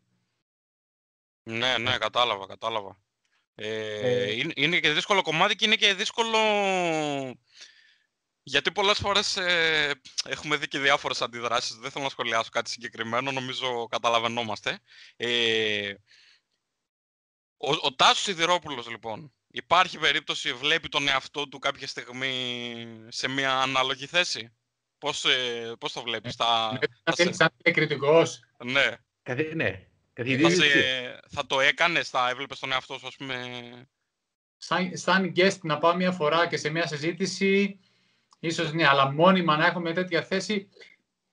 Ναι, 1.42 1.78
ναι, 1.78 1.98
κατάλαβα, 1.98 2.46
κατάλαβα. 2.46 2.98
Ε, 3.54 3.98
ε, 4.00 4.32
είναι, 4.32 4.52
είναι 4.56 4.80
και 4.80 4.92
δύσκολο 4.92 5.22
κομμάτι 5.22 5.56
και 5.56 5.64
είναι 5.64 5.76
και 5.76 5.94
δύσκολο 5.94 6.38
γιατί 8.48 8.72
πολλές 8.72 8.98
φορές 8.98 9.36
ε, 9.36 10.00
έχουμε 10.24 10.56
δει 10.56 10.68
και 10.68 10.78
διάφορες 10.78 11.22
αντιδράσεις. 11.22 11.76
Δεν 11.76 11.90
θέλω 11.90 12.04
να 12.04 12.10
σχολιάσω 12.10 12.50
κάτι 12.50 12.70
συγκεκριμένο, 12.70 13.32
νομίζω 13.32 13.86
καταλαβαίνόμαστε. 13.86 14.78
Ε, 15.16 15.94
ο, 17.56 17.70
ο 17.70 17.94
Τάσος 17.94 18.22
Σιδηρόπουλος, 18.22 18.88
λοιπόν, 18.88 19.32
υπάρχει 19.48 19.98
περίπτωση, 19.98 20.52
βλέπει 20.52 20.88
τον 20.88 21.08
εαυτό 21.08 21.48
του 21.48 21.58
κάποια 21.58 21.86
στιγμή 21.86 22.86
σε 23.08 23.28
μια 23.28 23.60
ανάλογη 23.60 24.06
θέση; 24.06 24.56
Πώς, 24.98 25.24
ε, 25.24 25.72
πώς 25.78 25.92
το 25.92 26.02
βλέπεις, 26.02 26.34
θα... 26.34 26.78
Ναι, 27.18 27.32
σαν 27.32 27.50
κριτικός. 27.62 28.40
Ναι. 28.64 28.90
ναι. 29.54 29.86
Θα, 30.12 30.50
θα 31.28 31.46
το 31.46 31.60
έκανες, 31.60 32.08
θα 32.08 32.28
έβλεπες 32.28 32.58
τον 32.58 32.72
εαυτό 32.72 32.98
σου, 32.98 33.06
ας 33.06 33.16
πούμε... 33.16 33.88
Σαν, 34.56 34.96
σαν 34.96 35.32
guest 35.36 35.58
να 35.62 35.78
πάω 35.78 35.94
μια 35.94 36.12
φορά 36.12 36.48
και 36.48 36.56
σε 36.56 36.68
μια 36.68 36.86
συζήτηση, 36.86 37.80
ίσως 38.38 38.72
ναι, 38.72 38.86
αλλά 38.86 39.12
μόνιμα 39.12 39.56
να 39.56 39.66
έχουμε 39.66 39.92
τέτοια 39.92 40.22
θέση, 40.22 40.68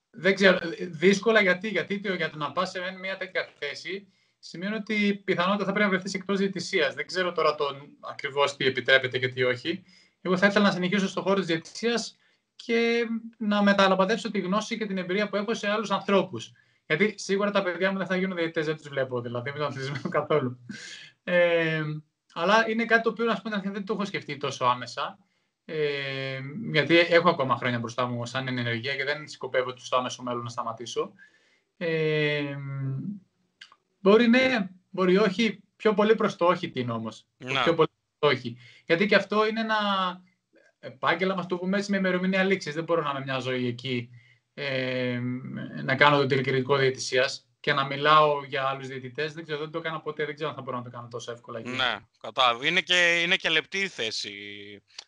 δεν 0.10 0.36
ξέρω, 0.36 0.60
δύσκολα 0.80 1.42
γιατί, 1.42 1.70
γιατί 1.70 2.02
για 2.16 2.30
το 2.30 2.38
να 2.38 2.52
πας 2.52 2.70
σε 2.70 2.80
μια 3.00 3.18
τέτοια 3.18 3.50
θέση, 3.60 4.08
σημαίνει 4.40 4.76
ότι 4.76 5.22
πιθανότατα 5.24 5.66
θα 5.66 5.72
πρέπει 5.72 5.90
να 5.90 5.96
βρεθείς 5.96 6.14
εκτός 6.14 6.38
διαιτησίας. 6.38 6.94
Δεν 6.94 7.08
ξέρω 7.08 7.32
τώρα 7.32 7.56
τον 7.56 7.98
ακριβώς 8.00 8.56
τι 8.56 8.66
επιτρέπεται 8.66 9.20
και 9.20 9.28
τι 9.28 9.44
όχι. 9.44 9.84
Εγώ 10.22 10.38
θα 10.38 10.48
ήθελα 10.48 10.66
να 10.66 10.72
συνεχίσω 10.72 11.08
στον 11.08 11.24
χώρο 11.24 11.36
της 11.36 11.46
διαιτησίας 11.46 12.18
και 12.56 13.06
να 13.38 13.64
μεταλαμπαδεύσω 13.64 14.32
τη 14.32 14.40
γνώση 14.40 14.78
και 14.78 14.86
την 14.86 14.98
εμπειρία 14.98 15.30
που 15.30 15.36
έχω 15.36 15.54
σε 15.54 15.68
άλλους 15.70 15.92
ανθρώπους. 15.92 16.52
Γιατί 16.86 17.14
σίγουρα 17.18 17.52
τα 17.52 17.64
παιδιά 17.64 17.92
μου 17.92 17.98
δεν 17.98 18.08
θα 18.08 18.16
γίνουν 18.16 18.36
διαιτητές, 18.36 18.66
δεν 18.66 18.78
τους 18.78 18.88
βλέπω 18.88 19.22
δηλαδή, 19.22 19.52
με 19.52 19.58
τον 19.58 19.68
αθλητισμό 19.68 20.10
καθόλου. 20.10 20.60
Ε, 21.24 21.82
αλλά 22.34 22.70
είναι 22.70 22.86
κάτι 22.86 23.04
το 23.04 23.10
οποίο 23.10 23.26
να 23.26 23.42
πούμε, 23.42 23.62
δεν 23.66 23.86
το 23.86 23.94
έχω 23.94 24.06
σκεφτεί 24.06 24.38
τόσο 24.38 24.66
άμεσα. 24.66 25.18
Ε, 25.66 26.40
γιατί 26.72 26.98
έχω 26.98 27.30
ακόμα 27.30 27.56
χρόνια 27.56 27.80
μπροστά 27.80 28.06
μου 28.08 28.26
σαν 28.26 28.48
ενεργεία 28.48 28.96
και 28.96 29.04
δεν 29.04 29.28
σκοπεύω 29.28 29.70
ότι 29.70 29.86
στο 29.86 29.98
άμεσο 29.98 30.24
μέλλον 30.24 30.44
να 30.44 30.50
σταματήσω. 30.50 31.14
Ε, 31.78 32.56
μπορεί 34.00 34.28
ναι, 34.28 34.70
μπορεί 34.90 35.18
όχι. 35.18 35.64
Πιο 35.76 35.94
πολύ 35.94 36.16
προς 36.16 36.36
το 36.36 36.46
όχι 36.46 36.70
την 36.70 36.90
όμως. 36.90 37.28
Πιο 37.64 37.74
πολύ 37.74 37.90
το 38.20 38.28
όχι. 38.28 38.58
Γιατί 38.86 39.06
και 39.06 39.16
αυτό 39.16 39.48
είναι 39.48 39.60
ένα 39.60 39.78
επάγγελμα, 40.80 41.36
μα 41.36 41.46
το 41.46 41.58
πούμε 41.58 41.78
έτσι, 41.78 41.92
με 41.92 41.98
ημερομηνία 41.98 42.44
λήξης. 42.44 42.74
Δεν 42.74 42.84
μπορώ 42.84 43.02
να 43.02 43.10
είμαι 43.10 43.20
μια 43.20 43.40
ζωή 43.40 43.68
εκεί 43.68 44.10
ε, 44.54 45.20
να 45.84 45.96
κάνω 45.96 46.18
το 46.18 46.26
τηλεκριτικό 46.26 46.78
διαιτησίας 46.78 47.48
και 47.64 47.74
να 47.74 47.86
μιλάω 47.86 48.44
για 48.44 48.64
άλλους 48.64 48.88
διαιτητές. 48.88 49.34
Δεν 49.34 49.44
ξέρω, 49.44 49.60
δεν 49.60 49.72
το 49.72 49.78
έκανα 49.78 50.00
ποτέ, 50.00 50.26
δεν 50.26 50.36
ξέρω 50.36 50.50
αν 50.50 50.56
θα 50.56 50.62
μπορώ 50.62 50.78
να 50.78 50.84
το 50.84 50.90
κάνω 50.90 51.08
τόσο 51.08 51.32
εύκολα. 51.32 51.60
Εκεί. 51.60 51.70
Ναι, 51.70 51.98
κατάλαβα. 52.22 52.68
Είναι 52.68 52.82
και, 52.82 53.22
είναι 53.22 53.36
και 53.36 53.50
λεπτή 53.50 53.78
η 53.78 53.88
θέση. 53.88 54.32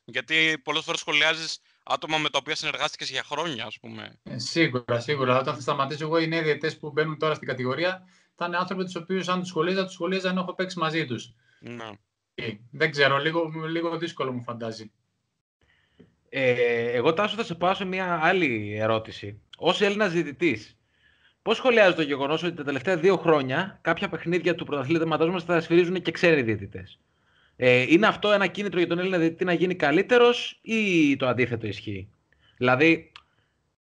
Γιατί 0.05 0.61
πολλές 0.63 0.83
φορές 0.83 0.99
σχολιάζεις 0.99 1.61
άτομα 1.83 2.17
με 2.17 2.29
τα 2.29 2.37
οποία 2.41 2.55
συνεργάστηκες 2.55 3.09
για 3.09 3.23
χρόνια, 3.23 3.65
ας 3.65 3.79
πούμε. 3.79 4.19
Ε, 4.23 4.39
σίγουρα, 4.39 4.99
σίγουρα. 4.99 5.39
Όταν 5.39 5.55
θα 5.55 5.61
σταματήσω 5.61 6.03
εγώ, 6.03 6.17
οι 6.17 6.27
νέοι 6.27 6.41
διαιτητές 6.41 6.77
που 6.77 6.91
μπαίνουν 6.91 7.19
τώρα 7.19 7.33
στην 7.33 7.47
κατηγορία 7.47 8.07
θα 8.35 8.45
είναι 8.45 8.57
άνθρωποι 8.57 8.83
τους 8.83 8.95
οποίους, 8.95 9.27
αν 9.27 9.39
τους 9.39 9.47
σχολίαζα, 9.47 9.83
τους 9.83 9.93
σχολίαζα 9.93 10.29
ενώ 10.29 10.41
έχω 10.41 10.53
παίξει 10.53 10.79
μαζί 10.79 11.05
τους. 11.05 11.33
Ναι. 11.59 11.89
Ε, 12.35 12.51
δεν 12.71 12.91
ξέρω, 12.91 13.17
λίγο, 13.17 13.51
λίγο 13.67 13.97
δύσκολο 13.97 14.31
μου 14.31 14.43
φαντάζει. 14.43 14.91
Ε, 16.29 16.91
εγώ 16.91 17.13
Τάσο 17.13 17.35
θα 17.35 17.43
σε 17.43 17.55
πάω 17.55 17.73
σε 17.73 17.85
μια 17.85 18.19
άλλη 18.23 18.75
ερώτηση. 18.77 19.41
Ω 19.57 19.69
Έλληνας 19.79 20.11
διαιτητής, 20.11 20.74
πώς 21.45 21.57
σχολιάζει 21.57 21.95
το 21.95 22.01
γεγονός 22.01 22.43
ότι 22.43 22.53
τα 22.55 22.63
τελευταία 22.63 22.97
δύο 22.97 23.17
χρόνια 23.17 23.79
κάποια 23.81 24.09
παιχνίδια 24.09 24.55
του 24.55 24.65
πρωταθλήματο 24.65 25.31
μα 25.31 25.39
θα 25.39 25.61
σφυρίζουν 25.61 26.01
και 26.01 26.11
ξένοι 26.11 26.41
διαιτητές; 26.41 26.99
Ε, 27.55 27.85
είναι 27.87 28.07
αυτό 28.07 28.31
ένα 28.31 28.47
κίνητρο 28.47 28.79
για 28.79 28.87
τον 28.87 28.99
Έλληνα 28.99 29.17
διαιτητή 29.17 29.43
να 29.43 29.53
γίνει 29.53 29.75
καλύτερος 29.75 30.59
ή 30.61 31.15
το 31.15 31.27
αντίθετο 31.27 31.67
ισχύει; 31.67 32.09
Δηλαδή, 32.57 33.11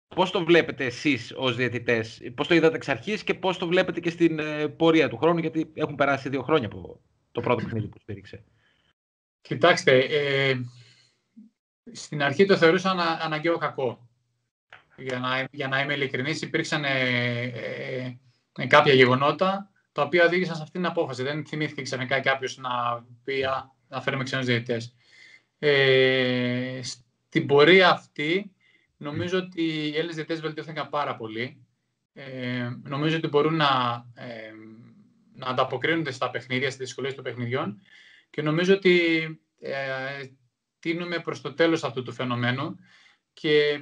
πώς 0.08 0.30
το 0.30 0.44
βλέπετε 0.44 0.84
εσείς 0.84 1.32
ως 1.36 1.56
διαιτητές, 1.56 2.20
πώς 2.34 2.46
το 2.46 2.54
είδατε 2.54 2.76
εξ 2.76 2.88
αρχής 2.88 3.24
και 3.24 3.34
πώς 3.34 3.58
το 3.58 3.66
βλέπετε 3.66 4.00
και 4.00 4.10
στην 4.10 4.38
ε, 4.38 4.68
πορεία 4.68 5.08
του 5.08 5.16
χρόνου, 5.16 5.38
γιατί 5.38 5.70
έχουν 5.74 5.94
περάσει 5.94 6.28
δύο 6.28 6.42
χρόνια 6.42 6.66
από 6.66 7.00
το 7.32 7.40
πρώτο 7.40 7.64
παιχνίδι 7.64 7.86
που 7.86 7.98
στήριξε. 7.98 8.44
Κοιτάξτε, 9.40 9.98
ε, 9.98 10.60
στην 11.92 12.22
αρχή 12.22 12.44
το 12.44 12.56
θεωρούσα 12.56 12.90
ανα, 12.90 13.18
αναγκαίο 13.22 13.58
κακό. 13.58 14.08
Για 15.02 15.18
να, 15.18 15.48
για 15.50 15.68
να 15.68 15.80
είμαι 15.80 15.94
ειλικρινής, 15.94 16.42
υπήρξαν 16.42 16.84
ε, 16.84 17.00
ε, 17.42 18.16
ε, 18.56 18.66
κάποια 18.66 18.92
γεγονότα 18.92 19.70
τα 19.92 20.02
οποία 20.02 20.24
οδήγησαν 20.24 20.56
σε 20.56 20.62
αυτήν 20.62 20.80
την 20.80 20.90
απόφαση. 20.90 21.22
Δεν 21.22 21.46
θυμήθηκε 21.46 21.82
ξαφνικά 21.82 22.20
κάποιος 22.20 22.56
να 22.56 22.70
πει 23.24 23.44
να 23.88 24.00
φέρουμε 24.00 24.24
ξένους 24.24 24.46
διαιτητές. 24.46 24.94
Ε, 25.58 26.80
στην 26.82 27.46
πορεία 27.46 27.90
αυτή, 27.90 28.52
νομίζω 28.96 29.38
ότι 29.38 29.62
οι 29.62 29.96
Έλληνες 29.96 30.14
διαιτητές 30.14 30.40
βελτιώθηκαν 30.40 30.88
πάρα 30.88 31.16
πολύ. 31.16 31.66
Ε, 32.12 32.68
νομίζω 32.82 33.16
ότι 33.16 33.28
μπορούν 33.28 33.56
να, 33.56 34.04
ε, 34.14 34.52
να 35.34 35.46
ανταποκρίνονται 35.46 36.10
στα 36.10 36.30
παιχνίδια, 36.30 36.70
στις 36.70 36.84
δυσκολίες 36.84 37.14
των 37.14 37.24
παιχνιδιών 37.24 37.80
και 38.30 38.42
νομίζω 38.42 38.74
ότι 38.74 39.24
ε, 39.60 39.74
τίνουμε 40.78 41.18
προς 41.18 41.40
το 41.40 41.54
τέλος 41.54 41.84
αυτού 41.84 42.02
του 42.02 42.12
φαινομένου 42.12 42.76
και 43.32 43.80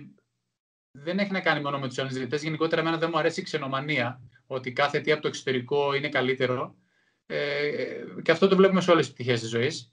δεν 0.93 1.19
έχει 1.19 1.33
να 1.33 1.41
κάνει 1.41 1.61
μόνο 1.61 1.79
με 1.79 1.87
τους 1.89 1.97
Έλληνες 1.97 2.17
διαιτητές. 2.17 2.43
Γενικότερα, 2.43 2.81
εμένα 2.81 2.99
δεν 2.99 3.11
μου 3.13 3.19
αρέσει 3.19 3.41
η 3.41 3.43
ξενομανία, 3.43 4.21
ότι 4.47 4.73
κάθε 4.73 5.01
τι 5.01 5.13
από 5.13 5.23
το 5.23 5.29
εξωτερικό 5.29 5.95
είναι 5.95 6.09
καλύτερο. 6.09 6.77
Ε, 7.27 8.05
και 8.23 8.31
αυτό 8.31 8.49
το 8.49 8.57
βλέπουμε 8.57 8.81
σε 8.81 8.91
όλες 8.91 9.05
τις 9.05 9.15
πτυχές 9.15 9.41
της 9.41 9.49
ζωής. 9.49 9.93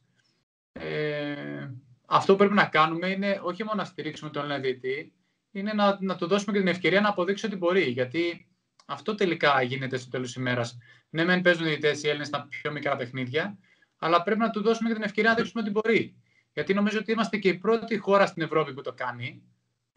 Ε, 0.72 1.70
αυτό 2.06 2.32
που 2.32 2.38
πρέπει 2.38 2.54
να 2.54 2.66
κάνουμε 2.66 3.08
είναι 3.08 3.40
όχι 3.44 3.64
μόνο 3.64 3.78
να 3.78 3.84
στηρίξουμε 3.84 4.30
τον 4.30 4.42
Έλληνα 4.42 4.60
διαιτητή, 4.60 5.14
είναι 5.52 5.74
να, 5.74 5.98
να 6.02 6.16
του 6.16 6.28
δώσουμε 6.28 6.52
και 6.52 6.60
την 6.60 6.68
ευκαιρία 6.68 7.02
να 7.02 7.10
αποδείξει 7.10 7.46
ότι 7.46 7.56
μπορεί. 7.56 7.84
Γιατί 7.84 8.48
αυτό 8.86 9.16
τελικά 9.16 9.62
γίνεται 9.62 9.98
στο 9.98 10.10
τέλος 10.10 10.28
της 10.28 10.36
ημέρας. 10.36 10.78
Ναι, 11.10 11.24
μεν 11.24 11.42
παίζουν 11.42 11.66
διαιτητές 11.66 12.04
οι 12.04 12.08
Έλληνες 12.08 12.28
στα 12.28 12.48
πιο 12.50 12.72
μικρά 12.72 12.96
παιχνίδια, 12.96 13.58
αλλά 13.98 14.24
πρέπει 14.24 14.40
να 14.40 14.50
του 14.50 14.62
δώσουμε 14.62 14.90
και 14.90 14.96
την 14.96 15.04
ευκαιρία 15.04 15.30
να 15.30 15.36
δείξουμε 15.36 15.62
ότι 15.62 15.72
μπορεί. 15.72 16.16
Γιατί 16.54 16.74
νομίζω 16.74 17.00
ότι 17.00 17.12
είμαστε 17.12 17.38
και 17.38 17.50
η 17.50 17.58
πρώτη 17.58 17.98
χώρα 17.98 18.26
στην 18.26 18.42
Ευρώπη 18.42 18.74
που 18.74 18.82
το 18.82 18.94
κάνει, 18.94 19.44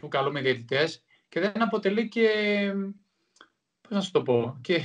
που 0.01 0.09
καλούμε 0.09 0.41
διαιτητές 0.41 1.03
και 1.29 1.41
δεν 1.41 1.63
αποτελεί 1.63 2.09
και. 2.09 2.29
Πώς 3.81 3.91
να 3.91 4.01
σου 4.01 4.11
το 4.11 4.23
πω, 4.23 4.59
και, 4.61 4.83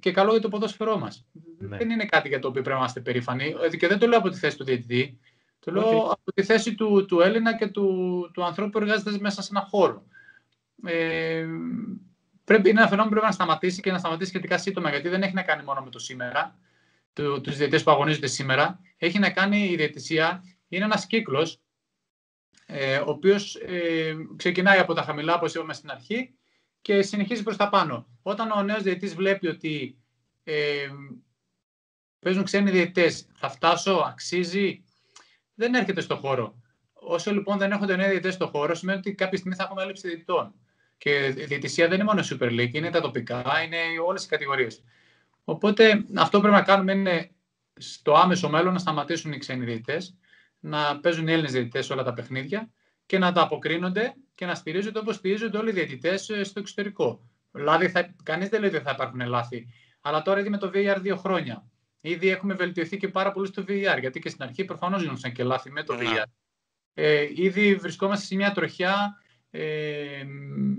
και 0.00 0.12
καλό 0.12 0.30
για 0.30 0.40
το 0.40 0.48
ποδόσφαιρό 0.48 0.98
μας. 0.98 1.26
Ναι. 1.58 1.76
Δεν 1.76 1.90
είναι 1.90 2.04
κάτι 2.04 2.28
για 2.28 2.38
το 2.38 2.48
οποίο 2.48 2.62
πρέπει 2.62 2.76
να 2.76 2.82
είμαστε 2.82 3.00
περήφανοι. 3.00 3.54
Και 3.78 3.86
δεν 3.86 3.98
το 3.98 4.06
λέω 4.06 4.18
από 4.18 4.28
τη 4.28 4.38
θέση 4.38 4.56
του 4.56 4.64
διαιτητή. 4.64 5.18
Το 5.58 5.72
λέω 5.72 5.88
Όχι. 5.88 6.08
από 6.10 6.32
τη 6.34 6.42
θέση 6.42 6.74
του, 6.74 7.04
του 7.06 7.20
Έλληνα 7.20 7.56
και 7.56 7.66
του, 7.66 8.30
του 8.34 8.44
ανθρώπου 8.44 8.70
που 8.70 8.78
εργάζεται 8.78 9.18
μέσα 9.20 9.42
σε 9.42 9.48
ένα 9.52 9.66
χώρο. 9.70 10.04
Ε, 10.84 11.46
πρέπει, 12.44 12.70
είναι 12.70 12.78
ένα 12.78 12.88
φαινόμενο 12.88 13.04
που 13.04 13.10
πρέπει 13.10 13.26
να 13.26 13.32
σταματήσει 13.32 13.80
και 13.80 13.92
να 13.92 13.98
σταματήσει 13.98 14.28
σχετικά 14.28 14.58
σύντομα, 14.58 14.90
γιατί 14.90 15.08
δεν 15.08 15.22
έχει 15.22 15.34
να 15.34 15.42
κάνει 15.42 15.62
μόνο 15.62 15.80
με 15.80 15.90
το 15.90 15.98
σήμερα, 15.98 16.58
του, 17.12 17.40
τους 17.40 17.56
διαιτητές 17.56 17.82
που 17.82 17.90
αγωνίζονται 17.90 18.26
σήμερα. 18.26 18.80
Έχει 18.96 19.18
να 19.18 19.30
κάνει 19.30 19.68
η 19.68 19.76
διαιτησία 19.76 20.42
είναι 20.68 20.84
ένας 20.84 21.06
κύκλος 21.06 21.60
ε, 22.70 22.96
ο 22.96 23.10
οποίος 23.10 23.54
ε, 23.54 24.16
ξεκινάει 24.36 24.78
από 24.78 24.94
τα 24.94 25.02
χαμηλά, 25.02 25.34
όπως 25.34 25.54
είπαμε 25.54 25.74
στην 25.74 25.90
αρχή, 25.90 26.34
και 26.82 27.02
συνεχίζει 27.02 27.42
προς 27.42 27.56
τα 27.56 27.68
πάνω. 27.68 28.06
Όταν 28.22 28.50
ο 28.50 28.62
νέος 28.62 28.82
διαιτητής 28.82 29.14
βλέπει 29.14 29.46
ότι 29.46 29.98
ε, 30.44 30.88
παίζουν 32.18 32.44
ξένοι 32.44 32.70
διαιτητές. 32.70 33.26
Θα 33.34 33.48
φτάσω, 33.48 33.92
αξίζει, 33.92 34.84
δεν 35.54 35.74
έρχεται 35.74 36.00
στο 36.00 36.16
χώρο. 36.16 36.60
Όσο 36.92 37.32
λοιπόν 37.32 37.58
δεν 37.58 37.72
έχονται 37.72 37.96
νέοι 37.96 38.08
διαιτητές 38.08 38.34
στο 38.34 38.46
χώρο, 38.46 38.74
σημαίνει 38.74 38.98
ότι 38.98 39.14
κάποια 39.14 39.38
στιγμή 39.38 39.56
θα 39.56 39.62
έχουμε 39.62 39.82
έλλειψη 39.82 40.08
διαιτητών. 40.08 40.54
Και 40.98 41.26
η 41.26 41.44
διαιτησία 41.44 41.88
δεν 41.88 41.94
είναι 41.94 42.04
μόνο 42.04 42.22
Super 42.30 42.50
League, 42.50 42.72
είναι 42.72 42.90
τα 42.90 43.00
τοπικά, 43.00 43.62
είναι 43.64 43.78
όλες 44.06 44.24
οι 44.24 44.28
κατηγορίες. 44.28 44.82
Οπότε 45.44 46.04
αυτό 46.14 46.36
που 46.36 46.42
πρέπει 46.42 46.58
να 46.58 46.62
κάνουμε 46.62 46.92
είναι 46.92 47.30
στο 47.78 48.12
άμεσο 48.12 48.48
μέλλον 48.48 48.72
να 48.72 48.78
σταματήσουν 48.78 49.32
οι 49.32 49.38
ξένοι 49.38 49.64
διαιτητές, 49.64 50.16
να 50.60 51.00
παίζουν 51.00 51.28
οι 51.28 51.32
Έλληνες 51.32 51.52
διαιτητές 51.52 51.90
όλα 51.90 52.02
τα 52.02 52.12
παιχνίδια 52.12 52.70
και 53.06 53.18
να 53.18 53.32
τα 53.32 53.42
αποκρίνονται 53.42 54.14
και 54.34 54.46
να 54.46 54.54
στηρίζονται 54.54 54.98
όπως 54.98 55.14
στηρίζονται 55.14 55.58
όλοι 55.58 55.70
οι 55.70 55.72
διαιτητές 55.72 56.28
ε, 56.28 56.44
στο 56.44 56.60
εξωτερικό. 56.60 57.28
Δηλαδή, 57.50 57.88
θα, 57.88 58.14
κανείς 58.22 58.48
δεν 58.48 58.60
λέει 58.60 58.70
ότι 58.74 58.84
θα 58.84 58.90
υπάρχουν 58.90 59.20
λάθη. 59.20 59.68
Αλλά 60.00 60.22
τώρα 60.22 60.40
ήδη 60.40 60.48
με 60.48 60.58
το 60.58 60.70
VAR 60.74 60.96
δύο 61.00 61.16
χρόνια. 61.16 61.70
Ήδη 62.00 62.28
έχουμε 62.28 62.54
βελτιωθεί 62.54 62.96
και 62.96 63.08
πάρα 63.08 63.32
πολύ 63.32 63.46
στο 63.46 63.64
VAR, 63.68 63.96
γιατί 64.00 64.20
και 64.20 64.28
στην 64.28 64.42
αρχή 64.42 64.64
προφανώς 64.64 65.02
γίνονταν 65.02 65.32
και 65.32 65.44
λάθη 65.44 65.70
με 65.70 65.82
το 65.82 65.94
yeah. 65.94 66.02
Ναι. 66.02 66.06
VAR. 66.06 66.24
Ε, 66.94 67.28
ήδη 67.34 67.74
βρισκόμαστε 67.74 68.26
σε 68.26 68.34
μια 68.34 68.52
τροχιά 68.52 69.16
ε, 69.50 70.24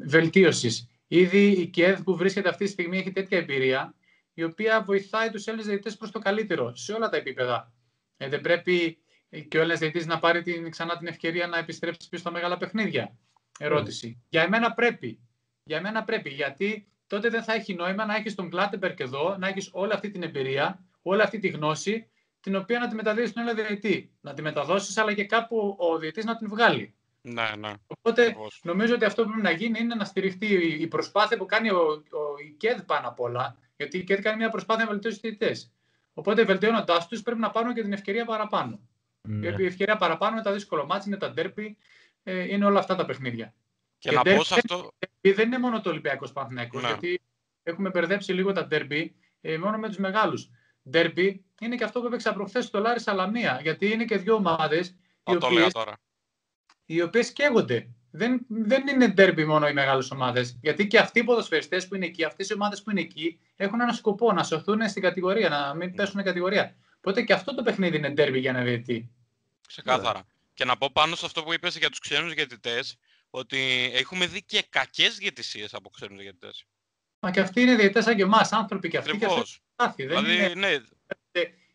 βελτίωσης. 0.06 0.90
Ήδη 1.08 1.48
η 1.48 1.68
ΚΕΔ 1.68 2.02
που 2.02 2.16
βρίσκεται 2.16 2.50
αυτή 2.50 2.66
τη 2.66 2.72
στιγμή 2.72 2.98
έχει 2.98 3.12
τέτοια 3.12 3.38
εμπειρία, 3.38 3.96
η 4.34 4.44
οποία 4.44 4.84
βοηθάει 4.84 5.30
τους 5.30 5.46
Έλληνες 5.46 5.68
διαιτητές 5.68 5.98
προς 5.98 6.12
το 6.12 6.20
καλύτερο, 6.20 6.76
σε 6.76 6.94
όλα 6.94 7.10
τα 7.10 7.18
επίπεδα. 7.18 7.74
Ε, 8.18 8.28
δεν 8.28 8.42
πρέπει 8.42 8.98
και 9.30 9.58
ο 9.58 9.60
Έλληνας 9.60 9.80
διαιτητής 9.80 10.06
να 10.06 10.20
πάρει 10.20 10.42
την, 10.42 10.72
ξανά 10.72 10.98
την 10.98 11.08
ευκαιρία 11.08 11.48
να 11.48 11.58
επιστρέψει 11.58 12.10
πίσω 12.10 12.22
στα 12.22 12.32
μεγάλα 12.32 12.58
παιχνίδια. 12.58 13.18
Ερώτηση. 13.60 14.18
Mm. 14.18 14.26
Για 14.30 14.42
εμένα 14.42 14.74
πρέπει. 14.74 15.20
Για 15.64 15.82
μένα 15.82 16.04
πρέπει, 16.04 16.30
γιατί 16.30 16.88
τότε 17.08 17.30
δεν 17.30 17.44
θα 17.44 17.54
έχει 17.54 17.74
νόημα 17.74 18.06
να 18.06 18.16
έχεις 18.16 18.36
τον 18.36 18.50
Κλάτεμπερκ 18.50 19.00
εδώ, 19.00 19.38
να 19.38 19.48
έχεις 19.48 19.70
όλη 19.72 19.94
αυτή 19.94 20.12
την 20.12 20.24
εμπειρία, 20.24 20.86
όλη 21.02 21.22
αυτή 21.22 21.40
τη 21.40 21.48
γνώση, 21.48 22.10
την 22.40 22.56
οποία 22.56 22.80
να 22.80 22.88
τη 22.88 22.96
μεταδίδεις 22.96 23.30
στον 23.30 23.48
Έλληνα 23.48 23.64
διαιτητή. 23.64 24.12
Να 24.22 24.34
τη 24.34 24.42
μεταδώσεις, 24.42 24.98
αλλά 24.98 25.14
και 25.14 25.26
κάπου 25.26 25.76
ο 25.80 25.98
διαιτητής 25.98 26.26
να 26.26 26.38
την 26.38 26.50
βγάλει. 26.50 26.94
Ναι, 27.22 27.52
ναι. 27.58 27.74
Οπότε 27.88 28.36
νομίζω 28.64 28.94
ότι 28.94 29.06
αυτό 29.06 29.24
που 29.24 29.30
πρέπει 29.30 29.44
να 29.44 29.52
γίνει 29.52 29.80
είναι 29.80 29.96
να 29.96 30.06
στηριχτεί 30.06 30.46
η 30.80 30.88
προσπάθεια 30.88 31.38
που 31.38 31.46
κάνει 31.46 31.70
ο, 31.70 31.78
ο, 31.78 32.40
η 32.48 32.56
ΚΕΔ 32.58 32.82
πάνω 32.82 33.08
απ' 33.08 33.20
όλα. 33.20 33.58
Γιατί 33.76 33.98
η 33.98 34.04
ΚΕΔ 34.04 34.20
κάνει 34.20 34.38
μια 34.38 34.50
προσπάθεια 34.50 34.84
να 34.84 34.90
βελτιώσει 34.90 35.20
τους 35.20 35.30
διαιτητές. 35.30 35.72
Οπότε 36.14 36.44
βελτιώνοντάς 36.44 37.08
τους 37.08 37.22
πρέπει 37.22 37.40
να 37.40 37.50
πάρουν 37.50 37.74
και 37.74 37.82
την 37.82 37.94
ευκαιρία 37.94 38.26
παραπάνω. 38.26 38.80
Ναι. 39.32 39.40
Γιατί 39.40 39.64
η 39.64 39.66
ευκαιρία 39.66 39.96
παραπάνω 39.96 40.34
είναι 40.34 40.44
τα 40.44 40.52
δύσκολα 40.52 40.86
μάτια, 40.86 41.04
είναι 41.08 41.18
τα 41.18 41.32
ντέρπι, 41.32 41.78
ε, 42.24 42.54
είναι 42.54 42.66
όλα 42.66 42.80
αυτά 42.80 42.96
τα 42.96 43.06
παιχνίδια. 43.06 43.54
Και, 43.98 44.10
και 44.10 44.16
να 44.16 44.22
πω 44.22 44.44
σε 44.44 44.54
αυτό. 44.54 44.92
Δεν 45.22 45.46
είναι 45.46 45.60
μόνο 45.60 45.82
το 45.82 45.90
Ολυμπιακός 45.90 46.32
Παναθυναϊκό. 46.32 46.80
Ναι. 46.80 46.88
Γιατί 46.88 47.22
έχουμε 47.64 47.90
μπερδέψει 47.90 48.34
λίγο 48.34 48.52
τα 48.52 48.66
ντέρμπι 48.66 49.16
ε, 49.42 49.58
μόνο 49.58 49.78
με 49.78 49.88
τους 49.88 49.98
μεγάλους. 49.98 50.50
Ντέρμπι 50.90 51.46
είναι 51.60 51.76
και 51.76 51.84
αυτό 51.84 52.00
που 52.00 52.06
έπαιξα 52.06 52.34
προχθές 52.34 52.66
στο 52.66 52.80
Λάρι 52.80 53.00
Σαλαμία. 53.00 53.60
Γιατί 53.62 53.92
είναι 53.92 54.06
και 54.06 54.18
δύο 54.18 54.34
ομάδες 54.34 54.96
οι 55.24 55.36
οποίε 55.36 55.68
οι 56.86 57.02
οποίες 57.02 57.34
καίγονται. 57.34 57.90
Δεν, 58.12 58.46
δεν 58.48 58.88
είναι 58.88 59.08
ντέρμπι 59.08 59.46
μόνο 59.46 59.68
οι 59.68 59.74
μεγάλες 59.74 60.12
ομάδες. 60.12 60.60
Γιατί 60.62 60.88
και 60.88 61.00
αυτοί 61.00 61.20
οι 61.20 61.24
ποδοσφαιριστές 61.24 61.88
που 61.88 61.96
είναι 61.96 62.06
εκεί, 62.06 62.24
αυτές 62.24 62.50
οι 62.50 62.54
ομάδες 62.54 62.84
που 62.84 62.92
είναι 62.92 63.02
εκεί, 63.02 63.40
έχουν 63.56 63.82
ένα 63.82 63.94
σκοπό 63.94 64.34
να 64.34 64.44
σωθούν 64.44 64.90
στην 64.90 65.02
κατηγορία, 65.02 65.50
να 65.50 65.74
μην 65.74 65.96
πέσουν 65.96 66.24
κατηγορία. 66.24 66.76
Οπότε 66.98 67.22
και 67.22 67.34
αυτό 67.34 67.56
το 67.56 67.62
παιχνίδι 67.62 67.98
είναι 67.98 68.10
ντέρμπι 68.10 68.40
για 68.40 68.52
να 68.52 68.62
διαιτητή. 68.62 69.12
Ξεκάθαρα. 69.70 70.26
Και 70.54 70.66
να 70.66 70.78
πω 70.78 70.90
πάνω 70.94 71.16
σε 71.16 71.26
αυτό 71.26 71.44
που 71.44 71.54
είπες 71.54 71.78
για 71.78 71.90
τους 71.90 72.00
ξένους 72.00 72.34
διαιτητές, 72.34 72.98
ότι 73.30 73.92
έχουμε 73.94 74.26
δει 74.26 74.44
και 74.44 74.66
κακές 74.70 75.18
διαιτησίες 75.18 75.74
από 75.74 75.90
ξένους 75.90 76.22
διαιτητές. 76.22 76.66
Μα 77.20 77.32
και 77.32 77.40
αυτοί 77.40 77.62
είναι 77.62 77.76
διαιτητές 77.76 78.04
σαν 78.04 78.16
και 78.16 78.22
εμάς, 78.22 78.52
άνθρωποι 78.52 78.90
και 78.90 78.98
αυτοί. 78.98 79.12
Ακριβώς. 79.12 79.62
Και 79.96 80.08
δηλαδή, 80.08 80.36
είναι, 80.36 80.54
ναι. 80.54 80.78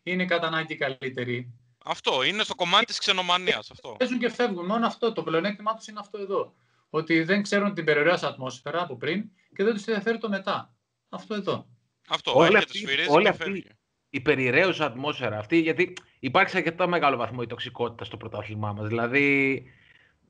είναι 0.03 0.25
κατά 0.25 0.47
ανάγκη 0.47 0.75
καλύτεροι. 0.75 1.53
Αυτό 1.85 2.23
είναι 2.23 2.43
στο 2.43 2.55
κομμάτι 2.55 2.85
της 2.85 2.97
ξενομανίας. 2.97 3.71
Αυτό. 3.71 3.95
Παίζουν 3.99 4.19
και 4.19 4.29
φεύγουν. 4.29 4.65
Μόνο 4.65 4.85
αυτό. 4.85 5.13
Το 5.13 5.23
πλεονέκτημά 5.23 5.75
τους 5.75 5.87
είναι 5.87 5.99
αυτό 5.99 6.17
εδώ. 6.17 6.55
Ότι 6.89 7.23
δεν 7.23 7.41
ξέρουν 7.41 7.73
την 7.73 7.85
περιορία 7.85 8.19
ατμόσφαιρα 8.21 8.81
από 8.81 8.97
πριν 8.97 9.29
και 9.55 9.63
δεν 9.63 9.73
τους 9.73 9.85
ενδιαφέρει 9.85 10.17
το 10.17 10.29
μετά. 10.29 10.75
Αυτό 11.09 11.33
εδώ. 11.35 11.67
Αυτό. 12.07 12.35
Όλη 12.35 12.57
αυτή, 12.57 12.87
όλη 13.07 13.27
αυτή 13.27 13.77
η 14.15 14.19
περιραίουσα 14.19 14.85
ατμόσφαιρα 14.85 15.37
αυτή, 15.37 15.59
γιατί 15.59 15.93
υπάρχει 16.19 16.49
σε 16.49 16.57
αρκετά 16.57 16.87
μεγάλο 16.87 17.17
βαθμό 17.17 17.39
η 17.41 17.47
τοξικότητα 17.47 18.05
στο 18.05 18.17
πρωτάθλημά 18.17 18.73
μας. 18.73 18.87
Δηλαδή, 18.87 19.63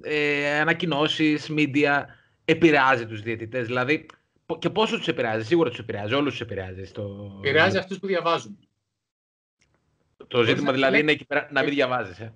ε, 0.02 0.60
ανακοινώσεις, 0.60 1.52
media, 1.58 2.04
επηρεάζει 2.46 3.06
τους 3.06 3.22
διαιτητές. 3.22 3.66
Δηλαδή, 3.66 4.06
και 4.60 4.70
πόσο 4.70 4.98
τους 4.98 5.08
επηρεάζει, 5.08 5.46
σίγουρα 5.46 5.70
τους 5.70 5.80
επηρεάζει, 5.80 6.14
όλους 6.14 6.32
τους 6.32 6.42
επηρεάζει. 6.42 6.86
Στο... 6.86 7.36
Επηρεάζει 7.44 7.78
αυτούς 7.78 8.00
που 8.00 8.08
διαβάζουν. 8.08 8.60
Το 10.28 10.44
ζήτημα 10.44 10.72
δηλαδή 10.72 11.00
είναι 11.00 11.12
εκεί 11.12 11.26
πέρα 11.26 11.48
να 11.52 11.64
μην 11.64 11.74
διαβάζεις. 11.74 12.20
Ε. 12.20 12.34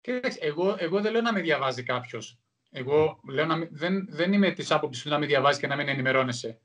Κοίταξε, 0.00 0.38
εγώ, 0.42 0.76
εγώ 0.78 1.00
δεν 1.00 1.12
λέω 1.12 1.20
να 1.20 1.32
μην 1.32 1.42
διαβάζει 1.42 1.82
κάποιος. 1.82 2.38
Εγώ 2.70 3.20
λέω 3.28 3.46
να 3.46 3.56
μην, 3.56 3.68
δεν, 3.70 4.06
δεν 4.10 4.32
είμαι 4.32 4.50
της 4.50 4.70
άποψης 4.70 5.04
να 5.04 5.18
μην 5.18 5.28
διαβάζει 5.28 5.60
και 5.60 5.66
να 5.66 5.76
μην 5.76 5.88
ενημερώνεσαι. 5.88 6.60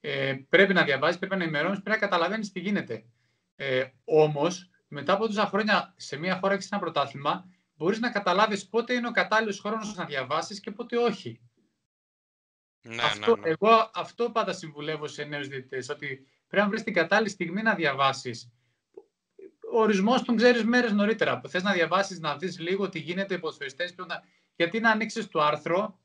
Ε, 0.00 0.34
πρέπει 0.48 0.72
να 0.72 0.84
διαβάζεις, 0.84 1.18
πρέπει 1.18 1.36
να 1.36 1.42
ενημερώνεις, 1.42 1.82
πρέπει 1.82 2.00
να 2.00 2.06
καταλαβαίνεις 2.06 2.52
τι 2.52 2.60
γίνεται. 2.60 3.04
Ε, 3.56 3.84
Όμως, 4.04 4.70
μετά 4.88 5.12
από 5.12 5.26
τόσα 5.26 5.46
χρόνια 5.46 5.94
σε 5.96 6.16
μια 6.16 6.38
χώρα 6.38 6.54
και 6.54 6.62
σε 6.62 6.68
ένα 6.72 6.80
πρωτάθλημα, 6.80 7.44
μπορείς 7.74 8.00
να 8.00 8.10
καταλάβεις 8.10 8.68
πότε 8.68 8.94
είναι 8.94 9.08
ο 9.08 9.10
κατάλληλος 9.10 9.60
χρόνος 9.60 9.94
να 9.94 10.04
διαβάσεις 10.04 10.60
και 10.60 10.70
πότε 10.70 10.96
όχι. 10.96 11.40
Ναι, 12.80 13.02
αυτό, 13.02 13.36
ναι, 13.36 13.42
ναι. 13.42 13.48
Εγώ 13.48 13.90
αυτό 13.94 14.30
πάντα 14.30 14.52
συμβουλεύω 14.52 15.06
σε 15.06 15.24
νέους 15.24 15.48
διαιτητές, 15.48 15.88
ότι 15.88 16.06
πρέπει 16.46 16.62
να 16.64 16.68
βρεις 16.68 16.82
την 16.82 16.92
κατάλληλη 16.92 17.28
στιγμή 17.28 17.62
να 17.62 17.74
διαβάσεις. 17.74 18.52
Ο 19.72 19.80
ορισμός 19.80 20.22
τον 20.22 20.36
ξέρεις 20.36 20.64
μέρες 20.64 20.92
νωρίτερα. 20.92 21.40
Θες 21.48 21.62
να 21.62 21.72
διαβάσεις, 21.72 22.20
να 22.20 22.36
δεις 22.36 22.58
λίγο 22.58 22.88
τι 22.88 22.98
γίνεται, 22.98 23.34
οι 23.34 23.38
ποδοσφαιριστές. 23.38 23.94
Γιατί 24.56 24.80
να 24.80 24.90
ανοίξεις 24.90 25.28
το 25.28 25.40
άρθρο 25.40 26.00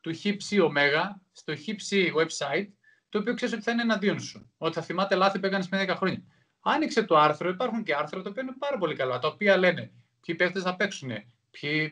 του 0.00 0.12
ΧΙΠΣΙ 0.12 0.60
ΟΜΕΓΑ 0.60 1.22
στο 1.32 1.54
ΧΙΠΣΙ 1.56 2.12
website, 2.16 2.68
το 3.08 3.18
οποίο 3.18 3.34
ξέρεις 3.34 3.54
ότι 3.54 3.62
θα 3.62 3.70
είναι 3.70 3.82
εναντίον 3.82 4.20
σου. 4.20 4.52
Ότι 4.56 4.74
θα 4.74 4.82
θυμάται 4.82 5.14
λάθη 5.14 5.38
που 5.38 5.46
έκανες 5.46 5.68
με 5.68 5.84
10 5.84 5.94
χρόνια. 5.96 6.22
Άνοιξε 6.66 7.02
το 7.02 7.16
άρθρο, 7.16 7.48
υπάρχουν 7.48 7.82
και 7.82 7.94
άρθρα 7.94 8.22
τα 8.22 8.30
οποία 8.30 8.42
είναι 8.42 8.54
πάρα 8.58 8.78
πολύ 8.78 8.94
καλά, 8.94 9.18
τα 9.18 9.28
οποία 9.28 9.56
λένε 9.56 9.90
ποιοι 10.20 10.34
παίχτε 10.34 10.60
θα 10.60 10.76
παίξουν, 10.76 11.10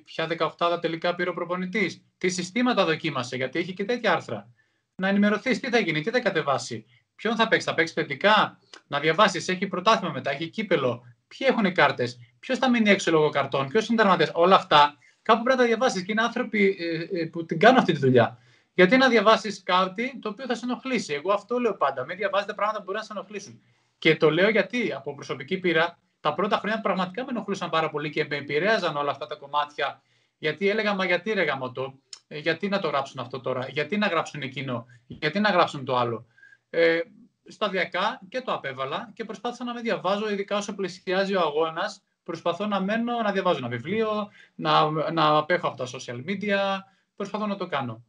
ποια 0.04 0.54
18 0.58 0.78
τελικά 0.80 1.14
πήρε 1.14 1.30
ο 1.30 1.34
προπονητής, 1.34 2.04
τι 2.18 2.28
συστήματα 2.28 2.84
δοκίμασε, 2.84 3.36
γιατί 3.36 3.58
έχει 3.58 3.72
και 3.74 3.84
τέτοια 3.84 4.12
άρθρα. 4.12 4.48
Να 4.94 5.08
ενημερωθείς 5.08 5.60
τι 5.60 5.68
θα 5.68 5.78
γίνει, 5.78 6.00
τι 6.00 6.10
θα 6.10 6.20
κατεβάσει, 6.20 6.84
ποιον 7.14 7.36
θα 7.36 7.48
παίξει, 7.48 7.66
θα 7.66 7.74
παίξει 7.74 7.94
θετικά, 7.94 8.58
να 8.86 9.00
διαβάσεις, 9.00 9.48
έχει 9.48 9.66
πρωτάθλημα 9.66 10.12
μετά, 10.12 10.30
έχει 10.30 10.48
κύπελο, 10.48 11.02
ποιοι 11.28 11.46
έχουν 11.50 11.72
κάρτες, 11.72 12.18
ποιος 12.38 12.58
θα 12.58 12.70
μείνει 12.70 12.90
έξω 12.90 13.10
λόγω 13.10 13.28
καρτών, 13.28 13.68
ποιος 13.68 13.88
είναι 13.88 13.96
τερματία. 13.96 14.30
Όλα 14.32 14.56
αυτά 14.56 14.96
κάπου 15.22 15.42
πρέπει 15.42 15.58
να 15.58 15.62
τα 15.62 15.68
διαβάσεις 15.68 16.02
και 16.02 16.12
είναι 16.12 16.22
άνθρωποι 16.22 16.76
ε, 16.78 17.20
ε, 17.20 17.26
που 17.26 17.44
την 17.44 17.58
κάνουν 17.58 17.78
αυτή 17.78 17.92
τη 17.92 17.98
δουλειά. 17.98 18.38
Γιατί 18.74 18.96
να 18.96 19.08
διαβάσεις 19.08 19.62
κάτι 19.62 20.18
το 20.18 20.28
οποίο 20.28 20.46
θα 20.46 20.54
σε 20.54 20.64
ενοχλήσει. 20.64 21.12
Εγώ 21.12 21.32
αυτό 21.32 21.58
λέω 21.58 21.76
πάντα. 21.76 22.04
Μην 22.04 22.16
διαβάζετε 22.16 22.52
πράγματα 22.52 22.78
που 22.78 22.84
μπορεί 22.84 22.98
να 22.98 23.04
σε 23.04 23.12
ενοχλήσουν. 23.12 23.62
Και 24.02 24.16
το 24.16 24.30
λέω 24.30 24.48
γιατί 24.48 24.92
από 24.92 25.14
προσωπική 25.14 25.58
πείρα 25.58 25.98
τα 26.20 26.34
πρώτα 26.34 26.56
χρόνια 26.56 26.80
πραγματικά 26.80 27.24
με 27.24 27.30
ενοχλούσαν 27.30 27.70
πάρα 27.70 27.90
πολύ 27.90 28.10
και 28.10 28.24
με 28.24 28.36
επηρέαζαν 28.36 28.96
όλα 28.96 29.10
αυτά 29.10 29.26
τα 29.26 29.34
κομμάτια. 29.34 30.02
Γιατί 30.38 30.68
έλεγα, 30.68 30.94
μα 30.94 31.04
γιατί 31.04 31.32
ρε 31.32 31.44
το, 31.72 31.98
ε, 32.26 32.38
γιατί 32.38 32.68
να 32.68 32.80
το 32.80 32.88
γράψουν 32.88 33.20
αυτό 33.20 33.40
τώρα, 33.40 33.68
γιατί 33.68 33.96
να 33.96 34.06
γράψουν 34.06 34.42
εκείνο, 34.42 34.86
γιατί 35.06 35.40
να 35.40 35.50
γράψουν 35.50 35.84
το 35.84 35.96
άλλο. 35.96 36.26
Ε, 36.70 37.00
σταδιακά 37.46 38.20
και 38.28 38.40
το 38.40 38.52
απέβαλα 38.52 39.10
και 39.14 39.24
προσπάθησα 39.24 39.64
να 39.64 39.74
με 39.74 39.80
διαβάζω, 39.80 40.30
ειδικά 40.30 40.56
όσο 40.56 40.74
πλησιάζει 40.74 41.34
ο 41.34 41.40
αγώνας. 41.40 42.02
Προσπαθώ 42.22 42.66
να 42.66 42.80
μένω, 42.80 43.22
να 43.22 43.32
διαβάζω 43.32 43.58
ένα 43.58 43.68
βιβλίο, 43.68 44.30
να, 44.54 44.90
να 45.10 45.36
απέχω 45.36 45.68
από 45.68 45.76
τα 45.76 45.86
social 45.86 46.24
media. 46.26 46.78
Προσπαθώ 47.16 47.46
να 47.46 47.56
το 47.56 47.66
κάνω. 47.66 48.04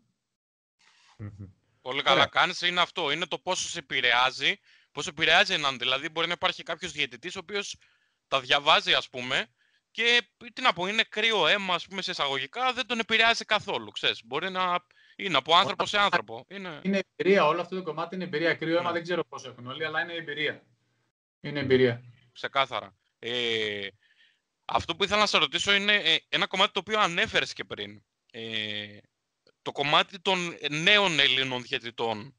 Πολύ 1.82 2.02
καλά 2.02 2.28
κάνεις. 2.28 2.62
Είναι 2.62 2.82
αυτό. 2.82 3.12
Είναι 3.12 3.26
το 3.26 3.38
πόσο 3.38 3.68
σε 3.68 3.80
επηρεάζει 3.80 4.60
Πώς 4.94 5.08
επηρεάζει 5.08 5.54
έναν. 5.54 5.78
Δηλαδή, 5.78 6.10
μπορεί 6.10 6.28
να 6.28 6.34
υπάρχει 6.34 6.64
κάποιος 6.64 6.92
διαιτητής 6.92 7.36
ο 7.36 7.40
οποίος 7.40 7.76
τα 8.28 8.40
διαβάζει, 8.40 8.94
ας 8.94 9.10
πούμε, 9.10 9.48
και 9.92 10.22
τι 10.54 10.62
να 10.62 10.74
πω, 10.74 10.88
είναι 10.88 11.04
κρύο 11.04 11.48
αίμα, 11.48 11.74
ας 11.74 11.88
πούμε, 11.88 12.02
σε 12.02 12.12
εισαγωγικά, 12.12 12.74
δεν 12.74 12.86
τον 12.86 13.00
επηρεάζει 13.00 13.46
καθόλου. 13.46 13.92
Ξέρεις. 13.92 14.26
Μπορεί 14.26 14.50
να 14.50 14.86
είναι 15.16 15.38
από 15.38 15.56
άνθρωπο 15.56 15.86
σε 15.86 15.98
άνθρωπο. 15.98 16.46
Είναι... 16.48 16.80
είναι 16.84 17.02
εμπειρία, 17.16 17.46
όλο 17.46 17.62
αυτό 17.62 17.76
το 17.76 17.84
κομμάτι 17.84 18.16
είναι 18.16 18.24
εμπειρία. 18.24 18.54
Κρύο 18.54 18.78
αίμα 18.78 18.88
ναι. 18.88 18.92
δεν 18.92 19.04
ξέρω 19.04 19.26
πώς 19.26 19.46
έχουν 19.46 19.68
όλοι, 19.68 19.86
αλλά 19.86 20.02
είναι 20.02 20.14
εμπειρία. 20.14 20.64
Είναι 21.42 21.60
εμπειρία. 21.60 22.04
Ξεκάθαρα. 22.34 22.96
Ε, 23.20 23.88
αυτό 24.66 24.96
που 24.96 25.04
ήθελα 25.04 25.20
να 25.20 25.26
σε 25.26 25.38
ρωτήσω 25.38 25.74
είναι 25.74 25.96
ε, 25.96 26.18
ένα 26.30 26.48
κομμάτι 26.48 26.72
το 26.72 26.80
οποίο 26.80 27.00
ανέφερες 27.00 27.54
και 27.54 27.64
πριν. 27.64 28.04
Ε, 28.32 28.98
το 29.62 29.72
κομμάτι 29.72 30.20
των 30.20 30.58
νέων 30.70 31.20
Ελλήνων 31.20 31.62
διαιτητών. 31.62 32.36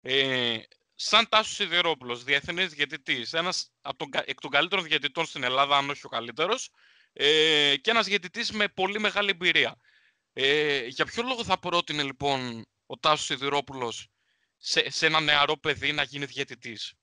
Ε, 0.00 0.58
σαν 1.02 1.28
Τάσος 1.28 1.54
Σιδηρόπουλος, 1.54 2.24
διεθνής 2.24 2.68
διαιτητής, 2.68 3.32
ένας 3.32 3.72
εκ 4.24 4.40
των 4.40 4.50
καλύτερων 4.50 4.84
διαιτητών 4.84 5.26
στην 5.26 5.42
Ελλάδα, 5.42 5.76
αν 5.76 5.90
όχι 5.90 6.06
ο 6.06 6.08
καλύτερος, 6.08 6.70
ε, 7.12 7.74
και 7.80 7.90
ένας 7.90 8.06
διαιτητής 8.06 8.50
με 8.50 8.68
πολύ 8.68 8.98
μεγάλη 8.98 9.30
εμπειρία. 9.30 9.76
Ε, 10.32 10.86
για 10.86 11.04
ποιο 11.04 11.22
λόγο 11.22 11.44
θα 11.44 11.58
πρότεινε 11.58 12.02
λοιπόν 12.02 12.66
ο 12.86 12.98
Τάσος 12.98 13.24
Σιδηρόπουλος 13.24 14.08
σε, 14.56 14.90
σε 14.90 15.06
ένα 15.06 15.20
νεαρό 15.20 15.56
παιδί 15.56 15.92
να 15.92 16.02
γίνει 16.02 16.24
διαιτητής; 16.24 16.94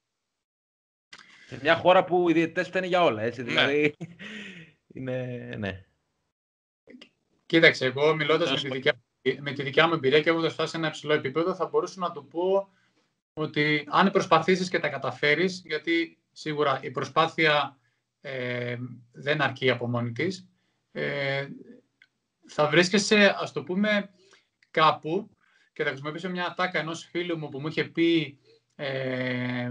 Σε 1.47 1.59
μια 1.61 1.75
χώρα 1.75 2.03
που 2.03 2.29
οι 2.29 2.33
διαιτητές 2.33 2.67
φταίνουν 2.67 2.89
για 2.89 3.03
όλα, 3.03 3.21
έτσι. 3.21 3.41
Ναι. 3.41 3.47
Δηλαδή, 3.47 3.95
είναι, 4.93 5.25
ναι. 5.57 5.85
Κοίταξε, 7.45 7.85
εγώ 7.85 8.15
μιλώντας 8.15 8.51
με, 8.51 8.69
τη 8.69 8.69
δικιά, 8.69 9.01
με 9.39 9.51
τη 9.51 9.63
δικιά 9.63 9.87
μου 9.87 9.93
εμπειρία 9.93 10.21
και 10.21 10.29
έχοντας 10.29 10.53
φτάσει 10.53 10.71
σε 10.71 10.77
ένα 10.77 10.87
υψηλό 10.87 11.13
επίπεδο, 11.13 11.55
θα 11.55 11.65
μπορούσα 11.65 11.99
να 11.99 12.11
του 12.11 12.27
πω 12.27 12.71
ότι 13.37 13.87
αν 13.89 14.11
προσπαθήσεις 14.11 14.69
και 14.69 14.79
τα 14.79 14.89
καταφέρεις, 14.89 15.61
γιατί 15.65 16.17
σίγουρα 16.31 16.79
η 16.83 16.91
προσπάθεια 16.91 17.77
ε, 18.21 18.77
δεν 19.11 19.41
αρκεί 19.41 19.69
από 19.69 19.87
μόνη 19.87 20.11
της, 20.11 20.47
ε, 20.91 21.47
θα 22.47 22.67
βρίσκεσαι, 22.67 23.35
ας 23.39 23.51
το 23.51 23.63
πούμε, 23.63 24.09
κάπου 24.71 25.29
και 25.73 25.83
θα 25.83 25.89
χρησιμοποιήσω 25.89 26.29
μια 26.29 26.45
ατάκα 26.45 26.79
ενός 26.79 27.07
φίλου 27.11 27.37
μου 27.37 27.49
που 27.49 27.59
μου 27.59 27.67
είχε 27.67 27.83
πει 27.83 28.39
ε, 28.75 29.69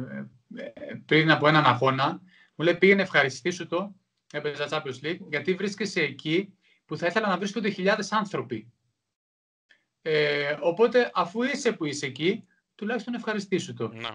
πριν 1.06 1.30
από 1.30 1.48
έναν 1.48 1.64
αγώνα, 1.64 2.20
μου 2.54 2.64
λέει 2.64 2.76
πήγαινε 2.76 3.02
ευχαριστήσου 3.02 3.66
το, 3.66 3.94
έπαιζα 4.32 4.68
Champions 4.70 5.04
League, 5.06 5.20
γιατί 5.28 5.54
βρίσκεσαι 5.54 6.00
εκεί 6.00 6.58
που 6.84 6.96
θα 6.96 7.06
ήθελα 7.06 7.28
να 7.28 7.38
βρίσκονται 7.38 7.70
χιλιάδες 7.70 8.12
άνθρωποι. 8.12 8.72
Ε, 10.02 10.56
οπότε, 10.60 11.10
αφού 11.14 11.42
είσαι 11.42 11.72
που 11.72 11.84
είσαι 11.84 12.06
εκεί, 12.06 12.46
τουλάχιστον 12.76 13.14
ευχαριστήσου 13.14 13.74
το. 13.74 13.88
Ναι. 13.88 14.08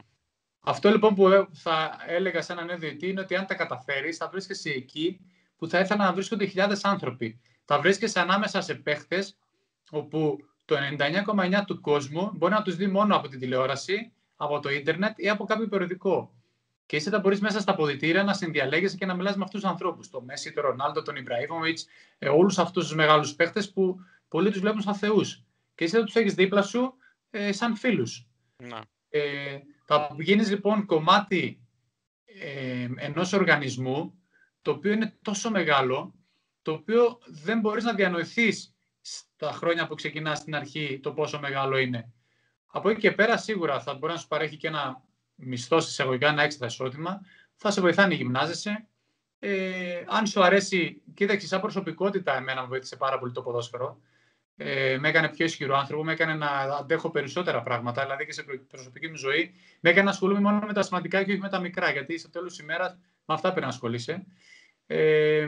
Αυτό 0.59 0.89
λοιπόν 0.89 1.15
που 1.15 1.47
θα 1.53 1.97
έλεγα 2.07 2.41
σε 2.41 2.53
έναν 2.53 2.65
νέο 2.65 2.77
είναι 2.99 3.21
ότι 3.21 3.35
αν 3.35 3.45
τα 3.45 3.55
καταφέρεις, 3.55 4.17
θα 4.17 4.27
βρίσκεσαι 4.27 4.69
εκεί 4.69 5.19
που 5.57 5.67
θα 5.67 5.79
ήθελα 5.79 6.05
να 6.05 6.13
βρίσκονται 6.13 6.45
χιλιάδες 6.45 6.83
άνθρωποι. 6.83 7.39
Θα 7.65 7.79
βρίσκεσαι 7.79 8.19
ανάμεσα 8.19 8.61
σε 8.61 8.73
παίχτες 8.73 9.37
όπου 9.91 10.37
το 10.65 10.75
99,9 10.75 11.63
του 11.65 11.81
κόσμου 11.81 12.31
μπορεί 12.33 12.53
να 12.53 12.61
τους 12.61 12.75
δει 12.75 12.87
μόνο 12.87 13.15
από 13.15 13.27
την 13.27 13.39
τηλεόραση, 13.39 14.11
από 14.35 14.59
το 14.59 14.69
ίντερνετ 14.69 15.19
ή 15.19 15.29
από 15.29 15.45
κάποιο 15.45 15.67
περιοδικό. 15.67 16.33
Και 16.85 16.95
εσύ 16.95 17.09
θα 17.09 17.19
μπορείς 17.19 17.39
μέσα 17.39 17.59
στα 17.59 17.75
ποδητήρια 17.75 18.23
να 18.23 18.33
συνδιαλέγεσαι 18.33 18.97
και 18.97 19.05
να 19.05 19.15
μιλάς 19.15 19.35
με 19.35 19.43
αυτούς 19.43 19.61
τους 19.61 19.69
ανθρώπους. 19.69 20.09
Το 20.09 20.21
Μέση, 20.21 20.53
τον 20.53 20.63
Ρονάλντο, 20.63 21.01
τον 21.01 21.15
Ιμπραήμοβιτς, 21.15 21.85
ε, 22.17 22.29
όλους 22.29 22.59
αυτούς 22.59 22.83
τους 22.85 22.95
μεγάλους 22.95 23.35
παίχτες 23.35 23.71
που 23.71 23.99
πολλοί 24.27 24.51
τους 24.51 24.59
βλέπουν 24.59 24.81
σαν 24.81 24.95
θεούς. 24.95 25.43
Και 25.75 25.83
εσύ 25.83 25.95
θα 25.95 26.03
τους 26.03 26.15
έχεις 26.15 26.33
δίπλα 26.33 26.61
σου 26.61 26.93
ε, 27.29 27.51
σαν 27.51 27.75
φίλους. 27.75 28.30
Ναι. 28.67 28.79
Ε, 29.09 29.59
θα 29.85 30.15
γίνεις 30.19 30.49
λοιπόν 30.49 30.85
κομμάτι 30.85 31.61
ε, 32.25 32.87
ενός 32.95 33.33
οργανισμού 33.33 34.13
το 34.61 34.71
οποίο 34.71 34.91
είναι 34.91 35.17
τόσο 35.21 35.49
μεγάλο, 35.49 36.13
το 36.61 36.71
οποίο 36.71 37.19
δεν 37.27 37.59
μπορείς 37.59 37.83
να 37.83 37.93
διανοηθείς 37.93 38.75
στα 39.01 39.51
χρόνια 39.51 39.87
που 39.87 39.95
ξεκινάς 39.95 40.37
στην 40.37 40.55
αρχή 40.55 40.99
το 41.03 41.13
πόσο 41.13 41.39
μεγάλο 41.39 41.77
είναι. 41.77 42.13
Από 42.67 42.89
εκεί 42.89 42.99
και 42.99 43.11
πέρα 43.11 43.37
σίγουρα 43.37 43.79
θα 43.79 43.93
μπορεί 43.93 44.13
να 44.13 44.19
σου 44.19 44.27
παρέχει 44.27 44.57
και 44.57 44.67
ένα 44.67 45.03
μισθό 45.35 45.77
εισαγωγικά, 45.77 46.27
ένα 46.27 46.43
έξτρα 46.43 46.67
εισόδημα, 46.67 47.19
θα 47.55 47.71
σε 47.71 47.81
βοηθάει 47.81 48.07
να 48.07 48.13
γυμνάζεσαι. 48.13 48.87
Ε, 49.39 50.03
αν 50.07 50.27
σου 50.27 50.43
αρέσει, 50.43 51.01
κοίταξε, 51.13 51.47
σαν 51.47 51.61
προσωπικότητα, 51.61 52.35
εμένα 52.35 52.61
μου 52.61 52.67
βοήθησε 52.67 52.95
πάρα 52.95 53.19
πολύ 53.19 53.31
το 53.31 53.41
ποδόσφαιρο. 53.41 54.01
Ε, 54.55 54.97
με 54.99 55.09
έκανε 55.09 55.29
πιο 55.29 55.45
ισχυρό 55.45 55.75
άνθρωπο, 55.75 56.03
με 56.03 56.11
έκανε 56.11 56.33
να 56.33 56.49
αντέχω 56.49 57.09
περισσότερα 57.09 57.61
πράγματα, 57.61 58.01
δηλαδή 58.01 58.25
και 58.25 58.33
σε 58.33 58.43
προσωπική 58.67 59.07
μου 59.07 59.15
ζωή. 59.15 59.53
Με 59.79 59.89
έκανε 59.89 60.05
να 60.05 60.11
ασχολούμαι 60.11 60.39
μόνο 60.39 60.59
με 60.65 60.73
τα 60.73 60.81
σημαντικά 60.81 61.23
και 61.23 61.31
όχι 61.31 61.41
με 61.41 61.49
τα 61.49 61.59
μικρά, 61.59 61.91
γιατί 61.91 62.17
στο 62.17 62.29
τέλος 62.29 62.49
της 62.49 62.59
ημέρας 62.59 62.97
με 63.25 63.33
αυτά 63.33 63.49
πρέπει 63.49 63.65
να 63.65 63.71
ασχολείσαι. 63.71 64.25
Ε, 64.85 65.47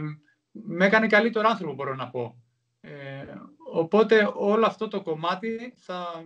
με 0.52 0.86
έκανε 0.86 1.08
καλύτερο 1.08 1.50
άνθρωπο, 1.50 1.74
μπορώ 1.74 1.96
να 1.96 2.10
πω. 2.10 2.44
Ε, 2.82 3.26
οπότε 3.72 4.32
όλο 4.36 4.66
αυτό 4.66 4.88
το 4.88 5.02
κομμάτι, 5.02 5.74
θα, 5.78 6.26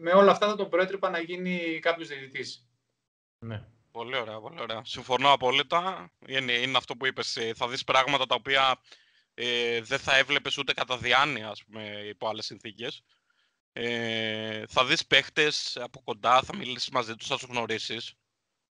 με 0.00 0.10
όλα 0.10 0.30
αυτά 0.30 0.46
θα 0.46 0.56
το 0.56 0.66
προέτρεπα 0.66 1.10
να 1.10 1.18
γίνει 1.18 1.78
κάποιος 1.82 2.08
διαιτητής. 2.08 2.68
Ναι. 3.38 3.64
Πολύ 3.90 4.16
ωραία, 4.16 4.40
πολύ 4.40 4.60
ωραία. 4.60 4.80
Συμφωνώ 4.84 5.32
απόλυτα. 5.32 6.10
Είναι, 6.26 6.52
είναι 6.52 6.76
αυτό 6.76 6.96
που 6.96 7.06
είπες. 7.06 7.36
Ε, 7.36 7.52
θα 7.54 7.68
δεις 7.68 7.84
πράγματα 7.84 8.26
τα 8.26 8.34
οποία 8.34 8.78
ε, 9.34 9.80
δεν 9.80 9.98
θα 9.98 10.16
έβλεπες 10.16 10.58
ούτε 10.58 10.72
κατά 10.72 10.96
διάνοια, 10.96 11.48
ας 11.48 11.64
πούμε, 11.64 12.02
υπό 12.08 12.28
άλλες 12.28 12.44
συνθήκες. 12.44 13.02
Ε, 13.72 14.64
θα 14.68 14.84
δεις 14.84 15.06
παίχτες 15.06 15.76
από 15.80 16.00
κοντά, 16.04 16.42
θα 16.42 16.56
μιλήσεις 16.56 16.90
μαζί 16.90 17.14
τους, 17.14 17.26
θα 17.26 17.38
σου 17.38 17.46
γνωρίσεις. 17.50 18.14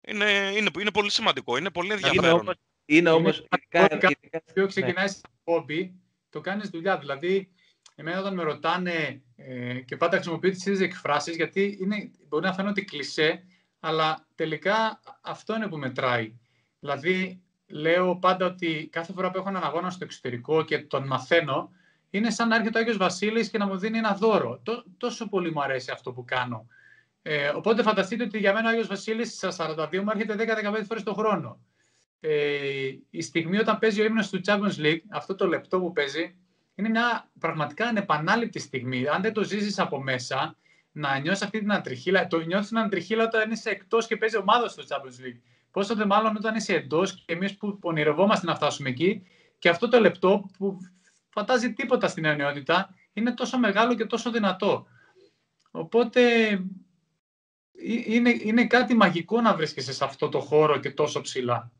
Είναι, 0.00 0.52
είναι, 0.56 0.70
είναι 0.80 0.90
πολύ 0.90 1.10
σημαντικό, 1.10 1.56
είναι 1.56 1.70
πολύ 1.70 1.92
ενδιαφέρον. 1.92 2.24
Είναι 2.24 2.30
όμως, 2.30 2.56
είναι 2.84 3.10
όμως 3.10 3.46
είναι 4.54 4.66
ξεκινάει 4.66 5.08
σαν 5.08 5.30
χόμπι, 5.44 5.94
το 6.30 6.40
κάνεις 6.40 6.68
δουλειά. 6.68 6.98
Δηλαδή, 6.98 7.52
εμένα 7.94 8.20
όταν 8.20 8.34
με 8.34 8.42
ρωτάνε 8.42 9.22
ε, 9.36 9.80
και 9.80 9.96
πάντα 9.96 10.14
χρησιμοποιώ 10.14 10.50
τις 10.50 10.66
ίδιες 10.66 10.80
εκφράσεις, 10.80 11.36
γιατί 11.36 11.78
είναι, 11.80 12.10
μπορεί 12.28 12.44
να 12.44 12.54
φαίνονται 12.54 12.80
κλισέ, 12.80 13.44
αλλά 13.80 14.26
τελικά 14.34 15.00
αυτό 15.20 15.54
είναι 15.54 15.68
που 15.68 15.78
μετράει. 15.78 16.38
Δηλαδή, 16.80 17.43
λέω 17.66 18.16
πάντα 18.16 18.46
ότι 18.46 18.88
κάθε 18.92 19.12
φορά 19.12 19.30
που 19.30 19.38
έχω 19.38 19.48
έναν 19.48 19.64
αγώνα 19.64 19.90
στο 19.90 20.04
εξωτερικό 20.04 20.64
και 20.64 20.78
τον 20.78 21.06
μαθαίνω, 21.06 21.70
είναι 22.10 22.30
σαν 22.30 22.48
να 22.48 22.56
έρχεται 22.56 22.78
ο 22.78 22.80
Άγιος 22.80 22.96
Βασίλης 22.96 23.50
και 23.50 23.58
να 23.58 23.66
μου 23.66 23.76
δίνει 23.76 23.98
ένα 23.98 24.14
δώρο. 24.14 24.62
τόσο 24.96 25.28
πολύ 25.28 25.52
μου 25.52 25.62
αρέσει 25.62 25.90
αυτό 25.90 26.12
που 26.12 26.24
κάνω. 26.24 26.66
Ε, 27.22 27.48
οπότε 27.48 27.82
φανταστείτε 27.82 28.24
ότι 28.24 28.38
για 28.38 28.52
μένα 28.52 28.68
ο 28.68 28.70
Άγιος 28.70 28.86
Βασίλης 28.86 29.36
στα 29.36 29.76
42 29.76 29.98
μου 30.02 30.10
έρχεται 30.10 30.34
10-15 30.80 30.82
φορές 30.86 31.02
το 31.02 31.14
χρόνο. 31.14 31.60
Ε, 32.20 32.90
η 33.10 33.22
στιγμή 33.22 33.58
όταν 33.58 33.78
παίζει 33.78 34.00
ο 34.00 34.04
ύμνος 34.04 34.30
του 34.30 34.40
Champions 34.46 34.78
League, 34.78 35.00
αυτό 35.10 35.34
το 35.34 35.46
λεπτό 35.46 35.80
που 35.80 35.92
παίζει, 35.92 36.36
είναι 36.74 36.88
μια 36.88 37.30
πραγματικά 37.38 37.86
ανεπανάληπτη 37.86 38.58
στιγμή. 38.58 39.08
Αν 39.08 39.22
δεν 39.22 39.32
το 39.32 39.44
ζήσεις 39.44 39.78
από 39.78 40.02
μέσα, 40.02 40.56
να 40.92 41.18
νιώσεις 41.18 41.42
αυτή 41.42 41.58
την 41.58 41.72
αντριχίλα. 41.72 42.26
Το 42.26 42.40
νιώθεις 42.40 42.68
την 42.68 42.78
αντριχίλα 42.78 43.24
όταν 43.24 43.50
είσαι 43.50 43.70
εκτός 43.70 44.06
και 44.06 44.16
παίζει 44.16 44.36
ομάδα 44.36 44.68
στο 44.68 44.82
Champions 44.88 45.26
League. 45.26 45.40
Πόσο 45.74 45.94
δε 45.94 46.06
μάλλον 46.06 46.36
όταν 46.36 46.54
είσαι 46.54 46.74
εντός 46.74 47.14
και 47.14 47.32
εμείς 47.32 47.56
που 47.56 47.78
ονειρευόμαστε 47.82 48.46
να 48.46 48.54
φτάσουμε 48.54 48.88
εκεί 48.88 49.26
και 49.58 49.68
αυτό 49.68 49.88
το 49.88 50.00
λεπτό 50.00 50.50
που 50.58 50.78
φαντάζει 51.28 51.72
τίποτα 51.72 52.08
στην 52.08 52.24
αιωνιότητα 52.24 52.94
είναι 53.12 53.34
τόσο 53.34 53.58
μεγάλο 53.58 53.94
και 53.94 54.04
τόσο 54.04 54.30
δυνατό. 54.30 54.86
Οπότε 55.70 56.48
είναι, 58.06 58.30
είναι 58.30 58.66
κάτι 58.66 58.94
μαγικό 58.94 59.40
να 59.40 59.54
βρίσκεσαι 59.54 59.92
σε 59.92 60.04
αυτό 60.04 60.28
το 60.28 60.40
χώρο 60.40 60.78
και 60.78 60.90
τόσο 60.90 61.20
ψηλά. 61.20 61.72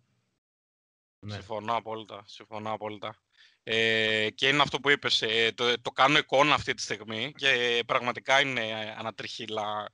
Ναι. 1.19 1.35
Συμφωνώ 1.35 1.77
απόλυτα. 1.77 2.23
Συμφωνώ 2.27 2.73
απόλυτα. 2.73 3.17
Ε, 3.63 4.31
και 4.31 4.49
είναι 4.49 4.63
αυτό 4.63 4.81
που 4.81 4.91
είπες, 4.91 5.23
ε, 5.23 5.53
το, 5.55 5.81
το 5.81 5.91
κάνω 5.91 6.19
εικόνα 6.19 6.55
αυτή 6.55 6.75
τη 6.75 6.83
στιγμή 6.83 7.33
και 7.37 7.83
πραγματικά 7.87 8.41
είναι 8.41 8.95
ανατριχίλα 8.99 9.93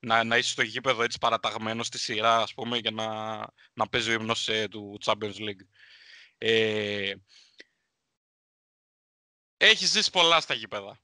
να, 0.00 0.24
να 0.24 0.36
είσαι 0.36 0.50
στο 0.50 0.62
γήπεδο 0.62 1.02
έτσι 1.02 1.18
παραταγμένος 1.18 1.86
στη 1.86 1.98
σειρά, 1.98 2.36
ας 2.36 2.54
πούμε, 2.54 2.78
για 2.78 2.90
να, 2.90 3.38
να 3.72 3.88
παίζει 3.88 4.10
ο 4.10 4.12
ύμνος 4.12 4.48
ε, 4.48 4.68
του 4.68 4.98
Champions 5.04 5.36
League. 5.36 5.66
Ε, 6.38 7.12
έχεις 9.56 9.90
ζήσει 9.90 10.10
πολλά 10.10 10.40
στα 10.40 10.54
γήπεδα. 10.54 11.00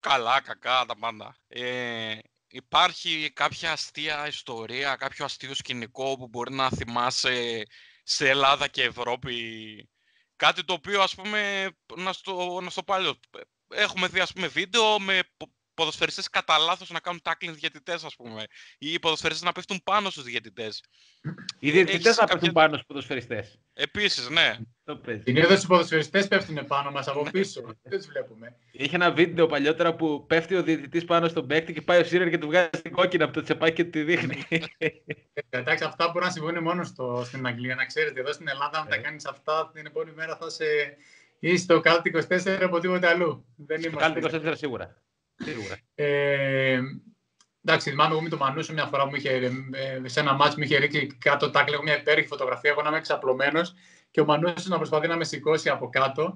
Καλά, 0.00 0.40
κακά, 0.40 0.84
τα 0.86 0.96
πάντα. 0.96 1.36
Ε, 1.48 2.18
υπάρχει 2.46 3.30
κάποια 3.34 3.72
αστεία 3.72 4.26
ιστορία, 4.26 4.96
κάποιο 4.96 5.24
αστείο 5.24 5.54
σκηνικό 5.54 6.16
που 6.16 6.28
μπορεί 6.28 6.54
να 6.54 6.70
θυμάσαι 6.70 7.62
σε 8.02 8.28
Ελλάδα 8.28 8.68
και 8.68 8.82
Ευρώπη; 8.82 9.90
Κάτι 10.36 10.64
το 10.64 10.72
οποίο, 10.72 11.02
ας 11.02 11.14
πούμε, 11.14 11.70
να 11.96 12.12
στο, 12.12 12.60
να 12.60 12.70
στο 12.70 12.82
πάλι, 12.82 13.20
έχουμε 13.68 14.08
δει, 14.08 14.20
ας 14.20 14.32
πούμε, 14.32 14.46
βίντεο 14.46 15.00
με 15.00 15.22
ποδοσφαιριστές 15.76 16.30
κατά 16.30 16.58
λάθος 16.58 16.90
να 16.90 17.00
κάνουν 17.00 17.20
tackling 17.24 17.52
διαιτητές, 17.52 18.04
ας 18.04 18.16
πούμε. 18.16 18.44
Ή 18.78 18.92
οι 18.92 18.98
ποδοσφαιριστές 18.98 19.44
να 19.44 19.52
πέφτουν 19.52 19.80
πάνω 19.84 20.10
στους 20.10 20.24
διαιτητές. 20.24 20.82
Οι 21.58 21.70
διαιτητές 21.70 22.16
να 22.16 22.26
πέφτουν 22.26 22.52
πάνω 22.52 22.74
στους 22.74 22.86
ποδοσφαιριστές. 22.86 23.58
Επίσης, 23.74 24.28
ναι. 24.28 24.56
Συνήθω 25.24 25.54
οι 25.54 25.66
ποδοσφαιριστές 25.66 26.28
πέφτουν 26.28 26.66
πάνω 26.66 26.90
μας 26.90 27.08
από 27.08 27.22
πίσω. 27.30 27.62
Δεν 27.82 28.00
του 28.00 28.06
βλέπουμε. 28.08 28.56
Είχε 28.70 28.94
ένα 28.94 29.12
βίντεο 29.12 29.46
παλιότερα 29.46 29.94
που 29.94 30.26
πέφτει 30.26 30.54
ο 30.54 30.62
διαιτητής 30.62 31.04
πάνω 31.04 31.28
στον 31.28 31.46
παίκτη 31.46 31.72
και 31.72 31.82
πάει 31.82 32.00
ο 32.00 32.04
Σίρερ 32.04 32.30
και 32.30 32.38
του 32.38 32.46
βγάζει 32.46 32.68
την 32.82 32.92
κόκκινα 32.92 33.24
από 33.24 33.32
το 33.32 33.42
τσεπάκι 33.42 33.74
και 33.74 33.84
τη 33.84 34.02
δείχνει. 34.02 34.44
Εντάξει, 35.50 35.84
αυτά 35.84 36.08
μπορεί 36.08 36.24
να 36.24 36.30
συμβούν 36.30 36.62
μόνος 36.62 36.88
στο, 36.88 37.22
στην 37.24 37.46
Αγγλία. 37.46 37.74
Να 37.74 37.84
ξέρετε, 37.84 38.20
εδώ 38.20 38.32
στην 38.32 38.48
Ελλάδα, 38.48 38.78
αν 38.78 38.88
τα 38.88 38.94
ε. 38.94 38.98
κάνεις 38.98 39.26
αυτά, 39.26 39.70
την 39.74 39.86
επόμενη 39.86 40.12
μέρα 40.14 40.36
θα 40.36 40.50
σε. 40.50 40.64
ή 41.38 41.56
στο 41.56 41.80
κάλτ 41.80 42.06
24 42.28 42.58
από 42.62 42.78
τίποτε 42.78 43.08
αλλού. 43.08 43.46
Δεν 43.56 43.82
είμαστε. 43.82 44.20
Κάλτ 44.20 44.46
24 44.46 44.52
σίγουρα. 44.56 44.96
Ε, 45.94 46.80
εντάξει, 47.64 47.90
θυμάμαι 47.90 48.12
εγώ 48.12 48.22
με 48.22 48.28
τον 48.28 48.38
Μανούσο 48.38 48.72
μια 48.72 48.86
φορά 48.86 49.06
μου 49.06 49.14
είχε, 49.14 49.30
ε, 49.72 50.08
σε 50.08 50.20
ένα 50.20 50.32
μάτσο 50.32 50.54
μου 50.58 50.64
είχε 50.64 50.78
ρίξει 50.78 51.06
κάτω 51.06 51.50
τάκλε, 51.50 51.82
μια 51.82 51.98
υπέροχη 51.98 52.26
φωτογραφία. 52.26 52.70
Εγώ 52.70 52.82
να 52.82 52.88
είμαι 52.88 52.98
εξαπλωμένος 52.98 53.74
και 54.10 54.20
ο 54.20 54.24
Μανούσο 54.24 54.68
να 54.68 54.76
προσπαθεί 54.76 55.06
να 55.06 55.16
με 55.16 55.24
σηκώσει 55.24 55.68
από 55.68 55.88
κάτω. 55.88 56.34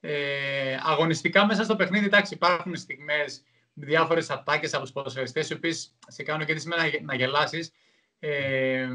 Ε, 0.00 0.76
αγωνιστικά 0.82 1.46
μέσα 1.46 1.64
στο 1.64 1.76
παιχνίδι, 1.76 2.06
εντάξει, 2.06 2.34
υπάρχουν 2.34 2.76
στιγμές, 2.76 3.42
διάφορες 3.74 4.30
ατάκες 4.30 4.74
από 4.74 4.82
τους 4.82 4.92
ποδοσφαιριστές, 4.92 5.50
οι 5.50 5.54
οποίες 5.54 5.94
σε 6.06 6.22
κάνουν 6.22 6.46
και 6.46 6.54
τη 6.54 6.68
να, 6.68 6.76
να 7.02 7.14
γελάσεις. 7.14 7.72
Ε, 8.20 8.88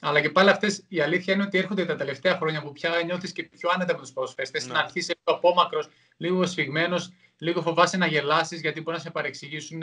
αλλά 0.00 0.20
και 0.20 0.30
πάλι 0.30 0.50
αυτές 0.50 0.84
η 0.88 1.00
αλήθεια 1.00 1.34
είναι 1.34 1.42
ότι 1.42 1.58
έρχονται 1.58 1.84
τα 1.84 1.96
τελευταία 1.96 2.36
χρόνια 2.36 2.62
που 2.62 2.72
πια 2.72 2.90
νιώθεις 3.04 3.32
και 3.32 3.42
πιο 3.42 3.68
άνετα 3.74 3.92
με 3.94 4.00
τους 4.00 4.12
ποδοσφαιριστές. 4.12 4.66
Ναι. 4.66 4.72
Να 4.72 4.78
αρχίσει 4.78 5.14
λίγο 5.24 5.38
απόμακρος, 5.38 5.88
λίγο 6.16 6.46
σφιγμένος 6.46 7.12
λίγο 7.38 7.62
φοβάσαι 7.62 7.96
να 7.96 8.06
γελάσεις 8.06 8.60
γιατί 8.60 8.80
μπορεί 8.80 8.96
να 8.96 9.02
σε 9.02 9.10
παρεξηγήσουν. 9.10 9.82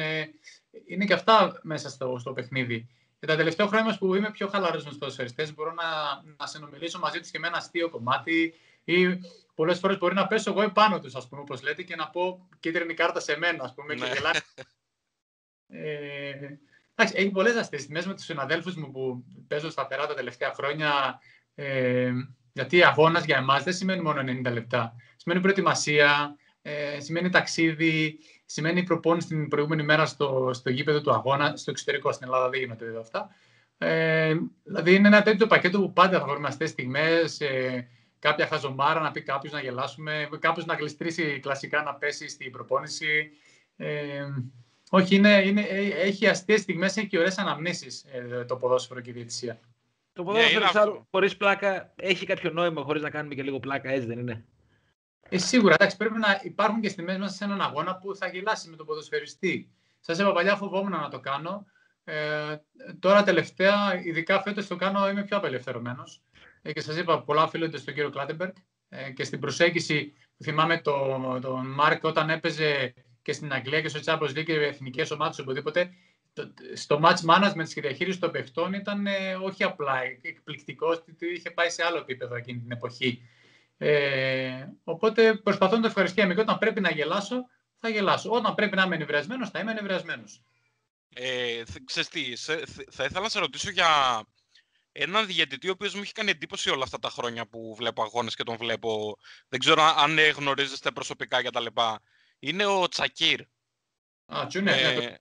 Είναι 0.87 1.05
και 1.05 1.13
αυτά 1.13 1.59
μέσα 1.63 1.89
στο, 1.89 2.17
στο 2.19 2.33
παιχνίδι. 2.33 2.87
Και 3.19 3.25
τα 3.25 3.35
τελευταία 3.35 3.67
χρόνια 3.67 3.97
που 3.97 4.15
είμαι 4.15 4.31
πιο 4.31 4.47
χαλαρός 4.47 4.83
με 4.83 4.89
τους 4.89 4.97
ποδοσφαιριστές, 4.97 5.53
μπορώ 5.53 5.73
να, 5.73 5.83
να 6.37 6.45
συνομιλήσω 6.45 6.99
μαζί 6.99 7.19
τους 7.19 7.31
και 7.31 7.39
με 7.39 7.47
ένα 7.47 7.57
αστείο 7.57 7.89
κομμάτι 7.89 8.53
ή 8.83 9.19
πολλές 9.55 9.79
φορές 9.79 9.97
μπορεί 9.97 10.13
να 10.13 10.27
πέσω 10.27 10.51
εγώ 10.51 10.61
επάνω 10.61 10.99
τους, 10.99 11.15
ας 11.15 11.27
πούμε, 11.27 11.41
όπως 11.41 11.61
λέτε, 11.61 11.83
και 11.83 11.95
να 11.95 12.09
πω 12.09 12.47
κίτρινη 12.59 12.93
κάρτα 12.93 13.19
σε 13.19 13.37
μένα, 13.37 13.63
ας 13.63 13.73
πούμε, 13.73 13.93
και 13.93 14.03
ναι. 14.03 14.13
γελάει. 14.13 14.33
Ε, 15.67 16.57
εντάξει, 16.95 17.13
έχει 17.17 17.29
πολλές 17.29 17.55
αστείε 17.55 18.01
με 18.05 18.13
τους 18.13 18.23
συναδέλφους 18.23 18.75
μου 18.75 18.91
που 18.91 19.23
παίζω 19.47 19.69
σταθερά 19.69 20.07
τα 20.07 20.13
τελευταία 20.13 20.53
χρόνια. 20.53 21.19
Ε, 21.55 22.11
γιατί 22.53 22.83
αγώνας 22.83 23.25
για 23.25 23.37
εμάς 23.37 23.63
δεν 23.63 23.73
σημαίνει 23.73 24.01
μόνο 24.01 24.21
90 24.21 24.51
λεπτά. 24.51 24.95
Σημαίνει 25.15 25.41
προετοιμασία, 25.41 26.35
ε, 26.67 26.99
σημαίνει 26.99 27.29
ταξίδι, 27.29 28.17
σημαίνει 28.45 28.83
προπόνηση 28.83 29.27
την 29.27 29.47
προηγούμενη 29.47 29.83
μέρα 29.83 30.05
στο, 30.05 30.49
στο 30.53 30.69
γήπεδο 30.69 31.01
του 31.01 31.13
αγώνα, 31.13 31.55
στο 31.55 31.71
εξωτερικό 31.71 32.11
στην 32.11 32.27
Ελλάδα 32.27 32.49
δεν 32.49 32.59
γίνεται 32.59 32.85
εδώ 32.85 32.99
αυτά. 32.99 33.29
Ε, 33.77 34.35
δηλαδή 34.63 34.95
είναι 34.95 35.07
ένα 35.07 35.21
τέτοιο 35.21 35.47
πακέτο 35.47 35.79
που 35.79 35.93
πάντα 35.93 36.19
θα 36.19 36.25
βρούμε 36.25 36.47
αυτέ 36.47 36.65
στιγμές, 36.65 37.41
ε, 37.41 37.87
κάποια 38.19 38.47
χαζομάρα 38.47 38.99
να 38.99 39.11
πει 39.11 39.21
κάποιος 39.21 39.53
να 39.53 39.59
γελάσουμε, 39.59 40.29
κάποιος 40.39 40.65
να 40.65 40.73
γλιστρήσει 40.73 41.39
κλασικά 41.39 41.81
να 41.83 41.93
πέσει 41.93 42.27
στην 42.27 42.51
προπόνηση. 42.51 43.31
Ε, 43.77 44.25
όχι, 44.89 45.15
είναι, 45.15 45.41
είναι, 45.45 45.61
έχει 46.01 46.27
αστείες 46.27 46.61
στιγμές, 46.61 46.97
έχει 46.97 47.07
και 47.07 47.17
ωραίες 47.17 47.37
αναμνήσεις 47.37 48.05
ε, 48.11 48.45
το 48.45 48.55
ποδόσφαιρο 48.55 48.99
και 48.99 49.09
η 49.09 49.13
διαιτησία. 49.13 49.59
Το 50.13 50.23
ποδόσφαιρο 50.23 50.65
yeah, 50.73 51.01
χωρίς 51.11 51.37
πλάκα 51.37 51.93
έχει 51.95 52.25
κάποιο 52.25 52.51
νόημα, 52.51 52.83
χωρίς 52.83 53.01
να 53.01 53.09
κάνουμε 53.09 53.35
και 53.35 53.43
λίγο 53.43 53.59
πλάκα, 53.59 53.89
έτσι 53.89 54.07
δεν 54.07 54.19
είναι; 54.19 54.45
Ε, 55.29 55.37
σίγουρα, 55.37 55.73
εντάξει, 55.73 55.97
πρέπει 55.97 56.17
να 56.17 56.39
υπάρχουν 56.43 56.81
και 56.81 56.89
στιγμές 56.89 57.17
μέσα 57.17 57.33
σε 57.33 57.43
έναν 57.43 57.61
αγώνα 57.61 57.97
που 57.97 58.15
θα 58.15 58.27
γελάσει 58.27 58.69
με 58.69 58.75
τον 58.75 58.85
ποδοσφαιριστή. 58.85 59.71
Σας 59.99 60.19
είπα 60.19 60.31
παλιά, 60.31 60.55
φοβόμουν 60.55 60.91
να 60.91 61.09
το 61.09 61.19
κάνω. 61.19 61.65
Ε, 62.03 62.55
τώρα 62.99 63.23
τελευταία, 63.23 64.01
ειδικά 64.03 64.41
φέτος 64.41 64.67
το 64.67 64.75
κάνω, 64.75 65.09
είμαι 65.09 65.23
πιο 65.23 65.37
απελευθερωμένος. 65.37 66.21
Ε, 66.61 66.73
και 66.73 66.81
σας 66.81 66.97
είπα, 66.97 67.23
πολλά 67.23 67.43
οφείλονται 67.43 67.77
στον 67.77 67.93
κύριο 67.93 68.09
Κλάτεμπεργκ 68.09 68.53
ε, 68.89 69.11
και 69.11 69.23
στην 69.23 69.39
προσέγγιση 69.39 70.13
που 70.37 70.43
θυμάμαι 70.43 70.77
τον 70.77 71.41
το 71.41 71.55
Μάρκ 71.55 72.03
όταν 72.03 72.29
έπαιζε 72.29 72.93
και 73.21 73.33
στην 73.33 73.53
Αγγλία 73.53 73.81
και 73.81 73.87
στο 73.87 73.99
Champions 74.05 74.37
League 74.37 74.43
και 74.43 74.53
εθνικές 74.53 75.11
ομάδες 75.11 75.39
οπουδήποτε. 75.39 75.89
Στο 76.73 76.99
match 77.03 77.33
management 77.33 77.67
και 77.73 77.81
διαχείριση 77.81 78.19
των 78.19 78.31
παιχτών 78.31 78.73
ήταν 78.73 79.07
ε, 79.07 79.35
όχι 79.35 79.63
απλά 79.63 79.93
εκπληκτικό, 80.21 81.03
είχε 81.35 81.51
πάει 81.51 81.69
σε 81.69 81.83
άλλο 81.83 81.97
επίπεδο 81.97 82.35
εκείνη 82.35 82.59
την 82.59 82.71
εποχή. 82.71 83.21
Ε, 83.77 84.67
οπότε 84.83 85.35
προσπαθώ 85.35 85.75
να 85.75 85.81
το 85.81 85.87
ευχαριστήσω 85.87 86.33
και 86.33 86.39
όταν 86.39 86.57
πρέπει 86.57 86.81
να 86.81 86.91
γελάσω, 86.91 87.35
θα 87.79 87.89
γελάσω. 87.89 88.31
Όταν 88.31 88.55
πρέπει 88.55 88.75
να 88.75 88.83
είμαι 88.83 88.95
ενευριασμένο, 88.95 89.47
θα 89.49 89.59
είμαι 89.59 89.71
ενευριασμένο. 89.71 90.23
Ε, 91.09 91.63
ξέρεις 91.85 92.09
τι, 92.09 92.35
θα 92.91 93.03
ήθελα 93.03 93.19
να 93.19 93.29
σε 93.29 93.39
ρωτήσω 93.39 93.69
για 93.69 94.21
έναν 94.91 95.25
διαιτητή 95.25 95.67
ο 95.67 95.71
οποίος 95.71 95.93
μου 95.93 96.01
έχει 96.01 96.11
κάνει 96.11 96.29
εντύπωση 96.29 96.69
όλα 96.69 96.83
αυτά 96.83 96.99
τα 96.99 97.09
χρόνια 97.09 97.47
που 97.47 97.75
βλέπω 97.75 98.03
αγώνες 98.03 98.35
και 98.35 98.43
τον 98.43 98.57
βλέπω. 98.57 99.17
Δεν 99.49 99.59
ξέρω 99.59 99.81
αν 99.81 100.19
γνωρίζεστε 100.19 100.91
προσωπικά 100.91 101.43
κτλ. 101.43 101.65
Είναι 102.39 102.65
ο 102.65 102.87
Τσακίρ. 102.87 103.41
Α, 104.25 104.47
τσουνέ, 104.47 104.71
ναι, 104.71 104.81
ε, 104.81 104.99
ναι, 104.99 105.15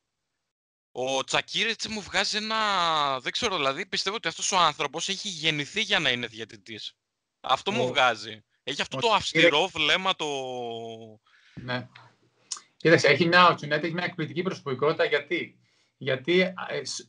ο 0.91 1.25
Τσακίρ 1.25 1.67
έτσι 1.67 1.89
μου 1.89 2.01
βγάζει 2.01 2.37
ένα. 2.37 3.21
Δεν 3.21 3.33
ξέρω, 3.33 3.57
δηλαδή 3.57 3.87
πιστεύω 3.87 4.17
ότι 4.17 4.29
αυτός 4.29 4.53
ο 4.53 4.57
άνθρωπος 4.57 5.09
έχει 5.09 5.29
γεννηθεί 5.29 5.81
για 5.81 5.99
να 5.99 6.11
είναι 6.11 6.27
διαιτητής. 6.27 6.97
Αυτό 7.45 7.73
μου 7.73 7.87
βγάζει. 7.87 8.45
Έχει 8.65 8.81
αυτό 8.83 8.97
το 8.97 9.13
αυστηρό 9.13 9.67
βλέμμα 9.67 10.17
το... 10.17 10.27
Ναι. 11.55 11.89
Κοίταξε, 12.77 13.07
έχει 13.07 13.27
μια, 13.27 13.49
ο 13.49 13.55
Τσουνέτ 13.55 13.85
έχει 13.85 13.95
μια 13.95 14.05
εκπληκτική 14.05 14.43
προσωπικότητα. 14.43 15.05
Γιατί, 15.05 15.59
γιατί 15.97 16.41
ε, 16.41 16.53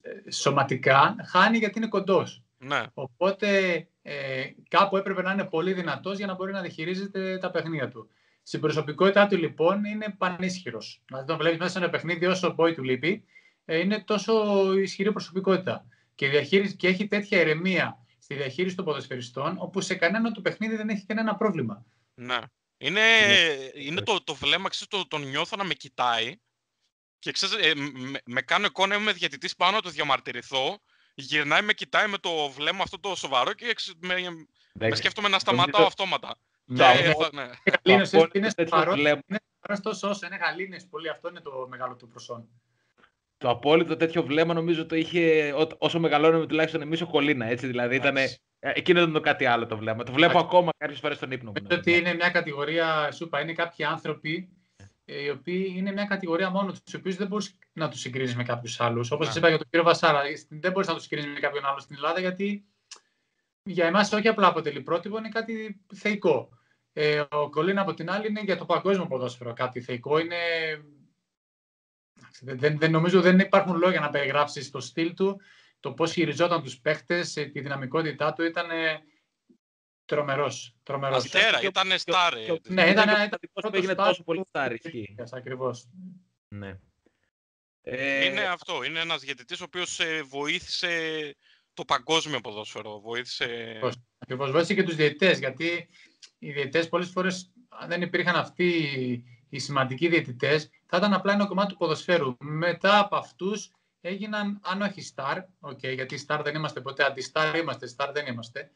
ε, 0.01 0.31
σωματικά 0.31 1.15
χάνει 1.27 1.57
γιατί 1.57 1.77
είναι 1.77 1.87
κοντός. 1.87 2.43
Ναι. 2.57 2.83
Οπότε 2.93 3.77
ε, 4.01 4.43
κάπου 4.67 4.97
έπρεπε 4.97 5.21
να 5.21 5.31
είναι 5.31 5.45
πολύ 5.45 5.73
δυνατός 5.73 6.17
για 6.17 6.27
να 6.27 6.33
μπορεί 6.33 6.51
να 6.51 6.61
διαχειρίζεται 6.61 7.37
τα 7.37 7.51
παιχνίδια 7.51 7.89
του. 7.89 8.09
Στην 8.43 8.59
προσωπικότητά 8.59 9.27
του 9.27 9.37
λοιπόν 9.37 9.83
είναι 9.83 10.15
πανίσχυρος. 10.17 11.01
Δηλαδή 11.05 11.27
τον 11.27 11.37
βλέπεις 11.37 11.59
μέσα 11.59 11.71
σε 11.71 11.77
ένα 11.77 11.89
παιχνίδι 11.89 12.25
όσο 12.25 12.55
ο 12.57 12.73
του 12.73 12.83
λείπει, 12.83 13.23
ε, 13.65 13.77
είναι 13.77 14.03
τόσο 14.03 14.73
ισχυρή 14.73 15.11
προσωπικότητα. 15.11 15.85
Και, 16.15 16.45
και 16.77 16.87
έχει 16.87 17.07
τέτοια 17.07 17.41
ηρεμία 17.41 18.04
στη 18.25 18.35
διαχείριση 18.35 18.75
των 18.75 18.85
ποδοσφαιριστών, 18.85 19.55
όπου 19.59 19.81
σε 19.81 19.95
κανένα 19.95 20.31
του 20.31 20.41
παιχνίδι 20.41 20.75
δεν 20.75 20.89
έχει 20.89 21.05
κανένα 21.05 21.35
πρόβλημα. 21.35 21.85
Ναι. 22.13 22.39
Είναι, 22.77 23.01
είναι 23.73 24.01
το, 24.01 24.23
το 24.23 24.35
βλέμμα, 24.35 24.69
ξέρεις, 24.69 24.87
το, 24.87 25.07
τον 25.07 25.21
νιώθω 25.21 25.55
να 25.55 25.63
με 25.63 25.73
κοιτάει 25.73 26.35
και 27.19 27.31
ξέρεις, 27.31 27.55
ε, 27.65 27.75
με, 27.75 28.19
με 28.25 28.41
κάνω 28.41 28.65
εικόνα, 28.65 28.95
είμαι 28.95 29.11
διατητής 29.11 29.55
πάνω 29.55 29.75
να 29.75 29.81
το 29.81 29.89
διαμαρτυρηθώ, 29.89 30.79
γυρνάει, 31.15 31.61
με 31.61 31.73
κοιτάει 31.73 32.07
με 32.07 32.17
το 32.17 32.49
βλέμμα 32.49 32.83
αυτό 32.83 32.99
το 32.99 33.15
σοβαρό 33.15 33.53
και 33.53 33.75
με, 33.99 34.15
με 34.73 34.95
σκέφτομαι 34.95 35.27
να 35.27 35.39
σταματάω 35.39 35.85
αυτόματα. 35.85 36.37
Ναι, 36.65 36.93
ναι. 37.31 37.43
ναι. 37.43 37.49
Είναι 37.81 39.79
τόσο 39.81 40.09
όσο 40.09 40.25
είναι 40.25 40.35
γαλήνες 40.35 40.87
πολύ, 40.87 41.09
αυτό 41.09 41.29
είναι 41.29 41.41
το 41.41 41.67
μεγάλο 41.69 41.95
του 41.95 42.07
προσόν 42.07 42.49
το 43.37 43.49
απόλυτο 43.49 43.95
τέτοιο 43.95 44.23
βλέμμα 44.23 44.53
νομίζω 44.53 44.85
το 44.85 44.95
είχε 44.95 45.53
όσο 45.77 45.99
μεγαλώνουμε 45.99 46.45
τουλάχιστον 46.45 46.81
εμείς 46.81 47.01
ο 47.01 47.07
Κολίνα. 47.07 47.45
Έτσι, 47.45 47.67
δηλαδή 47.67 47.95
ήταν, 47.95 48.17
ε, 48.17 48.27
εκείνο 48.59 48.99
ήταν 48.99 49.13
το 49.13 49.19
κάτι 49.19 49.45
άλλο 49.45 49.65
το 49.65 49.77
βλέμμα. 49.77 50.03
Το 50.03 50.11
βλέπω 50.11 50.39
ακόμα 50.39 50.71
κάποιες 50.77 50.99
φορές 50.99 51.17
στον 51.17 51.31
ύπνο 51.31 51.51
μου. 51.51 51.61
Νομίζω 51.61 51.81
ότι 51.81 51.97
είναι 51.97 52.13
μια 52.13 52.29
κατηγορία, 52.29 53.11
σου 53.11 53.23
είπα, 53.23 53.41
είναι 53.41 53.53
κάποιοι 53.53 53.85
άνθρωποι 53.85 54.49
ε, 55.05 55.23
οι 55.23 55.29
οποίοι 55.29 55.73
είναι 55.77 55.91
μια 55.91 56.05
κατηγορία 56.05 56.49
μόνο 56.49 56.71
τους, 56.71 56.79
του 56.83 56.97
οποίου 56.99 57.15
δεν 57.15 57.27
μπορείς 57.27 57.57
να 57.73 57.89
τους 57.89 57.99
συγκρίνεις 57.99 58.35
με 58.35 58.43
κάποιους 58.43 58.79
άλλους. 58.79 59.11
Όπως 59.11 59.25
σας 59.25 59.35
είπα 59.35 59.47
για 59.47 59.57
τον 59.57 59.67
κύριο 59.69 59.85
Βασάρα, 59.85 60.21
δεν 60.49 60.71
μπορείς 60.71 60.87
να 60.87 60.93
τους 60.93 61.03
συγκρίνεις 61.03 61.33
με 61.33 61.39
κάποιον 61.39 61.65
άλλο 61.65 61.79
στην 61.79 61.95
Ελλάδα, 61.95 62.19
γιατί 62.19 62.65
για 63.63 63.85
εμάς 63.85 64.11
όχι 64.11 64.27
απλά 64.27 64.47
αποτελεί 64.47 64.81
πρότυπο, 64.81 65.17
είναι 65.17 65.29
κάτι 65.29 65.81
θεϊκό. 65.93 66.49
Ε, 66.93 67.23
ο 67.29 67.49
Κολίνα 67.49 67.81
από 67.81 67.93
την 67.93 68.09
άλλη 68.09 68.27
είναι 68.27 68.41
για 68.41 68.57
το 68.57 68.65
παγκόσμιο 68.65 69.07
ποδόσφαιρο 69.07 69.53
κάτι 69.53 69.81
θεϊκό. 69.81 70.19
Είναι 70.19 70.35
δεν, 72.41 72.77
δεν, 72.77 72.91
νομίζω 72.91 73.21
δεν 73.21 73.39
υπάρχουν 73.39 73.77
λόγια 73.77 73.99
να 73.99 74.09
περιγράψεις 74.09 74.71
το 74.71 74.79
στυλ 74.79 75.13
του, 75.13 75.41
το 75.79 75.93
πώς 75.93 76.11
χειριζόταν 76.11 76.63
τους 76.63 76.79
παίχτες, 76.79 77.35
ε, 77.35 77.45
τη 77.45 77.61
δυναμικότητά 77.61 78.33
του 78.33 78.43
ήταν 78.43 78.67
τρομερός. 80.05 80.75
Τρομερός. 80.83 81.23
Αστέρα, 81.23 81.61
ήταν 81.61 81.97
στάρ. 81.97 82.33
Ναι, 82.67 82.89
ήταν 82.89 83.09
ένα 83.09 83.29
έγινε 83.71 83.95
τόσο 83.95 84.23
πολύ 84.23 84.43
στάρ. 84.47 84.73
Ακριβώς. 85.31 85.89
Ναι. 86.47 86.79
Ε... 87.81 88.25
Είναι 88.25 88.41
αυτό. 88.41 88.83
Είναι 88.83 88.99
ένας 88.99 89.21
διαιτητή 89.21 89.53
ο 89.53 89.63
οποίος 89.65 89.99
ε, 89.99 90.21
βοήθησε 90.21 91.35
το 91.73 91.85
παγκόσμιο 91.85 92.41
ποδόσφαιρο. 92.41 92.99
Βοήθησε. 92.99 93.79
Ακριβώς. 94.17 94.51
Βοήθησε 94.51 94.73
και 94.73 94.83
τους 94.83 94.95
διαιτητές. 94.95 95.39
Γιατί 95.39 95.89
οι 96.39 96.51
διαιτητές 96.51 96.89
πολλές 96.89 97.09
φορές, 97.09 97.51
αν 97.69 97.89
δεν 97.89 98.01
υπήρχαν 98.01 98.35
αυτοί 98.35 99.23
οι 99.55 99.59
σημαντικοί 99.59 100.07
διαιτητές, 100.07 100.69
θα 100.85 100.97
ήταν 100.97 101.13
απλά 101.13 101.33
ένα 101.33 101.45
κομμάτι 101.45 101.71
του 101.71 101.77
ποδοσφαίρου. 101.77 102.35
Μετά 102.39 102.99
από 102.99 103.15
αυτούς 103.15 103.71
έγιναν, 104.01 104.59
αν 104.63 104.81
όχι 104.81 105.13
star, 105.15 105.43
okay, 105.59 105.93
γιατί 105.93 106.25
star 106.27 106.41
δεν 106.43 106.55
είμαστε 106.55 106.81
ποτέ, 106.81 107.03
αντι-star 107.03 107.57
είμαστε, 107.61 107.95
star 107.97 108.09
δεν 108.13 108.25
είμαστε, 108.25 108.71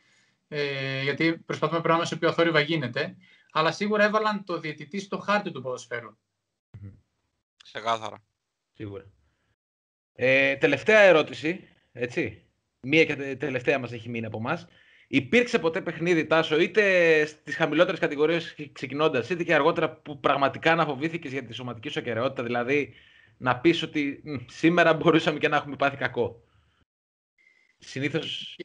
ε, 0.47 1.01
γιατί 1.03 1.37
προσπαθούμε 1.37 1.81
πράγμα 1.81 2.05
σε 2.05 2.13
οποίο 2.13 2.33
θόρυβα 2.33 2.59
γίνεται, 2.59 3.15
αλλά 3.51 3.71
σίγουρα 3.71 4.03
έβαλαν 4.03 4.43
το 4.43 4.59
διαιτητή 4.59 4.99
στο 4.99 5.17
χάρτη 5.17 5.51
του 5.51 5.61
ποδοσφαίρου. 5.61 6.17
Ξεκάθαρα. 7.63 8.23
Σίγουρα. 8.73 9.05
Ε, 10.13 10.55
τελευταία 10.55 10.99
ερώτηση, 10.99 11.67
έτσι. 11.91 12.43
Μία 12.81 13.05
και 13.05 13.35
τελευταία 13.35 13.79
μας 13.79 13.91
έχει 13.91 14.09
μείνει 14.09 14.25
από 14.25 14.37
εμάς. 14.37 14.67
Υπήρξε 15.11 15.59
ποτέ 15.59 15.81
παιχνίδι, 15.81 16.25
Τάσο, 16.25 16.59
είτε 16.59 17.25
στις 17.25 17.55
χαμηλότερες 17.55 17.99
κατηγορίες 17.99 18.55
ξεκινώντας, 18.71 19.29
είτε 19.29 19.43
και 19.43 19.53
αργότερα 19.53 19.89
που 19.89 20.19
πραγματικά 20.19 20.75
να 20.75 20.85
φοβήθηκε 20.85 21.27
για 21.27 21.43
τη 21.43 21.53
σωματική 21.53 21.89
σου 21.89 21.99
ακαιρεότητα, 21.99 22.43
δηλαδή 22.43 22.93
να 23.37 23.59
πεις 23.59 23.83
ότι 23.83 24.23
σήμερα 24.47 24.93
μπορούσαμε 24.93 25.39
και 25.39 25.47
να 25.47 25.55
έχουμε 25.55 25.75
πάθει 25.75 25.97
κακό. 25.97 26.43
Συνήθως. 27.77 28.55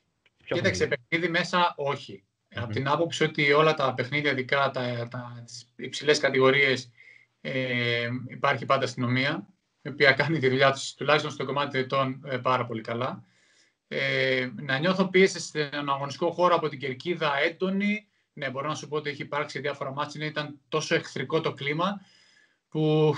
Κοίταξε, 0.45 0.87
παιχνίδι 0.87 1.33
μέσα 1.33 1.75
όχι. 1.77 2.25
Mm-hmm. 2.25 2.61
Από 2.63 2.73
την 2.73 2.89
άποψη 2.89 3.25
ότι 3.25 3.53
όλα 3.53 3.75
τα 3.75 3.95
παιχνίδια, 3.95 4.31
ειδικά 4.31 4.71
τα, 4.71 5.09
τα 5.11 5.45
υψηλές 5.77 6.19
κατηγορίες, 6.19 6.91
ε, 7.41 8.09
υπάρχει 8.29 8.67
πάντα 8.67 8.85
αστυνομία, 8.85 9.47
η 9.83 9.89
οποία 9.89 10.13
κάνει 10.13 10.39
τη 10.39 10.49
δουλειά 10.49 10.73
τους 10.73 10.95
τουλάχιστον 10.95 11.31
στο 11.31 11.45
κομμάτι 11.45 11.87
των 11.87 12.23
ε, 12.27 12.39
πάρα 12.39 12.67
πολύ 12.67 12.81
καλά 12.81 13.25
ε, 13.89 14.51
να 14.55 14.79
νιώθω 14.79 15.09
πίεση 15.09 15.41
στον 15.41 15.89
αγωνιστικό 15.89 16.31
χώρο 16.31 16.55
από 16.55 16.69
την 16.69 16.79
κερκίδα 16.79 17.39
έντονη. 17.39 18.09
Ναι, 18.33 18.51
μπορώ 18.51 18.69
να 18.69 18.75
σου 18.75 18.89
πω 18.89 18.97
ότι 18.97 19.11
έχει 19.11 19.23
υπάρξει 19.23 19.59
διάφορα 19.59 19.93
μάτια. 19.93 20.27
Ήταν 20.27 20.61
τόσο 20.69 20.95
εχθρικό 20.95 21.41
το 21.41 21.53
κλίμα 21.53 22.01
που 22.69 23.15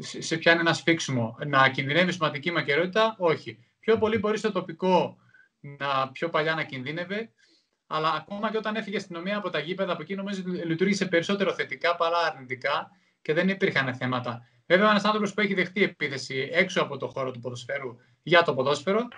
σε 0.00 0.36
πιάνει 0.36 0.60
ένα 0.60 0.72
σφίξιμο. 0.72 1.36
Να 1.46 1.70
κινδυνεύει 1.70 2.12
σημαντική 2.12 2.50
μακερότητα, 2.50 3.16
όχι. 3.18 3.58
Πιο 3.80 3.98
πολύ 3.98 4.18
μπορείς 4.18 4.40
στο 4.40 4.52
τοπικό 4.52 5.16
να 5.60 6.10
πιο 6.10 6.28
παλιά 6.28 6.54
να 6.54 6.64
κινδύνευε, 6.64 7.30
αλλά 7.86 8.12
ακόμα 8.12 8.50
και 8.50 8.56
όταν 8.56 8.76
έφυγε 8.76 8.94
η 8.94 8.98
αστυνομία 8.98 9.36
από 9.36 9.50
τα 9.50 9.58
γήπεδα 9.58 9.92
από 9.92 10.02
εκεί, 10.02 10.14
νομίζω 10.14 10.42
ότι 10.46 10.50
λειτουργήσε 10.50 11.06
περισσότερο 11.06 11.52
θετικά 11.52 11.96
παρά 11.96 12.18
αρνητικά 12.18 12.90
και 13.22 13.32
δεν 13.32 13.48
υπήρχαν 13.48 13.94
θέματα. 13.94 14.48
Βέβαια, 14.66 14.90
ένας 14.90 15.04
άνθρωπος 15.04 15.34
που 15.34 15.40
έχει 15.40 15.54
δεχτεί 15.54 15.82
επίθεση 15.82 16.48
έξω 16.52 16.82
από 16.82 16.96
το 16.96 17.08
χώρο 17.08 17.30
του 17.30 17.40
ποδοσφαίρου 17.40 17.96
για 18.22 18.42
το 18.42 18.54
ποδόσφαιρο, 18.54 19.08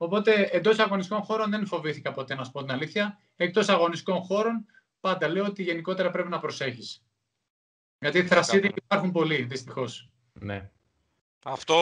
Οπότε 0.00 0.48
εντός 0.52 0.78
αγωνιστικών 0.78 1.22
χώρων 1.22 1.50
δεν 1.50 1.66
φοβήθηκα 1.66 2.12
ποτέ 2.12 2.34
να 2.34 2.44
σου 2.44 2.50
πω 2.50 2.60
την 2.60 2.70
αλήθεια. 2.70 3.18
Εκτός 3.36 3.68
αγωνιστικών 3.68 4.22
χώρων 4.22 4.66
πάντα 5.00 5.28
λέω 5.28 5.44
ότι 5.44 5.62
γενικότερα 5.62 6.10
πρέπει 6.10 6.28
να 6.28 6.38
προσέχεις. 6.38 7.02
Γιατί 7.98 8.26
θρασίδι 8.26 8.72
υπάρχουν 8.74 9.12
πολλοί, 9.12 9.42
δυστυχώς. 9.42 10.10
Ναι. 10.32 10.70
Αυτό, 11.44 11.74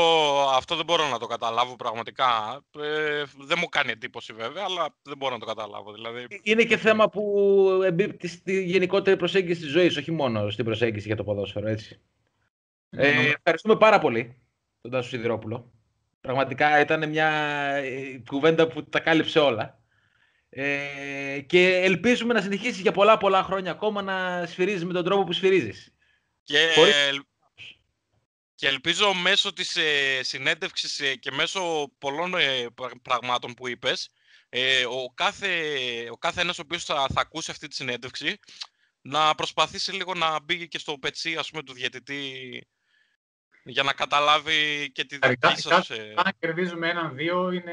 αυτό 0.55 0.76
δεν 0.76 0.84
μπορώ 0.84 1.09
να 1.09 1.18
το 1.18 1.26
καταλάβω 1.26 1.76
πραγματικά. 1.76 2.60
Ε, 2.78 3.24
δεν 3.38 3.59
μου 3.60 3.68
κάνει 3.68 3.90
εντύπωση 3.90 4.32
βέβαια, 4.32 4.64
αλλά 4.64 4.94
δεν 5.02 5.16
μπορώ 5.16 5.32
να 5.32 5.40
το 5.40 5.47
καταλάβω. 5.47 5.93
Δηλαδή... 5.93 6.26
Είναι 6.43 6.64
και 6.64 6.76
θέμα 6.76 7.09
που 7.09 7.80
εμπίπτει 7.84 8.28
στη 8.28 8.62
γενικότερη 8.62 9.16
προσέγγιση 9.16 9.60
της 9.60 9.70
ζωής, 9.70 9.97
όχι 9.97 10.12
μόνο 10.12 10.51
στην 10.51 10.64
προσέγγιση 10.64 11.06
για 11.06 11.16
το 11.16 11.24
ποδόσφαιρο, 11.24 11.68
έτσι. 11.68 12.01
Ε, 12.90 13.30
ευχαριστούμε 13.30 13.76
πάρα 13.76 13.98
πολύ 13.98 14.43
τον 14.80 14.90
Τάσο 14.90 15.09
Σιδηρόπουλο. 15.09 15.70
Πραγματικά 16.26 16.80
ήταν 16.80 17.08
μια 17.08 17.28
ε, 17.74 18.22
κουβέντα 18.28 18.68
που 18.68 18.84
τα 18.84 19.00
κάλυψε 19.00 19.38
όλα. 19.38 19.78
Ε, 20.48 21.40
και 21.46 21.76
ελπίζουμε 21.76 22.32
να 22.32 22.40
συνεχίσεις 22.40 22.80
για 22.80 22.92
πολλά 22.92 23.16
πολλά 23.16 23.42
χρόνια 23.42 23.70
ακόμα 23.70 24.02
να 24.02 24.46
σφυρίζεις 24.46 24.84
με 24.84 24.92
τον 24.92 25.04
τρόπο 25.04 25.24
που 25.24 25.32
σφυρίζεις. 25.32 25.94
Και, 26.42 26.58
και 28.54 28.66
ελπίζω 28.66 29.14
μέσω 29.14 29.52
της 29.52 29.76
ε, 29.76 30.22
συνέντευξης 30.22 31.00
ε, 31.00 31.14
και 31.14 31.30
μέσω 31.30 31.92
πολλών 31.98 32.34
ε, 32.34 32.66
πραγμάτων 33.02 33.54
που 33.54 33.68
είπες, 33.68 34.10
ε, 34.48 34.84
ο, 34.84 35.12
κάθε, 35.14 35.48
ο 36.10 36.16
κάθε 36.16 36.40
ένας 36.40 36.58
ο 36.58 36.62
οποίος 36.64 36.84
θα, 36.84 37.06
θα 37.14 37.20
ακούσει 37.20 37.50
αυτή 37.50 37.68
τη 37.68 37.74
συνέντευξη 37.74 38.38
να 39.00 39.34
προσπαθήσει 39.34 39.92
λίγο 39.92 40.14
να 40.14 40.40
μπει 40.40 40.68
και 40.68 40.78
στο 40.78 40.98
πετσί 40.98 41.36
ας 41.36 41.50
πούμε, 41.50 41.62
του 41.62 41.72
διαιτητή 41.72 42.66
για 43.66 43.82
να 43.82 43.93
καταλάβει 43.93 44.90
και 44.93 45.05
τη 45.05 45.18
δική 45.18 45.60
σας... 45.60 45.90
Αν 45.90 46.32
κερδίζουμε 46.38 46.88
έναν-δύο 46.88 47.51
είναι, 47.51 47.72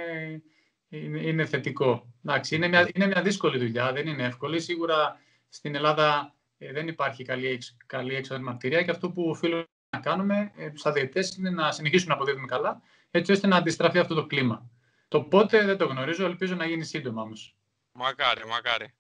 είναι, 0.89 1.19
είναι, 1.19 1.45
θετικό. 1.45 2.13
Εντάξει, 2.25 2.55
είναι, 2.55 2.67
μια, 2.67 2.89
είναι 2.93 3.07
μια 3.07 3.21
δύσκολη 3.21 3.57
δουλειά, 3.57 3.91
δεν 3.91 4.07
είναι 4.07 4.23
εύκολη. 4.23 4.59
Σίγουρα 4.59 5.21
στην 5.49 5.75
Ελλάδα 5.75 6.35
δεν 6.57 6.87
υπάρχει 6.87 7.23
καλή, 7.23 7.61
καλή 7.85 8.15
έξοδο 8.15 8.41
μαρτυρία 8.41 8.83
και 8.83 8.91
αυτό 8.91 9.09
που 9.09 9.29
οφείλω 9.29 9.65
να 9.89 9.99
κάνουμε 9.99 10.51
ε, 10.55 10.71
σαν 10.73 10.93
διαιτητές 10.93 11.35
είναι 11.35 11.49
να 11.49 11.71
συνεχίσουμε 11.71 12.09
να 12.09 12.15
αποδίδουμε 12.15 12.47
καλά, 12.47 12.81
έτσι 13.11 13.31
ώστε 13.31 13.47
να 13.47 13.55
αντιστραφεί 13.55 13.99
αυτό 13.99 14.15
το 14.15 14.25
κλίμα. 14.25 14.69
Το 15.07 15.21
πότε 15.21 15.65
δεν 15.65 15.77
το 15.77 15.85
γνωρίζω, 15.85 16.25
ελπίζω 16.25 16.55
να 16.55 16.65
γίνει 16.65 16.83
σύντομα 16.83 17.21
όμως. 17.21 17.55
Μακάρι, 17.91 18.45
μακάρι. 18.45 18.93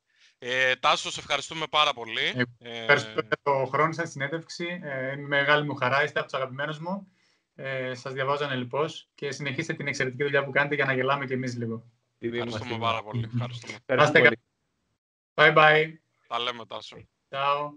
Ε, 0.45 0.75
Τάσο, 0.75 1.11
σε 1.11 1.19
ευχαριστούμε 1.19 1.65
πάρα 1.69 1.93
πολύ. 1.93 2.45
Ε, 2.57 2.79
ευχαριστώ 2.79 3.11
για 3.11 3.39
το 3.43 3.65
χρόνο 3.65 3.91
σας 3.93 4.09
συνέντευξη. 4.09 4.79
Ε, 4.83 5.11
είναι 5.11 5.27
μεγάλη 5.27 5.65
μου 5.65 5.75
χαρά, 5.75 6.03
είστε 6.03 6.19
από 6.19 6.27
τους 6.29 6.37
αγαπημένους 6.37 6.79
μου. 6.79 7.07
Ε, 7.55 7.93
σας 7.95 8.13
διαβάζω 8.13 8.45
ανελειπώς 8.45 9.09
και 9.15 9.31
συνεχίστε 9.31 9.73
την 9.73 9.87
εξαιρετική 9.87 10.23
δουλειά 10.23 10.43
που 10.43 10.51
κάνετε 10.51 10.75
για 10.75 10.85
να 10.85 10.93
γελάμε 10.93 11.25
κι 11.25 11.33
εμείς 11.33 11.57
λίγο. 11.57 11.85
Ευχαριστούμε 12.19 12.77
πάρα 12.77 13.03
πολύ. 13.03 13.29
Ευχαριστούμε. 13.33 14.31
Bye 15.33 15.53
bye. 15.55 15.93
Τα 16.27 16.39
λέμε, 16.39 16.65
Τάσο. 16.65 16.97
Ciao. 17.29 17.39
Ciao. 17.39 17.69